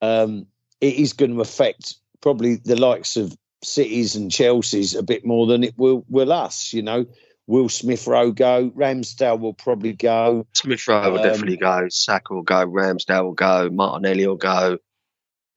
um, 0.02 0.46
it 0.80 0.94
is 0.94 1.12
going 1.12 1.34
to 1.34 1.40
affect 1.40 1.96
probably 2.20 2.56
the 2.56 2.76
likes 2.76 3.16
of 3.16 3.36
cities 3.62 4.16
and 4.16 4.30
Chelsea's 4.30 4.94
a 4.94 5.02
bit 5.02 5.24
more 5.24 5.46
than 5.46 5.64
it 5.64 5.74
will 5.76 6.04
will 6.08 6.32
us. 6.32 6.72
You 6.72 6.82
know, 6.82 7.06
will 7.46 7.68
Smith 7.68 8.06
Rowe 8.06 8.32
go? 8.32 8.70
Ramsdale 8.70 9.40
will 9.40 9.54
probably 9.54 9.92
go. 9.94 10.46
Smith 10.54 10.86
Rowe 10.88 11.10
will 11.12 11.18
Um, 11.18 11.22
definitely 11.24 11.56
go. 11.56 11.86
Saka 11.88 12.34
will 12.34 12.42
go. 12.42 12.66
Ramsdale 12.66 13.24
will 13.24 13.32
go. 13.32 13.70
Martinelli 13.70 14.26
will 14.26 14.36
go. 14.36 14.78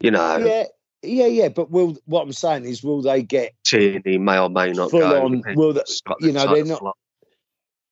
You 0.02 0.12
know, 0.12 0.38
Yeah, 0.38 0.64
yeah, 1.04 1.26
yeah. 1.28 1.50
But 1.50 1.70
will 1.72 1.98
what 2.06 2.22
I'm 2.24 2.32
saying 2.32 2.66
is, 2.66 2.82
will 2.84 3.02
they 3.02 3.22
get? 3.24 3.54
Tierney 3.66 4.18
may 4.18 4.40
or 4.40 4.50
may 4.50 4.72
not 4.72 4.92
Full 4.92 5.02
go. 5.02 5.22
on, 5.26 5.44
will 5.56 5.74
the- 5.74 5.86
you 6.22 6.32
know, 6.32 6.54
they're 6.54 6.66
not- 6.66 6.96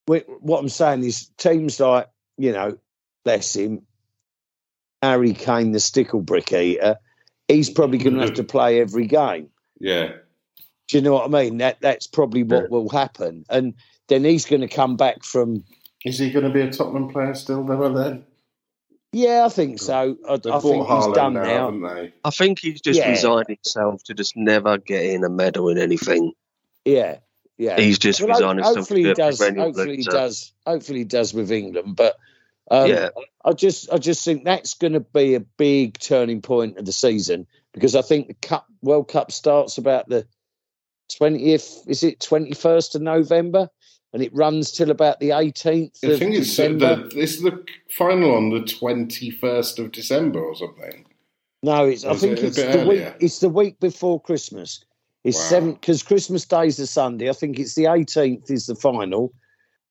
wh- 0.09 0.41
What 0.41 0.59
I'm 0.59 0.69
saying 0.69 1.03
is, 1.03 1.29
teams 1.37 1.79
like 1.79 2.07
you 2.37 2.51
know, 2.53 2.77
bless 3.25 3.55
him, 3.55 3.81
Harry 5.01 5.33
Kane, 5.33 5.71
the 5.71 5.79
stickle 5.79 6.21
brick 6.21 6.53
eater. 6.53 6.97
He's 7.47 7.69
probably 7.69 7.97
going 7.97 8.15
to 8.15 8.21
have 8.21 8.29
mm-hmm. 8.31 8.35
to 8.35 8.43
play 8.43 8.81
every 8.81 9.07
game. 9.07 9.49
Yeah. 9.79 10.13
Do 10.87 10.97
you 10.97 11.01
know 11.01 11.13
what 11.13 11.25
I 11.25 11.27
mean? 11.27 11.57
That 11.57 11.81
that's 11.81 12.07
probably 12.07 12.43
what 12.43 12.63
Yeah. 12.63 12.69
will 12.69 12.89
happen, 12.89 13.45
and 13.49 13.73
then 14.07 14.23
he's 14.23 14.45
going 14.45 14.61
to 14.61 14.67
come 14.67 14.95
back 14.95 15.23
from. 15.23 15.63
Is 16.05 16.17
he 16.17 16.31
going 16.31 16.45
to 16.45 16.51
be 16.51 16.61
a 16.61 16.71
Tottenham 16.71 17.09
player 17.09 17.33
still 17.33 17.63
though 17.63 17.93
then? 17.93 18.25
Yeah, 19.11 19.45
I 19.45 19.49
think 19.49 19.79
so. 19.79 20.17
I, 20.27 20.33
I 20.33 20.37
think 20.37 20.43
bought 20.43 21.05
he's 21.05 21.15
done 21.15 21.33
now, 21.33 21.43
now. 21.43 21.65
haven't 21.65 21.81
they? 21.81 22.13
I 22.23 22.29
think 22.29 22.59
he's 22.59 22.81
just 22.81 22.99
Yeah. 22.99 23.09
resigned 23.09 23.47
himself 23.47 24.03
to 24.03 24.13
just 24.13 24.35
never 24.35 24.77
getting 24.77 25.23
a 25.23 25.29
medal 25.29 25.69
in 25.69 25.77
anything. 25.77 26.33
Yeah, 26.85 27.17
yeah. 27.57 27.79
He's 27.79 27.99
just 27.99 28.21
Well, 28.21 28.29
resigned 28.29 28.59
himself 28.59 28.77
hopefully 28.77 29.03
to 29.03 29.09
he 29.09 29.13
be 29.13 29.17
does. 29.17 29.41
Hopefully 29.41 29.97
he 29.97 30.07
uh, 30.07 30.11
does. 30.11 30.53
Hopefully 30.65 30.99
he 30.99 31.05
does 31.05 31.33
with 31.33 31.51
England. 31.51 31.95
But 31.95 32.17
um, 32.69 32.89
Yeah, 32.89 33.09
I 33.45 33.53
just, 33.53 33.91
I 33.91 33.97
just 33.97 34.23
think 34.25 34.43
that's 34.43 34.73
going 34.73 34.93
to 34.93 34.99
be 34.99 35.35
a 35.35 35.39
big 35.39 35.97
turning 35.99 36.41
point 36.41 36.77
of 36.77 36.85
the 36.85 36.91
season 36.91 37.47
because 37.73 37.95
I 37.95 38.01
think 38.01 38.27
the 38.27 38.33
Cup 38.35 38.65
World 38.81 39.07
Cup 39.07 39.31
starts 39.31 39.77
about 39.77 40.09
the 40.09 40.27
twentieth. 41.17 41.83
Is 41.87 42.03
it 42.03 42.19
twenty 42.19 42.53
first 42.53 42.95
of 42.95 43.01
November, 43.01 43.69
and 44.13 44.21
it 44.21 44.33
runs 44.33 44.71
till 44.71 44.91
about 44.91 45.19
the 45.19 45.31
eighteenth 45.31 45.97
I 46.03 46.17
think 46.17 46.35
it's 46.35 46.55
the, 46.57 47.09
this 47.13 47.35
is 47.35 47.41
the 47.41 47.63
final 47.89 48.35
on 48.35 48.49
the 48.49 48.61
twenty 48.61 49.29
first 49.29 49.79
of 49.79 49.91
December 49.91 50.39
or 50.39 50.55
something. 50.55 51.05
No, 51.63 51.85
it's. 51.85 52.03
I 52.03 52.09
Or 52.09 52.15
is 52.15 52.21
think 52.21 52.37
it 52.39 52.43
it's 52.45 52.55
the 52.57 52.85
week. 52.87 53.13
It's 53.19 53.39
the 53.39 53.49
week 53.49 53.79
before 53.79 54.21
Christmas. 54.21 54.83
It's 55.23 55.37
Wow. 55.37 55.43
seven 55.43 55.73
because 55.73 56.03
Christmas 56.03 56.45
Day's 56.45 56.77
the 56.77 56.87
Sunday. 56.87 57.29
I 57.29 57.33
think 57.33 57.59
it's 57.59 57.75
the 57.75 57.87
eighteenth 57.87 58.49
is 58.51 58.67
the 58.67 58.75
final, 58.75 59.33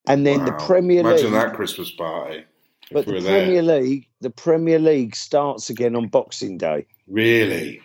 and 0.06 0.24
then 0.26 0.44
the 0.44 0.52
Wow. 0.52 0.66
Premier 0.66 1.00
Imagine 1.00 1.32
League. 1.32 1.34
that 1.34 1.54
Christmas 1.54 1.90
party. 1.90 2.44
But 2.90 3.06
the 3.06 3.20
there. 3.20 3.44
Premier 3.46 3.62
League, 3.62 4.08
the 4.20 4.30
Premier 4.30 4.78
League 4.78 5.16
starts 5.16 5.70
again 5.70 5.96
on 5.96 6.08
Boxing 6.08 6.56
Day. 6.58 6.86
Really? 7.08 7.80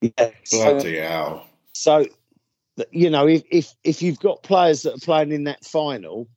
Yeah. 0.00 0.30
So, 0.44 0.74
Bloody 0.74 0.98
hell. 0.98 1.46
so 1.72 2.06
you 2.90 3.08
know, 3.10 3.26
if, 3.26 3.42
if 3.50 3.74
if 3.84 4.02
you've 4.02 4.20
got 4.20 4.42
players 4.42 4.82
that 4.82 4.94
are 4.94 4.98
playing 5.04 5.32
in 5.32 5.44
that 5.44 5.64
final, 5.64 6.28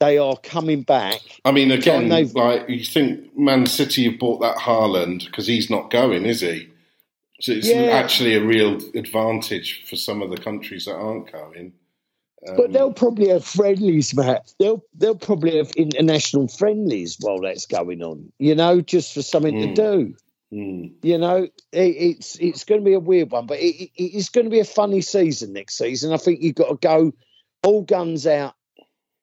they 0.00 0.18
are 0.18 0.36
coming 0.42 0.82
back. 0.82 1.20
I 1.44 1.52
mean, 1.52 1.70
again, 1.70 2.08
they've- 2.08 2.34
like 2.34 2.68
you 2.68 2.84
think 2.84 3.36
Man 3.38 3.66
City 3.66 4.04
have 4.10 4.18
bought 4.18 4.40
that 4.40 4.56
Haaland 4.56 5.26
because 5.26 5.46
he's 5.46 5.70
not 5.70 5.90
going, 5.90 6.24
is 6.26 6.40
he? 6.40 6.68
So 7.40 7.52
it's 7.52 7.68
Yeah. 7.68 7.82
actually 7.90 8.34
a 8.34 8.42
real 8.44 8.78
advantage 8.94 9.84
for 9.88 9.96
some 9.96 10.22
of 10.22 10.30
the 10.30 10.36
countries 10.38 10.86
that 10.86 10.94
aren't 10.94 11.30
going. 11.30 11.72
Um, 12.48 12.56
But 12.56 12.72
they'll 12.72 12.92
probably 12.92 13.28
have 13.28 13.44
friendlies, 13.44 14.14
Matt. 14.14 14.52
They'll 14.58 14.84
they'll 14.94 15.14
probably 15.14 15.58
have 15.58 15.70
international 15.72 16.48
friendlies 16.48 17.16
while 17.20 17.40
that's 17.40 17.66
going 17.66 18.02
on. 18.02 18.32
You 18.38 18.54
know, 18.54 18.80
just 18.80 19.14
for 19.14 19.22
something 19.22 19.54
Mm. 19.54 19.74
to 19.74 19.74
do. 19.74 20.14
hmm. 20.50 20.86
You 21.02 21.18
know, 21.18 21.44
it, 21.44 21.50
it's 21.72 22.36
it's 22.36 22.64
going 22.64 22.80
to 22.80 22.84
be 22.84 22.94
a 22.94 23.00
weird 23.00 23.30
one, 23.30 23.46
but 23.46 23.58
it, 23.58 23.84
it, 23.84 23.90
it's 23.96 24.28
going 24.28 24.44
to 24.46 24.50
be 24.50 24.60
a 24.60 24.64
funny 24.64 25.00
season 25.02 25.52
next 25.52 25.78
season. 25.78 26.12
I 26.12 26.16
think 26.16 26.42
you've 26.42 26.56
got 26.56 26.68
to 26.68 26.76
go 26.76 27.12
all 27.62 27.82
guns 27.82 28.26
out 28.26 28.54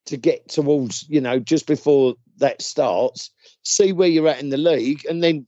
to 0.06 0.18
get 0.18 0.48
towards, 0.48 1.08
you 1.10 1.22
know, 1.22 1.40
just 1.40 1.68
before 1.68 2.16
that 2.38 2.62
starts, 2.62 3.32
see 3.64 3.92
where 3.92 4.08
you're 4.08 4.30
at 4.30 4.42
in 4.42 4.50
the 4.50 4.58
league, 4.58 5.06
and 5.06 5.22
then 5.22 5.46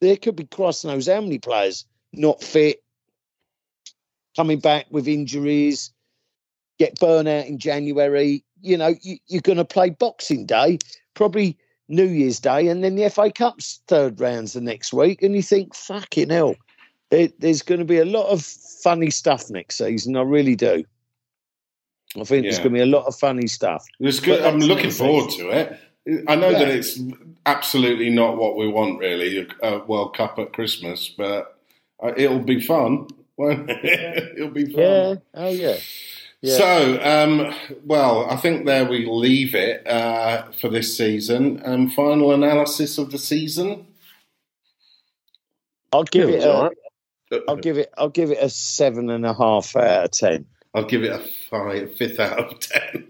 there 0.00 0.16
could 0.16 0.36
be 0.36 0.44
Christ 0.46 0.84
knows 0.84 1.06
how 1.06 1.20
many 1.20 1.38
players 1.38 1.84
not 2.12 2.42
fit, 2.42 2.82
coming 4.36 4.58
back 4.58 4.86
with 4.90 5.06
injuries, 5.06 5.92
get 6.78 6.98
burnt 6.98 7.28
out 7.28 7.46
in 7.46 7.58
January. 7.58 8.44
You 8.60 8.76
know, 8.76 8.94
you, 9.02 9.18
you're 9.26 9.42
going 9.42 9.58
to 9.58 9.64
play 9.64 9.90
Boxing 9.90 10.46
Day, 10.46 10.78
probably 11.14 11.56
New 11.88 12.06
Year's 12.06 12.40
Day, 12.40 12.68
and 12.68 12.82
then 12.82 12.96
the 12.96 13.10
FA 13.10 13.30
Cup's 13.30 13.80
third 13.86 14.20
rounds 14.20 14.54
the 14.54 14.60
next 14.60 14.92
week, 14.92 15.22
and 15.22 15.34
you 15.34 15.42
think, 15.42 15.74
fucking 15.74 16.30
hell, 16.30 16.56
it, 17.10 17.38
there's 17.40 17.62
going 17.62 17.80
to 17.80 17.84
be 17.84 17.98
a 17.98 18.04
lot 18.04 18.28
of 18.28 18.42
funny 18.42 19.10
stuff 19.10 19.50
next 19.50 19.76
season. 19.76 20.16
I 20.16 20.22
really 20.22 20.56
do. 20.56 20.84
I 22.16 22.24
think 22.24 22.44
there's 22.44 22.58
going 22.58 22.70
to 22.70 22.74
be 22.74 22.80
a 22.80 22.86
lot 22.86 23.06
of 23.06 23.16
funny 23.16 23.48
stuff. 23.48 23.84
It's 23.98 24.20
good. 24.20 24.42
I'm 24.42 24.60
looking 24.60 24.90
forward 24.90 25.30
to 25.30 25.50
it. 25.50 25.80
I 26.28 26.36
know 26.36 26.52
that 26.52 26.68
it's 26.68 27.00
absolutely 27.46 28.10
not 28.10 28.36
what 28.36 28.56
we 28.56 28.68
want, 28.68 28.98
really, 28.98 29.48
a, 29.62 29.78
World 29.80 30.14
Cup 30.14 30.38
at 30.38 30.52
Christmas, 30.52 31.08
but 31.08 31.58
uh, 32.02 32.12
it'll 32.16 32.40
be 32.40 32.60
fun. 32.60 33.08
It'll 33.38 34.50
be 34.50 34.66
fun. 34.66 34.80
Yeah. 34.80 35.14
Oh 35.34 35.48
yeah. 35.48 35.76
Yeah. 36.44 36.56
So, 36.58 37.00
um, 37.02 37.54
well, 37.86 38.26
I 38.30 38.36
think 38.36 38.66
there 38.66 38.84
we 38.84 39.06
leave 39.06 39.54
it 39.54 39.86
uh, 39.86 40.50
for 40.60 40.68
this 40.68 40.94
season. 40.94 41.62
Um, 41.64 41.88
final 41.88 42.32
analysis 42.32 42.98
of 42.98 43.10
the 43.10 43.16
season. 43.16 43.86
I'll 45.90 46.04
give 46.04 46.28
it. 46.28 46.42
it 46.42 46.46
was 46.46 46.72
A, 47.32 47.40
I'll 47.48 47.56
give 47.56 47.78
it. 47.78 47.90
I'll 47.96 48.10
give 48.10 48.30
it 48.30 48.36
a 48.42 48.50
seven 48.50 49.08
and 49.08 49.24
a 49.24 49.32
half 49.32 49.74
out 49.74 50.04
of 50.04 50.10
ten. 50.10 50.44
I'll 50.74 50.84
give 50.84 51.02
it 51.02 51.12
a 51.12 51.24
five, 51.48 51.94
fifth 51.96 52.20
out 52.20 52.38
of 52.38 52.60
ten. 52.60 53.08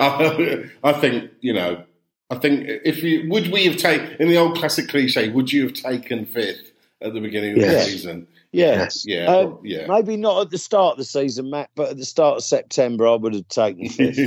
I, 0.00 0.64
I 0.82 0.92
think 0.94 1.30
you 1.40 1.52
know. 1.52 1.84
I 2.30 2.36
think 2.38 2.64
if 2.84 3.04
you 3.04 3.28
would 3.30 3.52
we 3.52 3.66
have 3.66 3.76
taken 3.76 4.16
in 4.18 4.26
the 4.26 4.36
old 4.38 4.56
classic 4.56 4.88
cliche, 4.88 5.28
would 5.28 5.52
you 5.52 5.62
have 5.62 5.74
taken 5.74 6.26
fifth 6.26 6.72
at 7.00 7.12
the 7.14 7.20
beginning 7.20 7.52
of 7.52 7.58
Yes. 7.58 7.84
the 7.84 7.92
season? 7.92 8.26
Yeah. 8.54 8.74
Yes. 8.76 9.04
Yeah, 9.06 9.26
Um, 9.26 9.50
prob- 9.52 9.66
yeah, 9.66 9.86
Maybe 9.88 10.16
not 10.16 10.42
at 10.42 10.50
the 10.50 10.58
start 10.58 10.92
of 10.92 10.98
the 10.98 11.04
season, 11.04 11.50
Matt, 11.50 11.70
but 11.74 11.90
at 11.90 11.96
the 11.96 12.04
start 12.04 12.36
of 12.38 12.44
September, 12.44 13.06
I 13.08 13.14
would 13.16 13.34
have 13.34 13.48
taken 13.48 13.88
fifth. 13.90 14.18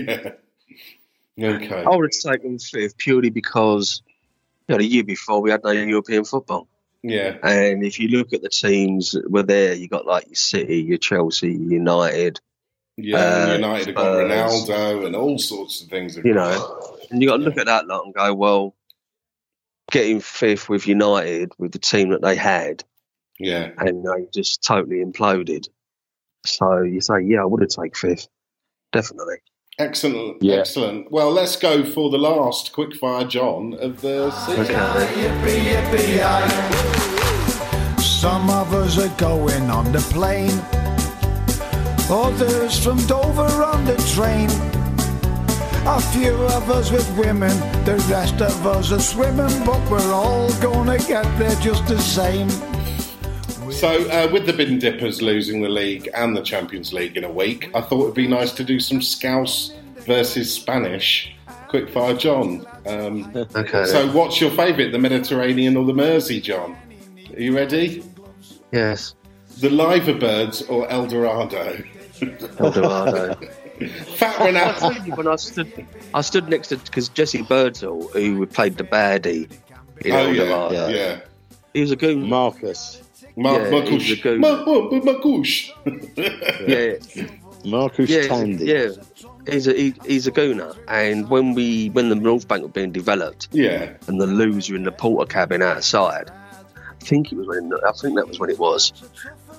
yeah. 1.36 1.50
Okay. 1.50 1.84
I 1.84 1.96
would 1.96 2.12
have 2.14 2.34
taken 2.34 2.60
fifth 2.60 2.98
purely 2.98 3.30
because 3.30 4.02
you 4.68 4.74
know, 4.74 4.80
the 4.80 4.86
year 4.86 5.04
before 5.04 5.42
we 5.42 5.52
had 5.52 5.64
no 5.64 5.72
European 5.72 6.26
football. 6.26 6.68
Yeah, 7.04 7.38
And 7.44 7.86
if 7.86 8.00
you 8.00 8.10
look 8.10 8.34
at 8.34 8.42
the 8.42 8.50
teams 8.50 9.12
that 9.12 9.30
were 9.32 9.44
there, 9.44 9.74
you 9.76 9.88
got 9.88 10.06
like 10.06 10.26
your 10.26 10.36
City, 10.36 10.82
your 10.82 10.98
Chelsea, 10.98 11.54
United, 11.54 12.42
yeah. 12.98 13.18
Uh, 13.18 13.54
United 13.54 13.88
have 13.88 13.96
got 13.96 14.16
Ronaldo 14.18 15.06
and 15.06 15.16
all 15.16 15.38
sorts 15.38 15.82
of 15.84 15.90
things. 15.90 16.18
you 16.18 16.34
know, 16.34 16.98
and 17.12 17.22
you 17.22 17.30
got 17.30 17.38
to 17.38 17.44
look 17.44 17.58
at 17.58 17.68
that 17.68 17.86
lot 17.88 18.04
and 18.06 18.14
go, 18.14 18.34
well, 18.34 18.76
getting 19.92 20.20
fifth 20.20 20.68
with 20.68 20.88
United 20.88 21.52
with 21.60 21.72
the 21.72 21.80
team 21.80 22.10
that 22.10 22.22
they 22.24 22.36
had, 22.36 22.84
Yeah. 23.40 23.72
and 23.78 24.04
they 24.04 24.26
just 24.34 24.64
totally 24.64 25.04
imploded. 25.04 25.68
So 26.46 26.82
you 26.82 27.02
say, 27.02 27.22
yeah, 27.24 27.42
I 27.42 27.46
would 27.46 27.62
have 27.62 27.70
taken 27.70 27.92
fifth, 27.94 28.28
definitely. 28.92 29.36
Excellent, 29.80 30.42
Yeah. 30.42 30.56
excellent. 30.56 31.12
Well, 31.12 31.32
let's 31.32 31.56
go 31.56 31.84
for 31.86 32.10
the 32.10 32.18
last 32.18 32.74
quickfire 32.74 33.30
John 33.30 33.76
of 33.80 34.02
the 34.02 34.32
season. 34.32 34.64
Okay. 34.64 36.18
Some 38.02 38.50
of 38.50 38.74
us 38.74 38.98
are 38.98 39.16
going 39.20 39.70
on 39.70 39.92
the 39.92 40.00
plane, 40.12 40.58
others 42.10 42.84
from 42.84 42.98
Dover 43.06 43.64
on 43.64 43.86
the 43.86 43.96
train. 44.16 44.50
A 45.86 46.02
few 46.12 46.34
of 46.34 46.70
us 46.70 46.92
with 46.92 47.08
women, 47.18 47.56
the 47.86 47.96
rest 48.10 48.42
of 48.42 48.66
us 48.66 48.92
are 48.92 49.00
swimming, 49.00 49.64
but 49.66 49.80
we're 49.90 50.12
all 50.12 50.52
gonna 50.62 50.98
get 50.98 51.24
there 51.38 51.56
just 51.62 51.86
the 51.88 52.00
same. 52.00 52.50
So, 53.78 54.10
uh, 54.10 54.28
with 54.34 54.48
the 54.48 54.54
Bin 54.54 54.80
Dippers 54.80 55.22
losing 55.22 55.62
the 55.62 55.70
league 55.70 56.10
and 56.16 56.36
the 56.36 56.42
Champions 56.42 56.94
League 56.94 57.16
in 57.16 57.24
a 57.24 57.30
week, 57.30 57.70
I 57.76 57.82
thought 57.82 58.02
it'd 58.04 58.16
be 58.16 58.28
nice 58.28 58.52
to 58.54 58.64
do 58.64 58.80
some 58.80 59.04
Scouse 59.04 59.72
versus 60.08 60.52
Spanish. 60.52 61.32
Quickfire 61.70 62.18
John. 62.18 62.66
Um, 62.88 63.32
Okay. 63.56 63.86
so, 63.86 64.12
what's 64.14 64.42
your 64.42 64.50
favourite, 64.50 64.92
the 64.92 64.98
Mediterranean 64.98 65.78
or 65.78 65.86
the 65.86 65.94
Mersey, 65.94 66.42
John? 66.42 66.76
Are 67.36 67.40
you 67.40 67.56
ready? 67.56 68.04
yes, 68.72 69.14
The 69.60 69.70
Liverbirds 69.70 70.68
or 70.72 70.90
El 70.90 71.06
Dorado? 71.06 71.78
Eldorado. 72.60 73.36
Fat 74.16 74.42
I 74.42 74.52
Ronaldo. 74.52 74.80
tell 74.80 75.06
you, 75.06 75.14
when 75.14 75.28
I 75.28 75.36
stood, 75.36 75.88
I 76.16 76.22
stood 76.22 76.50
next 76.50 76.70
to 76.70 76.78
because 76.78 77.10
Jesse 77.10 77.44
Birdsall, 77.44 78.08
who 78.08 78.44
played 78.48 78.78
the 78.78 78.84
baddie 78.84 79.48
in 80.04 80.14
Oh, 80.14 80.18
Eldorado, 80.18 80.74
yeah, 80.74 80.88
yeah. 80.90 81.20
he 81.76 81.82
was 81.82 81.92
a 81.92 81.96
goon. 81.96 82.28
Marcus. 82.28 83.04
Mar- 83.38 83.62
Yeah, 83.62 83.70
Marcouche. 83.72 84.02
he's 84.02 84.20
a 84.20 84.22
goon. 84.22 84.42
Mar- 84.42 84.66
Mar- 84.66 85.02
Marcouche. 85.02 85.72
Yeah, 86.68 87.26
Marcus 87.66 88.10
yeah, 88.10 88.28
Tandy. 88.28 88.66
yeah. 88.66 88.88
He's 89.50 89.68
a 89.68 89.74
he, 89.74 89.94
he's 90.06 90.28
a 90.28 90.32
gooner, 90.32 90.76
and 90.90 91.30
when 91.30 91.54
we 91.54 91.88
when 91.92 92.10
the 92.10 92.16
North 92.16 92.48
Bank 92.48 92.64
were 92.64 92.68
being 92.70 92.92
developed, 92.92 93.48
yeah. 93.52 93.94
and 94.08 94.20
the 94.20 94.28
loser 94.28 94.76
in 94.76 94.84
the 94.84 94.92
Portakabin 94.92 95.64
outside, 95.64 96.30
I 96.76 97.06
think 97.06 97.32
it 97.32 97.38
was 97.38 97.48
when 97.48 97.72
I 97.88 97.92
think 97.94 98.16
that 98.16 98.28
was 98.28 98.40
when 98.40 98.50
it 98.50 98.60
was. 98.60 98.92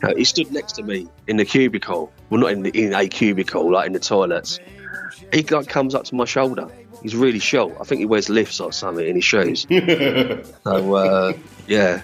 Uh, 0.03 0.15
he 0.15 0.25
stood 0.25 0.53
next 0.53 0.73
to 0.73 0.83
me 0.83 1.09
in 1.27 1.39
the 1.39 1.45
cubicle, 1.45 2.13
well, 2.31 2.41
not 2.41 2.53
in 2.53 2.63
the 2.65 2.71
in 2.71 2.93
a 2.93 3.09
cubicle, 3.09 3.71
like 3.73 3.87
in 3.87 3.93
the 3.95 3.99
toilets. 3.99 4.61
He 5.33 5.43
like 5.43 5.69
comes 5.69 5.95
up 5.95 6.05
to 6.05 6.15
my 6.15 6.25
shoulder. 6.27 6.69
He's 7.03 7.17
really 7.17 7.39
short. 7.39 7.75
I 7.81 7.85
think 7.85 8.01
he 8.01 8.07
wears 8.07 8.29
lifts 8.29 8.61
or 8.61 8.73
something 8.73 9.07
in 9.07 9.15
his 9.17 9.25
shoes. 9.25 9.67
So 10.65 10.95
uh, 10.95 11.33
yeah, 11.67 12.03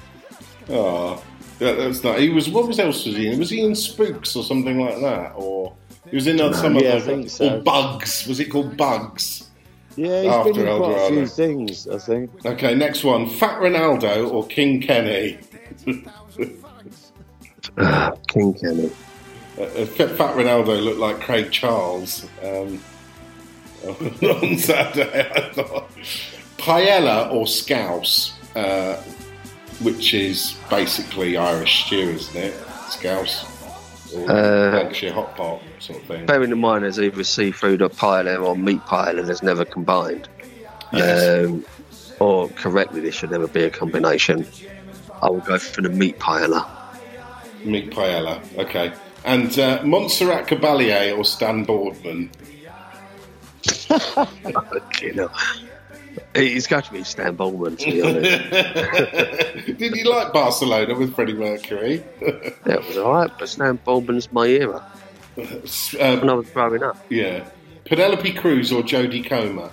Oh, 0.70 1.22
that, 1.64 1.76
that's 1.78 2.02
not. 2.04 2.18
He 2.20 2.28
was. 2.30 2.48
What 2.48 2.66
was 2.68 2.78
else 2.78 3.04
was 3.06 3.16
he 3.16 3.28
in? 3.28 3.38
Was 3.38 3.50
he 3.50 3.60
in 3.64 3.74
Spooks 3.74 4.36
or 4.36 4.44
something 4.44 4.78
like 4.80 5.00
that? 5.00 5.32
Or 5.36 5.74
he 6.10 6.16
was 6.16 6.26
in 6.26 6.40
uh, 6.40 6.52
some 6.52 6.76
Yeah, 6.76 6.90
I 6.90 6.92
other. 6.96 7.00
think 7.04 7.30
so. 7.30 7.56
Or 7.56 7.62
Bugs. 7.62 8.26
Was 8.26 8.40
it 8.40 8.46
called 8.50 8.76
Bugs? 8.76 9.48
Yeah, 9.96 10.22
he's 10.22 10.30
After 10.32 10.52
been 10.52 10.66
in 10.66 10.76
quite 10.76 10.90
a 10.90 10.94
Eldorado. 10.94 11.14
few 11.14 11.26
things, 11.26 11.86
I 11.88 11.98
think. 11.98 12.44
Okay, 12.46 12.74
next 12.74 13.04
one. 13.04 13.28
Fat 13.28 13.60
Ronaldo 13.60 14.30
or 14.32 14.44
King 14.46 14.80
Kenny? 14.80 15.38
King 18.28 18.54
Kenny. 18.54 18.90
Uh, 19.56 19.62
uh, 19.62 19.86
Fat 19.86 20.10
Fat 20.16 20.34
Ronaldo 20.36 20.82
looked 20.84 20.98
like 20.98 21.20
Craig 21.20 21.50
Charles 21.52 22.26
um, 22.42 22.80
on 24.22 24.58
Saturday. 24.58 25.30
I 25.34 25.52
thought. 25.52 25.88
Paella 26.58 27.32
or 27.32 27.46
Scouse, 27.46 28.32
uh, 28.56 29.00
which 29.84 30.14
is 30.14 30.56
basically 30.70 31.36
Irish 31.36 31.84
stew, 31.86 32.10
isn't 32.10 32.36
it? 32.36 32.54
Scouse 32.88 33.44
or 34.14 34.30
Uh, 34.30 34.72
Lancashire 34.72 35.12
hot 35.12 35.36
pot 35.36 35.62
sort 35.78 36.00
of 36.00 36.06
thing. 36.06 36.26
Bearing 36.26 36.50
in 36.50 36.58
mind 36.58 36.84
there's 36.84 36.98
either 37.00 37.22
seafood 37.24 37.82
or 37.82 37.88
paella 37.88 38.42
or 38.42 38.56
meat 38.56 38.80
paella, 38.82 39.24
there's 39.24 39.42
never 39.42 39.64
combined. 39.64 40.28
Yes. 40.92 41.46
Um, 41.46 41.64
or 42.20 42.48
correctly, 42.50 43.00
there 43.00 43.12
should 43.12 43.30
never 43.30 43.48
be 43.48 43.64
a 43.64 43.70
combination. 43.70 44.46
I 45.20 45.30
would 45.30 45.44
go 45.44 45.58
for 45.58 45.82
the 45.82 45.88
meat 45.88 46.18
paella. 46.18 46.64
Meat 47.64 47.90
paella. 47.90 48.40
Okay. 48.58 48.92
And 49.24 49.58
uh, 49.58 49.82
Montserrat 49.84 50.46
Caballé 50.46 51.16
or 51.16 51.24
Stan 51.24 51.64
Boardman? 51.64 52.30
you 55.02 55.14
know, 55.14 55.30
it's 56.34 56.66
got 56.66 56.84
to 56.86 56.92
be 56.92 57.04
Stan 57.04 57.34
Boardman, 57.36 57.76
to 57.76 57.84
be 57.90 58.02
honest. 58.02 59.68
Did 59.78 59.94
you 59.96 60.10
like 60.10 60.32
Barcelona 60.32 60.94
with 60.94 61.14
Freddie 61.14 61.32
Mercury? 61.34 61.98
that 62.64 62.84
was 62.86 62.96
all 62.98 63.12
right, 63.12 63.30
but 63.38 63.48
Stan 63.48 63.76
Boardman's 63.84 64.30
my 64.32 64.46
era 64.46 64.84
uh, 65.38 66.16
when 66.18 66.30
I 66.30 66.34
was 66.34 66.48
growing 66.50 66.82
up. 66.82 66.96
yeah. 67.10 67.44
Penelope 67.84 68.32
Cruz 68.32 68.72
or 68.72 68.82
Jodie 68.82 69.24
Comer? 69.28 69.70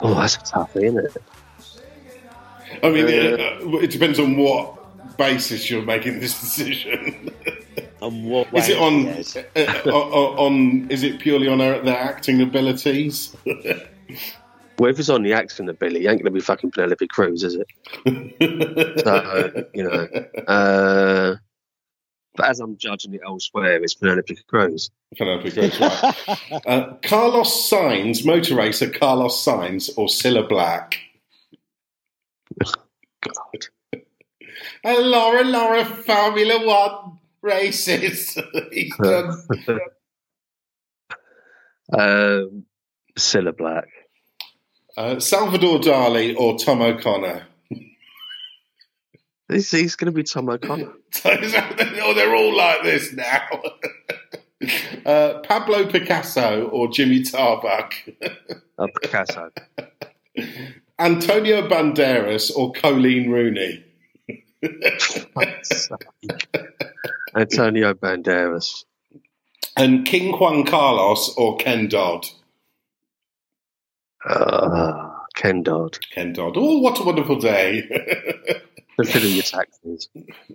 Oh, 0.00 0.14
that's 0.14 0.36
a 0.36 0.40
toughie, 0.40 0.84
isn't 0.84 0.98
it? 1.06 1.16
I 2.82 2.90
mean, 2.90 3.06
Uh, 3.06 3.08
uh, 3.08 3.78
it 3.78 3.90
depends 3.90 4.20
on 4.20 4.36
what 4.36 5.16
basis 5.16 5.70
you're 5.70 5.82
making 5.82 6.20
this 6.20 6.38
decision. 6.40 7.30
And 8.00 8.30
what 8.30 8.48
is 8.54 8.68
it 8.68 8.78
on, 8.78 9.00
he 9.00 9.08
is. 9.08 9.36
uh, 9.36 9.42
on? 9.86 10.38
on? 10.38 10.90
Is 10.90 11.02
it 11.02 11.18
purely 11.18 11.48
on 11.48 11.58
their, 11.58 11.82
their 11.82 11.98
acting 11.98 12.40
abilities? 12.40 13.36
Well, 14.78 14.92
if 14.92 14.98
it's 15.00 15.08
on 15.08 15.24
the 15.24 15.32
acting 15.32 15.68
ability, 15.68 15.94
Billy, 15.94 16.06
it 16.06 16.10
ain't 16.10 16.22
going 16.22 16.32
to 16.32 16.38
be 16.38 16.40
fucking 16.40 16.70
Penelope 16.70 17.08
Cruz, 17.08 17.42
is 17.42 17.56
it? 17.56 17.66
So, 19.04 19.64
you 19.74 19.82
know. 19.82 20.06
Uh, 20.46 21.36
but 22.36 22.46
as 22.46 22.60
I'm 22.60 22.76
judging 22.76 23.14
it 23.14 23.20
elsewhere, 23.26 23.82
it's 23.82 23.94
Penelope 23.94 24.38
Cruz. 24.46 24.90
Penelope 25.16 25.50
Cruz, 25.50 25.80
right. 25.80 26.62
uh, 26.66 26.92
Carlos 27.02 27.68
Sainz, 27.68 28.24
motor 28.24 28.54
racer 28.54 28.88
Carlos 28.88 29.44
Sainz, 29.44 29.90
or 29.96 30.06
Cilla 30.06 30.48
Black? 30.48 31.00
God. 32.60 33.66
Uh, 34.84 35.00
Laura, 35.00 35.42
Laura, 35.42 35.84
Formula 35.84 36.64
One 36.64 37.17
races. 37.48 38.38
He's 38.72 38.96
done. 38.96 39.32
Um, 41.92 42.64
Cilla 43.18 43.56
Black. 43.56 43.88
Uh, 44.96 45.20
Salvador 45.20 45.78
Dali 45.78 46.36
or 46.36 46.58
Tom 46.58 46.82
O'Connor? 46.82 47.46
He's, 49.48 49.70
he's 49.70 49.96
going 49.96 50.06
to 50.06 50.12
be 50.12 50.24
Tom 50.24 50.50
O'Connor. 50.50 50.92
Is 51.24 51.54
oh, 52.02 52.12
they're 52.14 52.34
all 52.34 52.54
like 52.54 52.82
this 52.82 53.14
now. 53.14 53.48
uh, 55.06 55.38
Pablo 55.40 55.86
Picasso 55.86 56.68
or 56.68 56.88
Jimmy 56.88 57.22
Tarbuck? 57.22 57.94
Uh, 58.78 58.86
Picasso. 59.00 59.50
Antonio 60.98 61.66
Banderas 61.66 62.54
or 62.54 62.72
Colleen 62.72 63.30
Rooney? 63.30 63.84
Antonio 67.34 67.94
Banderas. 67.94 68.84
And 69.76 70.04
King 70.04 70.32
Juan 70.32 70.64
Carlos 70.64 71.34
or 71.36 71.56
Ken 71.56 71.88
Dodd? 71.88 72.26
Uh, 74.28 75.10
Ken 75.34 75.62
Dodd. 75.62 75.98
Ken 76.10 76.32
Dodd. 76.32 76.54
Oh, 76.56 76.78
what 76.78 76.98
a 76.98 77.04
wonderful 77.04 77.36
day. 77.36 77.88
Consider 78.96 79.28
your 79.28 79.44
taxes. 79.44 80.08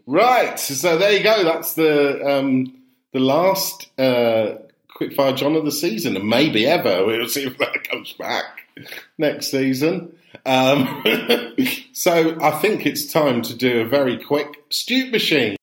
Right. 0.05 0.59
So 0.59 0.97
there 0.97 1.13
you 1.13 1.23
go. 1.23 1.45
That's 1.45 1.75
the 1.75 2.21
um, 2.29 2.81
the 3.13 3.19
last 3.19 3.89
uh, 3.97 4.55
quickfire 4.93 5.37
John 5.37 5.55
of 5.55 5.63
the 5.63 5.71
season, 5.71 6.17
and 6.17 6.27
maybe 6.27 6.65
ever. 6.65 7.05
We'll 7.05 7.29
see 7.29 7.45
if 7.45 7.57
that 7.59 7.87
comes 7.89 8.11
back 8.13 8.67
next 9.17 9.49
season. 9.49 10.17
Um, 10.45 11.03
so 11.93 12.37
I 12.41 12.51
think 12.59 12.85
it's 12.85 13.11
time 13.11 13.41
to 13.43 13.55
do 13.55 13.81
a 13.81 13.85
very 13.85 14.21
quick 14.21 14.69
Stute 14.69 15.11
Machine. 15.11 15.55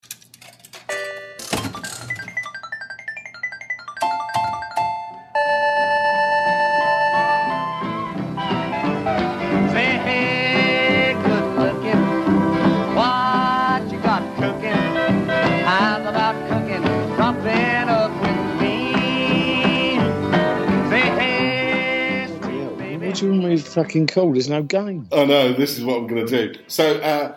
Fucking 23.71 24.09
cool. 24.09 24.33
There's 24.33 24.49
no 24.49 24.63
game. 24.63 25.09
I 25.13 25.25
know. 25.25 25.53
This 25.53 25.79
is 25.79 25.85
what 25.85 25.99
I'm 25.99 26.07
going 26.07 26.27
to 26.27 26.49
do. 26.49 26.61
So, 26.67 26.97
uh, 26.97 27.35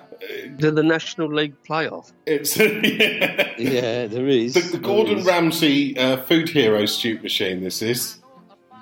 the, 0.57 0.71
the 0.71 0.83
National 0.83 1.31
League 1.31 1.55
playoff. 1.63 2.11
It's 2.25 2.57
yeah. 2.57 3.53
yeah, 3.57 4.07
there 4.07 4.27
is. 4.27 4.53
The, 4.53 4.61
the 4.61 4.77
Gordon 4.77 5.19
is. 5.19 5.25
Ramsay 5.25 5.97
uh, 5.97 6.17
food 6.17 6.49
hero 6.49 6.85
Stute 6.85 7.23
Machine. 7.23 7.63
This 7.63 7.81
is. 7.81 8.19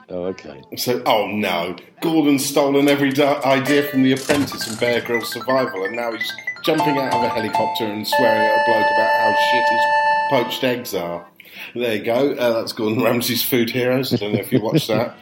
Oh, 0.09 0.25
okay. 0.25 0.61
So, 0.75 1.01
oh 1.05 1.27
no, 1.27 1.77
Gordon's 2.01 2.45
stolen 2.45 2.89
every 2.89 3.09
idea 3.21 3.83
from 3.83 4.03
The 4.03 4.11
Apprentice 4.11 4.67
and 4.67 4.77
Bear 4.77 4.99
Grylls 5.01 5.31
Survival, 5.31 5.85
and 5.85 5.95
now 5.95 6.11
he's 6.11 6.31
jumping 6.63 6.97
out 6.97 7.13
of 7.13 7.23
a 7.23 7.29
helicopter 7.29 7.85
and 7.85 8.05
swearing 8.05 8.41
at 8.41 8.61
a 8.61 8.65
bloke 8.65 8.91
about 8.91 9.11
how 9.19 9.35
shit 9.51 9.63
his 9.69 9.81
poached 10.29 10.63
eggs 10.65 10.93
are. 10.93 11.25
There 11.73 11.95
you 11.95 12.03
go. 12.03 12.33
Uh, 12.33 12.59
that's 12.59 12.73
Gordon 12.73 13.03
Ramsay's 13.03 13.43
food 13.43 13.69
heroes. 13.69 14.13
I 14.13 14.17
don't 14.17 14.33
know 14.33 14.39
if 14.39 14.51
you 14.51 14.61
watched 14.61 14.89
that. 14.89 15.15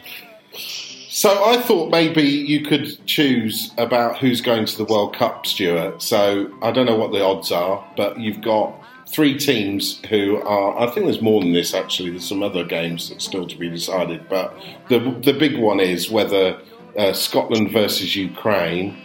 So 1.12 1.44
I 1.44 1.60
thought 1.60 1.90
maybe 1.90 2.22
you 2.22 2.62
could 2.62 3.04
choose 3.04 3.72
about 3.76 4.18
who's 4.18 4.40
going 4.40 4.64
to 4.66 4.76
the 4.78 4.84
World 4.84 5.12
Cup, 5.12 5.44
Stuart. 5.44 6.00
So 6.02 6.56
I 6.62 6.70
don't 6.70 6.86
know 6.86 6.94
what 6.94 7.10
the 7.10 7.20
odds 7.20 7.50
are, 7.50 7.84
but 7.96 8.20
you've 8.20 8.40
got 8.40 8.72
three 9.08 9.36
teams 9.36 10.00
who 10.08 10.40
are. 10.42 10.78
I 10.78 10.86
think 10.86 11.06
there's 11.06 11.20
more 11.20 11.40
than 11.42 11.52
this 11.52 11.74
actually. 11.74 12.10
There's 12.10 12.28
some 12.28 12.44
other 12.44 12.62
games 12.62 13.08
that's 13.08 13.24
still 13.24 13.44
to 13.48 13.58
be 13.58 13.68
decided, 13.68 14.28
but 14.28 14.56
the 14.88 15.00
the 15.24 15.32
big 15.32 15.58
one 15.58 15.80
is 15.80 16.08
whether 16.12 16.60
uh, 16.96 17.12
Scotland 17.12 17.72
versus 17.72 18.14
Ukraine, 18.14 18.96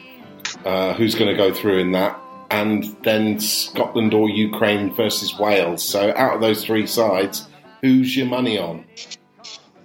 uh, 0.63 0.93
who's 0.93 1.15
going 1.15 1.31
to 1.31 1.37
go 1.37 1.51
through 1.51 1.79
in 1.79 1.91
that, 1.93 2.19
and 2.51 2.83
then 3.01 3.39
Scotland 3.39 4.13
or 4.13 4.29
Ukraine 4.29 4.93
versus 4.93 5.39
Wales. 5.39 5.83
So 5.83 6.13
out 6.15 6.35
of 6.35 6.41
those 6.41 6.63
three 6.63 6.85
sides, 6.85 7.47
who's 7.81 8.15
your 8.15 8.27
money 8.27 8.59
on? 8.59 8.85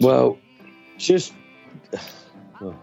Well, 0.01 0.39
just 0.99 1.33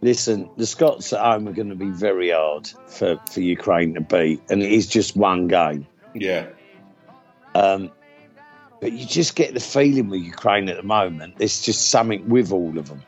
Listen, 0.00 0.50
the 0.56 0.66
Scots 0.66 1.12
at 1.12 1.20
home 1.20 1.46
are 1.46 1.52
going 1.52 1.68
to 1.68 1.76
be 1.76 1.90
very 1.90 2.30
hard 2.30 2.68
for, 2.88 3.20
for 3.30 3.40
Ukraine 3.40 3.94
to 3.94 4.00
beat, 4.00 4.42
and 4.50 4.60
it 4.60 4.72
is 4.72 4.88
just 4.88 5.16
one 5.16 5.46
game. 5.46 5.86
Yeah. 6.12 6.48
Um, 7.54 7.92
but 8.80 8.92
you 8.92 9.06
just 9.06 9.36
get 9.36 9.54
the 9.54 9.60
feeling 9.60 10.08
with 10.08 10.20
Ukraine 10.20 10.68
at 10.68 10.76
the 10.76 10.82
moment, 10.82 11.38
there's 11.38 11.62
just 11.62 11.90
something 11.90 12.28
with 12.28 12.50
all 12.50 12.76
of 12.76 12.88
them. 12.88 13.00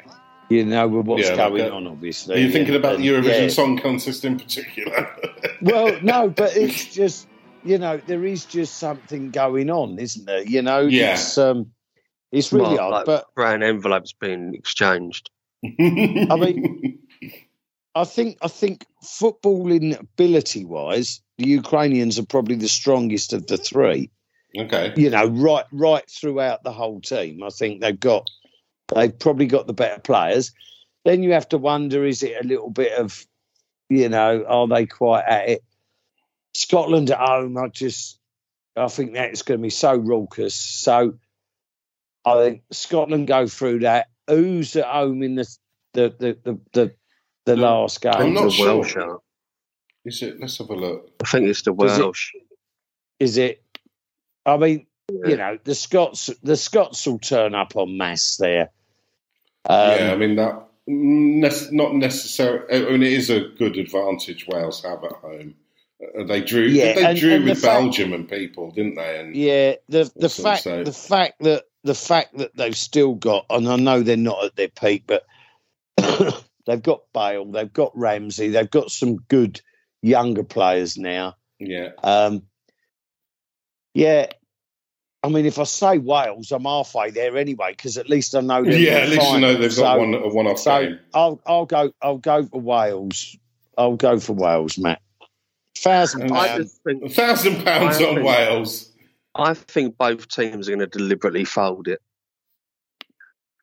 You 0.48 0.64
know, 0.64 0.86
with 0.86 1.06
what's 1.06 1.28
yeah, 1.28 1.34
going 1.36 1.64
like 1.64 1.72
on, 1.72 1.88
obviously. 1.88 2.36
Are 2.36 2.38
you 2.38 2.52
thinking 2.52 2.76
about 2.76 2.98
the 2.98 3.08
Eurovision 3.08 3.40
yeah. 3.42 3.48
Song 3.48 3.76
Contest 3.76 4.24
in 4.24 4.38
particular? 4.38 5.08
well, 5.62 5.98
no, 6.00 6.28
but 6.28 6.56
it's 6.56 6.94
just, 6.94 7.26
you 7.64 7.76
know, 7.76 7.96
there 8.06 8.24
is 8.24 8.44
just 8.44 8.76
something 8.76 9.32
going 9.32 9.68
on, 9.68 9.98
isn't 9.98 10.26
there? 10.26 10.42
You 10.42 10.62
know, 10.62 10.82
yeah. 10.82 11.14
it's, 11.14 11.36
um, 11.38 11.72
it's 12.34 12.52
really 12.52 12.76
well, 12.76 12.86
odd. 12.86 12.92
Like 12.92 13.06
but 13.06 13.34
brown 13.34 13.62
envelopes 13.62 14.12
being 14.12 14.54
exchanged. 14.54 15.30
I 15.64 16.36
mean, 16.36 16.98
I 17.94 18.04
think 18.04 18.38
I 18.42 18.48
think 18.48 18.86
footballing 19.02 19.98
ability 19.98 20.64
wise, 20.64 21.22
the 21.38 21.48
Ukrainians 21.48 22.18
are 22.18 22.26
probably 22.26 22.56
the 22.56 22.68
strongest 22.68 23.32
of 23.32 23.46
the 23.46 23.56
three. 23.56 24.10
Okay. 24.56 24.92
You 24.96 25.10
know, 25.10 25.26
right 25.26 25.64
right 25.72 26.04
throughout 26.10 26.62
the 26.62 26.72
whole 26.72 27.00
team. 27.00 27.42
I 27.42 27.48
think 27.50 27.80
they've 27.80 27.98
got 27.98 28.28
they've 28.94 29.18
probably 29.18 29.46
got 29.46 29.66
the 29.66 29.72
better 29.72 30.00
players. 30.00 30.52
Then 31.04 31.22
you 31.22 31.32
have 31.32 31.48
to 31.50 31.58
wonder, 31.58 32.04
is 32.04 32.22
it 32.22 32.42
a 32.42 32.46
little 32.46 32.70
bit 32.70 32.92
of, 32.92 33.26
you 33.90 34.08
know, 34.08 34.44
are 34.46 34.66
they 34.66 34.86
quite 34.86 35.24
at 35.24 35.48
it? 35.50 35.64
Scotland 36.54 37.10
at 37.10 37.18
home, 37.18 37.58
I 37.58 37.68
just 37.68 38.18
I 38.76 38.88
think 38.88 39.14
that's 39.14 39.42
going 39.42 39.58
to 39.60 39.62
be 39.62 39.70
so 39.70 39.96
raucous. 39.96 40.54
So 40.54 41.14
I 42.24 42.42
think 42.42 42.62
Scotland 42.70 43.26
go 43.26 43.46
through 43.46 43.80
that 43.80 44.08
who's 44.28 44.76
at 44.76 44.86
home 44.86 45.22
in 45.22 45.34
the 45.36 45.56
the 45.92 46.14
the 46.18 46.38
the, 46.44 46.60
the, 46.72 46.94
the 47.46 47.56
last 47.56 48.00
game? 48.00 48.12
I'm 48.14 48.34
not 48.34 48.44
the 48.44 48.50
sure. 48.50 48.76
Welsh 48.78 48.96
Is 50.04 50.22
it? 50.22 50.40
Let's 50.40 50.58
have 50.58 50.70
a 50.70 50.74
look. 50.74 51.10
I 51.22 51.26
think 51.26 51.48
it's 51.48 51.62
the 51.62 51.72
Welsh. 51.72 52.32
Is 53.20 53.38
it? 53.38 53.62
I 54.46 54.56
mean, 54.56 54.86
yeah. 55.10 55.28
you 55.28 55.36
know, 55.36 55.58
the 55.64 55.74
Scots. 55.74 56.30
The 56.42 56.56
Scots 56.56 57.06
will 57.06 57.18
turn 57.18 57.54
up 57.54 57.76
on 57.76 57.96
mass 57.96 58.36
there. 58.36 58.70
Um, 59.66 59.90
yeah, 59.90 60.12
I 60.12 60.16
mean 60.16 60.36
that. 60.36 60.66
not 60.86 61.94
necessarily. 61.94 62.86
I 62.86 62.90
mean, 62.90 63.02
it 63.02 63.12
is 63.12 63.30
a 63.30 63.40
good 63.40 63.76
advantage 63.76 64.46
Wales 64.46 64.82
have 64.82 65.04
at 65.04 65.12
home. 65.12 65.54
Uh, 66.18 66.24
they 66.24 66.42
drew. 66.42 66.64
Yeah, 66.64 66.94
they 66.94 67.04
and, 67.04 67.18
drew 67.18 67.34
and 67.34 67.44
with 67.44 67.60
the 67.60 67.66
Belgium 67.66 68.10
fact, 68.10 68.20
and 68.20 68.28
people, 68.28 68.70
didn't 68.72 68.96
they? 68.96 69.20
And 69.20 69.34
yeah, 69.34 69.74
the 69.88 70.10
the 70.16 70.28
fact 70.28 70.64
the 70.64 70.92
fact 70.92 71.40
that 71.40 71.64
the 71.84 71.94
fact 71.94 72.36
that 72.38 72.56
they've 72.56 72.76
still 72.76 73.14
got, 73.14 73.46
and 73.50 73.68
I 73.68 73.76
know 73.76 74.00
they're 74.00 74.16
not 74.16 74.42
at 74.44 74.56
their 74.56 74.68
peak, 74.68 75.04
but 75.06 75.24
they've 76.66 76.82
got 76.82 77.02
Bale, 77.12 77.44
they've 77.44 77.72
got 77.72 77.96
Ramsey, 77.96 78.48
they've 78.48 78.70
got 78.70 78.90
some 78.90 79.16
good 79.28 79.60
younger 80.02 80.42
players 80.42 80.96
now. 80.96 81.36
Yeah. 81.58 81.90
Um, 82.02 82.42
yeah. 83.92 84.26
I 85.22 85.28
mean, 85.28 85.46
if 85.46 85.58
I 85.58 85.64
say 85.64 85.98
Wales, 85.98 86.52
I'm 86.52 86.64
halfway 86.64 87.10
there 87.10 87.36
anyway 87.36 87.72
because 87.72 87.96
at 87.96 88.10
least 88.10 88.34
I 88.34 88.40
know. 88.40 88.62
Yeah, 88.62 88.92
at 88.92 89.08
least 89.08 89.32
you 89.32 89.40
know 89.40 89.54
they've 89.54 89.72
so, 89.72 89.82
got 89.82 89.98
one 89.98 90.14
a 90.14 90.28
one-off 90.28 90.58
so 90.58 90.82
game. 90.82 91.00
I'll 91.14 91.40
I'll 91.46 91.64
go 91.64 91.92
I'll 92.02 92.18
go 92.18 92.44
for 92.44 92.60
Wales. 92.60 93.34
I'll 93.78 93.96
go 93.96 94.20
for 94.20 94.34
Wales, 94.34 94.76
Matt. 94.76 95.00
Thousand 95.78 96.28
pounds. 96.28 96.78
Thousand 97.10 97.64
pounds 97.64 98.02
on 98.02 98.22
Wales. 98.22 98.92
I 99.34 99.54
think 99.54 99.96
both 99.98 100.28
teams 100.28 100.68
are 100.68 100.72
going 100.72 100.80
to 100.80 100.86
deliberately 100.86 101.44
fold 101.44 101.88
it 101.88 102.00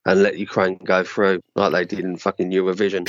and 0.05 0.23
let 0.23 0.37
Ukraine 0.37 0.77
go 0.83 1.03
through 1.03 1.41
like 1.55 1.71
they 1.71 1.85
did 1.85 1.99
in 1.99 2.17
fucking 2.17 2.51
Eurovision. 2.51 3.07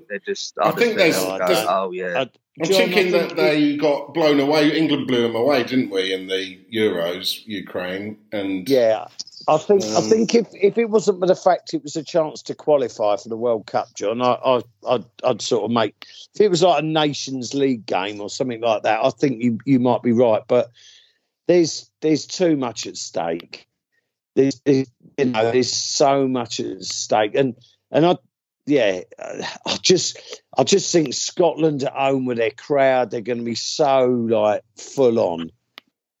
They're 0.08 0.18
just. 0.18 0.58
I, 0.58 0.68
I 0.68 0.72
think 0.72 0.96
there's. 0.96 1.16
Go, 1.16 1.66
oh 1.68 1.92
yeah. 1.92 2.18
I, 2.18 2.30
I'm 2.60 2.68
John, 2.68 2.76
thinking 2.76 3.12
that 3.12 3.36
they 3.36 3.76
got 3.76 4.12
blown 4.12 4.38
away. 4.38 4.76
England 4.76 5.06
blew 5.06 5.22
them 5.22 5.34
away, 5.34 5.64
didn't 5.64 5.90
we, 5.90 6.12
in 6.12 6.26
the 6.26 6.60
Euros, 6.72 7.46
Ukraine? 7.46 8.18
And 8.30 8.68
yeah, 8.68 9.06
I 9.48 9.56
think 9.56 9.82
um, 9.84 9.96
I 9.96 10.00
think 10.02 10.34
if, 10.34 10.48
if 10.52 10.76
it 10.76 10.90
wasn't 10.90 11.20
for 11.20 11.26
the 11.26 11.34
fact 11.34 11.72
it 11.72 11.82
was 11.82 11.96
a 11.96 12.02
chance 12.02 12.42
to 12.42 12.54
qualify 12.54 13.16
for 13.16 13.30
the 13.30 13.38
World 13.38 13.66
Cup, 13.66 13.88
John, 13.94 14.20
I, 14.20 14.32
I 14.32 14.62
I'd, 14.86 15.04
I'd 15.24 15.40
sort 15.40 15.64
of 15.64 15.70
make 15.70 16.06
if 16.34 16.42
it 16.42 16.48
was 16.48 16.62
like 16.62 16.82
a 16.82 16.86
Nations 16.86 17.54
League 17.54 17.86
game 17.86 18.20
or 18.20 18.28
something 18.28 18.60
like 18.60 18.82
that, 18.82 19.02
I 19.02 19.10
think 19.10 19.42
you 19.42 19.58
you 19.64 19.78
might 19.78 20.02
be 20.02 20.12
right, 20.12 20.42
but 20.46 20.70
there's 21.46 21.90
there's 22.00 22.26
too 22.26 22.56
much 22.56 22.86
at 22.86 22.96
stake. 22.96 23.66
There's, 24.34 24.60
there's 24.64 24.90
you 25.18 25.24
know 25.26 25.50
there's 25.52 25.72
so 25.72 26.26
much 26.26 26.60
at 26.60 26.82
stake, 26.82 27.34
and 27.34 27.54
and 27.90 28.06
I 28.06 28.16
yeah 28.66 29.00
I 29.66 29.76
just 29.82 30.42
I 30.56 30.64
just 30.64 30.92
think 30.92 31.14
Scotland 31.14 31.82
at 31.82 31.92
home 31.92 32.26
with 32.26 32.38
their 32.38 32.50
crowd 32.50 33.10
they're 33.10 33.20
going 33.20 33.38
to 33.38 33.44
be 33.44 33.54
so 33.54 34.06
like 34.06 34.62
full 34.76 35.18
on. 35.18 35.50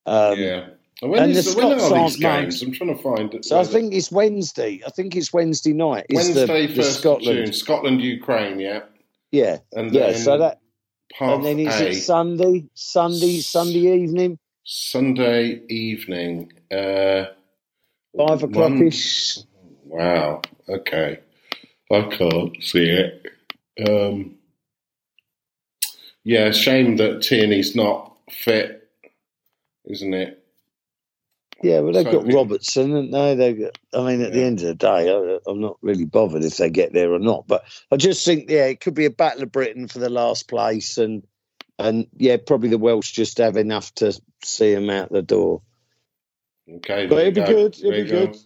Um, 0.04 0.38
yeah. 0.38 0.66
When, 1.00 1.20
and 1.20 1.32
is, 1.32 1.52
the 1.52 1.60
when 1.60 1.80
are 1.80 2.04
these 2.04 2.16
games? 2.16 2.62
I'm 2.62 2.70
trying 2.70 2.96
to 2.96 3.02
find 3.02 3.34
it. 3.34 3.44
So 3.44 3.58
I 3.58 3.64
think 3.64 3.92
it's 3.92 4.12
Wednesday. 4.12 4.82
I 4.86 4.90
think 4.90 5.16
it's 5.16 5.32
Wednesday 5.32 5.72
night. 5.72 6.06
Wednesday, 6.10 6.68
the, 6.68 6.76
first 6.76 7.00
Scotland. 7.00 7.46
June. 7.46 7.52
Scotland, 7.52 8.00
Ukraine. 8.00 8.60
Yeah. 8.60 8.82
Yeah. 9.32 9.58
And 9.72 9.92
yeah. 9.92 10.12
So 10.12 10.38
that. 10.38 10.60
And 11.18 11.44
then 11.44 11.58
is 11.58 11.80
it 11.80 11.94
Sunday? 12.02 12.68
Sunday, 12.74 13.40
Sunday 13.40 14.02
evening. 14.02 14.38
Sunday 14.64 15.62
evening. 15.68 16.52
Uh, 16.70 17.26
Five 18.16 18.42
o'clockish. 18.42 19.44
Wow. 19.84 20.42
Okay. 20.68 21.20
I 21.90 22.02
can't 22.02 22.62
see 22.62 22.88
it. 22.88 23.26
Um, 23.88 24.36
yeah, 26.24 26.50
shame 26.50 26.96
that 26.96 27.22
Tierney's 27.22 27.74
not 27.74 28.16
fit, 28.30 28.88
isn't 29.86 30.14
it? 30.14 30.38
Yeah, 31.62 31.80
well, 31.80 31.92
they've 31.92 32.04
so 32.04 32.22
got 32.22 32.32
Robertson, 32.32 32.90
haven't 32.90 33.10
they? 33.12 33.34
They've 33.34 33.60
got, 33.60 33.78
I 33.94 34.06
mean, 34.06 34.22
at 34.22 34.30
yeah. 34.30 34.34
the 34.34 34.44
end 34.44 34.60
of 34.60 34.66
the 34.66 34.74
day, 34.74 35.40
I, 35.46 35.50
am 35.50 35.60
not 35.60 35.76
really 35.80 36.04
bothered 36.04 36.44
if 36.44 36.56
they 36.56 36.70
get 36.70 36.92
there 36.92 37.12
or 37.12 37.20
not. 37.20 37.46
But 37.46 37.64
I 37.92 37.96
just 37.96 38.24
think, 38.24 38.50
yeah, 38.50 38.66
it 38.66 38.80
could 38.80 38.94
be 38.94 39.04
a 39.04 39.10
battle 39.10 39.44
of 39.44 39.52
Britain 39.52 39.86
for 39.86 40.00
the 40.00 40.10
last 40.10 40.48
place, 40.48 40.98
and 40.98 41.22
and 41.78 42.06
yeah, 42.16 42.36
probably 42.44 42.68
the 42.68 42.78
Welsh 42.78 43.12
just 43.12 43.38
have 43.38 43.56
enough 43.56 43.94
to 43.96 44.18
see 44.44 44.72
him 44.72 44.90
out 44.90 45.10
the 45.10 45.22
door. 45.22 45.62
Okay, 46.68 47.06
but 47.06 47.18
it'd 47.18 47.34
be 47.34 47.40
go. 47.40 47.46
good. 47.46 47.78
It'd 47.78 48.04
be 48.04 48.10
good. 48.10 48.36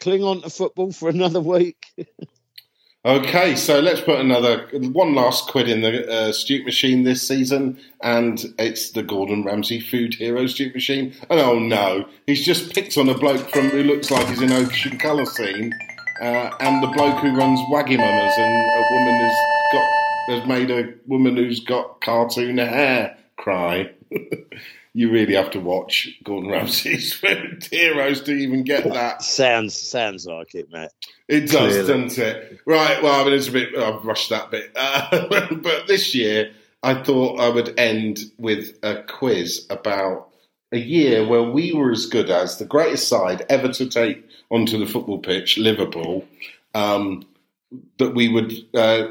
Cling 0.00 0.22
on 0.22 0.42
to 0.42 0.50
football 0.50 0.92
for 0.92 1.08
another 1.08 1.40
week. 1.40 1.86
Okay, 3.04 3.56
so 3.56 3.80
let's 3.80 4.00
put 4.00 4.20
another 4.20 4.68
one 4.72 5.12
last 5.16 5.48
quid 5.48 5.68
in 5.68 5.80
the 5.80 6.08
uh, 6.08 6.30
Stute 6.30 6.64
machine 6.64 7.02
this 7.02 7.26
season, 7.26 7.76
and 8.00 8.54
it's 8.60 8.90
the 8.92 9.02
Gordon 9.02 9.42
Ramsay 9.42 9.80
Food 9.80 10.14
Hero 10.14 10.46
Stute 10.46 10.72
machine. 10.72 11.12
And 11.28 11.40
oh 11.40 11.58
no, 11.58 12.06
he's 12.28 12.44
just 12.44 12.72
picked 12.72 12.96
on 12.96 13.08
a 13.08 13.18
bloke 13.18 13.50
from 13.50 13.70
who 13.70 13.82
looks 13.82 14.12
like 14.12 14.28
he's 14.28 14.40
in 14.40 14.52
Ocean 14.52 14.98
Colour 14.98 15.24
Scene, 15.24 15.72
uh, 16.20 16.50
and 16.60 16.80
the 16.80 16.92
bloke 16.94 17.18
who 17.18 17.34
runs 17.34 17.58
Wagamama's, 17.72 18.38
and 18.38 18.54
a 18.54 18.84
woman 18.92 19.20
who's 19.20 19.38
got 19.72 19.90
has 20.28 20.46
made 20.46 20.70
a 20.70 20.94
woman 21.08 21.36
who's 21.36 21.58
got 21.58 22.00
cartoon 22.02 22.58
hair 22.58 23.18
cry. 23.36 23.90
you 24.94 25.10
really 25.10 25.34
have 25.34 25.50
to 25.52 25.60
watch 25.60 26.08
Gordon 26.22 26.50
Ramsay's 26.50 27.18
Heroes 27.70 28.20
to 28.22 28.32
even 28.32 28.62
get 28.62 28.84
that. 28.92 29.22
sounds 29.22 29.74
sounds 29.74 30.26
like 30.26 30.54
it, 30.54 30.70
mate. 30.70 30.90
It 31.28 31.42
does, 31.42 31.50
Clearly. 31.50 32.04
doesn't 32.06 32.18
it? 32.18 32.60
Right. 32.66 33.02
Well, 33.02 33.20
I 33.20 33.24
mean, 33.24 33.32
it's 33.34 33.48
a 33.48 33.52
bit. 33.52 33.76
I've 33.76 34.04
rushed 34.04 34.30
that 34.30 34.50
bit, 34.50 34.70
uh, 34.76 35.54
but 35.54 35.86
this 35.86 36.14
year 36.14 36.52
I 36.82 36.94
thought 37.02 37.40
I 37.40 37.48
would 37.48 37.78
end 37.78 38.20
with 38.38 38.78
a 38.82 39.02
quiz 39.02 39.66
about 39.70 40.28
a 40.72 40.78
year 40.78 41.26
where 41.26 41.42
we 41.42 41.72
were 41.72 41.92
as 41.92 42.06
good 42.06 42.30
as 42.30 42.58
the 42.58 42.64
greatest 42.64 43.08
side 43.08 43.44
ever 43.48 43.68
to 43.72 43.88
take 43.88 44.26
onto 44.50 44.78
the 44.78 44.86
football 44.86 45.18
pitch, 45.18 45.58
Liverpool. 45.58 46.26
Um, 46.74 47.24
that 47.98 48.14
we 48.14 48.28
would 48.28 48.52
uh, 48.74 49.08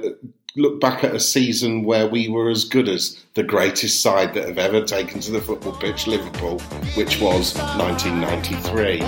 look 0.55 0.79
back 0.79 1.03
at 1.03 1.15
a 1.15 1.19
season 1.19 1.83
where 1.83 2.07
we 2.07 2.27
were 2.27 2.49
as 2.49 2.65
good 2.65 2.89
as 2.89 3.17
the 3.35 3.43
greatest 3.43 4.01
side 4.01 4.33
that 4.33 4.47
have 4.47 4.57
ever 4.57 4.81
taken 4.81 5.19
to 5.21 5.31
the 5.31 5.41
football 5.41 5.73
pitch, 5.73 6.07
Liverpool, 6.07 6.59
which 6.95 7.21
was 7.21 7.55
1993. 7.77 9.01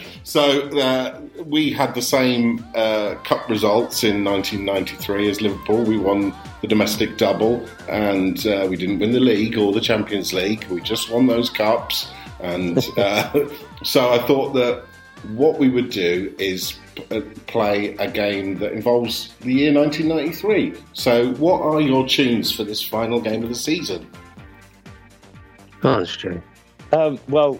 So 0.30 0.68
uh, 0.78 1.20
we 1.50 1.72
had 1.72 1.94
the 1.94 2.02
same 2.02 2.64
uh, 2.74 3.16
cup 3.24 3.48
results 3.48 4.04
in 4.04 4.24
1993 4.24 5.28
as 5.28 5.40
Liverpool. 5.40 5.82
We 5.82 5.98
won 5.98 6.32
the 6.60 6.68
domestic 6.68 7.18
double, 7.18 7.66
and 7.88 8.46
uh, 8.46 8.66
we 8.70 8.76
didn't 8.76 9.00
win 9.00 9.12
the 9.12 9.20
league 9.20 9.58
or 9.58 9.72
the 9.72 9.80
Champions 9.80 10.32
League. 10.32 10.64
We 10.66 10.80
just 10.80 11.10
won 11.10 11.26
those 11.26 11.50
cups, 11.50 12.10
and 12.38 12.78
uh, 12.96 13.48
so 13.82 14.12
I 14.12 14.18
thought 14.26 14.52
that 14.54 14.84
what 15.34 15.58
we 15.58 15.68
would 15.68 15.90
do 15.90 16.32
is 16.38 16.78
uh, 17.10 17.20
play 17.46 17.96
a 17.96 18.10
game 18.10 18.58
that 18.58 18.72
involves 18.72 19.34
the 19.40 19.52
year 19.52 19.74
1993. 19.74 20.74
So, 20.92 21.32
what 21.34 21.60
are 21.62 21.80
your 21.80 22.06
tunes 22.06 22.52
for 22.52 22.62
this 22.62 22.82
final 22.82 23.20
game 23.20 23.42
of 23.42 23.48
the 23.48 23.54
season? 23.56 24.08
Oh, 25.82 26.04
true. 26.04 26.40
Um, 26.92 27.18
well, 27.28 27.58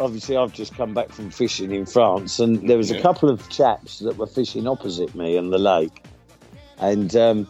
obviously 0.00 0.36
I've 0.36 0.52
just 0.52 0.74
come 0.74 0.94
back 0.94 1.10
from 1.10 1.30
fishing 1.30 1.72
in 1.72 1.86
France, 1.86 2.40
and 2.40 2.68
there 2.68 2.76
was 2.76 2.90
a 2.90 3.00
couple 3.00 3.28
of 3.28 3.48
chaps 3.50 4.00
that 4.00 4.16
were 4.16 4.26
fishing 4.26 4.66
opposite 4.66 5.14
me 5.14 5.36
on 5.36 5.50
the 5.50 5.58
lake, 5.58 6.02
and 6.78 7.14
um, 7.14 7.46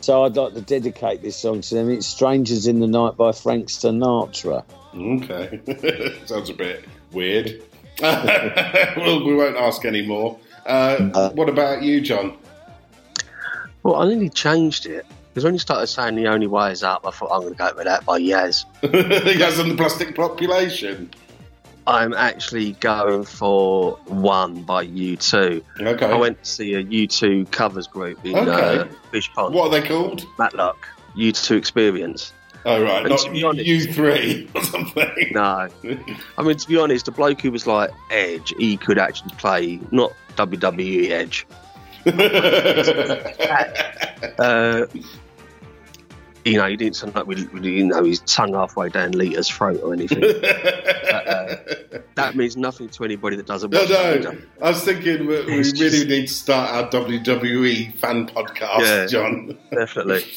so 0.00 0.24
I'd 0.24 0.36
like 0.36 0.54
to 0.54 0.60
dedicate 0.60 1.22
this 1.22 1.36
song 1.36 1.60
to 1.62 1.74
them. 1.74 1.88
It's 1.88 2.06
"Strangers 2.06 2.66
in 2.66 2.80
the 2.80 2.86
Night" 2.86 3.16
by 3.16 3.32
Frank 3.32 3.68
Sinatra. 3.68 4.64
Okay, 4.94 6.18
sounds 6.26 6.50
a 6.50 6.54
bit 6.54 6.84
weird. 7.12 7.62
well, 8.00 9.24
we 9.24 9.34
won't 9.34 9.56
ask 9.56 9.84
any 9.84 10.02
more. 10.02 10.38
Uh, 10.66 11.10
uh, 11.14 11.30
what 11.30 11.48
about 11.48 11.82
you, 11.82 12.00
John? 12.00 12.36
Well, 13.82 13.96
I 13.96 14.08
nearly 14.08 14.28
changed 14.28 14.86
it 14.86 15.06
because 15.32 15.44
when 15.44 15.54
you 15.54 15.58
started 15.58 15.86
saying 15.86 16.14
the 16.14 16.28
only 16.28 16.46
way 16.46 16.72
is 16.72 16.82
up, 16.82 17.06
I 17.06 17.10
thought 17.10 17.30
I'm 17.32 17.40
going 17.40 17.54
to 17.54 17.58
go 17.58 17.72
with 17.74 17.84
that 17.84 18.04
by 18.04 18.20
Yazz. 18.20 18.64
Yazz 18.82 19.58
and 19.58 19.70
the 19.70 19.76
Plastic 19.76 20.14
Population. 20.14 21.10
I'm 21.86 22.14
actually 22.14 22.72
going 22.74 23.24
for 23.24 23.92
one 24.06 24.62
by 24.62 24.86
U2. 24.86 25.62
Okay. 25.80 26.06
I 26.06 26.14
went 26.14 26.42
to 26.42 26.48
see 26.48 26.74
a 26.74 26.84
U2 26.84 27.50
covers 27.50 27.86
group 27.86 28.24
in 28.24 28.36
okay. 28.36 28.78
uh, 28.78 28.84
Fish 29.10 29.32
Pond. 29.32 29.54
What 29.54 29.66
are 29.66 29.80
they 29.80 29.86
called? 29.86 30.24
Matlock. 30.38 30.88
U2 31.16 31.56
Experience. 31.56 32.32
Oh 32.64 32.80
right, 32.80 33.00
and 33.00 33.08
not 33.08 33.26
honest, 33.44 33.66
U3 33.66 34.48
or 34.54 34.62
something. 34.62 35.32
No, 35.32 35.68
I 36.38 36.42
mean 36.42 36.56
to 36.56 36.68
be 36.68 36.78
honest, 36.78 37.06
the 37.06 37.10
bloke 37.10 37.40
who 37.40 37.50
was 37.50 37.66
like 37.66 37.90
Edge, 38.10 38.54
he 38.56 38.76
could 38.76 38.98
actually 38.98 39.34
play 39.36 39.80
not 39.90 40.12
WWE 40.36 41.10
Edge. 41.10 41.44
uh, 44.38 44.86
you 46.44 46.56
know, 46.56 46.66
he 46.66 46.76
didn't 46.76 46.96
sound 46.96 47.14
like 47.14 47.26
we, 47.26 47.36
you 47.60 47.86
know, 47.86 48.04
his 48.04 48.20
tongue 48.20 48.54
halfway 48.54 48.88
down 48.88 49.12
Lita's 49.12 49.48
throat 49.48 49.80
or 49.82 49.92
anything. 49.92 50.20
but, 50.42 51.28
uh, 51.28 51.56
that 52.14 52.34
means 52.34 52.56
nothing 52.56 52.88
to 52.90 53.04
anybody 53.04 53.36
that 53.36 53.46
doesn't. 53.46 53.70
No, 53.70 53.84
no. 53.84 54.36
I 54.60 54.70
was 54.70 54.82
thinking 54.82 55.26
we, 55.26 55.44
we 55.44 55.58
really 55.58 56.04
need 56.06 56.28
to 56.28 56.34
start 56.34 56.70
our 56.70 56.90
WWE 56.90 57.94
fan 57.94 58.26
podcast, 58.26 58.80
yeah, 58.80 59.06
John. 59.06 59.58
definitely. 59.70 60.24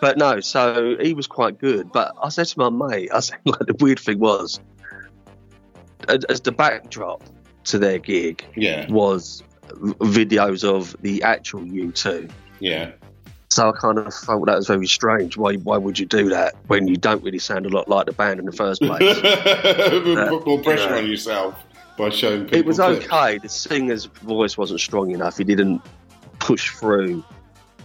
But 0.00 0.16
no, 0.16 0.38
so 0.38 0.96
he 1.00 1.12
was 1.12 1.26
quite 1.26 1.58
good. 1.58 1.90
But 1.90 2.14
I 2.22 2.28
said 2.28 2.46
to 2.46 2.58
my 2.58 2.70
mate, 2.70 3.10
I 3.12 3.18
said, 3.18 3.38
like, 3.44 3.58
the 3.66 3.74
weird 3.80 3.98
thing 3.98 4.20
was, 4.20 4.60
as 6.08 6.40
the 6.40 6.52
backdrop 6.52 7.24
to 7.64 7.78
their 7.78 7.98
gig 7.98 8.44
yeah. 8.54 8.88
was 8.90 9.42
videos 9.68 10.62
of 10.62 10.96
the 11.02 11.22
actual 11.22 11.62
U2. 11.62 12.30
Yeah. 12.60 12.92
So 13.58 13.70
I 13.70 13.72
kind 13.72 13.98
of 13.98 14.14
felt 14.14 14.46
that 14.46 14.54
was 14.54 14.68
very 14.68 14.86
strange. 14.86 15.36
Why 15.36 15.56
why 15.56 15.78
would 15.78 15.98
you 15.98 16.06
do 16.06 16.28
that 16.28 16.54
when 16.68 16.86
you 16.86 16.94
don't 16.94 17.24
really 17.24 17.40
sound 17.40 17.66
a 17.66 17.70
lot 17.70 17.88
like 17.88 18.06
the 18.06 18.12
band 18.12 18.38
in 18.38 18.46
the 18.46 18.52
first 18.52 18.80
place? 18.80 19.20
Put 20.28 20.46
more 20.46 20.62
pressure 20.62 20.90
know, 20.90 20.98
on 20.98 21.08
yourself 21.08 21.60
by 21.96 22.10
showing 22.10 22.44
people. 22.44 22.56
It 22.56 22.66
was 22.66 22.76
clips. 22.76 23.06
okay. 23.06 23.38
The 23.38 23.48
singer's 23.48 24.04
voice 24.04 24.56
wasn't 24.56 24.78
strong 24.78 25.10
enough. 25.10 25.38
He 25.38 25.42
didn't 25.42 25.82
push 26.38 26.70
through 26.70 27.24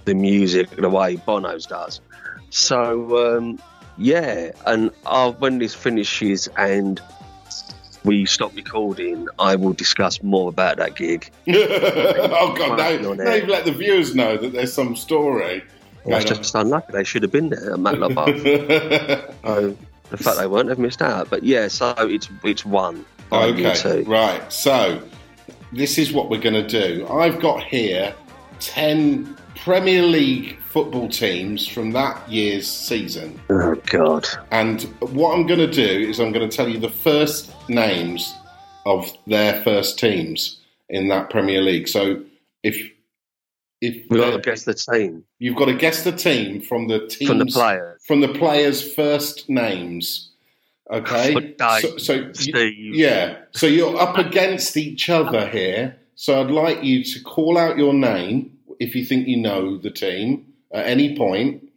the 0.05 0.13
music 0.13 0.69
the 0.75 0.91
way 0.91 1.15
Bono's 1.15 1.65
does. 1.65 2.01
So 2.51 3.37
um, 3.37 3.59
yeah, 3.97 4.51
and 4.67 4.91
uh, 5.07 5.31
when 5.31 5.57
this 5.57 5.73
finishes 5.73 6.47
and 6.55 7.01
we 8.03 8.25
stop 8.25 8.55
recording, 8.55 9.27
I 9.39 9.55
will 9.55 9.73
discuss 9.73 10.21
more 10.21 10.49
about 10.49 10.77
that 10.77 10.95
gig. 10.95 11.31
oh 11.47 12.53
God, 12.57 12.77
now, 12.77 13.13
now 13.13 13.33
you've 13.33 13.47
let 13.47 13.65
the 13.65 13.71
viewers 13.71 14.15
know 14.15 14.37
that 14.37 14.53
there's 14.53 14.73
some 14.73 14.95
story. 14.95 15.63
That's 16.05 16.25
just 16.25 16.53
unlucky. 16.55 16.91
They 16.91 17.03
should 17.03 17.21
have 17.23 17.31
been 17.31 17.49
there 17.49 17.73
at 17.73 17.79
Matlock 17.79 18.13
Bath. 18.13 18.41
so 19.45 19.77
the 20.09 20.17
fact 20.17 20.37
they 20.37 20.47
weren't, 20.47 20.67
they've 20.67 20.77
missed 20.77 21.01
out. 21.01 21.29
But 21.29 21.43
yeah, 21.43 21.67
so 21.67 21.93
it's 21.97 22.29
it's 22.43 22.65
one. 22.65 23.05
Okay, 23.31 24.03
right. 24.03 24.51
So 24.51 25.01
this 25.71 25.97
is 25.97 26.11
what 26.11 26.29
we're 26.29 26.41
going 26.41 26.53
to 26.53 26.67
do. 26.67 27.07
I've 27.07 27.39
got 27.39 27.63
here 27.63 28.13
ten 28.63 29.35
Premier 29.55 30.01
League 30.01 30.59
football 30.61 31.07
teams 31.07 31.67
from 31.67 31.91
that 31.91 32.29
year's 32.29 32.69
season. 32.69 33.39
Oh, 33.49 33.75
God. 33.85 34.27
And 34.51 34.81
what 34.99 35.33
I'm 35.33 35.45
going 35.45 35.59
to 35.59 35.71
do 35.71 36.09
is 36.09 36.19
I'm 36.19 36.31
going 36.31 36.49
to 36.49 36.55
tell 36.55 36.67
you 36.67 36.79
the 36.79 36.89
first 36.89 37.53
names 37.69 38.33
of 38.85 39.11
their 39.27 39.61
first 39.63 39.99
teams 39.99 40.59
in 40.89 41.07
that 41.09 41.29
Premier 41.29 41.61
League. 41.61 41.87
So 41.87 42.23
if. 42.63 42.91
If 43.81 44.09
We've 44.09 44.21
got 44.21 44.31
to 44.31 44.39
guess 44.39 44.63
the 44.63 44.73
team. 44.73 45.25
You've 45.39 45.57
got 45.57 45.65
to 45.65 45.73
guess 45.73 46.05
the 46.05 46.13
team 46.13 46.61
from 46.61 46.87
the 46.87 47.05
teams, 47.05 47.29
from 47.29 47.39
the 47.39 47.45
players 47.45 48.01
from 48.05 48.21
the 48.21 48.29
players' 48.29 48.93
first 48.93 49.49
names. 49.49 50.31
Okay, 50.89 51.55
so, 51.81 51.97
so 51.97 52.31
yeah, 52.45 53.39
so 53.51 53.67
you're 53.67 53.97
up 53.97 54.17
against 54.17 54.77
each 54.77 55.09
other 55.09 55.49
here. 55.49 55.97
So 56.15 56.39
I'd 56.39 56.51
like 56.51 56.83
you 56.83 57.03
to 57.03 57.23
call 57.23 57.57
out 57.57 57.77
your 57.77 57.93
name 57.93 58.52
if 58.79 58.95
you 58.95 59.05
think 59.05 59.27
you 59.27 59.37
know 59.37 59.77
the 59.77 59.91
team 59.91 60.53
at 60.71 60.85
any 60.85 61.15
point 61.15 61.69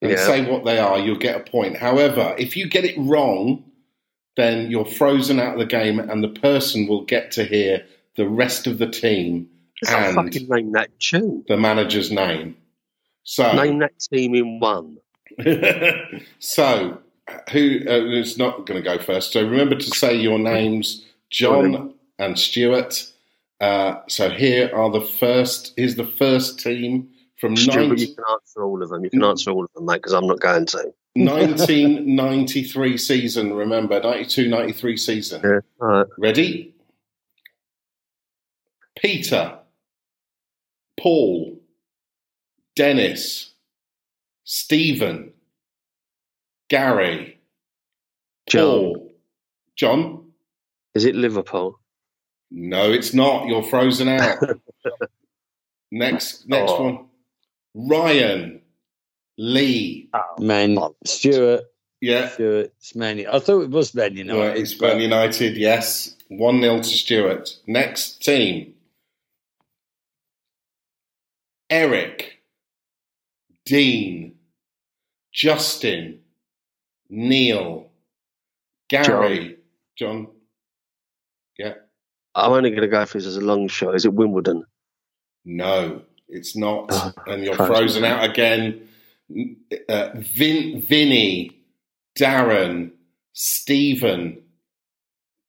and 0.00 0.12
yeah. 0.12 0.26
say 0.26 0.48
what 0.48 0.64
they 0.64 0.78
are, 0.78 0.98
you'll 0.98 1.16
get 1.18 1.40
a 1.40 1.50
point. 1.50 1.76
However, 1.76 2.34
if 2.38 2.56
you 2.56 2.68
get 2.68 2.84
it 2.84 2.96
wrong, 2.98 3.64
then 4.36 4.70
you're 4.70 4.84
frozen 4.84 5.40
out 5.40 5.54
of 5.54 5.58
the 5.58 5.66
game, 5.66 5.98
and 5.98 6.22
the 6.22 6.28
person 6.28 6.86
will 6.86 7.04
get 7.04 7.32
to 7.32 7.44
hear 7.44 7.84
the 8.16 8.28
rest 8.28 8.66
of 8.66 8.78
the 8.78 8.86
team 8.86 9.48
and 9.86 10.14
fucking 10.14 10.48
name 10.48 10.72
that 10.72 10.98
tune. 10.98 11.44
The 11.48 11.56
manager's 11.56 12.10
name. 12.10 12.56
So 13.24 13.52
name 13.52 13.78
that 13.80 13.98
team 13.98 14.34
in 14.34 14.60
one. 14.60 14.98
so 16.38 16.98
who? 17.50 17.80
Uh, 17.86 18.18
it's 18.18 18.38
not 18.38 18.66
going 18.66 18.82
to 18.82 18.88
go 18.88 18.98
first. 19.02 19.32
So 19.32 19.42
remember 19.42 19.76
to 19.76 19.90
say 19.90 20.16
your 20.16 20.38
names, 20.38 21.04
John 21.30 21.94
and 22.18 22.38
Stuart. 22.38 23.12
Uh, 23.60 24.00
so 24.08 24.30
here 24.30 24.70
are 24.74 24.90
the 24.90 25.00
first. 25.00 25.74
Here's 25.76 25.96
the 25.96 26.06
first 26.06 26.60
team 26.60 27.08
from 27.38 27.56
Stuart, 27.56 27.88
19... 27.88 27.98
you 27.98 28.14
can 28.14 28.24
answer 28.30 28.62
all 28.62 28.82
of 28.82 28.88
them. 28.88 29.04
You 29.04 29.10
can 29.10 29.24
answer 29.24 29.50
all 29.50 29.64
of 29.64 29.70
them, 29.74 29.86
mate, 29.86 29.96
because 29.96 30.12
I'm 30.12 30.26
not 30.26 30.40
going 30.40 30.66
to. 30.66 30.92
1993 31.14 32.98
season, 32.98 33.52
remember, 33.52 34.00
92 34.00 34.48
93 34.48 34.96
season. 34.96 35.40
Yeah, 35.42 35.60
right. 35.78 36.06
Ready? 36.18 36.74
Peter, 38.96 39.58
Paul, 40.98 41.60
Dennis, 42.74 43.54
Stephen, 44.44 45.32
Gary, 46.68 47.38
John. 48.48 48.62
Paul, 48.62 49.12
John. 49.76 50.24
Is 50.94 51.04
it 51.04 51.14
Liverpool? 51.14 51.78
No, 52.50 52.90
it's 52.92 53.12
not. 53.14 53.46
You're 53.46 53.62
frozen 53.62 54.08
out. 54.08 54.38
next, 55.90 56.48
next 56.48 56.72
Oh. 56.72 56.82
one. 56.82 57.04
Ryan, 57.74 58.62
Lee. 59.36 60.08
Oh, 60.14 60.42
Man, 60.42 60.78
Stuart, 61.04 61.64
Yeah, 62.00 62.28
Stuart, 62.30 62.72
it's 62.78 62.94
Man. 62.94 63.24
I 63.26 63.38
thought 63.38 63.62
it 63.62 63.70
was 63.70 63.94
Man 63.94 64.16
United. 64.16 64.40
Right, 64.40 64.56
it's 64.56 64.80
Man 64.80 65.00
United. 65.00 65.56
Yes, 65.56 66.16
one 66.28 66.60
0 66.60 66.78
to 66.78 66.84
Stuart. 66.84 67.56
Next 67.66 68.22
team. 68.24 68.74
Eric, 71.70 72.38
Dean, 73.66 74.36
Justin, 75.32 76.20
Neil, 77.10 77.90
Gary, 78.88 79.58
John. 79.96 80.28
Yeah, 80.28 80.37
I'm 82.38 82.52
only 82.52 82.70
going 82.70 82.82
to 82.82 82.88
go 82.88 83.04
for 83.06 83.18
this 83.18 83.26
as 83.26 83.36
a 83.36 83.40
long 83.40 83.68
shot. 83.68 83.94
Is 83.94 84.04
it 84.04 84.14
Wimbledon? 84.14 84.64
no, 85.44 86.02
it's 86.28 86.56
not. 86.56 86.86
Oh, 86.90 87.12
and 87.26 87.42
you're 87.44 87.54
frozen. 87.54 87.74
frozen 87.74 88.04
out 88.04 88.24
again. 88.28 88.86
Uh, 89.88 90.10
Vin, 90.16 90.82
Vinny, 90.82 91.62
Darren, 92.18 92.90
Stephen, 93.32 94.42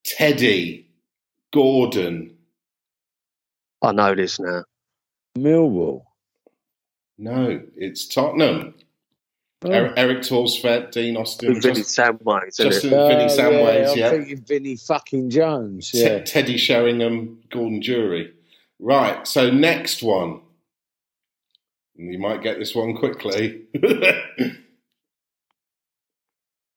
Teddy, 0.04 0.90
Gordon. 1.54 2.38
I 3.82 3.92
know 3.92 4.16
this 4.16 4.40
now. 4.40 4.64
Millwall. 5.38 6.04
No, 7.18 7.62
it's 7.76 8.08
Tottenham. 8.08 8.74
Oh. 9.62 9.70
Eric, 9.72 9.94
Eric 9.98 10.18
Thorstvedt, 10.20 10.92
Dean 10.92 11.18
Austin, 11.18 11.54
With 11.54 11.64
Vinny 11.64 11.76
just, 11.82 11.98
Samways, 11.98 12.56
Justin 12.56 12.94
it? 12.94 12.96
Oh, 12.96 13.08
Vinny 13.10 13.26
Samways, 13.26 13.92
I'm 13.92 13.98
yeah. 13.98 14.10
thinking 14.12 14.38
Vinny 14.38 14.76
fucking 14.78 15.30
Jones. 15.30 15.92
Te- 15.92 16.00
Yeah. 16.02 16.20
Teddy 16.20 16.56
Sheringham, 16.58 17.42
Gordon 17.52 17.82
Durie. 17.82 18.32
Right, 18.80 19.28
so 19.28 19.50
next 19.52 20.02
one. 20.02 20.40
And 21.98 22.14
you 22.14 22.20
might 22.20 22.42
get 22.42 22.58
this 22.58 22.74
one 22.74 22.96
quickly. 22.96 23.64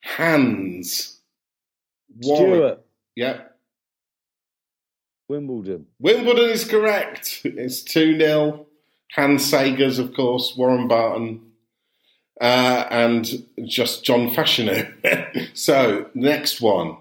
Hands. 0.00 1.20
Warwick. 2.20 2.48
Stuart, 2.54 2.84
Yep. 3.16 3.48
Wimbledon. 5.28 5.86
Wimbledon 6.00 6.50
is 6.50 6.64
correct. 6.64 7.42
It's 7.44 7.82
2 7.84 8.18
0. 8.18 8.66
Hans 9.12 9.50
Segers, 9.50 9.98
of 9.98 10.14
course, 10.14 10.54
Warren 10.56 10.88
Barton, 10.88 11.51
uh, 12.42 12.86
and 12.90 13.46
just 13.64 14.04
John 14.04 14.28
Fashanu. 14.28 15.50
so, 15.56 16.10
next 16.14 16.60
one 16.60 16.96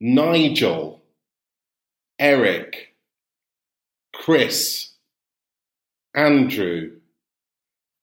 Nigel, 0.00 1.02
Eric, 2.18 2.94
Chris, 4.14 4.92
Andrew, 6.14 6.92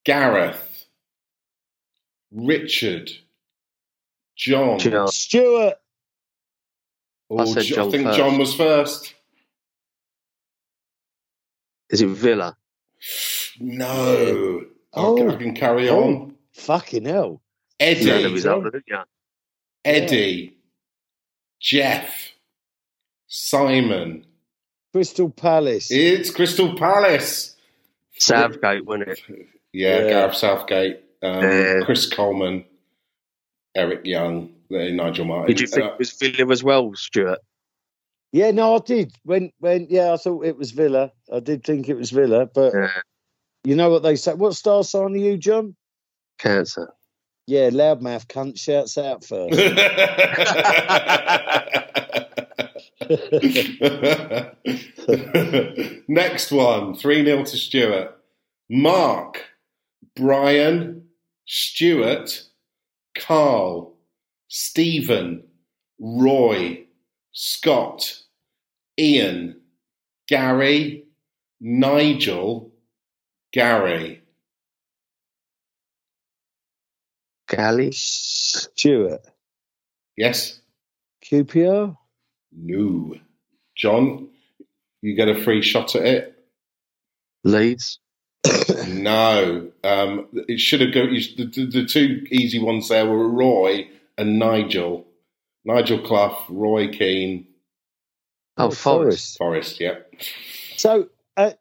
Gareth, 0.05 0.85
Richard, 2.31 3.09
John. 4.35 4.79
John. 4.79 5.07
Stuart. 5.07 5.75
Oh, 7.29 7.39
I 7.39 7.45
said 7.45 7.63
John 7.63 7.87
I 7.87 7.91
think 7.91 8.03
first. 8.05 8.17
John 8.17 8.37
was 8.37 8.53
first. 8.53 9.13
Is 11.89 12.01
it 12.01 12.07
Villa? 12.07 12.57
No. 13.59 14.61
Oh. 14.93 15.15
I, 15.15 15.19
can, 15.19 15.31
I 15.31 15.35
can 15.35 15.55
carry 15.55 15.89
Oh. 15.89 16.03
on. 16.03 16.35
Fucking 16.53 17.05
hell. 17.05 17.41
Eddie, 17.79 18.01
You 18.05 18.07
know 18.11 18.21
the 18.23 18.29
result, 18.31 18.63
didn't? 18.65 18.85
Eddie, 19.85 20.57
Jeff, 21.61 22.31
Simon. 23.27 24.25
Crystal 24.93 25.29
Palace. 25.29 25.91
It's 25.91 26.31
Crystal 26.31 26.75
Palace. 26.75 27.55
Southgate, 28.17 28.85
wasn't 28.85 29.09
it? 29.09 29.19
Yeah, 29.73 29.99
Yeah. 29.99 30.09
Gareth 30.09 30.35
Southgate, 30.35 31.01
um, 31.21 31.43
Yeah. 31.43 31.73
Chris 31.85 32.11
Coleman, 32.11 32.65
Eric 33.75 34.01
Young, 34.05 34.53
Nigel 34.71 35.25
Martyn. 35.25 35.47
Did 35.47 35.59
you 35.61 35.67
think 35.67 35.85
Uh, 35.85 35.91
it 35.93 35.99
was 35.99 36.11
Villa 36.13 36.51
as 36.51 36.63
well, 36.63 36.93
Stuart? 36.95 37.39
Yeah, 38.31 38.51
no, 38.51 38.75
I 38.75 38.79
did. 38.79 39.13
When 39.23 39.51
when 39.59 39.87
yeah, 39.89 40.13
I 40.13 40.17
thought 40.17 40.45
it 40.45 40.57
was 40.57 40.71
Villa. 40.71 41.11
I 41.33 41.39
did 41.39 41.63
think 41.63 41.87
it 41.89 41.95
was 41.95 42.11
Villa, 42.11 42.45
but 42.45 42.73
Yeah. 42.73 42.89
you 43.63 43.75
know 43.75 43.89
what 43.89 44.03
they 44.03 44.15
say. 44.15 44.33
What 44.33 44.55
star 44.55 44.83
sign 44.83 45.13
are 45.13 45.17
you, 45.17 45.37
John? 45.37 45.75
Cancer. 46.37 46.93
Yeah, 47.47 47.69
loudmouth 47.69 48.27
cunt 48.27 48.59
shouts 48.59 48.97
out 48.97 49.23
first. 49.23 49.57
Next 56.09 56.51
one, 56.51 56.95
3 56.95 57.25
0 57.25 57.43
to 57.45 57.57
Stuart. 57.57 58.17
Mark, 58.69 59.45
Brian, 60.15 61.07
Stuart, 61.45 62.43
Carl, 63.17 63.97
Stephen, 64.49 65.43
Roy, 65.99 66.85
Scott, 67.39 68.23
Ian, 68.97 69.61
Gary, 70.27 71.05
Nigel, 71.61 72.71
Gary. 73.53 74.23
Galley. 77.47 77.91
Stuart. 77.93 79.21
Yes? 80.17 80.61
QPR? 81.23 81.95
No. 82.51 83.15
John, 83.75 84.29
you 85.03 85.15
get 85.15 85.29
a 85.29 85.39
free 85.39 85.61
shot 85.61 85.95
at 85.95 86.05
it? 86.07 86.45
Leeds. 87.43 87.99
No, 88.87 89.71
um, 89.83 90.27
it 90.33 90.59
should 90.59 90.81
have 90.81 90.93
go. 90.93 91.03
You, 91.03 91.21
the, 91.37 91.45
the, 91.45 91.65
the 91.81 91.85
two 91.85 92.25
easy 92.31 92.57
ones 92.57 92.89
there 92.89 93.05
were 93.05 93.29
Roy 93.29 93.87
and 94.17 94.39
Nigel. 94.39 95.06
Nigel 95.67 95.99
Clough, 95.99 96.45
Roy 96.49 96.87
Keane, 96.87 97.45
Oh, 98.59 98.71
Forest. 98.71 99.37
Forest. 99.37 99.79
Yeah, 99.79 99.95
So 100.77 101.09
uh, 101.35 101.51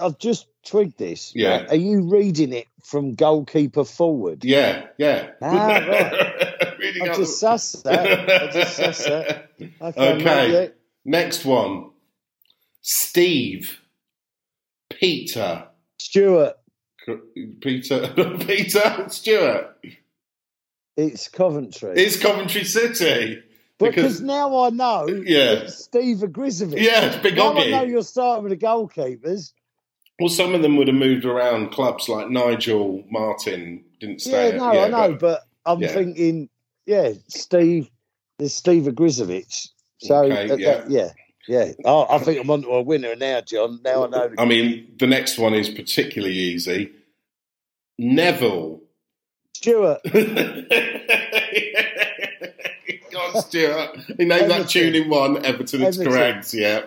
I've 0.00 0.18
just 0.18 0.46
twigged 0.64 0.96
this. 0.98 1.32
Yeah. 1.34 1.66
Are 1.68 1.76
you 1.76 2.08
reading 2.08 2.52
it 2.54 2.66
from 2.84 3.14
goalkeeper 3.14 3.84
forward? 3.84 4.44
yeah, 4.44 4.86
yeah. 4.96 5.30
Ah, 5.42 5.66
right. 5.66 6.78
Reading 6.78 7.02
I 7.08 7.08
out 7.10 7.16
just 7.16 7.40
the- 7.40 7.46
sussed 7.46 7.82
that. 7.82 8.42
I 8.42 8.50
just 8.52 8.78
sussed 8.80 9.04
that. 9.08 9.50
Okay. 9.82 10.14
Okay. 10.14 10.72
Next 11.04 11.44
one, 11.44 11.90
Steve, 12.82 13.80
Peter, 14.90 15.38
yeah. 15.40 15.64
Stuart. 15.98 16.54
Peter, 17.60 18.08
Peter 18.40 19.06
Stewart. 19.08 19.76
It's 20.96 21.28
Coventry. 21.28 21.92
It's 21.96 22.16
Coventry 22.20 22.64
City. 22.64 23.42
Because 23.78 23.94
because- 23.94 24.20
now 24.22 24.56
I 24.64 24.70
know 24.70 25.06
Yeah. 25.26 25.66
Steve 25.66 26.18
Ogrizovic. 26.18 26.80
Yeah, 26.80 27.06
it's 27.06 27.16
Big 27.16 27.36
Now 27.36 27.54
I 27.54 27.70
know 27.70 27.82
you're 27.82 28.02
starting 28.02 28.44
with 28.44 28.58
the 28.58 28.66
goalkeepers. 28.66 29.52
Well, 30.18 30.30
some 30.30 30.54
of 30.54 30.62
them 30.62 30.76
would 30.76 30.88
have 30.88 30.96
moved 30.96 31.26
around 31.26 31.72
clubs 31.72 32.08
like 32.08 32.30
Nigel 32.30 33.04
Martyn 33.10 33.84
didn't 34.00 34.22
stay. 34.22 34.52
Yeah, 34.52 34.56
no, 34.56 34.72
yeah, 34.72 34.80
I 34.84 34.88
know, 34.88 35.14
but, 35.14 35.42
I'm 35.66 35.80
yeah. 35.82 35.88
thinking, 35.88 36.48
yeah, 36.86 37.12
Steve, 37.28 37.90
there's 38.38 38.54
Steve 38.54 38.84
Ogrizovic. 38.84 39.68
So, 39.98 40.22
Okay, 40.24 40.50
uh, 40.50 40.56
yeah. 40.56 40.74
that- 40.78 40.90
yeah, 40.90 41.10
yeah. 41.48 41.72
Oh, 41.84 42.06
I 42.08 42.18
think 42.18 42.40
I'm 42.40 42.50
onto 42.50 42.70
a 42.70 42.80
winner 42.82 43.14
now, 43.14 43.42
John. 43.42 43.80
Now 43.84 44.04
I 44.04 44.08
know. 44.08 44.30
I 44.38 44.44
mean, 44.46 44.94
the 44.98 45.06
next 45.06 45.36
one 45.38 45.52
is 45.52 45.68
particularly 45.68 46.34
easy. 46.34 46.92
Neville. 47.98 48.80
On, 49.66 49.96
Stuart. 53.42 53.96
He 54.18 54.24
named 54.24 54.50
that 54.50 54.68
tune 54.68 54.94
in 54.94 55.08
one. 55.08 55.44
Everton 55.44 55.82
is 55.82 55.98
Everton. 55.98 56.12
correct, 56.12 56.54
yeah. 56.54 56.82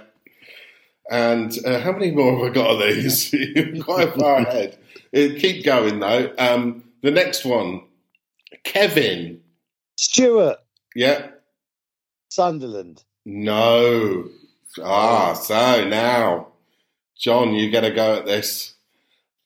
And 1.11 1.51
uh, 1.65 1.79
how 1.79 1.91
many 1.91 2.11
more 2.11 2.37
have 2.37 2.51
I 2.51 2.53
got 2.53 2.69
of 2.71 2.79
these? 2.79 3.33
Quite 3.83 4.13
far 4.15 4.37
ahead. 4.41 4.77
Uh, 5.15 5.33
keep 5.39 5.65
going, 5.65 5.99
though. 5.99 6.33
Um, 6.37 6.83
the 7.01 7.11
next 7.11 7.45
one, 7.45 7.81
Kevin. 8.63 9.41
Stuart, 9.97 10.57
Yeah. 10.95 11.29
Sunderland. 12.29 13.03
No. 13.25 14.29
Ah, 14.83 15.33
so 15.33 15.83
now, 15.87 16.49
John, 17.17 17.53
you 17.53 17.69
get 17.71 17.83
a 17.83 17.91
go 17.91 18.15
at 18.17 18.25
this. 18.25 18.75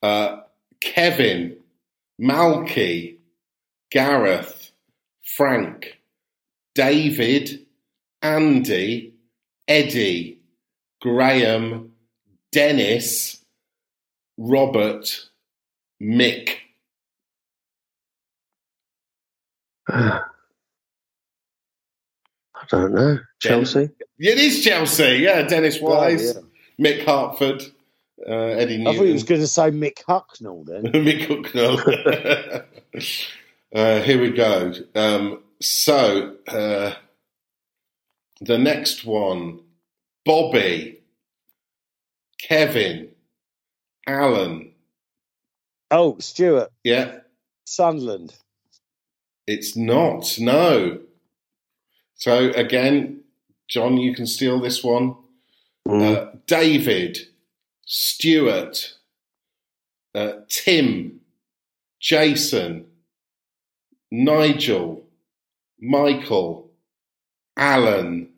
Uh, 0.01 0.41
Kevin 0.81 1.55
Malky, 2.21 3.15
Gareth, 3.89 4.71
Frank, 5.23 5.97
David, 6.75 7.65
Andy, 8.21 9.13
Eddie, 9.67 10.39
Graham, 11.01 11.91
Dennis, 12.51 13.43
Robert, 14.37 15.29
Mick. 16.01 16.55
I 19.89 20.21
don't 22.69 22.93
know. 22.93 23.19
Chelsea? 23.39 23.89
It 24.17 24.37
is 24.37 24.63
Chelsea, 24.63 25.17
yeah. 25.17 25.41
Dennis 25.43 25.81
Wise, 25.81 26.37
oh, 26.37 26.43
yeah. 26.77 26.91
Mick 26.91 27.05
Harford, 27.05 27.61
uh, 28.27 28.31
Eddie 28.31 28.77
Newton. 28.77 28.87
I 28.87 28.97
thought 28.97 29.05
he 29.05 29.13
was 29.13 29.23
going 29.23 29.41
to 29.41 29.47
say 29.47 29.63
Mick 29.69 30.03
Hucknall 30.05 30.65
then. 30.65 30.83
Mick 31.03 31.27
Hucknall. 31.27 32.65
uh, 33.75 34.01
here 34.01 34.21
we 34.21 34.31
go. 34.31 34.73
Um, 34.95 35.42
so, 35.63 36.35
uh, 36.47 36.93
the 38.41 38.57
next 38.57 39.05
one 39.05 39.59
Bobby, 40.25 41.01
Kevin, 42.39 43.09
Alan. 44.07 44.73
Oh, 45.91 46.17
Stuart. 46.19 46.71
Yeah. 46.83 47.19
Sunderland. 47.65 48.35
It's 49.47 49.75
not, 49.75 50.37
no. 50.39 50.99
So 52.15 52.51
again, 52.51 53.21
John, 53.67 53.97
you 53.97 54.15
can 54.15 54.25
steal 54.25 54.59
this 54.59 54.83
one. 54.83 55.15
Mm. 55.87 56.15
Uh, 56.15 56.31
David, 56.47 57.17
Stuart, 57.85 58.95
uh, 60.15 60.33
Tim, 60.47 61.19
Jason, 61.99 62.85
Nigel, 64.11 65.02
Michael, 65.83 66.71
Alan. 67.57 68.29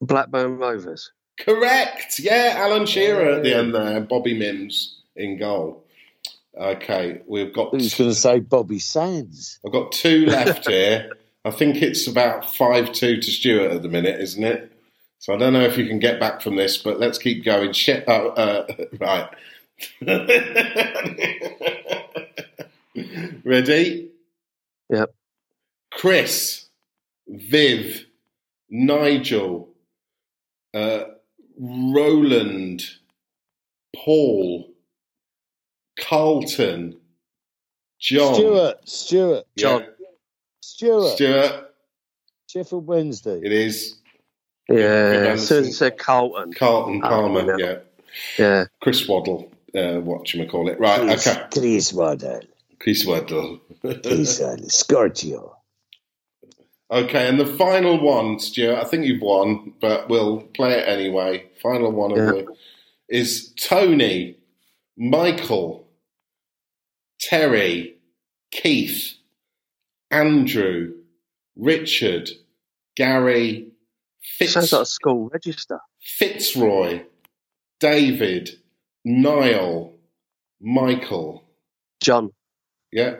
Blackburn 0.00 0.58
Rovers. 0.58 1.10
Correct. 1.40 2.20
Yeah, 2.20 2.54
Alan 2.56 2.86
Shearer 2.86 3.30
at 3.32 3.42
the 3.42 3.54
end 3.54 3.74
there. 3.74 4.00
Bobby 4.00 4.38
Mimms 4.38 4.94
in 5.16 5.38
goal. 5.38 5.84
Okay, 6.56 7.20
we've 7.26 7.52
got. 7.52 7.70
Who's 7.72 7.94
going 7.94 8.10
to 8.10 8.14
say 8.14 8.38
Bobby 8.38 8.78
Sands? 8.78 9.58
I've 9.66 9.72
got 9.72 9.90
two 9.90 10.26
left 10.26 10.68
here. 10.68 11.10
I 11.44 11.50
think 11.50 11.82
it's 11.82 12.06
about 12.06 12.48
five 12.54 12.92
two 12.92 13.16
to 13.20 13.30
Stuart 13.30 13.72
at 13.72 13.82
the 13.82 13.88
minute, 13.88 14.20
isn't 14.20 14.44
it? 14.44 14.70
So 15.18 15.34
I 15.34 15.36
don't 15.36 15.52
know 15.52 15.62
if 15.62 15.76
you 15.76 15.88
can 15.88 15.98
get 15.98 16.20
back 16.20 16.42
from 16.42 16.54
this, 16.54 16.78
but 16.78 17.00
let's 17.00 17.18
keep 17.18 17.44
going. 17.44 17.72
Shit. 17.72 18.04
Oh, 18.06 18.28
uh, 18.28 18.66
right. 19.00 19.28
Ready? 23.44 24.10
Yep. 24.90 25.14
Chris, 25.92 26.66
Viv, 27.28 28.06
Nigel, 28.70 29.68
uh, 30.74 31.04
Roland, 31.58 32.82
Paul, 33.94 34.72
Carlton, 35.98 36.96
John. 38.00 38.34
Stuart. 38.34 38.88
Stuart. 38.88 39.44
John. 39.56 39.82
Yeah. 39.82 40.06
Stuart. 40.60 41.14
Stuart. 41.14 41.74
Sheffield 42.48 42.86
Wednesday. 42.86 43.40
It 43.42 43.52
is. 43.52 43.96
Yeah. 44.68 45.36
So 45.36 45.62
said 45.62 45.98
Carlton. 45.98 46.52
Carlton 46.52 47.00
Palmer. 47.00 47.54
Oh, 47.54 47.58
yeah. 47.58 47.78
Yeah. 48.38 48.64
Chris 48.80 49.06
Waddle. 49.06 49.50
Uh, 49.74 50.00
what 50.00 50.32
you 50.34 50.46
call 50.46 50.68
it? 50.68 50.78
Right. 50.78 51.00
Chris, 51.00 51.26
okay. 51.26 51.46
Chris 51.50 51.92
Waddle. 51.92 52.40
Chris 52.78 53.06
Waddle. 53.06 53.60
Chris 53.80 54.40
Waddle. 54.40 54.68
Scorchio. 54.68 55.56
Okay, 56.90 57.26
and 57.26 57.40
the 57.40 57.46
final 57.46 57.98
one, 58.04 58.38
Stuart. 58.38 58.76
I 58.76 58.84
think 58.84 59.06
you've 59.06 59.22
won, 59.22 59.72
but 59.80 60.10
we'll 60.10 60.42
play 60.42 60.78
it 60.78 60.86
anyway. 60.86 61.46
Final 61.62 61.90
one 61.90 62.10
yeah. 62.10 62.16
of 62.16 62.26
the 62.28 62.56
is 63.08 63.52
Tony, 63.58 64.36
Michael, 64.96 65.86
Terry, 67.18 67.96
Keith, 68.50 69.14
Andrew, 70.10 70.92
Richard, 71.56 72.30
Gary, 72.96 73.68
Fitz, 74.20 74.52
Sounds 74.52 74.72
like 74.72 74.82
a 74.82 74.86
school 74.86 75.28
register. 75.32 75.80
Fitzroy, 76.00 77.04
David, 77.80 78.50
Niall, 79.04 79.98
Michael, 80.60 81.44
John. 82.02 82.30
Yeah. 82.92 83.16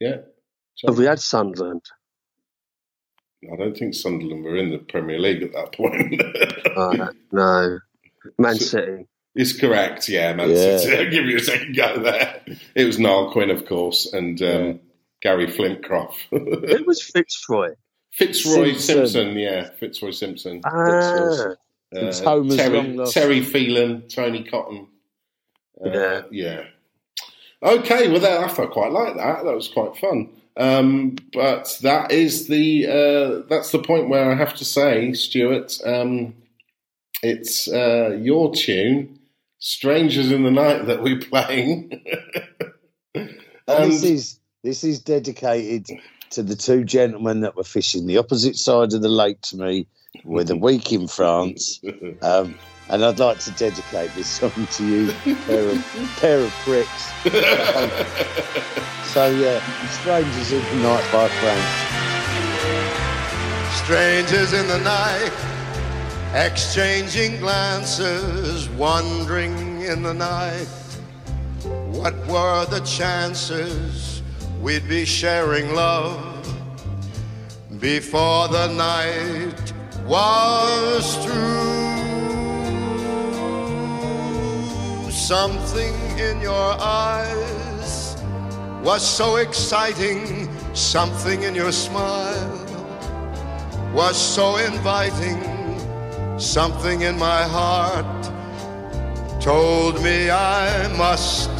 Yeah. 0.00 0.16
John. 0.76 0.88
Have 0.88 0.98
we 0.98 1.04
had 1.04 1.20
Sunderland? 1.20 1.82
I 3.50 3.56
don't 3.56 3.76
think 3.76 3.94
Sunderland 3.94 4.44
were 4.44 4.56
in 4.56 4.70
the 4.70 4.78
Premier 4.78 5.18
League 5.18 5.42
at 5.42 5.52
that 5.52 5.72
point. 5.72 6.20
uh, 6.76 7.12
no. 7.32 7.78
Man 8.38 8.56
City. 8.56 9.06
It's 9.34 9.58
correct, 9.58 10.08
yeah, 10.08 10.34
Man 10.34 10.50
yeah. 10.50 10.76
City. 10.78 10.96
I'll 11.04 11.10
give 11.10 11.24
you 11.24 11.36
a 11.38 11.40
second 11.40 11.74
go 11.74 12.02
there. 12.02 12.40
It 12.74 12.84
was 12.84 12.98
Niall 12.98 13.32
Quinn, 13.32 13.50
of 13.50 13.66
course, 13.66 14.12
and 14.12 14.40
um, 14.42 14.48
yeah. 14.48 14.72
Gary 15.22 15.46
Flitcroft. 15.46 16.18
it 16.32 16.86
was 16.86 17.02
Fitzroy. 17.02 17.70
Fitzroy 18.12 18.72
Simpson. 18.74 19.06
Simpson, 19.06 19.38
yeah, 19.38 19.70
Fitzroy 19.70 20.10
Simpson. 20.10 20.60
Ah. 20.64 21.54
Uh, 21.94 22.12
Terry, 22.56 22.98
Terry 23.10 23.42
Phelan, 23.42 24.08
Tony 24.08 24.44
Coton. 24.44 24.88
Uh, 25.84 25.90
yeah. 25.90 26.22
Yeah. 26.30 26.64
Okay, 27.62 28.08
well, 28.08 28.20
that, 28.20 28.58
I 28.58 28.66
quite 28.66 28.92
like 28.92 29.16
that. 29.16 29.44
That 29.44 29.54
was 29.54 29.68
quite 29.68 29.96
fun. 29.96 30.30
Um, 30.56 31.16
but 31.32 31.78
that 31.82 32.10
is 32.12 32.48
the 32.48 32.86
uh, 32.86 33.46
that's 33.48 33.70
the 33.72 33.78
point 33.78 34.08
where 34.08 34.30
I 34.30 34.34
have 34.34 34.54
to 34.56 34.64
say, 34.64 35.12
Stuart, 35.14 35.78
um, 35.84 36.34
it's 37.22 37.68
uh, 37.68 38.18
your 38.20 38.54
tune, 38.54 39.18
"Strangers 39.58 40.30
in 40.30 40.42
the 40.42 40.50
Night," 40.50 40.86
that 40.86 41.02
we're 41.02 41.20
playing. 41.20 42.02
and, 43.14 43.30
and 43.68 43.92
this 43.92 44.02
is 44.02 44.40
this 44.62 44.84
is 44.84 45.00
dedicated 45.00 45.88
to 46.30 46.42
the 46.42 46.56
two 46.56 46.84
gentlemen 46.84 47.40
that 47.40 47.56
were 47.56 47.64
fishing 47.64 48.06
the 48.06 48.18
opposite 48.18 48.56
side 48.56 48.92
of 48.92 49.02
the 49.02 49.08
lake 49.08 49.40
to 49.42 49.56
me 49.56 49.86
with 50.24 50.50
a 50.50 50.56
week 50.56 50.92
in 50.92 51.08
France. 51.08 51.80
Um, 52.22 52.54
and 52.88 53.04
I'd 53.04 53.18
like 53.18 53.38
to 53.40 53.50
dedicate 53.52 54.14
this 54.14 54.26
song 54.38 54.66
to 54.72 54.86
you, 54.86 55.12
pair 55.46 55.68
of, 55.68 55.84
pair 56.16 56.40
of 56.40 56.50
pricks. 56.64 57.12
so, 59.12 59.30
yeah, 59.30 59.60
Strangers 59.88 60.52
in 60.52 60.62
the 60.62 60.82
Night 60.82 61.12
by 61.12 61.28
Frank. 61.28 61.64
Strangers 63.84 64.52
in 64.52 64.68
the 64.68 64.78
night, 64.78 65.32
exchanging 66.34 67.38
glances, 67.38 68.68
wandering 68.70 69.80
in 69.82 70.02
the 70.02 70.14
night. 70.14 70.68
What 71.90 72.14
were 72.26 72.64
the 72.66 72.80
chances 72.80 74.22
we'd 74.60 74.88
be 74.88 75.04
sharing 75.04 75.74
love 75.74 76.28
before 77.80 78.46
the 78.48 78.68
night 78.68 79.72
was 80.06 81.16
through? 81.24 81.82
Something 85.10 85.94
in 86.18 86.40
your 86.40 86.76
eyes 86.80 88.16
was 88.82 89.02
so 89.08 89.36
exciting. 89.36 90.48
Something 90.74 91.44
in 91.44 91.54
your 91.54 91.72
smile 91.72 92.58
was 93.94 94.16
so 94.16 94.56
inviting. 94.56 95.40
Something 96.38 97.02
in 97.02 97.18
my 97.18 97.42
heart 97.44 98.22
told 99.40 100.02
me 100.02 100.30
I 100.30 100.88
must, 100.96 101.50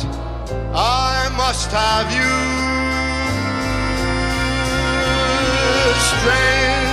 I 0.74 1.32
must 1.36 1.70
have 1.70 2.12
you. 2.12 2.62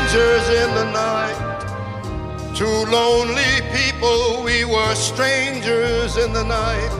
Strangers 0.09 0.49
in 0.49 0.73
the 0.73 0.91
night 0.91 2.55
Two 2.55 2.65
lonely 2.65 3.61
people, 3.71 4.41
we 4.43 4.65
were 4.65 4.95
strangers 4.95 6.17
in 6.17 6.33
the 6.33 6.43
night. 6.43 6.91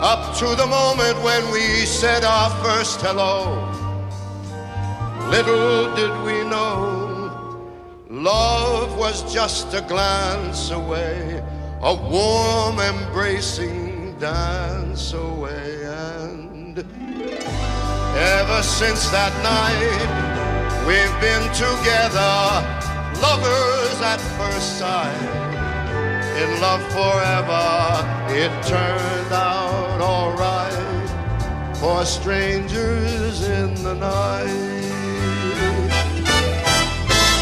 Up 0.00 0.36
to 0.38 0.56
the 0.56 0.66
moment 0.66 1.22
when 1.22 1.48
we 1.52 1.86
said 1.86 2.24
our 2.24 2.50
first 2.64 3.00
hello. 3.02 3.70
Little 5.30 5.94
did 5.94 6.10
we 6.24 6.42
know, 6.50 7.70
love 8.10 8.98
was 8.98 9.32
just 9.32 9.72
a 9.72 9.80
glance 9.82 10.72
away, 10.72 11.40
a 11.82 11.94
warm 11.94 12.80
embracing 12.80 14.18
dance 14.18 15.12
away. 15.12 15.84
And 15.84 16.78
ever 16.78 18.62
since 18.62 19.08
that 19.10 19.32
night, 19.44 20.21
we've 20.86 21.20
been 21.20 21.46
together 21.54 22.34
lovers 23.20 24.00
at 24.02 24.20
first 24.38 24.78
sight. 24.78 25.42
in 26.42 26.60
love 26.60 26.82
forever. 26.92 27.64
It 28.30 28.50
turned 28.66 29.32
out 29.32 30.00
alright 30.00 31.76
for 31.76 32.04
strangers 32.04 33.48
in 33.48 33.74
the 33.82 33.94
night. 33.94 34.82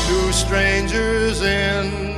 Two 0.09 0.33
strangers 0.33 1.43
in 1.43 2.10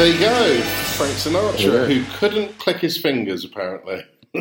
There 0.00 0.14
you 0.14 0.18
go, 0.18 0.62
Frank 0.96 1.12
Sinatra, 1.12 1.86
who 1.86 2.02
couldn't 2.16 2.56
click 2.56 2.78
his 2.78 2.96
fingers 2.96 3.44
apparently. 3.44 4.02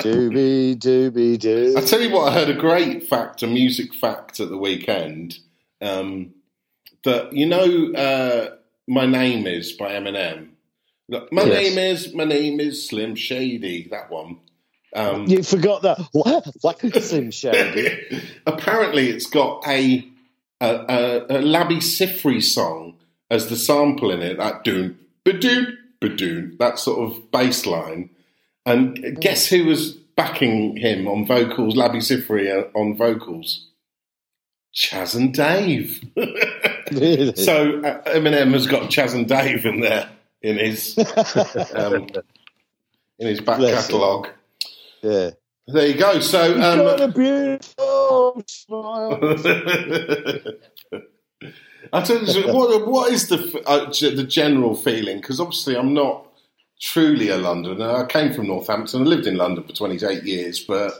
Doobie 0.00 0.76
doobie 0.78 1.38
doo. 1.38 1.74
I 1.76 1.82
tell 1.82 2.00
you 2.00 2.10
what, 2.10 2.32
I 2.32 2.34
heard 2.36 2.48
a 2.48 2.54
great 2.54 3.06
fact, 3.06 3.42
a 3.42 3.46
music 3.46 3.92
fact 3.92 4.40
at 4.40 4.48
the 4.48 4.56
weekend. 4.56 5.40
Um, 5.82 6.32
that 7.04 7.34
you 7.34 7.44
know, 7.44 7.92
uh, 7.92 8.56
my 8.88 9.04
name 9.04 9.46
is 9.46 9.72
by 9.72 9.90
Eminem. 9.90 10.48
Look, 11.10 11.30
My 11.30 11.42
Yes. 11.42 11.74
name 11.76 11.78
is 11.78 12.14
my 12.14 12.24
name 12.24 12.58
is 12.58 12.88
Slim 12.88 13.14
Shady. 13.14 13.88
That 13.90 14.10
one. 14.10 14.38
Um, 14.94 15.26
You 15.26 15.42
forgot 15.42 15.82
that. 15.82 15.98
What? 16.12 16.48
What 16.62 16.80
Slim 16.80 17.30
Shady? 17.30 18.22
apparently, 18.46 19.10
it's 19.10 19.26
got 19.26 19.68
a 19.68 20.08
a, 20.62 20.66
a, 20.66 21.18
a 21.24 21.42
Labi 21.42 21.82
Siffre 21.82 22.42
song 22.42 22.95
as 23.30 23.48
the 23.48 23.56
sample 23.56 24.10
in 24.10 24.22
it. 24.22 24.36
That 24.38 24.64
doon 24.64 24.98
badoon 25.24 25.76
badoon. 26.00 26.58
That 26.58 26.78
sort 26.78 27.10
of 27.10 27.30
bass 27.30 27.66
line. 27.66 28.10
And 28.64 29.20
guess 29.20 29.46
who 29.46 29.64
was 29.66 29.92
backing 29.92 30.76
him 30.76 31.06
on 31.06 31.26
vocals? 31.26 31.74
Labi 31.76 31.98
Siffre 31.98 32.64
uh, 32.74 32.78
on 32.78 32.96
vocals. 32.96 33.68
Chas 34.72 35.14
and 35.14 35.32
Dave. 35.34 36.02
Really? 36.92 37.34
so 37.34 37.80
uh, 37.80 38.00
Eminem 38.04 38.52
has 38.52 38.68
got 38.68 38.90
Chas 38.90 39.12
and 39.12 39.26
Dave 39.26 39.66
in 39.66 39.80
there 39.80 40.08
in 40.40 40.56
his 40.56 40.96
um, 41.74 42.06
in 43.18 43.26
his 43.26 43.40
back 43.40 43.58
Bless 43.58 43.72
him. 43.88 43.92
catalogue. 43.92 44.28
yeah. 45.02 45.30
There 45.66 45.86
you 45.88 45.94
go. 45.94 46.20
So 46.20 46.46
You've 46.46 46.58
got 46.58 47.00
um, 47.00 47.10
a 47.10 47.12
beautiful 47.12 48.40
smile. 48.46 49.18
I 51.92 52.02
tell 52.02 52.22
you, 52.24 52.52
what, 52.52 52.86
what 52.88 53.12
is 53.12 53.28
the 53.28 53.62
uh, 53.66 53.90
g- 53.92 54.14
the 54.14 54.24
general 54.24 54.74
feeling? 54.74 55.18
Because 55.20 55.38
obviously, 55.40 55.76
I'm 55.76 55.94
not 55.94 56.26
truly 56.80 57.28
a 57.28 57.36
Londoner. 57.38 57.90
I 57.90 58.06
came 58.06 58.32
from 58.32 58.48
Northampton. 58.48 59.02
I 59.02 59.04
lived 59.04 59.26
in 59.26 59.36
London 59.36 59.64
for 59.64 59.72
28 59.72 60.24
years, 60.24 60.60
but 60.60 60.92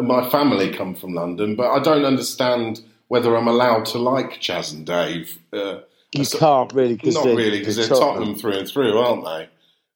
my 0.00 0.28
family 0.30 0.70
come 0.72 0.94
from 0.94 1.14
London. 1.14 1.54
But 1.56 1.70
I 1.70 1.78
don't 1.82 2.04
understand 2.04 2.80
whether 3.08 3.36
I'm 3.36 3.46
allowed 3.48 3.84
to 3.86 3.98
like 3.98 4.40
Chas 4.40 4.72
and 4.72 4.84
Dave. 4.84 5.38
Uh, 5.52 5.80
You 6.12 6.26
can't 6.26 6.72
really 6.72 6.94
because 6.96 7.14
not 7.14 7.24
they're, 7.24 7.36
really, 7.36 7.60
because 7.60 7.76
they're 7.76 7.86
Tottenham 7.88 8.34
through 8.36 8.54
and 8.58 8.68
through, 8.68 8.98
aren't 8.98 9.24
they? 9.24 9.48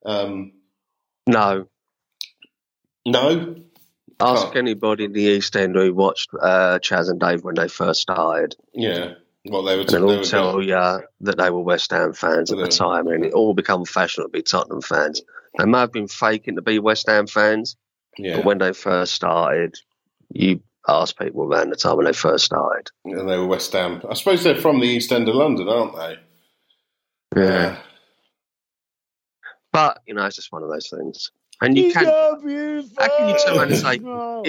Um, 0.08 0.52
No. 1.26 1.66
no, 3.06 3.56
Ask 4.20 4.48
Oh. 4.48 4.52
anybody 4.58 5.04
in 5.04 5.12
the 5.12 5.22
East 5.22 5.54
End 5.56 5.76
who 5.76 5.94
watched 5.94 6.30
uh, 6.40 6.78
Chas 6.80 7.08
and 7.08 7.20
Dave 7.20 7.44
when 7.44 7.54
they 7.54 7.68
first 7.68 8.00
started, 8.00 8.56
yeah. 8.74 9.14
Well, 9.50 9.62
they 9.62 9.74
were. 9.76 9.80
and 9.80 9.88
They 9.88 9.92
they'll 9.98 10.10
all 10.10 10.16
were 10.18 10.24
tell 10.24 10.62
you 10.62 11.02
that 11.20 11.36
they 11.38 11.50
were 11.50 11.60
West 11.60 11.90
Ham 11.90 12.12
fans 12.12 12.52
at 12.52 12.58
the 12.58 12.68
time, 12.68 13.06
and 13.08 13.24
it 13.24 13.32
all 13.32 13.54
become 13.54 13.84
fashionable 13.84 14.28
to 14.30 14.32
be 14.32 14.42
Tottenham 14.42 14.82
fans. 14.82 15.22
They 15.56 15.64
may 15.64 15.78
have 15.80 15.92
been 15.92 16.08
faking 16.08 16.56
to 16.56 16.62
be 16.62 16.78
West 16.78 17.06
Ham 17.08 17.26
fans, 17.26 17.76
yeah, 18.18 18.36
but 18.36 18.44
when 18.44 18.58
they 18.58 18.72
first 18.72 19.14
started, 19.14 19.76
you 20.32 20.60
ask 20.86 21.18
people 21.18 21.42
around 21.44 21.70
the 21.70 21.76
time 21.76 21.96
when 21.96 22.06
they 22.06 22.12
first 22.12 22.44
started. 22.44 22.90
and 23.04 23.28
they 23.28 23.36
were 23.38 23.46
West 23.46 23.72
Ham. 23.72 24.02
I 24.08 24.14
suppose 24.14 24.42
they're 24.44 24.54
from 24.56 24.80
the 24.80 24.86
East 24.86 25.12
End 25.12 25.28
of 25.28 25.34
London, 25.34 25.68
aren't 25.68 25.94
they? 25.96 26.18
Yeah. 27.36 27.76
But, 29.72 30.00
you 30.06 30.14
know, 30.14 30.24
it's 30.24 30.36
just 30.36 30.50
one 30.50 30.62
of 30.62 30.70
those 30.70 30.88
things. 30.88 31.30
And 31.60 31.76
you 31.76 31.92
can, 31.92 32.04
How 32.06 32.36
can 32.40 32.48
you 33.28 33.38
turn 33.44 33.56
around 33.58 33.72
and 33.72 33.76
say, 33.78 34.00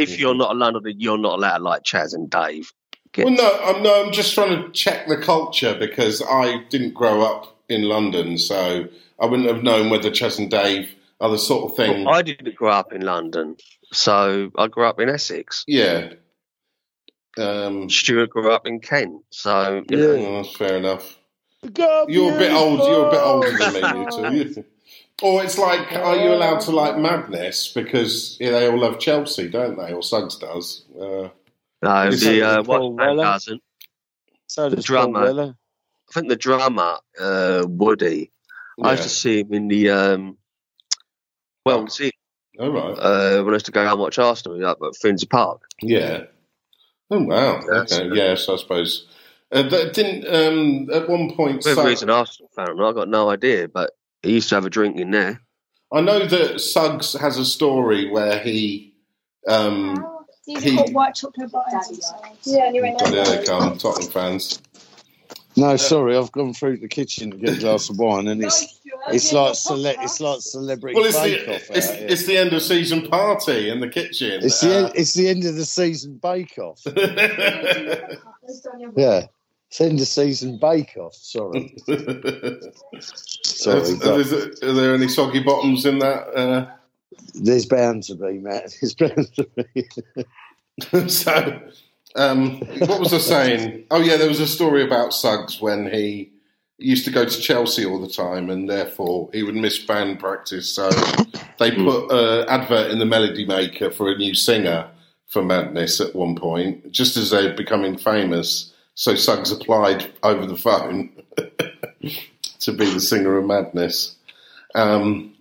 if 0.02 0.20
you're 0.20 0.36
not 0.36 0.52
a 0.52 0.54
Londoner, 0.54 0.90
you're 0.90 1.18
not 1.18 1.40
allowed 1.40 1.58
to 1.58 1.64
like 1.64 1.84
Chas 1.84 2.14
and 2.14 2.30
Dave. 2.30 2.72
Get- 3.20 3.26
Well, 3.26 3.36
no, 3.36 3.60
I'm 3.64 3.84
no, 3.84 4.04
I'm 4.06 4.12
just 4.12 4.34
trying 4.34 4.64
to 4.64 4.72
check 4.72 5.08
the 5.08 5.18
culture 5.18 5.76
because 5.78 6.22
I 6.22 6.64
didn't 6.70 6.94
grow 6.94 7.22
up 7.22 7.56
in 7.70 7.84
London, 7.84 8.38
so 8.38 8.88
I 9.20 9.26
wouldn't 9.26 9.48
have 9.48 9.64
known 9.64 9.90
whether 9.90 10.10
Chas 10.12 10.40
and 10.40 10.50
Dave 10.50 10.94
are 11.22 11.30
the 11.30 11.38
sort 11.38 11.70
of 11.72 11.78
thing. 11.78 12.06
Well, 12.06 12.16
I 12.16 12.22
didn't 12.22 12.56
grow 12.56 12.72
up 12.72 12.92
in 12.94 13.02
London, 13.02 13.58
so 13.94 14.52
I 14.58 14.68
grew 14.68 14.86
up 14.86 15.00
in 15.00 15.10
Essex. 15.10 15.64
yeah. 15.68 16.14
Um, 17.38 17.90
Stuart 17.90 18.32
grew 18.32 18.52
up 18.52 18.66
in 18.68 18.80
Kent, 18.80 19.22
so 19.30 19.84
you 19.90 19.98
Yeah. 19.98 20.06
know, 20.06 20.22
well, 20.32 20.44
that's 20.44 20.56
fair 20.56 20.78
enough. 20.78 21.18
You're 22.08 22.36
a 22.36 22.38
bit 22.38 22.52
old. 22.52 22.80
You're 22.80 23.08
a 23.08 23.12
bit 23.12 23.22
older 23.22 23.58
than 23.58 23.74
me, 24.32 24.38
you 24.40 24.54
two. 24.56 24.66
Or 25.22 25.44
it's 25.44 25.58
like, 25.58 25.92
are 25.92 26.16
you 26.16 26.30
allowed 26.34 26.62
to 26.62 26.72
like 26.72 26.98
Madness 26.98 27.74
because 27.74 28.38
yeah, 28.40 28.52
they 28.52 28.70
all 28.70 28.80
love 28.80 29.00
Chelsea, 29.00 29.50
don't 29.50 29.78
they? 29.78 29.92
Or 29.92 30.02
Suggs 30.02 30.38
does. 30.38 30.86
Uh, 30.98 31.28
no, 31.82 32.08
Is 32.08 32.22
the 32.22 32.42
uh, 32.44 32.64
Paul 32.64 32.94
what 32.96 33.08
Weller? 33.08 33.24
doesn't. 33.24 33.62
So 34.48 34.70
The 34.70 34.78
does 34.78 34.86
drummer. 34.86 35.22
Weller. 35.22 35.56
I 36.10 36.14
think 36.14 36.28
the 36.30 36.36
drummer 36.36 36.98
uh, 37.20 37.64
Woody. 37.68 38.32
I 38.82 38.92
used 38.92 39.04
to 39.04 39.10
see 39.10 39.40
him 39.42 39.54
in 39.54 39.68
the 39.68 39.90
um, 39.90 40.38
well, 41.66 41.88
see 41.88 42.12
All 42.60 42.72
right. 42.72 42.98
uh, 42.98 43.44
when 43.44 43.54
I 43.54 43.56
used 43.56 43.66
to 43.68 43.72
go 43.72 43.84
out 43.86 43.92
and 43.94 44.00
watch 44.02 44.18
Arsenal 44.18 44.66
up 44.66 44.80
at 44.82 44.96
Finsbury 44.96 45.28
Park. 45.30 45.62
Yeah. 45.82 46.24
Oh 47.12 47.24
wow. 47.24 47.62
That's 47.70 47.94
okay. 47.94 48.08
good. 48.08 48.18
Yes, 48.18 48.48
I 48.50 48.56
suppose. 48.56 49.08
Uh, 49.52 49.64
didn't 49.64 50.26
um, 50.28 50.90
at 50.94 51.10
one 51.10 51.36
point. 51.36 51.64
Whether 51.66 51.76
Suggs- 51.76 51.90
he's 51.90 52.02
an 52.04 52.10
Arsenal 52.10 52.50
fan 52.56 52.70
or 52.70 52.76
not, 52.76 52.90
I 52.90 52.94
got 52.94 53.10
no 53.10 53.30
idea. 53.30 53.68
But 53.68 53.92
he 54.24 54.34
used 54.34 54.50
to 54.50 54.56
have 54.56 54.66
a 54.66 54.70
drink 54.70 54.98
in 54.98 55.12
there. 55.12 55.42
I 55.92 56.02
know 56.02 56.26
that 56.26 56.60
Suggs 56.62 57.14
has 57.14 57.38
a 57.38 57.46
story 57.46 58.10
where 58.10 58.40
he. 58.40 58.94
Um, 59.48 59.96
These 60.50 60.64
He- 60.64 60.74
are 60.74 60.78
called 60.78 60.94
white 60.96 61.14
chocolate 61.16 61.52
buttons. 61.52 62.12
Yeah, 62.44 62.66
and 62.66 62.76
you're 62.76 62.86
in 62.86 62.98
God, 62.98 63.14
there 63.14 63.24
they 63.26 63.46
come, 63.46 63.78
Tottenham 63.78 64.10
fans. 64.12 64.60
No, 65.56 65.76
sorry, 65.78 66.16
I've 66.18 66.32
gone 66.32 66.54
through 66.54 66.78
the 66.78 66.88
kitchen 66.88 67.30
to 67.32 67.38
get 67.38 67.58
a 67.58 67.60
glass 67.60 67.90
of 67.90 68.00
wine, 68.00 68.28
and 68.28 68.44
it's 68.44 68.80
it's 69.12 69.32
like 69.34 69.54
cele- 69.56 69.86
it's 70.00 70.20
like 70.20 70.42
celebrity 70.42 70.96
Well, 70.96 71.06
it's 71.06 71.20
bake 71.20 71.46
the 71.46 71.56
off. 71.56 71.62
it's, 71.72 71.88
it's 71.90 72.26
the 72.26 72.38
end 72.38 72.54
of 72.54 72.62
season 72.64 73.08
party 73.08 73.70
in 73.70 73.80
the 73.80 73.90
kitchen. 73.90 74.40
It's 74.44 74.60
the 74.62 74.70
Uh, 74.74 74.86
end, 74.86 74.92
it's 74.96 75.14
the 75.14 75.28
end 75.28 75.46
of 75.46 75.56
the 75.56 75.66
season 75.66 76.16
bake 76.22 76.58
off. 76.58 76.82
Yeah, 78.96 79.28
it's 79.70 79.82
end 79.82 80.00
of 80.00 80.08
season 80.08 80.58
bake 80.58 80.98
off. 80.98 81.14
Sorry, 81.14 81.76
sorry. 83.00 83.82
Is- 83.82 83.92
is 84.02 84.32
it- 84.34 84.64
are 84.64 84.74
there 84.74 84.96
any 84.96 85.08
soggy 85.08 85.44
bottoms 85.44 85.86
in 85.86 86.00
that? 86.00 86.28
Uh, 86.36 86.66
there's 87.34 87.66
bound 87.66 88.04
to 88.04 88.16
be, 88.16 88.40
Matt. 88.40 88.74
There's 88.82 88.96
bound 88.96 89.34
to 89.36 89.50
be. 89.56 91.08
so, 91.10 91.62
um, 92.16 92.60
what 92.80 93.00
was 93.00 93.14
I 93.14 93.18
saying? 93.18 93.86
Oh, 93.92 94.02
yeah, 94.02 94.18
there 94.18 94.28
was 94.28 94.40
a 94.40 94.48
story 94.48 94.84
about 94.84 95.14
Suggs 95.14 95.62
when 95.62 95.90
he 95.92 96.32
used 96.78 97.06
to 97.06 97.12
go 97.12 97.26
to 97.26 97.42
Chelsea 97.42 97.86
all 97.86 98.02
the 98.02 98.10
time, 98.10 98.50
and 98.50 98.70
therefore 98.70 99.30
he 99.34 99.44
would 99.44 99.56
miss 99.56 99.78
band 99.80 100.20
practice. 100.20 100.74
So 100.74 100.90
they 101.60 101.72
put 101.72 102.12
an 102.12 102.48
advert 102.48 102.92
in 102.92 103.00
the 103.00 103.06
Melody 103.06 103.46
Maker 103.46 103.92
for 103.92 104.10
a 104.10 104.18
new 104.18 104.34
singer 104.34 104.90
for 105.28 105.44
Madness 105.44 106.02
at 106.02 106.16
one 106.16 106.36
point, 106.36 106.92
just 106.92 107.18
as 107.18 107.30
they're 107.30 107.56
becoming 107.56 107.98
famous. 107.98 108.74
So 108.96 109.16
Suggs 109.16 109.52
applied 109.52 110.12
over 110.24 110.46
the 110.46 110.58
phone 110.58 111.12
to 112.60 112.74
be 112.74 112.92
the 112.92 113.00
singer 113.00 113.38
of 113.38 113.46
Madness. 113.46 114.16
Um, 114.76 115.34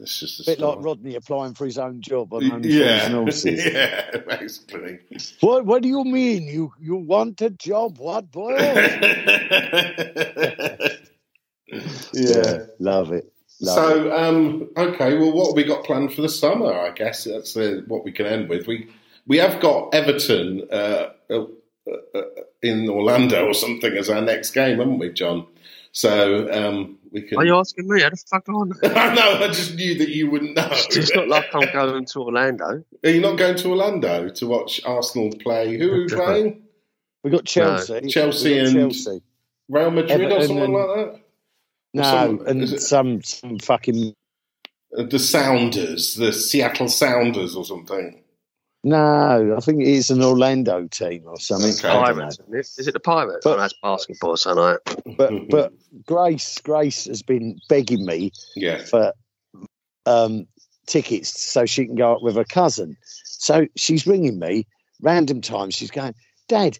it's 0.00 0.20
just 0.20 0.40
a 0.40 0.44
bit 0.44 0.60
like. 0.60 0.78
Rodney 0.80 1.14
applying 1.14 1.54
for 1.54 1.66
his 1.66 1.78
own 1.78 2.00
job 2.00 2.32
on 2.32 2.42
yeah, 2.42 2.50
Fools 2.50 3.04
and 3.04 3.14
Horses. 3.14 3.66
yeah, 3.66 4.16
basically. 4.28 4.98
What 5.40 5.66
What 5.66 5.82
do 5.82 5.88
you 5.88 6.04
mean? 6.04 6.48
You 6.48 6.72
you 6.80 6.96
want 6.96 7.40
a 7.42 7.50
job? 7.50 7.98
What 7.98 8.30
boy? 8.30 8.56
yeah. 12.12 12.66
love 12.78 13.12
it. 13.12 13.12
Love 13.12 13.12
it. 13.12 13.32
So, 13.60 14.16
um, 14.16 14.70
okay, 14.76 15.18
well, 15.18 15.32
what 15.32 15.48
have 15.48 15.56
we 15.56 15.64
got 15.64 15.84
planned 15.84 16.14
for 16.14 16.22
the 16.22 16.28
summer? 16.28 16.72
I 16.72 16.90
guess 16.90 17.24
that's 17.24 17.56
uh, 17.56 17.80
what 17.88 18.04
we 18.04 18.12
can 18.12 18.26
end 18.26 18.48
with. 18.48 18.66
We 18.66 18.88
we 19.26 19.38
have 19.38 19.60
got 19.60 19.94
Everton 19.94 20.62
uh, 20.70 21.10
uh, 21.28 21.44
uh, 22.14 22.22
in 22.62 22.88
Orlando 22.88 23.46
or 23.46 23.54
something 23.54 23.96
as 23.96 24.08
our 24.08 24.22
next 24.22 24.52
game, 24.52 24.78
haven't 24.78 24.98
we, 24.98 25.12
John? 25.12 25.46
So 25.92 26.48
um, 26.52 26.98
we 27.10 27.22
can. 27.22 27.38
Are 27.38 27.44
you 27.44 27.56
asking 27.56 27.88
me? 27.88 28.02
How 28.02 28.10
the 28.10 28.16
fuck 28.16 28.48
on? 28.48 28.72
I 28.84 29.14
know. 29.14 29.44
I 29.44 29.48
just 29.48 29.74
knew 29.74 29.98
that 29.98 30.08
you 30.10 30.30
wouldn't 30.30 30.54
know. 30.56 30.68
It's 30.70 31.14
not 31.14 31.28
like 31.28 31.46
I'm 31.54 31.72
going 31.72 32.04
to 32.04 32.20
Orlando. 32.20 32.84
Are 33.04 33.10
you 33.10 33.20
not 33.20 33.36
going 33.36 33.56
to 33.56 33.68
Orlando 33.70 34.28
to 34.28 34.46
watch 34.46 34.80
Arsenal 34.84 35.30
play? 35.40 35.76
Who 35.78 35.92
are 35.92 35.98
we 36.02 36.08
playing? 36.08 36.62
we 37.24 37.30
got 37.30 37.44
Chelsea. 37.44 38.08
Chelsea 38.08 38.56
got 38.56 38.66
and- 38.66 38.74
Chelsea. 38.92 39.22
Real 39.68 39.90
Madrid 39.90 40.20
or 40.20 40.24
Everton 40.24 40.46
someone 40.46 40.64
and- 40.64 40.72
like 40.74 41.12
that? 41.12 41.20
No, 41.94 42.02
Some- 42.02 42.46
and 42.46 42.80
some 42.80 43.22
some 43.22 43.58
fucking 43.58 44.14
Uh, 44.96 45.02
the 45.04 45.18
Sounders, 45.18 46.14
the 46.16 46.32
Seattle 46.32 46.88
Sounders, 46.88 47.56
or 47.56 47.64
something. 47.64 48.22
No. 48.84 49.54
I 49.56 49.60
think 49.60 49.82
it's 49.82 50.10
an 50.10 50.22
Orlando 50.22 50.86
team 50.88 51.22
or 51.26 51.38
something. 51.38 51.72
Okay. 51.72 51.88
I 51.88 52.06
don't 52.08 52.16
know. 52.16 52.22
Pirates, 52.22 52.38
isn't 52.40 52.54
it? 52.54 52.68
Is 52.78 52.88
it 52.88 52.92
the 52.92 53.00
Pirates? 53.00 53.40
But- 53.44 53.56
oh, 53.56 53.60
that's 53.60 53.74
basketball, 53.82 54.36
son. 54.36 54.58
I 54.58 54.76
But 55.16 55.32
but 55.50 55.72
Grace 56.06 56.58
Grace 56.58 57.04
has 57.06 57.22
been 57.22 57.58
begging 57.68 58.04
me 58.06 58.32
Yeah. 58.56 58.84
for 58.84 59.12
um, 60.06 60.46
tickets 60.86 61.40
so 61.42 61.66
she 61.66 61.86
can 61.86 61.94
go 61.96 62.14
up 62.14 62.22
with 62.22 62.36
her 62.36 62.44
cousin. 62.44 62.96
So 63.24 63.66
she's 63.76 64.06
ringing 64.06 64.38
me 64.38 64.66
random 65.02 65.40
times. 65.40 65.74
She's 65.74 65.90
going, 65.90 66.14
Dad. 66.48 66.78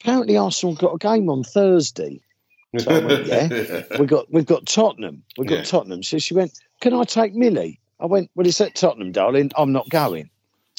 Apparently 0.00 0.36
Arsenal 0.36 0.74
got 0.74 0.94
a 0.94 0.98
game 0.98 1.28
on 1.30 1.44
Thursday. 1.44 2.20
So 2.78 2.90
I 2.90 3.04
went, 3.04 3.26
yeah. 3.26 3.82
We 4.00 4.06
got 4.06 4.32
we've 4.32 4.46
got 4.46 4.64
Tottenham. 4.64 5.22
We've 5.36 5.46
got 5.46 5.58
Yeah. 5.58 5.64
Tottenham. 5.64 6.02
So 6.02 6.18
she 6.18 6.32
went, 6.32 6.58
Can 6.80 6.94
I 6.94 7.04
take 7.04 7.34
Millie? 7.34 7.78
I 8.00 8.06
went, 8.06 8.30
Well, 8.34 8.46
it's 8.46 8.62
at 8.62 8.74
Tottenham, 8.74 9.12
darling. 9.12 9.52
I'm 9.58 9.72
not 9.72 9.90
going. 9.90 10.30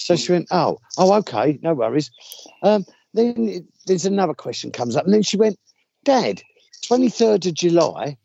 So 0.03 0.15
she 0.17 0.31
went, 0.33 0.47
Oh, 0.51 0.79
oh, 0.97 1.13
okay, 1.19 1.59
no 1.61 1.73
worries. 1.73 2.11
Um, 2.61 2.85
then 3.13 3.47
it, 3.47 3.63
there's 3.85 4.05
another 4.05 4.33
question 4.33 4.71
comes 4.71 4.95
up, 4.97 5.05
and 5.05 5.13
then 5.13 5.21
she 5.23 5.37
went, 5.37 5.57
Dad, 6.03 6.41
23rd 6.85 7.47
of 7.47 7.53
July, 7.53 8.17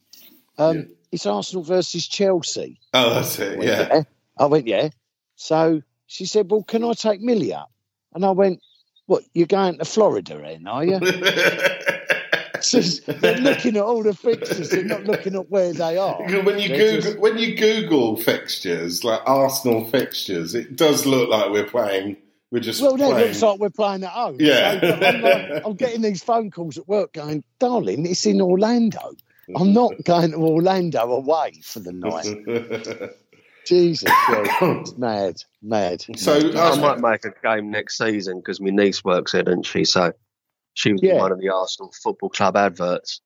um, 0.58 0.76
Yeah. 0.76 0.82
it's 1.12 1.26
Arsenal 1.26 1.62
versus 1.62 2.08
Chelsea. 2.08 2.80
Oh, 2.94 3.14
that's 3.14 3.38
it. 3.38 3.58
Went, 3.58 3.70
Yeah. 3.70 4.02
I 4.38 4.46
went, 4.46 4.66
yeah. 4.66 4.88
So 5.36 5.82
she 6.06 6.26
said, 6.26 6.50
well, 6.50 6.64
can 6.64 6.82
I 6.82 6.94
take 6.94 7.20
Millie 7.20 7.54
up? 7.54 7.70
And 8.14 8.24
I 8.24 8.32
went, 8.32 8.60
what, 9.06 9.22
you're 9.34 9.46
going 9.46 9.78
to 9.78 9.84
Florida 9.84 10.36
then, 10.38 10.66
are 10.66 10.84
you? 10.84 10.98
She's 12.64 13.00
they're 13.06 13.38
looking 13.38 13.76
at 13.76 13.82
all 13.82 14.02
the 14.02 14.14
fixtures, 14.14 14.70
they're 14.70 14.84
not 14.84 15.04
looking 15.04 15.34
at 15.34 15.50
where 15.50 15.72
they 15.72 15.96
are. 15.96 16.18
when 16.42 16.58
you 16.58 16.68
They're 16.68 16.78
Google 16.78 17.00
just- 17.02 17.18
when 17.18 17.38
you 17.38 17.56
Google 17.56 18.16
fixtures 18.16 19.04
like 19.04 19.20
Arsenal 19.26 19.84
fixtures, 19.86 20.54
it 20.54 20.76
does 20.76 21.06
look 21.06 21.28
like 21.28 21.50
we're 21.50 21.64
playing. 21.66 22.16
We're 22.50 22.60
just 22.60 22.80
well, 22.80 22.96
that 22.96 23.10
playing. 23.10 23.26
looks 23.28 23.42
like 23.42 23.58
we're 23.60 23.68
playing 23.70 24.04
at 24.04 24.10
home. 24.10 24.36
Yeah. 24.40 24.80
So, 24.80 24.86
I'm, 24.94 25.20
like- 25.22 25.62
I'm 25.66 25.74
getting 25.74 26.00
these 26.02 26.22
phone 26.22 26.50
calls 26.50 26.78
at 26.78 26.88
work 26.88 27.12
going, 27.12 27.44
darling, 27.58 28.06
it's 28.06 28.24
in 28.26 28.40
Orlando. 28.40 29.12
I'm 29.56 29.72
not 29.72 29.92
going 30.04 30.30
to 30.32 30.36
Orlando 30.38 31.00
away 31.12 31.60
for 31.62 31.80
the 31.80 31.92
night. 31.92 33.12
Jesus, 33.66 34.08
yeah, 34.30 34.80
it's 34.80 34.96
mad, 34.96 35.36
mad. 35.62 36.02
so 36.16 36.40
mad. 36.40 36.56
I 36.56 36.70
I 36.70 36.76
might 36.96 37.00
make 37.00 37.24
a 37.26 37.32
game 37.42 37.70
next 37.70 37.98
season 37.98 38.38
because 38.38 38.60
my 38.62 38.70
niece 38.70 39.04
works 39.04 39.32
there, 39.32 39.42
doesn't 39.42 39.64
she? 39.64 39.84
So 39.84 40.12
she 40.78 40.92
was 40.92 41.02
in 41.02 41.08
Yeah. 41.08 41.16
one 41.16 41.32
of 41.32 41.40
the 41.40 41.48
Arsenal 41.48 41.92
Football 42.02 42.28
Club 42.30 42.56
adverts. 42.56 43.20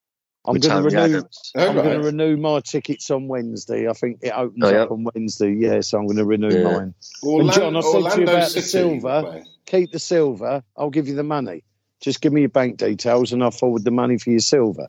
I'm 0.47 0.59
going 0.59 0.91
to 0.91 0.97
renew. 0.97 1.23
Oh, 1.55 1.69
I'm 1.69 1.75
going 1.75 2.01
to 2.01 2.05
renew 2.07 2.37
my 2.39 2.61
tickets 2.61 3.11
on 3.11 3.29
Wednesday. 3.29 3.89
I 3.89 3.93
think 3.93 4.21
it 4.23 4.33
opens 4.35 4.65
Oh, 4.65 4.71
yeah? 4.71 4.83
up 4.85 4.91
on 4.91 5.05
Wednesday. 5.15 5.53
Yeah, 5.53 5.81
so 5.83 5.99
I'm 5.99 6.07
going 6.07 6.17
to 6.17 6.25
renew 6.25 6.49
Yeah. 6.63 6.63
mine. 6.73 6.95
Orlando, 7.23 7.53
John, 7.53 7.77
I 7.77 7.81
said 7.83 7.91
to 7.91 7.97
you 7.99 8.05
Orlando 8.05 8.23
about 8.33 8.53
the 8.53 8.63
silver. 8.63 9.23
playing. 9.23 9.47
Keep 9.67 9.93
the 9.93 9.99
silver. 9.99 10.65
I'll 10.77 10.91
give 10.91 11.09
you 11.09 11.15
the 11.15 11.23
money. 11.23 11.63
Just 12.01 12.21
give 12.23 12.33
me 12.33 12.41
your 12.41 12.49
bank 12.51 12.79
details, 12.79 13.33
and 13.33 13.45
I'll 13.45 13.51
forward 13.53 13.85
the 13.85 13.91
money 13.93 14.19
for 14.19 14.31
your 14.31 14.41
silver. 14.41 14.89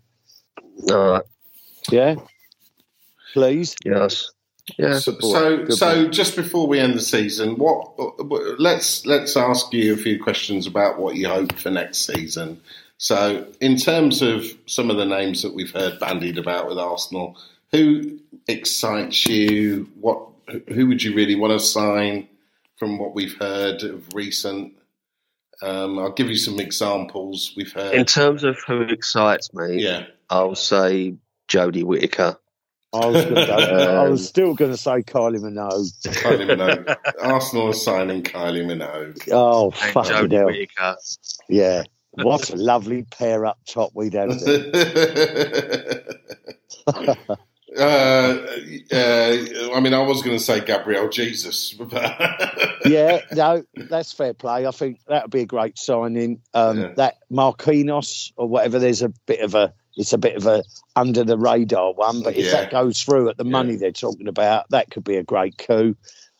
All 0.89 1.09
right. 1.11 1.23
Yeah, 1.91 2.15
please. 3.33 3.75
Yes. 3.85 4.31
Yeah. 4.77 4.99
So, 4.99 5.11
good 5.11 5.73
so, 5.73 6.03
good 6.03 6.13
just 6.13 6.35
before 6.35 6.67
we 6.67 6.79
end 6.79 6.93
the 6.93 7.01
season, 7.01 7.57
what? 7.57 7.99
Let's 8.59 9.05
let's 9.05 9.35
ask 9.35 9.73
you 9.73 9.93
a 9.93 9.97
few 9.97 10.21
questions 10.21 10.67
about 10.67 10.99
what 10.99 11.15
you 11.15 11.27
hope 11.27 11.53
for 11.53 11.69
next 11.69 12.05
season. 12.05 12.61
So, 12.97 13.45
in 13.59 13.75
terms 13.75 14.21
of 14.21 14.45
some 14.65 14.89
of 14.89 14.95
the 14.95 15.05
names 15.05 15.41
that 15.41 15.53
we've 15.53 15.71
heard 15.71 15.99
bandied 15.99 16.37
about 16.37 16.69
with 16.69 16.77
Arsenal, 16.77 17.37
who 17.71 18.19
excites 18.47 19.25
you? 19.25 19.89
What? 19.99 20.29
Who 20.69 20.87
would 20.87 21.03
you 21.03 21.13
really 21.13 21.35
want 21.35 21.51
to 21.53 21.59
sign? 21.59 22.29
From 22.77 22.97
what 22.97 23.13
we've 23.13 23.37
heard 23.37 23.83
of 23.83 24.13
recent, 24.13 24.73
um, 25.61 25.99
I'll 25.99 26.11
give 26.11 26.27
you 26.27 26.35
some 26.35 26.59
examples. 26.59 27.53
We've 27.55 27.71
heard, 27.71 27.93
In 27.93 28.05
terms 28.05 28.43
of 28.43 28.57
who 28.67 28.81
excites 28.81 29.53
me, 29.53 29.81
yeah, 29.81 30.05
I'll 30.29 30.55
say 30.55 31.15
Jodie 31.47 31.83
Whittaker. 31.83 32.37
I 32.93 33.05
was, 33.07 33.25
gonna 33.25 33.41
I 33.41 34.05
Um, 34.05 34.11
was 34.11 34.27
still 34.27 34.53
going 34.53 34.71
to 34.71 34.77
say 34.77 35.01
Kylie 35.01 35.39
Minogue. 35.39 35.91
Kylie 36.21 36.45
Minogue. 36.47 36.95
Arsenal 37.21 37.69
are 37.69 37.73
signing 37.73 38.21
Kylie 38.23 38.63
Minogue. 38.65 39.27
Oh, 39.31 39.71
And 39.81 39.93
fucking 39.93 40.11
Jodie 40.11 40.31
hell. 40.33 40.45
Whittaker. 40.45 40.95
Yeah. 41.49 41.83
What 42.15 42.51
a 42.51 42.55
lovely 42.55 43.01
pair 43.01 43.43
up 43.47 43.57
top 43.67 43.89
we'd 43.95 44.13
have 44.13 44.39
there. 44.39 46.03
uh, 46.87 47.15
uh, 47.79 48.35
I 49.73 49.79
mean, 49.79 49.93
I 49.95 49.99
was 50.05 50.21
going 50.21 50.37
to 50.37 50.43
say 50.43 50.63
Gabriel 50.63 51.09
Jesus. 51.09 51.73
yeah, 52.85 53.21
no, 53.31 53.63
that's 53.75 54.11
fair 54.13 54.35
play. 54.35 54.67
I 54.67 54.71
think 54.71 54.99
that 55.07 55.23
would 55.23 55.31
be 55.31 55.41
a 55.41 55.45
great 55.47 55.79
signing. 55.79 56.41
Um, 56.53 56.79
Yeah. 56.79 56.93
That 56.97 57.15
Marquinhos 57.31 58.31
or 58.35 58.47
whatever, 58.47 58.77
there's 58.77 59.01
a 59.01 59.09
bit 59.25 59.39
of 59.39 59.55
a, 59.55 59.73
it's 59.95 60.13
a 60.13 60.17
bit 60.17 60.35
of 60.35 60.45
a 60.45 60.63
under 60.95 61.23
the 61.23 61.37
radar 61.37 61.93
one, 61.93 62.21
but 62.23 62.35
if 62.35 62.45
Yeah. 62.45 62.51
that 62.51 62.71
goes 62.71 63.01
through 63.01 63.29
at 63.29 63.37
the 63.37 63.45
Yeah. 63.45 63.51
money 63.51 63.75
they're 63.75 63.91
talking 63.91 64.27
about, 64.27 64.69
that 64.69 64.89
could 64.91 65.03
be 65.03 65.17
a 65.17 65.23
great 65.23 65.57
coup. 65.57 65.95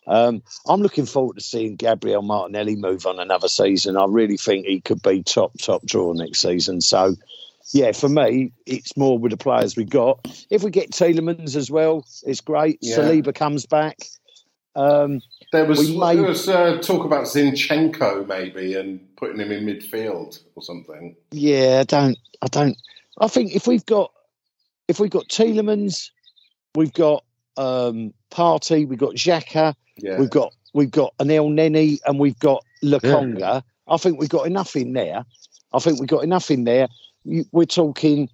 Um, 0.06 0.44
I'm 0.68 0.82
looking 0.82 1.06
forward 1.06 1.38
to 1.38 1.42
seeing 1.44 1.76
Gabriel 1.76 2.22
Martinelli 2.22 2.76
move 2.76 3.06
on 3.06 3.20
another 3.20 3.48
season. 3.48 3.96
I 3.96 4.06
really 4.06 4.38
think 4.38 4.66
he 4.66 4.82
could 4.82 5.02
be 5.02 5.24
top, 5.24 5.58
top 5.60 5.86
draw 5.86 6.12
next 6.14 6.42
season. 6.42 6.82
So, 6.82 7.16
yeah, 7.74 7.94
for 7.94 8.10
me, 8.10 8.52
it's 8.66 8.98
more 8.98 9.18
with 9.18 9.32
the 9.32 9.38
players 9.38 9.78
we 9.78 9.86
got. 9.86 10.20
If 10.50 10.62
we 10.62 10.72
get 10.72 10.92
Tielemans 10.92 11.56
as 11.56 11.72
well, 11.72 12.06
it's 12.24 12.42
great. 12.42 12.80
Yeah. 12.82 12.98
Saliba 12.98 13.34
comes 13.34 13.66
back. 13.66 13.98
Um, 14.76 15.22
there 15.54 15.66
was, 15.66 15.90
may- 15.96 16.16
there 16.16 16.26
was 16.26 16.50
uh, 16.50 16.80
talk 16.82 17.06
about 17.06 17.26
Zinchenko 17.26 18.28
maybe 18.28 18.74
and 18.74 19.00
putting 19.16 19.40
him 19.40 19.52
in 19.52 19.66
midfield 19.66 20.42
or 20.56 20.64
something. 20.64 21.16
Yeah, 21.32 21.78
I 21.82 21.84
don't. 21.84 22.18
I 22.42 22.48
don't. 22.48 22.76
I 23.20 23.28
think 23.28 23.56
if 23.56 23.68
we've 23.68 23.86
got 23.86 24.12
if 24.88 25.00
we've 25.00 25.10
got 25.12 25.28
Tielemans, 25.30 26.10
we've 26.76 26.94
got 26.94 27.24
um, 27.58 28.14
Partey, 28.32 28.88
we've 28.88 29.00
got 29.00 29.16
Xhaka, 29.16 29.76
Yeah, 29.98 30.18
we've 30.20 30.30
got 30.30 30.54
we've 30.74 30.92
got 30.92 31.14
an 31.20 31.28
Elneny, 31.28 32.00
and 32.06 32.20
we've 32.20 32.40
got 32.40 32.64
Lokonga. 32.84 33.64
I 33.88 33.98
think 33.98 34.20
we've 34.20 34.30
got 34.30 34.48
enough 34.48 34.76
in 34.76 34.94
there. 34.94 35.26
I 35.74 35.80
think 35.80 36.00
we've 36.00 36.10
got 36.10 36.24
enough 36.24 36.52
in 36.52 36.64
there. 36.64 36.88
You, 37.24 37.46
we're 37.52 37.66
talking. 37.66 38.30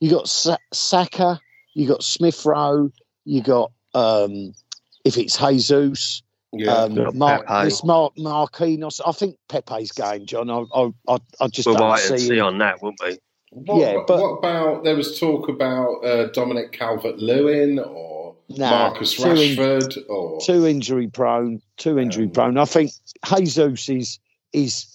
You 0.00 0.10
got 0.10 0.28
Sa- 0.28 0.56
Saka, 0.72 1.40
you 1.74 1.86
got 1.86 2.02
Smith 2.02 2.44
Rowe, 2.46 2.90
you 3.24 3.42
got 3.42 3.70
um, 3.94 4.54
if 5.04 5.18
it's 5.18 5.36
Jesus, 5.38 6.22
yeah. 6.52 6.84
um, 6.84 6.94
Got 6.94 7.14
Mar- 7.14 7.44
this 7.62 7.84
Mar- 7.84 8.12
Marquinhos. 8.18 9.00
I 9.04 9.12
think 9.12 9.36
Pepe's 9.48 9.92
going, 9.92 10.26
John. 10.26 10.50
I 10.50 10.64
I 10.74 10.90
I, 11.08 11.18
I 11.40 11.48
just 11.48 11.66
We'll 11.66 11.76
don't 11.76 11.98
see. 11.98 12.18
see 12.18 12.40
on 12.40 12.58
that, 12.58 12.82
won't 12.82 12.98
we? 13.04 13.18
What, 13.50 13.80
yeah, 13.80 13.96
but- 14.06 14.20
what 14.20 14.38
about 14.38 14.84
there 14.84 14.96
was 14.96 15.18
talk 15.18 15.48
about 15.48 16.04
uh, 16.04 16.28
Dominic 16.32 16.72
Calvert 16.72 17.18
Lewin 17.18 17.78
or 17.78 18.34
Nah, 18.48 18.70
Marcus 18.70 19.14
too 19.14 19.24
in- 19.30 19.56
Rashford 19.56 19.98
or 20.08 20.40
too 20.40 20.66
injury 20.66 21.06
prone, 21.08 21.62
too 21.76 21.98
injury 22.00 22.24
Um, 22.24 22.30
prone. 22.32 22.58
I 22.58 22.64
think 22.64 22.90
Jesus 23.36 23.88
is 23.88 24.18
is 24.52 24.86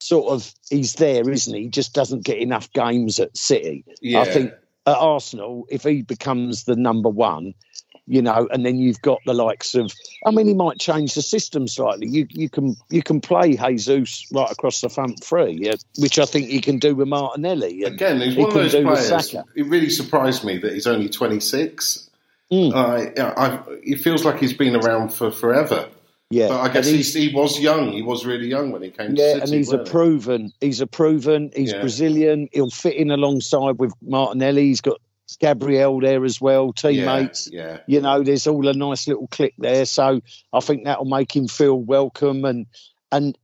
sort 0.00 0.32
of 0.32 0.52
he's 0.70 0.94
there, 0.94 1.28
isn't 1.30 1.54
he? 1.54 1.62
He 1.64 1.68
just 1.68 1.94
doesn't 1.94 2.24
get 2.24 2.38
enough 2.38 2.72
games 2.72 3.20
at 3.20 3.36
City. 3.36 3.84
yeah. 4.00 4.20
I 4.20 4.24
think 4.24 4.52
at 4.88 4.96
Arsenal, 4.96 5.66
if 5.68 5.82
he 5.82 6.02
becomes 6.02 6.64
the 6.64 6.76
number 6.76 7.08
one, 7.08 7.54
you 8.06 8.22
know, 8.22 8.48
and 8.50 8.64
then 8.64 8.78
you've 8.78 9.02
got 9.02 9.18
the 9.26 9.34
likes 9.34 9.74
of 9.74 9.92
I 10.24 10.30
mean 10.30 10.48
he 10.48 10.54
might 10.54 10.78
change 10.78 11.14
the 11.14 11.20
system 11.20 11.68
slightly. 11.68 12.08
You 12.08 12.26
you 12.30 12.48
can 12.48 12.74
you 12.88 13.02
can 13.02 13.20
play 13.20 13.54
Jesus 13.56 14.26
right 14.32 14.50
across 14.50 14.80
the 14.80 14.88
front 14.88 15.22
three, 15.22 15.58
yeah, 15.60 15.74
which 15.98 16.18
I 16.18 16.24
think 16.24 16.50
you 16.50 16.62
can 16.62 16.78
do 16.78 16.94
with 16.94 17.08
Martinelli. 17.08 17.82
Again, 17.82 18.20
he's 18.20 18.34
he 18.34 18.40
one 18.40 18.48
of 18.48 18.54
those 18.54 18.72
players. 18.72 19.34
It 19.54 19.66
really 19.66 19.90
surprised 19.90 20.42
me 20.42 20.56
that 20.58 20.72
he's 20.72 20.86
only 20.86 21.10
26. 21.10 22.08
Mm. 22.50 22.72
Uh, 22.72 23.32
I, 23.36 23.60
it 23.82 24.00
feels 24.00 24.24
like 24.24 24.38
he's 24.38 24.54
been 24.54 24.74
around 24.74 25.10
for 25.10 25.30
forever. 25.30 25.90
Yeah, 26.30 26.48
But 26.48 26.60
I 26.60 26.68
guess 26.72 26.86
he's, 26.88 27.14
he 27.14 27.32
was 27.34 27.58
young. 27.58 27.92
He 27.92 28.02
was 28.02 28.26
really 28.26 28.48
young 28.48 28.70
when 28.70 28.82
he 28.82 28.90
came 28.90 29.14
to 29.14 29.20
Yeah, 29.20 29.32
City. 29.34 29.40
and 29.42 29.50
he's 29.54 29.72
a 29.72 29.78
proven. 29.78 30.52
He's 30.60 30.80
a 30.80 30.86
proven. 30.86 31.50
He's 31.56 31.72
Yeah. 31.72 31.80
Brazilian. 31.80 32.48
He'll 32.52 32.70
fit 32.70 32.96
in 32.96 33.10
alongside 33.10 33.78
with 33.78 33.92
Martinelli. 34.02 34.66
He's 34.66 34.82
got 34.82 35.00
Gabriel 35.40 36.00
there 36.00 36.24
as 36.24 36.40
well, 36.40 36.72
teammates. 36.72 37.48
Yeah, 37.52 37.78
You 37.86 38.00
know, 38.00 38.22
there's 38.22 38.46
all 38.46 38.66
a 38.68 38.74
nice 38.74 39.06
little 39.08 39.26
click 39.28 39.54
there. 39.58 39.84
So 39.86 40.20
I 40.52 40.60
think 40.60 40.84
that'll 40.84 41.04
make 41.06 41.34
him 41.34 41.48
feel 41.48 41.78
welcome 41.78 42.44
and 42.44 42.66
and 43.10 43.36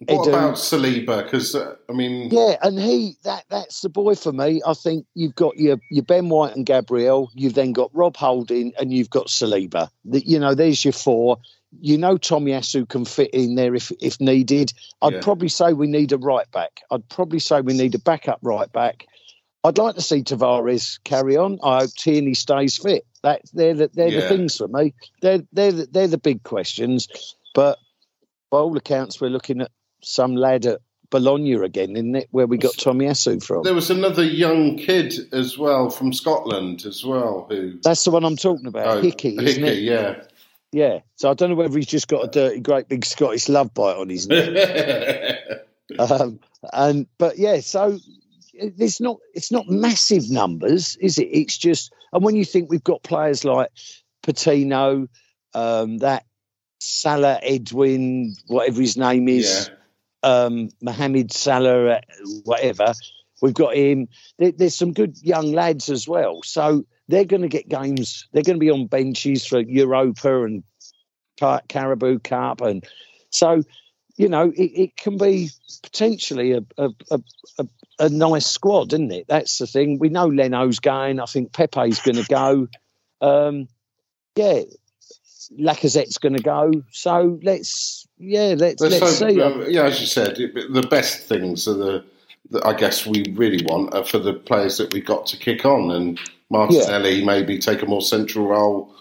yeah. 0.00 0.14
What 0.14 0.26
Edu- 0.26 0.28
about 0.28 0.54
Saliba? 0.54 1.24
Because 1.24 1.56
uh, 1.56 1.74
I 1.90 1.92
mean, 1.92 2.30
yeah, 2.30 2.54
and 2.62 2.78
he 2.78 3.16
that 3.24 3.44
that's 3.50 3.80
the 3.80 3.88
boy 3.88 4.14
for 4.14 4.30
me. 4.32 4.62
I 4.64 4.74
think 4.74 5.06
you've 5.14 5.34
got 5.34 5.56
your 5.56 5.78
your 5.90 6.04
Ben 6.04 6.28
White 6.28 6.54
and 6.54 6.64
Gabriel. 6.64 7.30
You've 7.34 7.54
then 7.54 7.72
got 7.72 7.90
Rob 7.92 8.16
Holding 8.16 8.72
and 8.78 8.92
you've 8.92 9.10
got 9.10 9.26
Saliba. 9.26 9.90
The, 10.04 10.20
you 10.24 10.38
know, 10.38 10.54
there's 10.54 10.84
your 10.84 10.92
four. 10.92 11.38
You 11.80 11.98
know, 11.98 12.16
Tomiyasu 12.16 12.88
can 12.88 13.04
fit 13.04 13.30
in 13.32 13.54
there 13.54 13.74
if 13.74 13.92
if 14.00 14.20
needed. 14.20 14.72
I'd 15.02 15.14
Yeah. 15.14 15.20
probably 15.20 15.48
say 15.48 15.72
we 15.72 15.86
need 15.86 16.12
a 16.12 16.18
right 16.18 16.50
back. 16.50 16.80
I'd 16.90 17.08
probably 17.08 17.38
say 17.40 17.60
we 17.60 17.74
need 17.74 17.94
a 17.94 17.98
backup 17.98 18.38
right 18.42 18.70
back. 18.72 19.06
I'd 19.64 19.76
like 19.76 19.96
to 19.96 20.00
see 20.00 20.22
Tavares 20.22 20.98
carry 21.04 21.36
on. 21.36 21.58
I 21.62 21.80
hope 21.80 21.90
Tierney 21.94 22.34
stays 22.34 22.78
fit. 22.78 23.04
That 23.22 23.42
they're 23.52 23.74
the, 23.74 23.90
they're 23.92 24.08
Yeah. 24.08 24.20
the 24.20 24.28
things 24.28 24.56
for 24.56 24.68
me. 24.68 24.94
They're 25.20 25.42
they're 25.52 25.72
the, 25.72 25.86
they're 25.86 26.08
the 26.08 26.18
big 26.18 26.42
questions. 26.42 27.08
But 27.54 27.78
by 28.50 28.58
all 28.58 28.76
accounts, 28.76 29.20
we're 29.20 29.28
looking 29.30 29.60
at 29.60 29.70
some 30.02 30.36
lad 30.36 30.64
at 30.64 30.80
Bologna 31.10 31.52
again, 31.54 31.90
isn't 31.96 32.14
it? 32.16 32.28
Where 32.30 32.46
we 32.46 32.56
got 32.56 32.74
Tomiyasu 32.74 33.42
from. 33.42 33.62
There 33.64 33.74
was 33.74 33.90
another 33.90 34.24
young 34.24 34.76
kid 34.76 35.14
as 35.32 35.58
well 35.58 35.90
from 35.90 36.12
Scotland 36.12 36.84
as 36.86 37.04
well 37.04 37.46
who. 37.50 37.78
That's 37.82 38.04
the 38.04 38.10
one 38.10 38.24
I'm 38.24 38.36
talking 38.36 38.66
about. 38.66 38.98
Oh, 38.98 39.00
Hickey, 39.02 39.36
Hickey, 39.36 39.80
yeah. 39.82 40.22
Yeah. 40.72 41.00
So 41.16 41.30
I 41.30 41.34
don't 41.34 41.50
know 41.50 41.56
whether 41.56 41.76
he's 41.76 41.86
just 41.86 42.08
got 42.08 42.24
a 42.24 42.28
dirty, 42.28 42.60
great 42.60 42.88
big 42.88 43.04
Scottish 43.04 43.48
love 43.48 43.72
bite 43.74 43.96
on 43.96 44.08
his 44.08 44.28
neck. 44.28 45.66
um, 45.98 46.40
and 46.72 47.06
but 47.18 47.38
yeah, 47.38 47.60
so 47.60 47.98
it's 48.52 49.00
not 49.00 49.18
it's 49.34 49.52
not 49.52 49.68
massive 49.68 50.30
numbers, 50.30 50.96
is 51.00 51.18
it? 51.18 51.28
It's 51.30 51.56
just 51.56 51.92
and 52.12 52.22
when 52.22 52.36
you 52.36 52.44
think 52.44 52.70
we've 52.70 52.84
got 52.84 53.02
players 53.02 53.44
like 53.44 53.70
Patino, 54.22 55.08
um, 55.54 55.98
that 55.98 56.24
Salah 56.80 57.40
Edwin, 57.42 58.34
whatever 58.46 58.80
his 58.80 58.96
name 58.96 59.28
is, 59.28 59.70
um, 60.22 60.68
Mohamed 60.82 61.32
Salah, 61.32 61.96
uh, 61.96 62.00
whatever. 62.44 62.92
We've 63.40 63.54
got 63.54 63.76
him. 63.76 64.08
There, 64.38 64.52
there's 64.52 64.74
some 64.74 64.92
good 64.92 65.16
young 65.22 65.52
lads 65.52 65.88
as 65.88 66.08
well. 66.08 66.40
So 66.42 66.84
they're 67.08 67.24
going 67.24 67.42
to 67.42 67.48
get 67.48 67.68
games. 67.68 68.26
They're 68.32 68.42
going 68.42 68.56
to 68.56 68.60
be 68.60 68.70
on 68.70 68.86
benches 68.86 69.46
for 69.46 69.60
Europa 69.60 70.44
and 70.44 70.62
Car- 71.38 71.62
Carabao 71.68 72.18
Cup, 72.22 72.60
and 72.60 72.84
so 73.30 73.62
you 74.16 74.28
know 74.28 74.52
it, 74.56 74.72
it 74.74 74.96
can 74.96 75.18
be 75.18 75.50
potentially 75.82 76.52
a 76.52 76.60
a, 76.76 76.90
a 77.10 77.20
a 77.58 77.66
a 78.00 78.08
nice 78.08 78.46
squad, 78.46 78.92
isn't 78.92 79.12
it? 79.12 79.26
That's 79.28 79.58
the 79.58 79.66
thing. 79.66 79.98
We 79.98 80.08
know 80.08 80.26
Leno's 80.26 80.78
going. 80.78 81.18
I 81.20 81.26
think 81.26 81.52
Pepe's 81.52 82.00
going 82.00 82.16
to 82.16 82.28
go. 82.28 82.68
Um, 83.20 83.68
yeah, 84.36 84.62
Lacazette's 85.58 86.18
going 86.18 86.36
to 86.36 86.42
go. 86.42 86.70
So 86.92 87.38
let's 87.42 88.06
yeah 88.18 88.54
let's 88.56 88.80
Let's 88.80 89.00
let's 89.00 89.20
hope, 89.20 89.30
see. 89.30 89.40
uh, 89.40 89.68
yeah, 89.68 89.84
as 89.84 90.00
you 90.00 90.06
said, 90.06 90.36
the 90.36 90.86
best 90.88 91.22
things 91.22 91.66
are 91.66 91.74
the, 91.74 92.04
the. 92.50 92.64
I 92.66 92.74
guess 92.74 93.06
we 93.06 93.24
really 93.34 93.64
want 93.64 93.94
are 93.94 94.04
for 94.04 94.18
the 94.18 94.34
players 94.34 94.78
that 94.78 94.92
we 94.92 95.00
got 95.00 95.26
to 95.26 95.36
kick 95.36 95.64
on, 95.64 95.90
and 95.90 96.20
Martinelli 96.50 97.24
maybe 97.24 97.58
take 97.58 97.82
a 97.82 97.86
more 97.86 98.02
central 98.02 98.46
role 98.46 98.94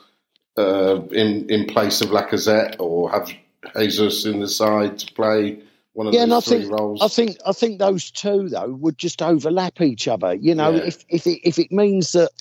uh, 0.58 1.02
in 1.12 1.50
in 1.50 1.66
place 1.66 2.02
of 2.02 2.10
Lacazette, 2.10 2.76
or 2.80 3.12
have 3.12 3.32
Jesus 3.76 4.26
in 4.26 4.40
the 4.40 4.48
side 4.48 5.00
to 5.00 5.14
play 5.14 5.60
one 5.94 6.08
of 6.08 6.14
Yeah, 6.14 6.24
and 6.24 6.34
I 6.34 6.40
three 6.40 6.60
think 6.60 6.72
roles. 6.72 7.02
I 7.02 7.08
think 7.08 7.38
I 7.46 7.52
think 7.52 7.80
those 7.80 8.12
two 8.12 8.50
though 8.50 8.70
would 8.74 8.98
just 8.98 9.22
overlap 9.22 9.82
each 9.82 10.08
other. 10.08 10.34
You 10.34 10.56
know, 10.56 10.74
Yeah. 10.74 10.84
if 10.84 11.06
if 11.10 11.28
it, 11.28 11.48
if 11.48 11.60
it 11.60 11.72
means 11.72 12.12
that 12.14 12.32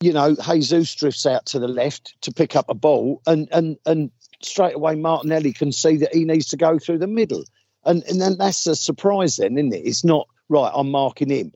you 0.00 0.12
know 0.12 0.36
Jesus 0.36 0.94
drifts 0.94 1.26
out 1.26 1.46
to 1.46 1.58
the 1.58 1.68
left 1.68 2.14
to 2.22 2.32
pick 2.32 2.54
up 2.54 2.68
a 2.68 2.74
ball, 2.74 3.20
and 3.26 3.48
and 3.52 3.76
and 3.86 4.10
straight 4.42 4.76
away 4.76 4.94
Martinelli 4.94 5.52
can 5.52 5.72
see 5.72 5.96
that 5.96 6.14
he 6.14 6.24
needs 6.24 6.48
to 6.48 6.56
go 6.56 6.78
through 6.78 6.98
the 6.98 7.06
middle, 7.06 7.44
and 7.84 8.02
and 8.04 8.20
then 8.20 8.36
that's 8.38 8.66
a 8.66 8.76
surprise, 8.76 9.36
then, 9.36 9.58
isn't 9.58 9.74
it? 9.74 9.86
It's 9.86 10.04
not 10.04 10.28
right. 10.48 10.70
I'm 10.74 10.90
marking 10.90 11.30
him. 11.30 11.52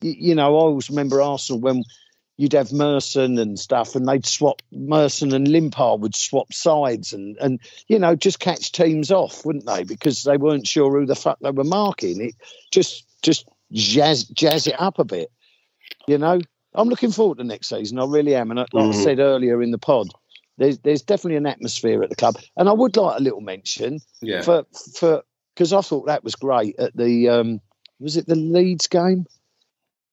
You, 0.00 0.14
you 0.18 0.34
know, 0.34 0.56
I 0.56 0.60
always 0.60 0.90
remember 0.90 1.22
Arsenal 1.22 1.60
when 1.60 1.84
you'd 2.36 2.52
have 2.52 2.72
Merson 2.72 3.38
and 3.38 3.58
stuff, 3.58 3.94
and 3.94 4.08
they'd 4.08 4.26
swap 4.26 4.60
Merson 4.72 5.32
and 5.32 5.46
Limpar 5.46 5.98
would 5.98 6.14
swap 6.14 6.52
sides, 6.52 7.12
and 7.12 7.36
and 7.38 7.60
you 7.88 7.98
know 7.98 8.16
just 8.16 8.40
catch 8.40 8.72
teams 8.72 9.10
off, 9.10 9.44
wouldn't 9.44 9.66
they? 9.66 9.84
Because 9.84 10.24
they 10.24 10.36
weren't 10.36 10.66
sure 10.66 10.98
who 10.98 11.06
the 11.06 11.14
fuck 11.14 11.38
they 11.40 11.50
were 11.50 11.64
marking. 11.64 12.20
It 12.20 12.34
just 12.72 13.04
just 13.22 13.48
jazz 13.72 14.24
jazz 14.24 14.66
it 14.66 14.80
up 14.80 14.98
a 14.98 15.04
bit, 15.04 15.30
you 16.06 16.18
know. 16.18 16.40
I'm 16.76 16.88
looking 16.88 17.12
forward 17.12 17.38
to 17.38 17.44
next 17.44 17.68
season. 17.68 18.00
I 18.00 18.04
really 18.04 18.34
am, 18.34 18.50
and 18.50 18.58
like 18.58 18.68
I 18.74 18.78
Mhm. 18.78 19.04
said 19.04 19.20
earlier 19.20 19.62
in 19.62 19.70
the 19.70 19.78
pod, 19.78 20.08
there's 20.58 20.78
there's 20.80 21.02
definitely 21.02 21.36
an 21.36 21.46
atmosphere 21.46 22.02
at 22.02 22.10
the 22.10 22.16
club, 22.16 22.36
and 22.56 22.68
I 22.68 22.72
would 22.72 22.96
like 22.96 23.18
a 23.18 23.22
little 23.22 23.40
mention 23.40 24.00
yeah, 24.20 24.42
for 24.42 24.66
for 24.96 25.22
because 25.54 25.72
I 25.72 25.82
thought 25.82 26.06
that 26.06 26.24
was 26.24 26.34
great 26.34 26.74
at 26.80 26.96
the 26.96 27.28
um 27.28 27.60
was 28.00 28.16
it 28.16 28.26
the 28.26 28.34
Leeds 28.34 28.88
game? 28.88 29.24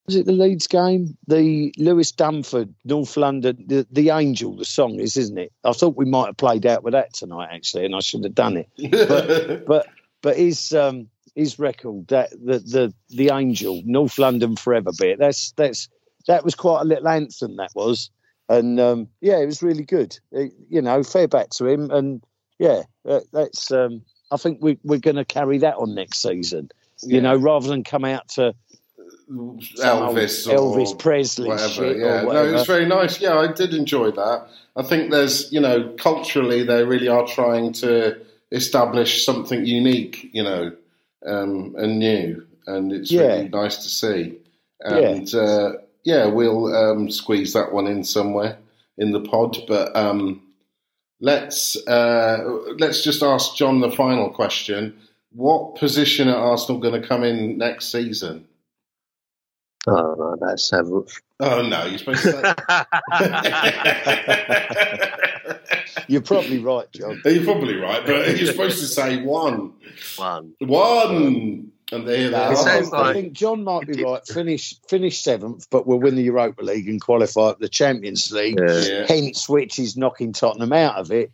Was 0.08 0.16
it 0.16 0.26
the 0.26 0.32
Leeds 0.32 0.68
game? 0.68 1.18
The 1.28 1.74
Louis 1.78 2.12
Dunford, 2.12 2.74
North 2.86 3.16
London, 3.18 3.64
the, 3.68 3.86
the 3.92 4.10
Angel, 4.10 4.56
the 4.56 4.66
song 4.66 5.00
is, 5.00 5.16
isn't 5.16 5.38
it? 5.38 5.54
I 5.64 5.74
thought 5.74 5.96
we 5.96 6.06
might 6.06 6.26
have 6.28 6.38
played 6.38 6.66
out 6.66 6.84
with 6.84 6.94
that 6.94 7.14
tonight, 7.14 7.50
actually, 7.52 7.86
and 7.86 7.96
I 7.96 8.00
should 8.00 8.24
have 8.24 8.34
done 8.36 8.58
it. 8.58 8.70
But 9.08 9.66
but 9.68 9.88
but 10.22 10.38
his 10.38 10.74
um 10.74 11.08
his 11.36 11.60
record 11.60 12.08
that 12.08 12.32
the 12.32 12.60
the 12.60 12.94
the 13.10 13.30
Angel, 13.30 13.82
North 13.86 14.18
London 14.18 14.56
Forever 14.56 14.92
bit. 14.98 15.20
That's 15.20 15.52
that's 15.52 15.88
that 16.28 16.44
was 16.44 16.56
quite 16.56 16.82
a 16.82 16.86
little 16.86 17.08
anthem. 17.08 17.58
That 17.58 17.72
was, 17.76 18.10
and 18.50 18.80
um 18.80 19.08
yeah, 19.22 19.38
it 19.38 19.46
was 19.46 19.62
really 19.64 19.84
good. 19.84 20.18
It- 20.32 20.54
you 20.70 20.82
know, 20.82 21.04
fair 21.04 21.28
back 21.28 21.52
to 21.52 21.68
him, 21.68 21.92
and 21.92 22.24
yeah, 22.58 22.82
that, 23.06 23.24
that's 23.32 23.72
um 23.72 24.02
I 24.32 24.38
think 24.38 24.60
we 24.62 24.80
we're 24.84 24.98
going 25.00 25.18
to 25.18 25.26
carry 25.26 25.60
that 25.60 25.76
on 25.76 25.94
next 25.94 26.22
season. 26.22 26.70
You 27.04 27.16
Yeah. 27.18 27.22
know, 27.22 27.36
rather 27.36 27.68
than 27.68 27.84
come 27.84 28.06
out 28.06 28.30
to 28.30 28.54
some 29.32 30.04
old 30.04 30.16
Elvis, 30.18 30.48
Elvis 30.48 31.00
Presley 31.00 31.48
whatever. 31.50 31.96
yeah, 31.98 32.24
or 32.24 32.34
no, 32.34 32.46
it 32.46 32.54
was 32.54 32.68
very 32.68 32.86
nice. 32.86 33.22
Yeah, 33.22 33.38
I 33.38 33.52
did 33.52 33.74
enjoy 33.74 34.12
that. 34.12 34.48
I 34.76 34.84
think 34.84 35.12
there's, 35.12 35.52
you 35.52 35.60
know, 35.60 35.94
culturally 35.98 36.64
they 36.64 36.84
really 36.84 37.08
are 37.08 37.26
trying 37.28 37.74
to 37.74 38.20
establish 38.52 39.26
something 39.26 39.66
unique, 39.66 40.30
you 40.34 40.44
know, 40.44 40.72
um, 41.26 41.76
and 41.78 42.00
new, 42.00 42.46
and 42.68 42.92
it's 42.92 43.12
Yeah. 43.12 43.22
really 43.38 43.50
nice 43.50 43.78
to 43.78 43.90
see. 43.90 44.38
And 44.82 45.34
uh, 45.34 45.74
yeah, 46.04 46.26
we'll 46.28 46.76
um, 46.76 47.10
squeeze 47.12 47.54
that 47.54 47.72
one 47.72 47.88
in 47.88 48.04
somewhere 48.04 48.58
in 48.98 49.12
the 49.12 49.22
pod, 49.22 49.58
but. 49.68 49.96
Um, 49.96 50.42
Let's 51.24 51.78
uh, 51.88 52.40
let's 52.80 53.04
just 53.04 53.22
ask 53.22 53.56
John 53.56 53.80
the 53.80 53.92
final 53.92 54.32
question. 54.32 54.98
What 55.34 55.76
position 55.76 56.28
are 56.28 56.36
Arsenal 56.50 56.82
going 56.82 57.00
to 57.00 57.08
come 57.08 57.24
in 57.24 57.60
next 57.60 57.92
season? 57.92 58.48
Oh, 59.88 60.16
no, 60.18 60.38
that's 60.40 60.64
seventh. 60.64 61.20
Oh 61.40 61.68
no, 61.68 61.86
you're 61.86 61.98
supposed 61.98 62.22
to 62.24 62.32
say. 62.32 62.54
You're 66.08 66.22
probably 66.22 66.60
right, 66.60 66.90
John. 66.92 67.22
you're 67.26 67.44
probably 67.44 67.76
right, 67.78 68.06
but 68.06 68.38
you're 68.38 68.52
supposed 68.52 68.80
to 68.80 68.86
say 68.86 69.22
one, 69.24 69.74
One. 70.18 70.54
one, 70.60 71.72
and 71.92 72.08
there 72.08 72.30
they 72.30 72.32
No, 72.32 72.52
It 72.52 72.52
I, 72.52 72.54
sounds 72.56 72.90
think, 72.90 72.94
I 73.02 73.14
think 73.14 73.34
John 73.34 73.64
might 73.64 73.88
be 73.88 74.04
right. 74.04 74.26
Finish 74.28 74.76
finish 74.88 75.22
seventh, 75.22 75.68
but 75.70 75.88
we'll 75.88 76.00
win 76.00 76.16
the 76.16 76.24
Europa 76.24 76.64
League 76.64 76.88
and 76.90 77.02
qualify 77.02 77.54
for 77.54 77.58
the 77.60 77.70
Champions 77.70 78.32
League. 78.32 78.60
Yeah. 78.60 78.80
Yeah. 78.82 79.06
Hence, 79.08 79.48
which 79.50 79.80
is 79.80 79.98
knocking 79.98 80.34
Tottenham 80.34 80.74
out 80.74 80.96
of 80.96 81.12
it. 81.12 81.32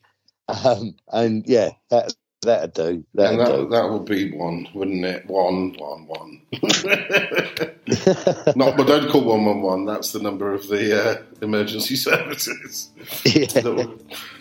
Um, 0.47 0.95
and 1.11 1.43
yeah, 1.47 1.71
that 1.89 2.13
that'd 2.41 2.73
do. 2.73 3.03
That'd 3.13 3.39
that, 3.39 3.55
do. 3.55 3.69
that 3.69 3.89
would 3.89 4.05
be 4.05 4.31
one, 4.31 4.67
wouldn't 4.73 5.05
it? 5.05 5.25
One, 5.27 5.75
one, 5.77 6.07
one. 6.07 6.41
Not, 8.55 8.77
but 8.77 8.87
don't 8.87 9.09
call 9.09 9.23
one 9.23 9.45
one 9.45 9.61
one. 9.61 9.85
That's 9.85 10.11
the 10.11 10.19
number 10.19 10.53
of 10.53 10.67
the 10.67 11.03
uh, 11.03 11.21
emergency 11.41 11.95
services. 12.07 12.89
yeah. 13.25 13.85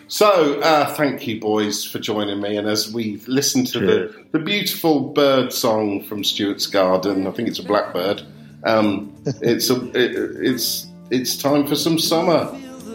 So, 0.09 0.60
uh, 0.60 0.94
thank 0.94 1.27
you, 1.27 1.40
boys, 1.40 1.85
for 1.85 1.98
joining 1.98 2.40
me. 2.40 2.56
And 2.56 2.68
as 2.68 2.93
we 2.93 3.16
listen 3.27 3.64
to 3.66 3.81
the, 3.81 4.24
the 4.31 4.39
beautiful 4.39 5.01
bird 5.01 5.52
song 5.52 6.02
from 6.05 6.23
Stuart's 6.23 6.66
Garden, 6.66 7.27
I 7.27 7.32
think 7.32 7.48
it's 7.48 7.59
a 7.59 7.64
blackbird. 7.64 8.23
Um, 8.62 9.12
it's 9.43 9.70
a, 9.70 9.85
it, 9.90 10.16
it's 10.44 10.86
it's 11.10 11.36
time 11.36 11.66
for 11.66 11.74
some 11.74 11.98
summer, 11.98 12.48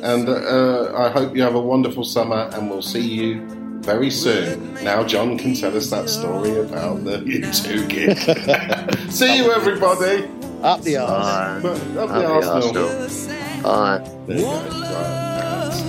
and 0.03 0.29
uh, 0.29 0.93
I 0.95 1.09
hope 1.09 1.35
you 1.35 1.43
have 1.43 1.55
a 1.55 1.61
wonderful 1.61 2.03
summer. 2.03 2.49
And 2.53 2.69
we'll 2.69 2.81
see 2.81 3.01
you 3.01 3.60
very 3.81 4.09
soon. 4.09 4.73
Now, 4.83 5.03
John 5.03 5.37
can 5.37 5.53
tell 5.55 5.75
us 5.75 5.89
that 5.89 6.09
story 6.09 6.57
about 6.59 7.03
the 7.03 7.17
U2 7.25 7.89
gig. 7.89 8.17
see 9.11 9.37
you, 9.37 9.51
everybody. 9.51 10.29
Up 10.63 10.81
the 10.81 10.97
arse. 10.97 11.63
Bye. 11.63 11.69
Up 11.69 12.07
the 12.09 12.13
Happy 12.13 12.25
Arsenal. 12.25 13.01
Arsenal. 13.01 13.63
Bye. 13.63 14.01
There 14.27 14.37
you 14.37 14.43
go. 14.43 14.51
Right. 14.51 15.81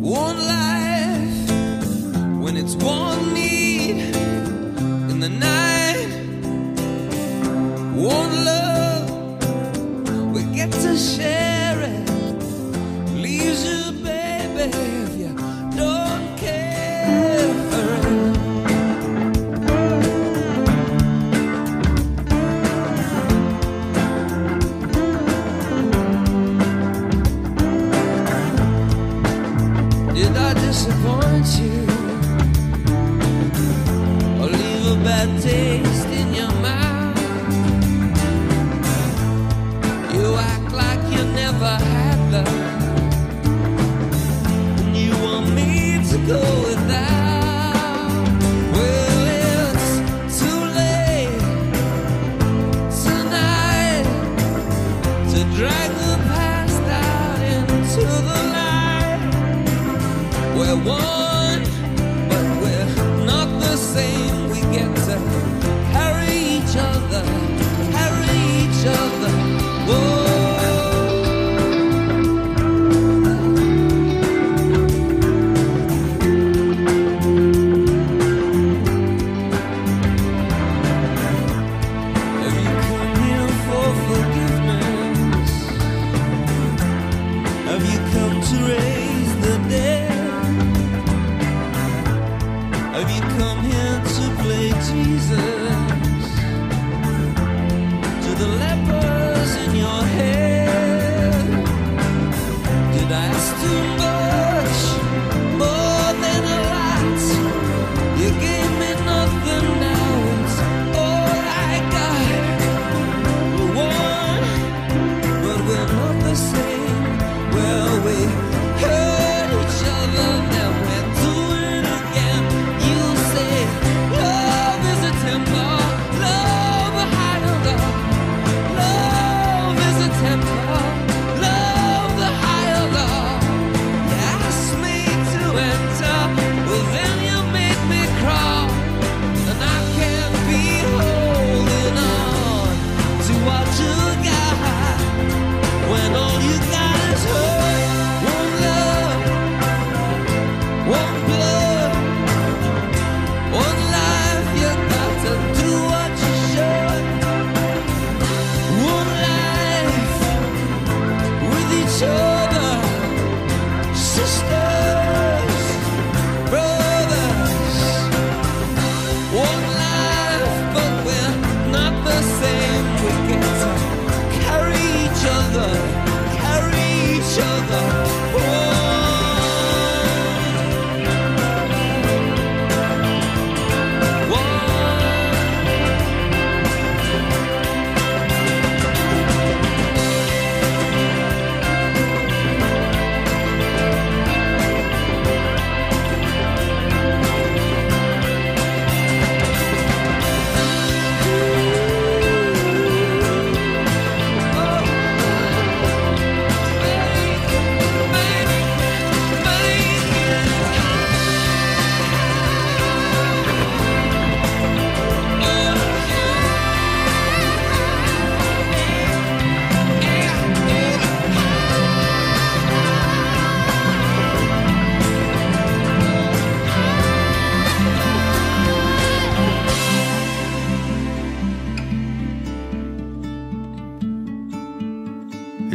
One 0.00 0.36
life 0.36 1.50
when 2.44 2.56
it's 2.56 2.74
one 2.76 3.32
need 3.32 4.14
in 5.10 5.20
the 5.20 5.28
night. 5.28 6.08
One 7.94 8.44
love 8.44 8.71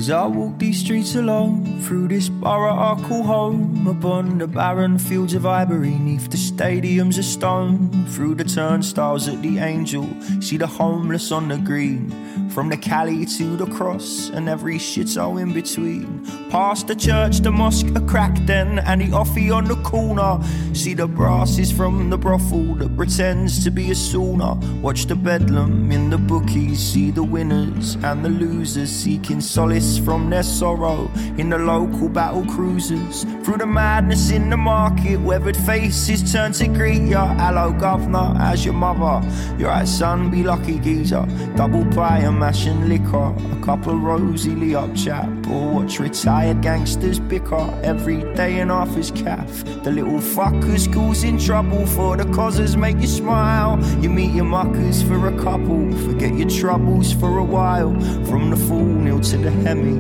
I 0.10 0.26
walk 0.28 0.60
these 0.60 0.80
streets 0.80 1.16
alone, 1.16 1.82
through 1.82 2.08
this 2.10 2.30
borough 2.30 2.74
I 2.74 3.02
call 3.08 3.24
home, 3.24 3.88
upon 3.88 4.38
the 4.38 4.48
barren 4.48 4.98
fields 4.98 5.34
of 5.34 5.46
ivory, 5.46 5.96
neath 5.96 6.30
the 6.30 6.38
stadiums 6.38 7.18
of 7.18 7.26
stone, 7.26 8.06
through 8.08 8.36
the 8.36 8.44
turnstiles 8.44 9.28
at 9.28 9.42
the 9.42 9.58
Angel, 9.58 10.08
see 10.42 10.58
the 10.58 10.68
homeless 10.68 11.32
on 11.32 11.48
the 11.48 11.58
green, 11.58 12.12
from 12.50 12.70
the 12.70 12.78
Cali 12.78 13.26
to 13.26 13.58
the 13.58 13.66
cross, 13.68 14.30
and 14.30 14.50
every 14.50 14.78
shithole 14.78 15.42
in 15.42 15.54
between. 15.54 16.26
Past 16.50 16.88
the 16.88 16.96
church, 16.96 17.40
the 17.40 17.52
mosque, 17.52 17.88
a 17.96 18.02
crack 18.02 18.34
den, 18.46 18.80
and 18.80 19.02
the 19.02 19.08
offie 19.08 19.54
on 19.54 19.66
the 19.66 19.76
corner. 19.78 20.40
See 20.74 20.94
the 20.94 21.08
brasses 21.08 21.72
from 21.72 22.10
the 22.10 22.18
brothel 22.18 22.76
that 22.76 22.96
pretends 22.96 23.64
to 23.64 23.72
be 23.72 23.92
a 23.92 23.94
sauna. 23.94 24.58
Watch 24.82 25.06
the 25.06 25.16
bedlam 25.16 25.92
in 25.92 26.10
the 26.10 26.18
bookies, 26.18 26.80
see 26.80 27.12
the 27.12 27.24
winners 27.24 27.96
and 28.04 28.24
the 28.24 28.30
losers 28.30 28.90
seeking 28.90 29.42
solace 29.42 29.98
from 29.98 30.30
their 30.30 30.44
sorrow 30.44 31.12
in 31.38 31.50
the 31.50 31.58
local 31.58 32.10
battle 32.10 32.46
cruisers. 32.46 33.24
Through 33.44 33.58
the 33.58 33.66
madness 33.66 34.32
in 34.32 34.50
the 34.50 34.58
market, 34.58 35.18
weathered 35.18 35.58
faces 35.58 36.32
turn 36.32 36.54
to 36.54 36.68
greet 36.68 37.04
ya. 37.04 37.34
Hello, 37.36 37.72
governor, 37.72 38.36
as 38.40 38.66
your 38.66 38.74
mother? 38.74 39.26
You're 39.58 39.70
right, 39.70 39.88
son, 39.88 40.30
be 40.30 40.44
lucky, 40.44 40.80
geezer. 40.80 41.26
Double 41.56 41.86
pie 41.92 42.20
and 42.20 42.37
mash 42.38 42.68
and 42.68 42.88
liquor, 42.88 43.34
a 43.52 43.62
couple 43.64 43.98
rosy 43.98 44.54
chap, 44.96 45.30
or 45.48 45.74
watch 45.74 46.00
retired 46.00 46.62
gangsters 46.62 47.20
bicker 47.20 47.80
every 47.84 48.22
day 48.36 48.60
in 48.60 48.70
his 48.70 49.12
calf. 49.12 49.64
The 49.84 49.92
little 49.92 50.20
fuckers 50.20 50.92
causing 50.94 51.38
trouble 51.38 51.86
for 51.88 52.16
the 52.16 52.26
causes 52.34 52.78
make 52.78 53.00
you 53.00 53.08
smile. 53.08 53.84
You 54.02 54.10
meet 54.10 54.34
your 54.34 54.46
muckers 54.46 55.02
for 55.02 55.28
a 55.28 55.38
couple, 55.44 55.92
forget 56.06 56.36
your 56.36 56.50
troubles 56.50 57.12
for 57.14 57.40
a 57.40 57.44
while. 57.44 57.94
From 58.26 58.52
the 58.52 58.58
full 58.58 58.86
nil 58.86 59.20
to 59.20 59.38
the 59.38 59.52
hemi, 59.52 59.98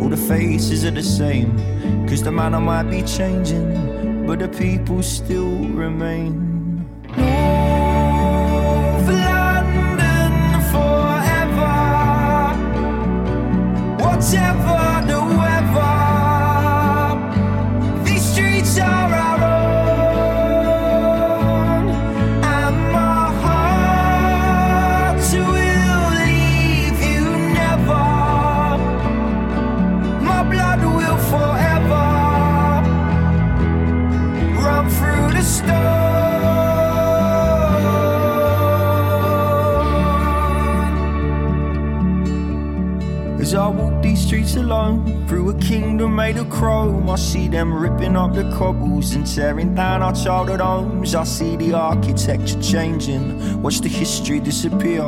all 0.00 0.08
the 0.08 0.16
faces 0.16 0.84
are 0.84 0.90
the 0.90 1.02
same. 1.02 1.56
Cause 2.08 2.22
the 2.22 2.32
manor 2.32 2.60
might 2.60 2.84
be 2.84 3.02
changing, 3.02 4.26
but 4.26 4.40
the 4.40 4.48
people 4.48 5.02
still 5.02 5.56
remain. 5.68 6.48
Whatever 14.18 14.87
through 45.28 45.50
a 45.50 45.54
kingdom 45.60 45.97
made 46.18 46.36
of 46.36 46.50
chrome, 46.50 47.08
I 47.08 47.14
see 47.14 47.46
them 47.46 47.72
ripping 47.72 48.16
up 48.16 48.34
the 48.34 48.42
cobbles 48.58 49.12
and 49.14 49.24
tearing 49.24 49.76
down 49.76 50.02
our 50.02 50.12
childhood 50.12 50.60
homes. 50.60 51.14
I 51.14 51.22
see 51.22 51.54
the 51.54 51.74
architecture 51.74 52.60
changing, 52.60 53.62
watch 53.62 53.78
the 53.78 53.88
history 53.88 54.40
disappear, 54.40 55.04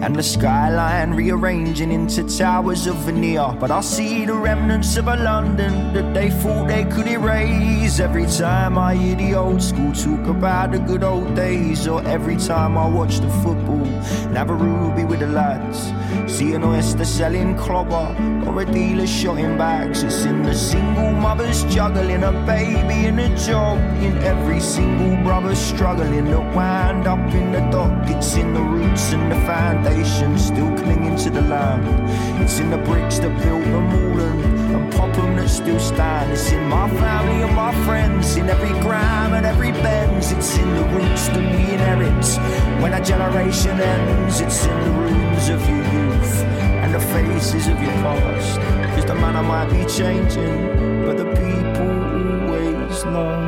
and 0.00 0.16
the 0.16 0.22
skyline 0.22 1.12
rearranging 1.12 1.92
into 1.92 2.22
towers 2.38 2.86
of 2.86 2.96
veneer. 3.04 3.54
But 3.60 3.70
I 3.70 3.82
see 3.82 4.24
the 4.24 4.32
remnants 4.32 4.96
of 4.96 5.08
a 5.08 5.16
London 5.16 5.92
that 5.92 6.14
they 6.14 6.30
thought 6.30 6.68
they 6.68 6.84
could 6.84 7.06
erase. 7.06 8.00
Every 8.00 8.24
time 8.24 8.78
I 8.78 8.94
hear 8.94 9.16
the 9.16 9.34
old 9.34 9.62
school 9.62 9.92
talk 9.92 10.26
about 10.26 10.72
the 10.72 10.78
good 10.78 11.04
old 11.04 11.34
days, 11.36 11.86
or 11.86 12.02
every 12.06 12.38
time 12.38 12.78
I 12.78 12.88
watch 12.88 13.18
the 13.18 13.28
football 13.44 13.84
and 14.24 14.36
have 14.38 14.48
a 14.48 14.54
ruby 14.54 15.04
with 15.04 15.20
the 15.20 15.26
lads, 15.26 15.92
see 16.32 16.54
an 16.54 16.64
oyster 16.64 17.04
selling 17.04 17.58
clobber 17.58 18.08
or 18.46 18.62
a 18.62 18.64
dealer 18.64 19.06
shotting 19.06 19.58
bags. 19.58 20.02
It's 20.02 20.24
in 20.24 20.45
the 20.46 20.54
single 20.54 21.10
mothers 21.10 21.64
juggling 21.64 22.22
a 22.22 22.32
baby 22.46 23.06
and 23.06 23.18
a 23.18 23.28
job. 23.36 23.78
In 24.00 24.16
every 24.18 24.60
single 24.60 25.16
brother 25.24 25.54
struggling 25.56 26.26
to 26.26 26.40
wind 26.54 27.06
up 27.08 27.18
in 27.34 27.50
the 27.50 27.60
dock. 27.72 27.92
It's 28.06 28.36
in 28.36 28.54
the 28.54 28.60
roots 28.60 29.12
and 29.12 29.30
the 29.30 29.40
foundation 29.44 30.38
still 30.38 30.72
clinging 30.78 31.16
to 31.16 31.30
the 31.30 31.42
land. 31.42 31.84
It's 32.40 32.60
in 32.60 32.70
the 32.70 32.78
bricks 32.78 33.18
that 33.18 33.34
built 33.42 33.64
the 33.64 33.80
Moreland 33.80 34.44
and 34.74 34.92
pop 34.94 35.18
'em 35.18 35.36
that 35.36 35.48
still 35.48 35.80
stand. 35.80 36.30
It's 36.32 36.52
in 36.52 36.64
my 36.68 36.88
family 36.90 37.42
and 37.42 37.54
my 37.56 37.72
friends, 37.84 38.36
in 38.36 38.48
every 38.48 38.74
gram 38.86 39.34
and 39.34 39.44
every 39.44 39.72
bends. 39.72 40.30
It's 40.30 40.56
in 40.58 40.68
the 40.78 40.84
roots 40.96 41.26
that 41.28 41.44
we 41.54 41.62
inherit 41.76 42.24
when 42.80 42.92
a 42.92 43.02
generation 43.12 43.80
ends. 43.80 44.40
It's 44.40 44.64
in 44.64 44.78
the 44.86 44.94
rooms 45.02 45.48
of 45.48 45.60
your 45.68 45.84
youth 45.94 46.55
faces 47.16 47.66
of 47.66 47.80
your 47.82 47.92
past. 48.04 48.60
Cause 48.94 49.06
the 49.06 49.14
man 49.14 49.36
I 49.36 49.42
might 49.42 49.70
be 49.70 49.84
changing, 49.90 51.04
but 51.06 51.16
the 51.16 51.24
people 51.24 51.90
always 52.50 53.04
know. 53.04 53.45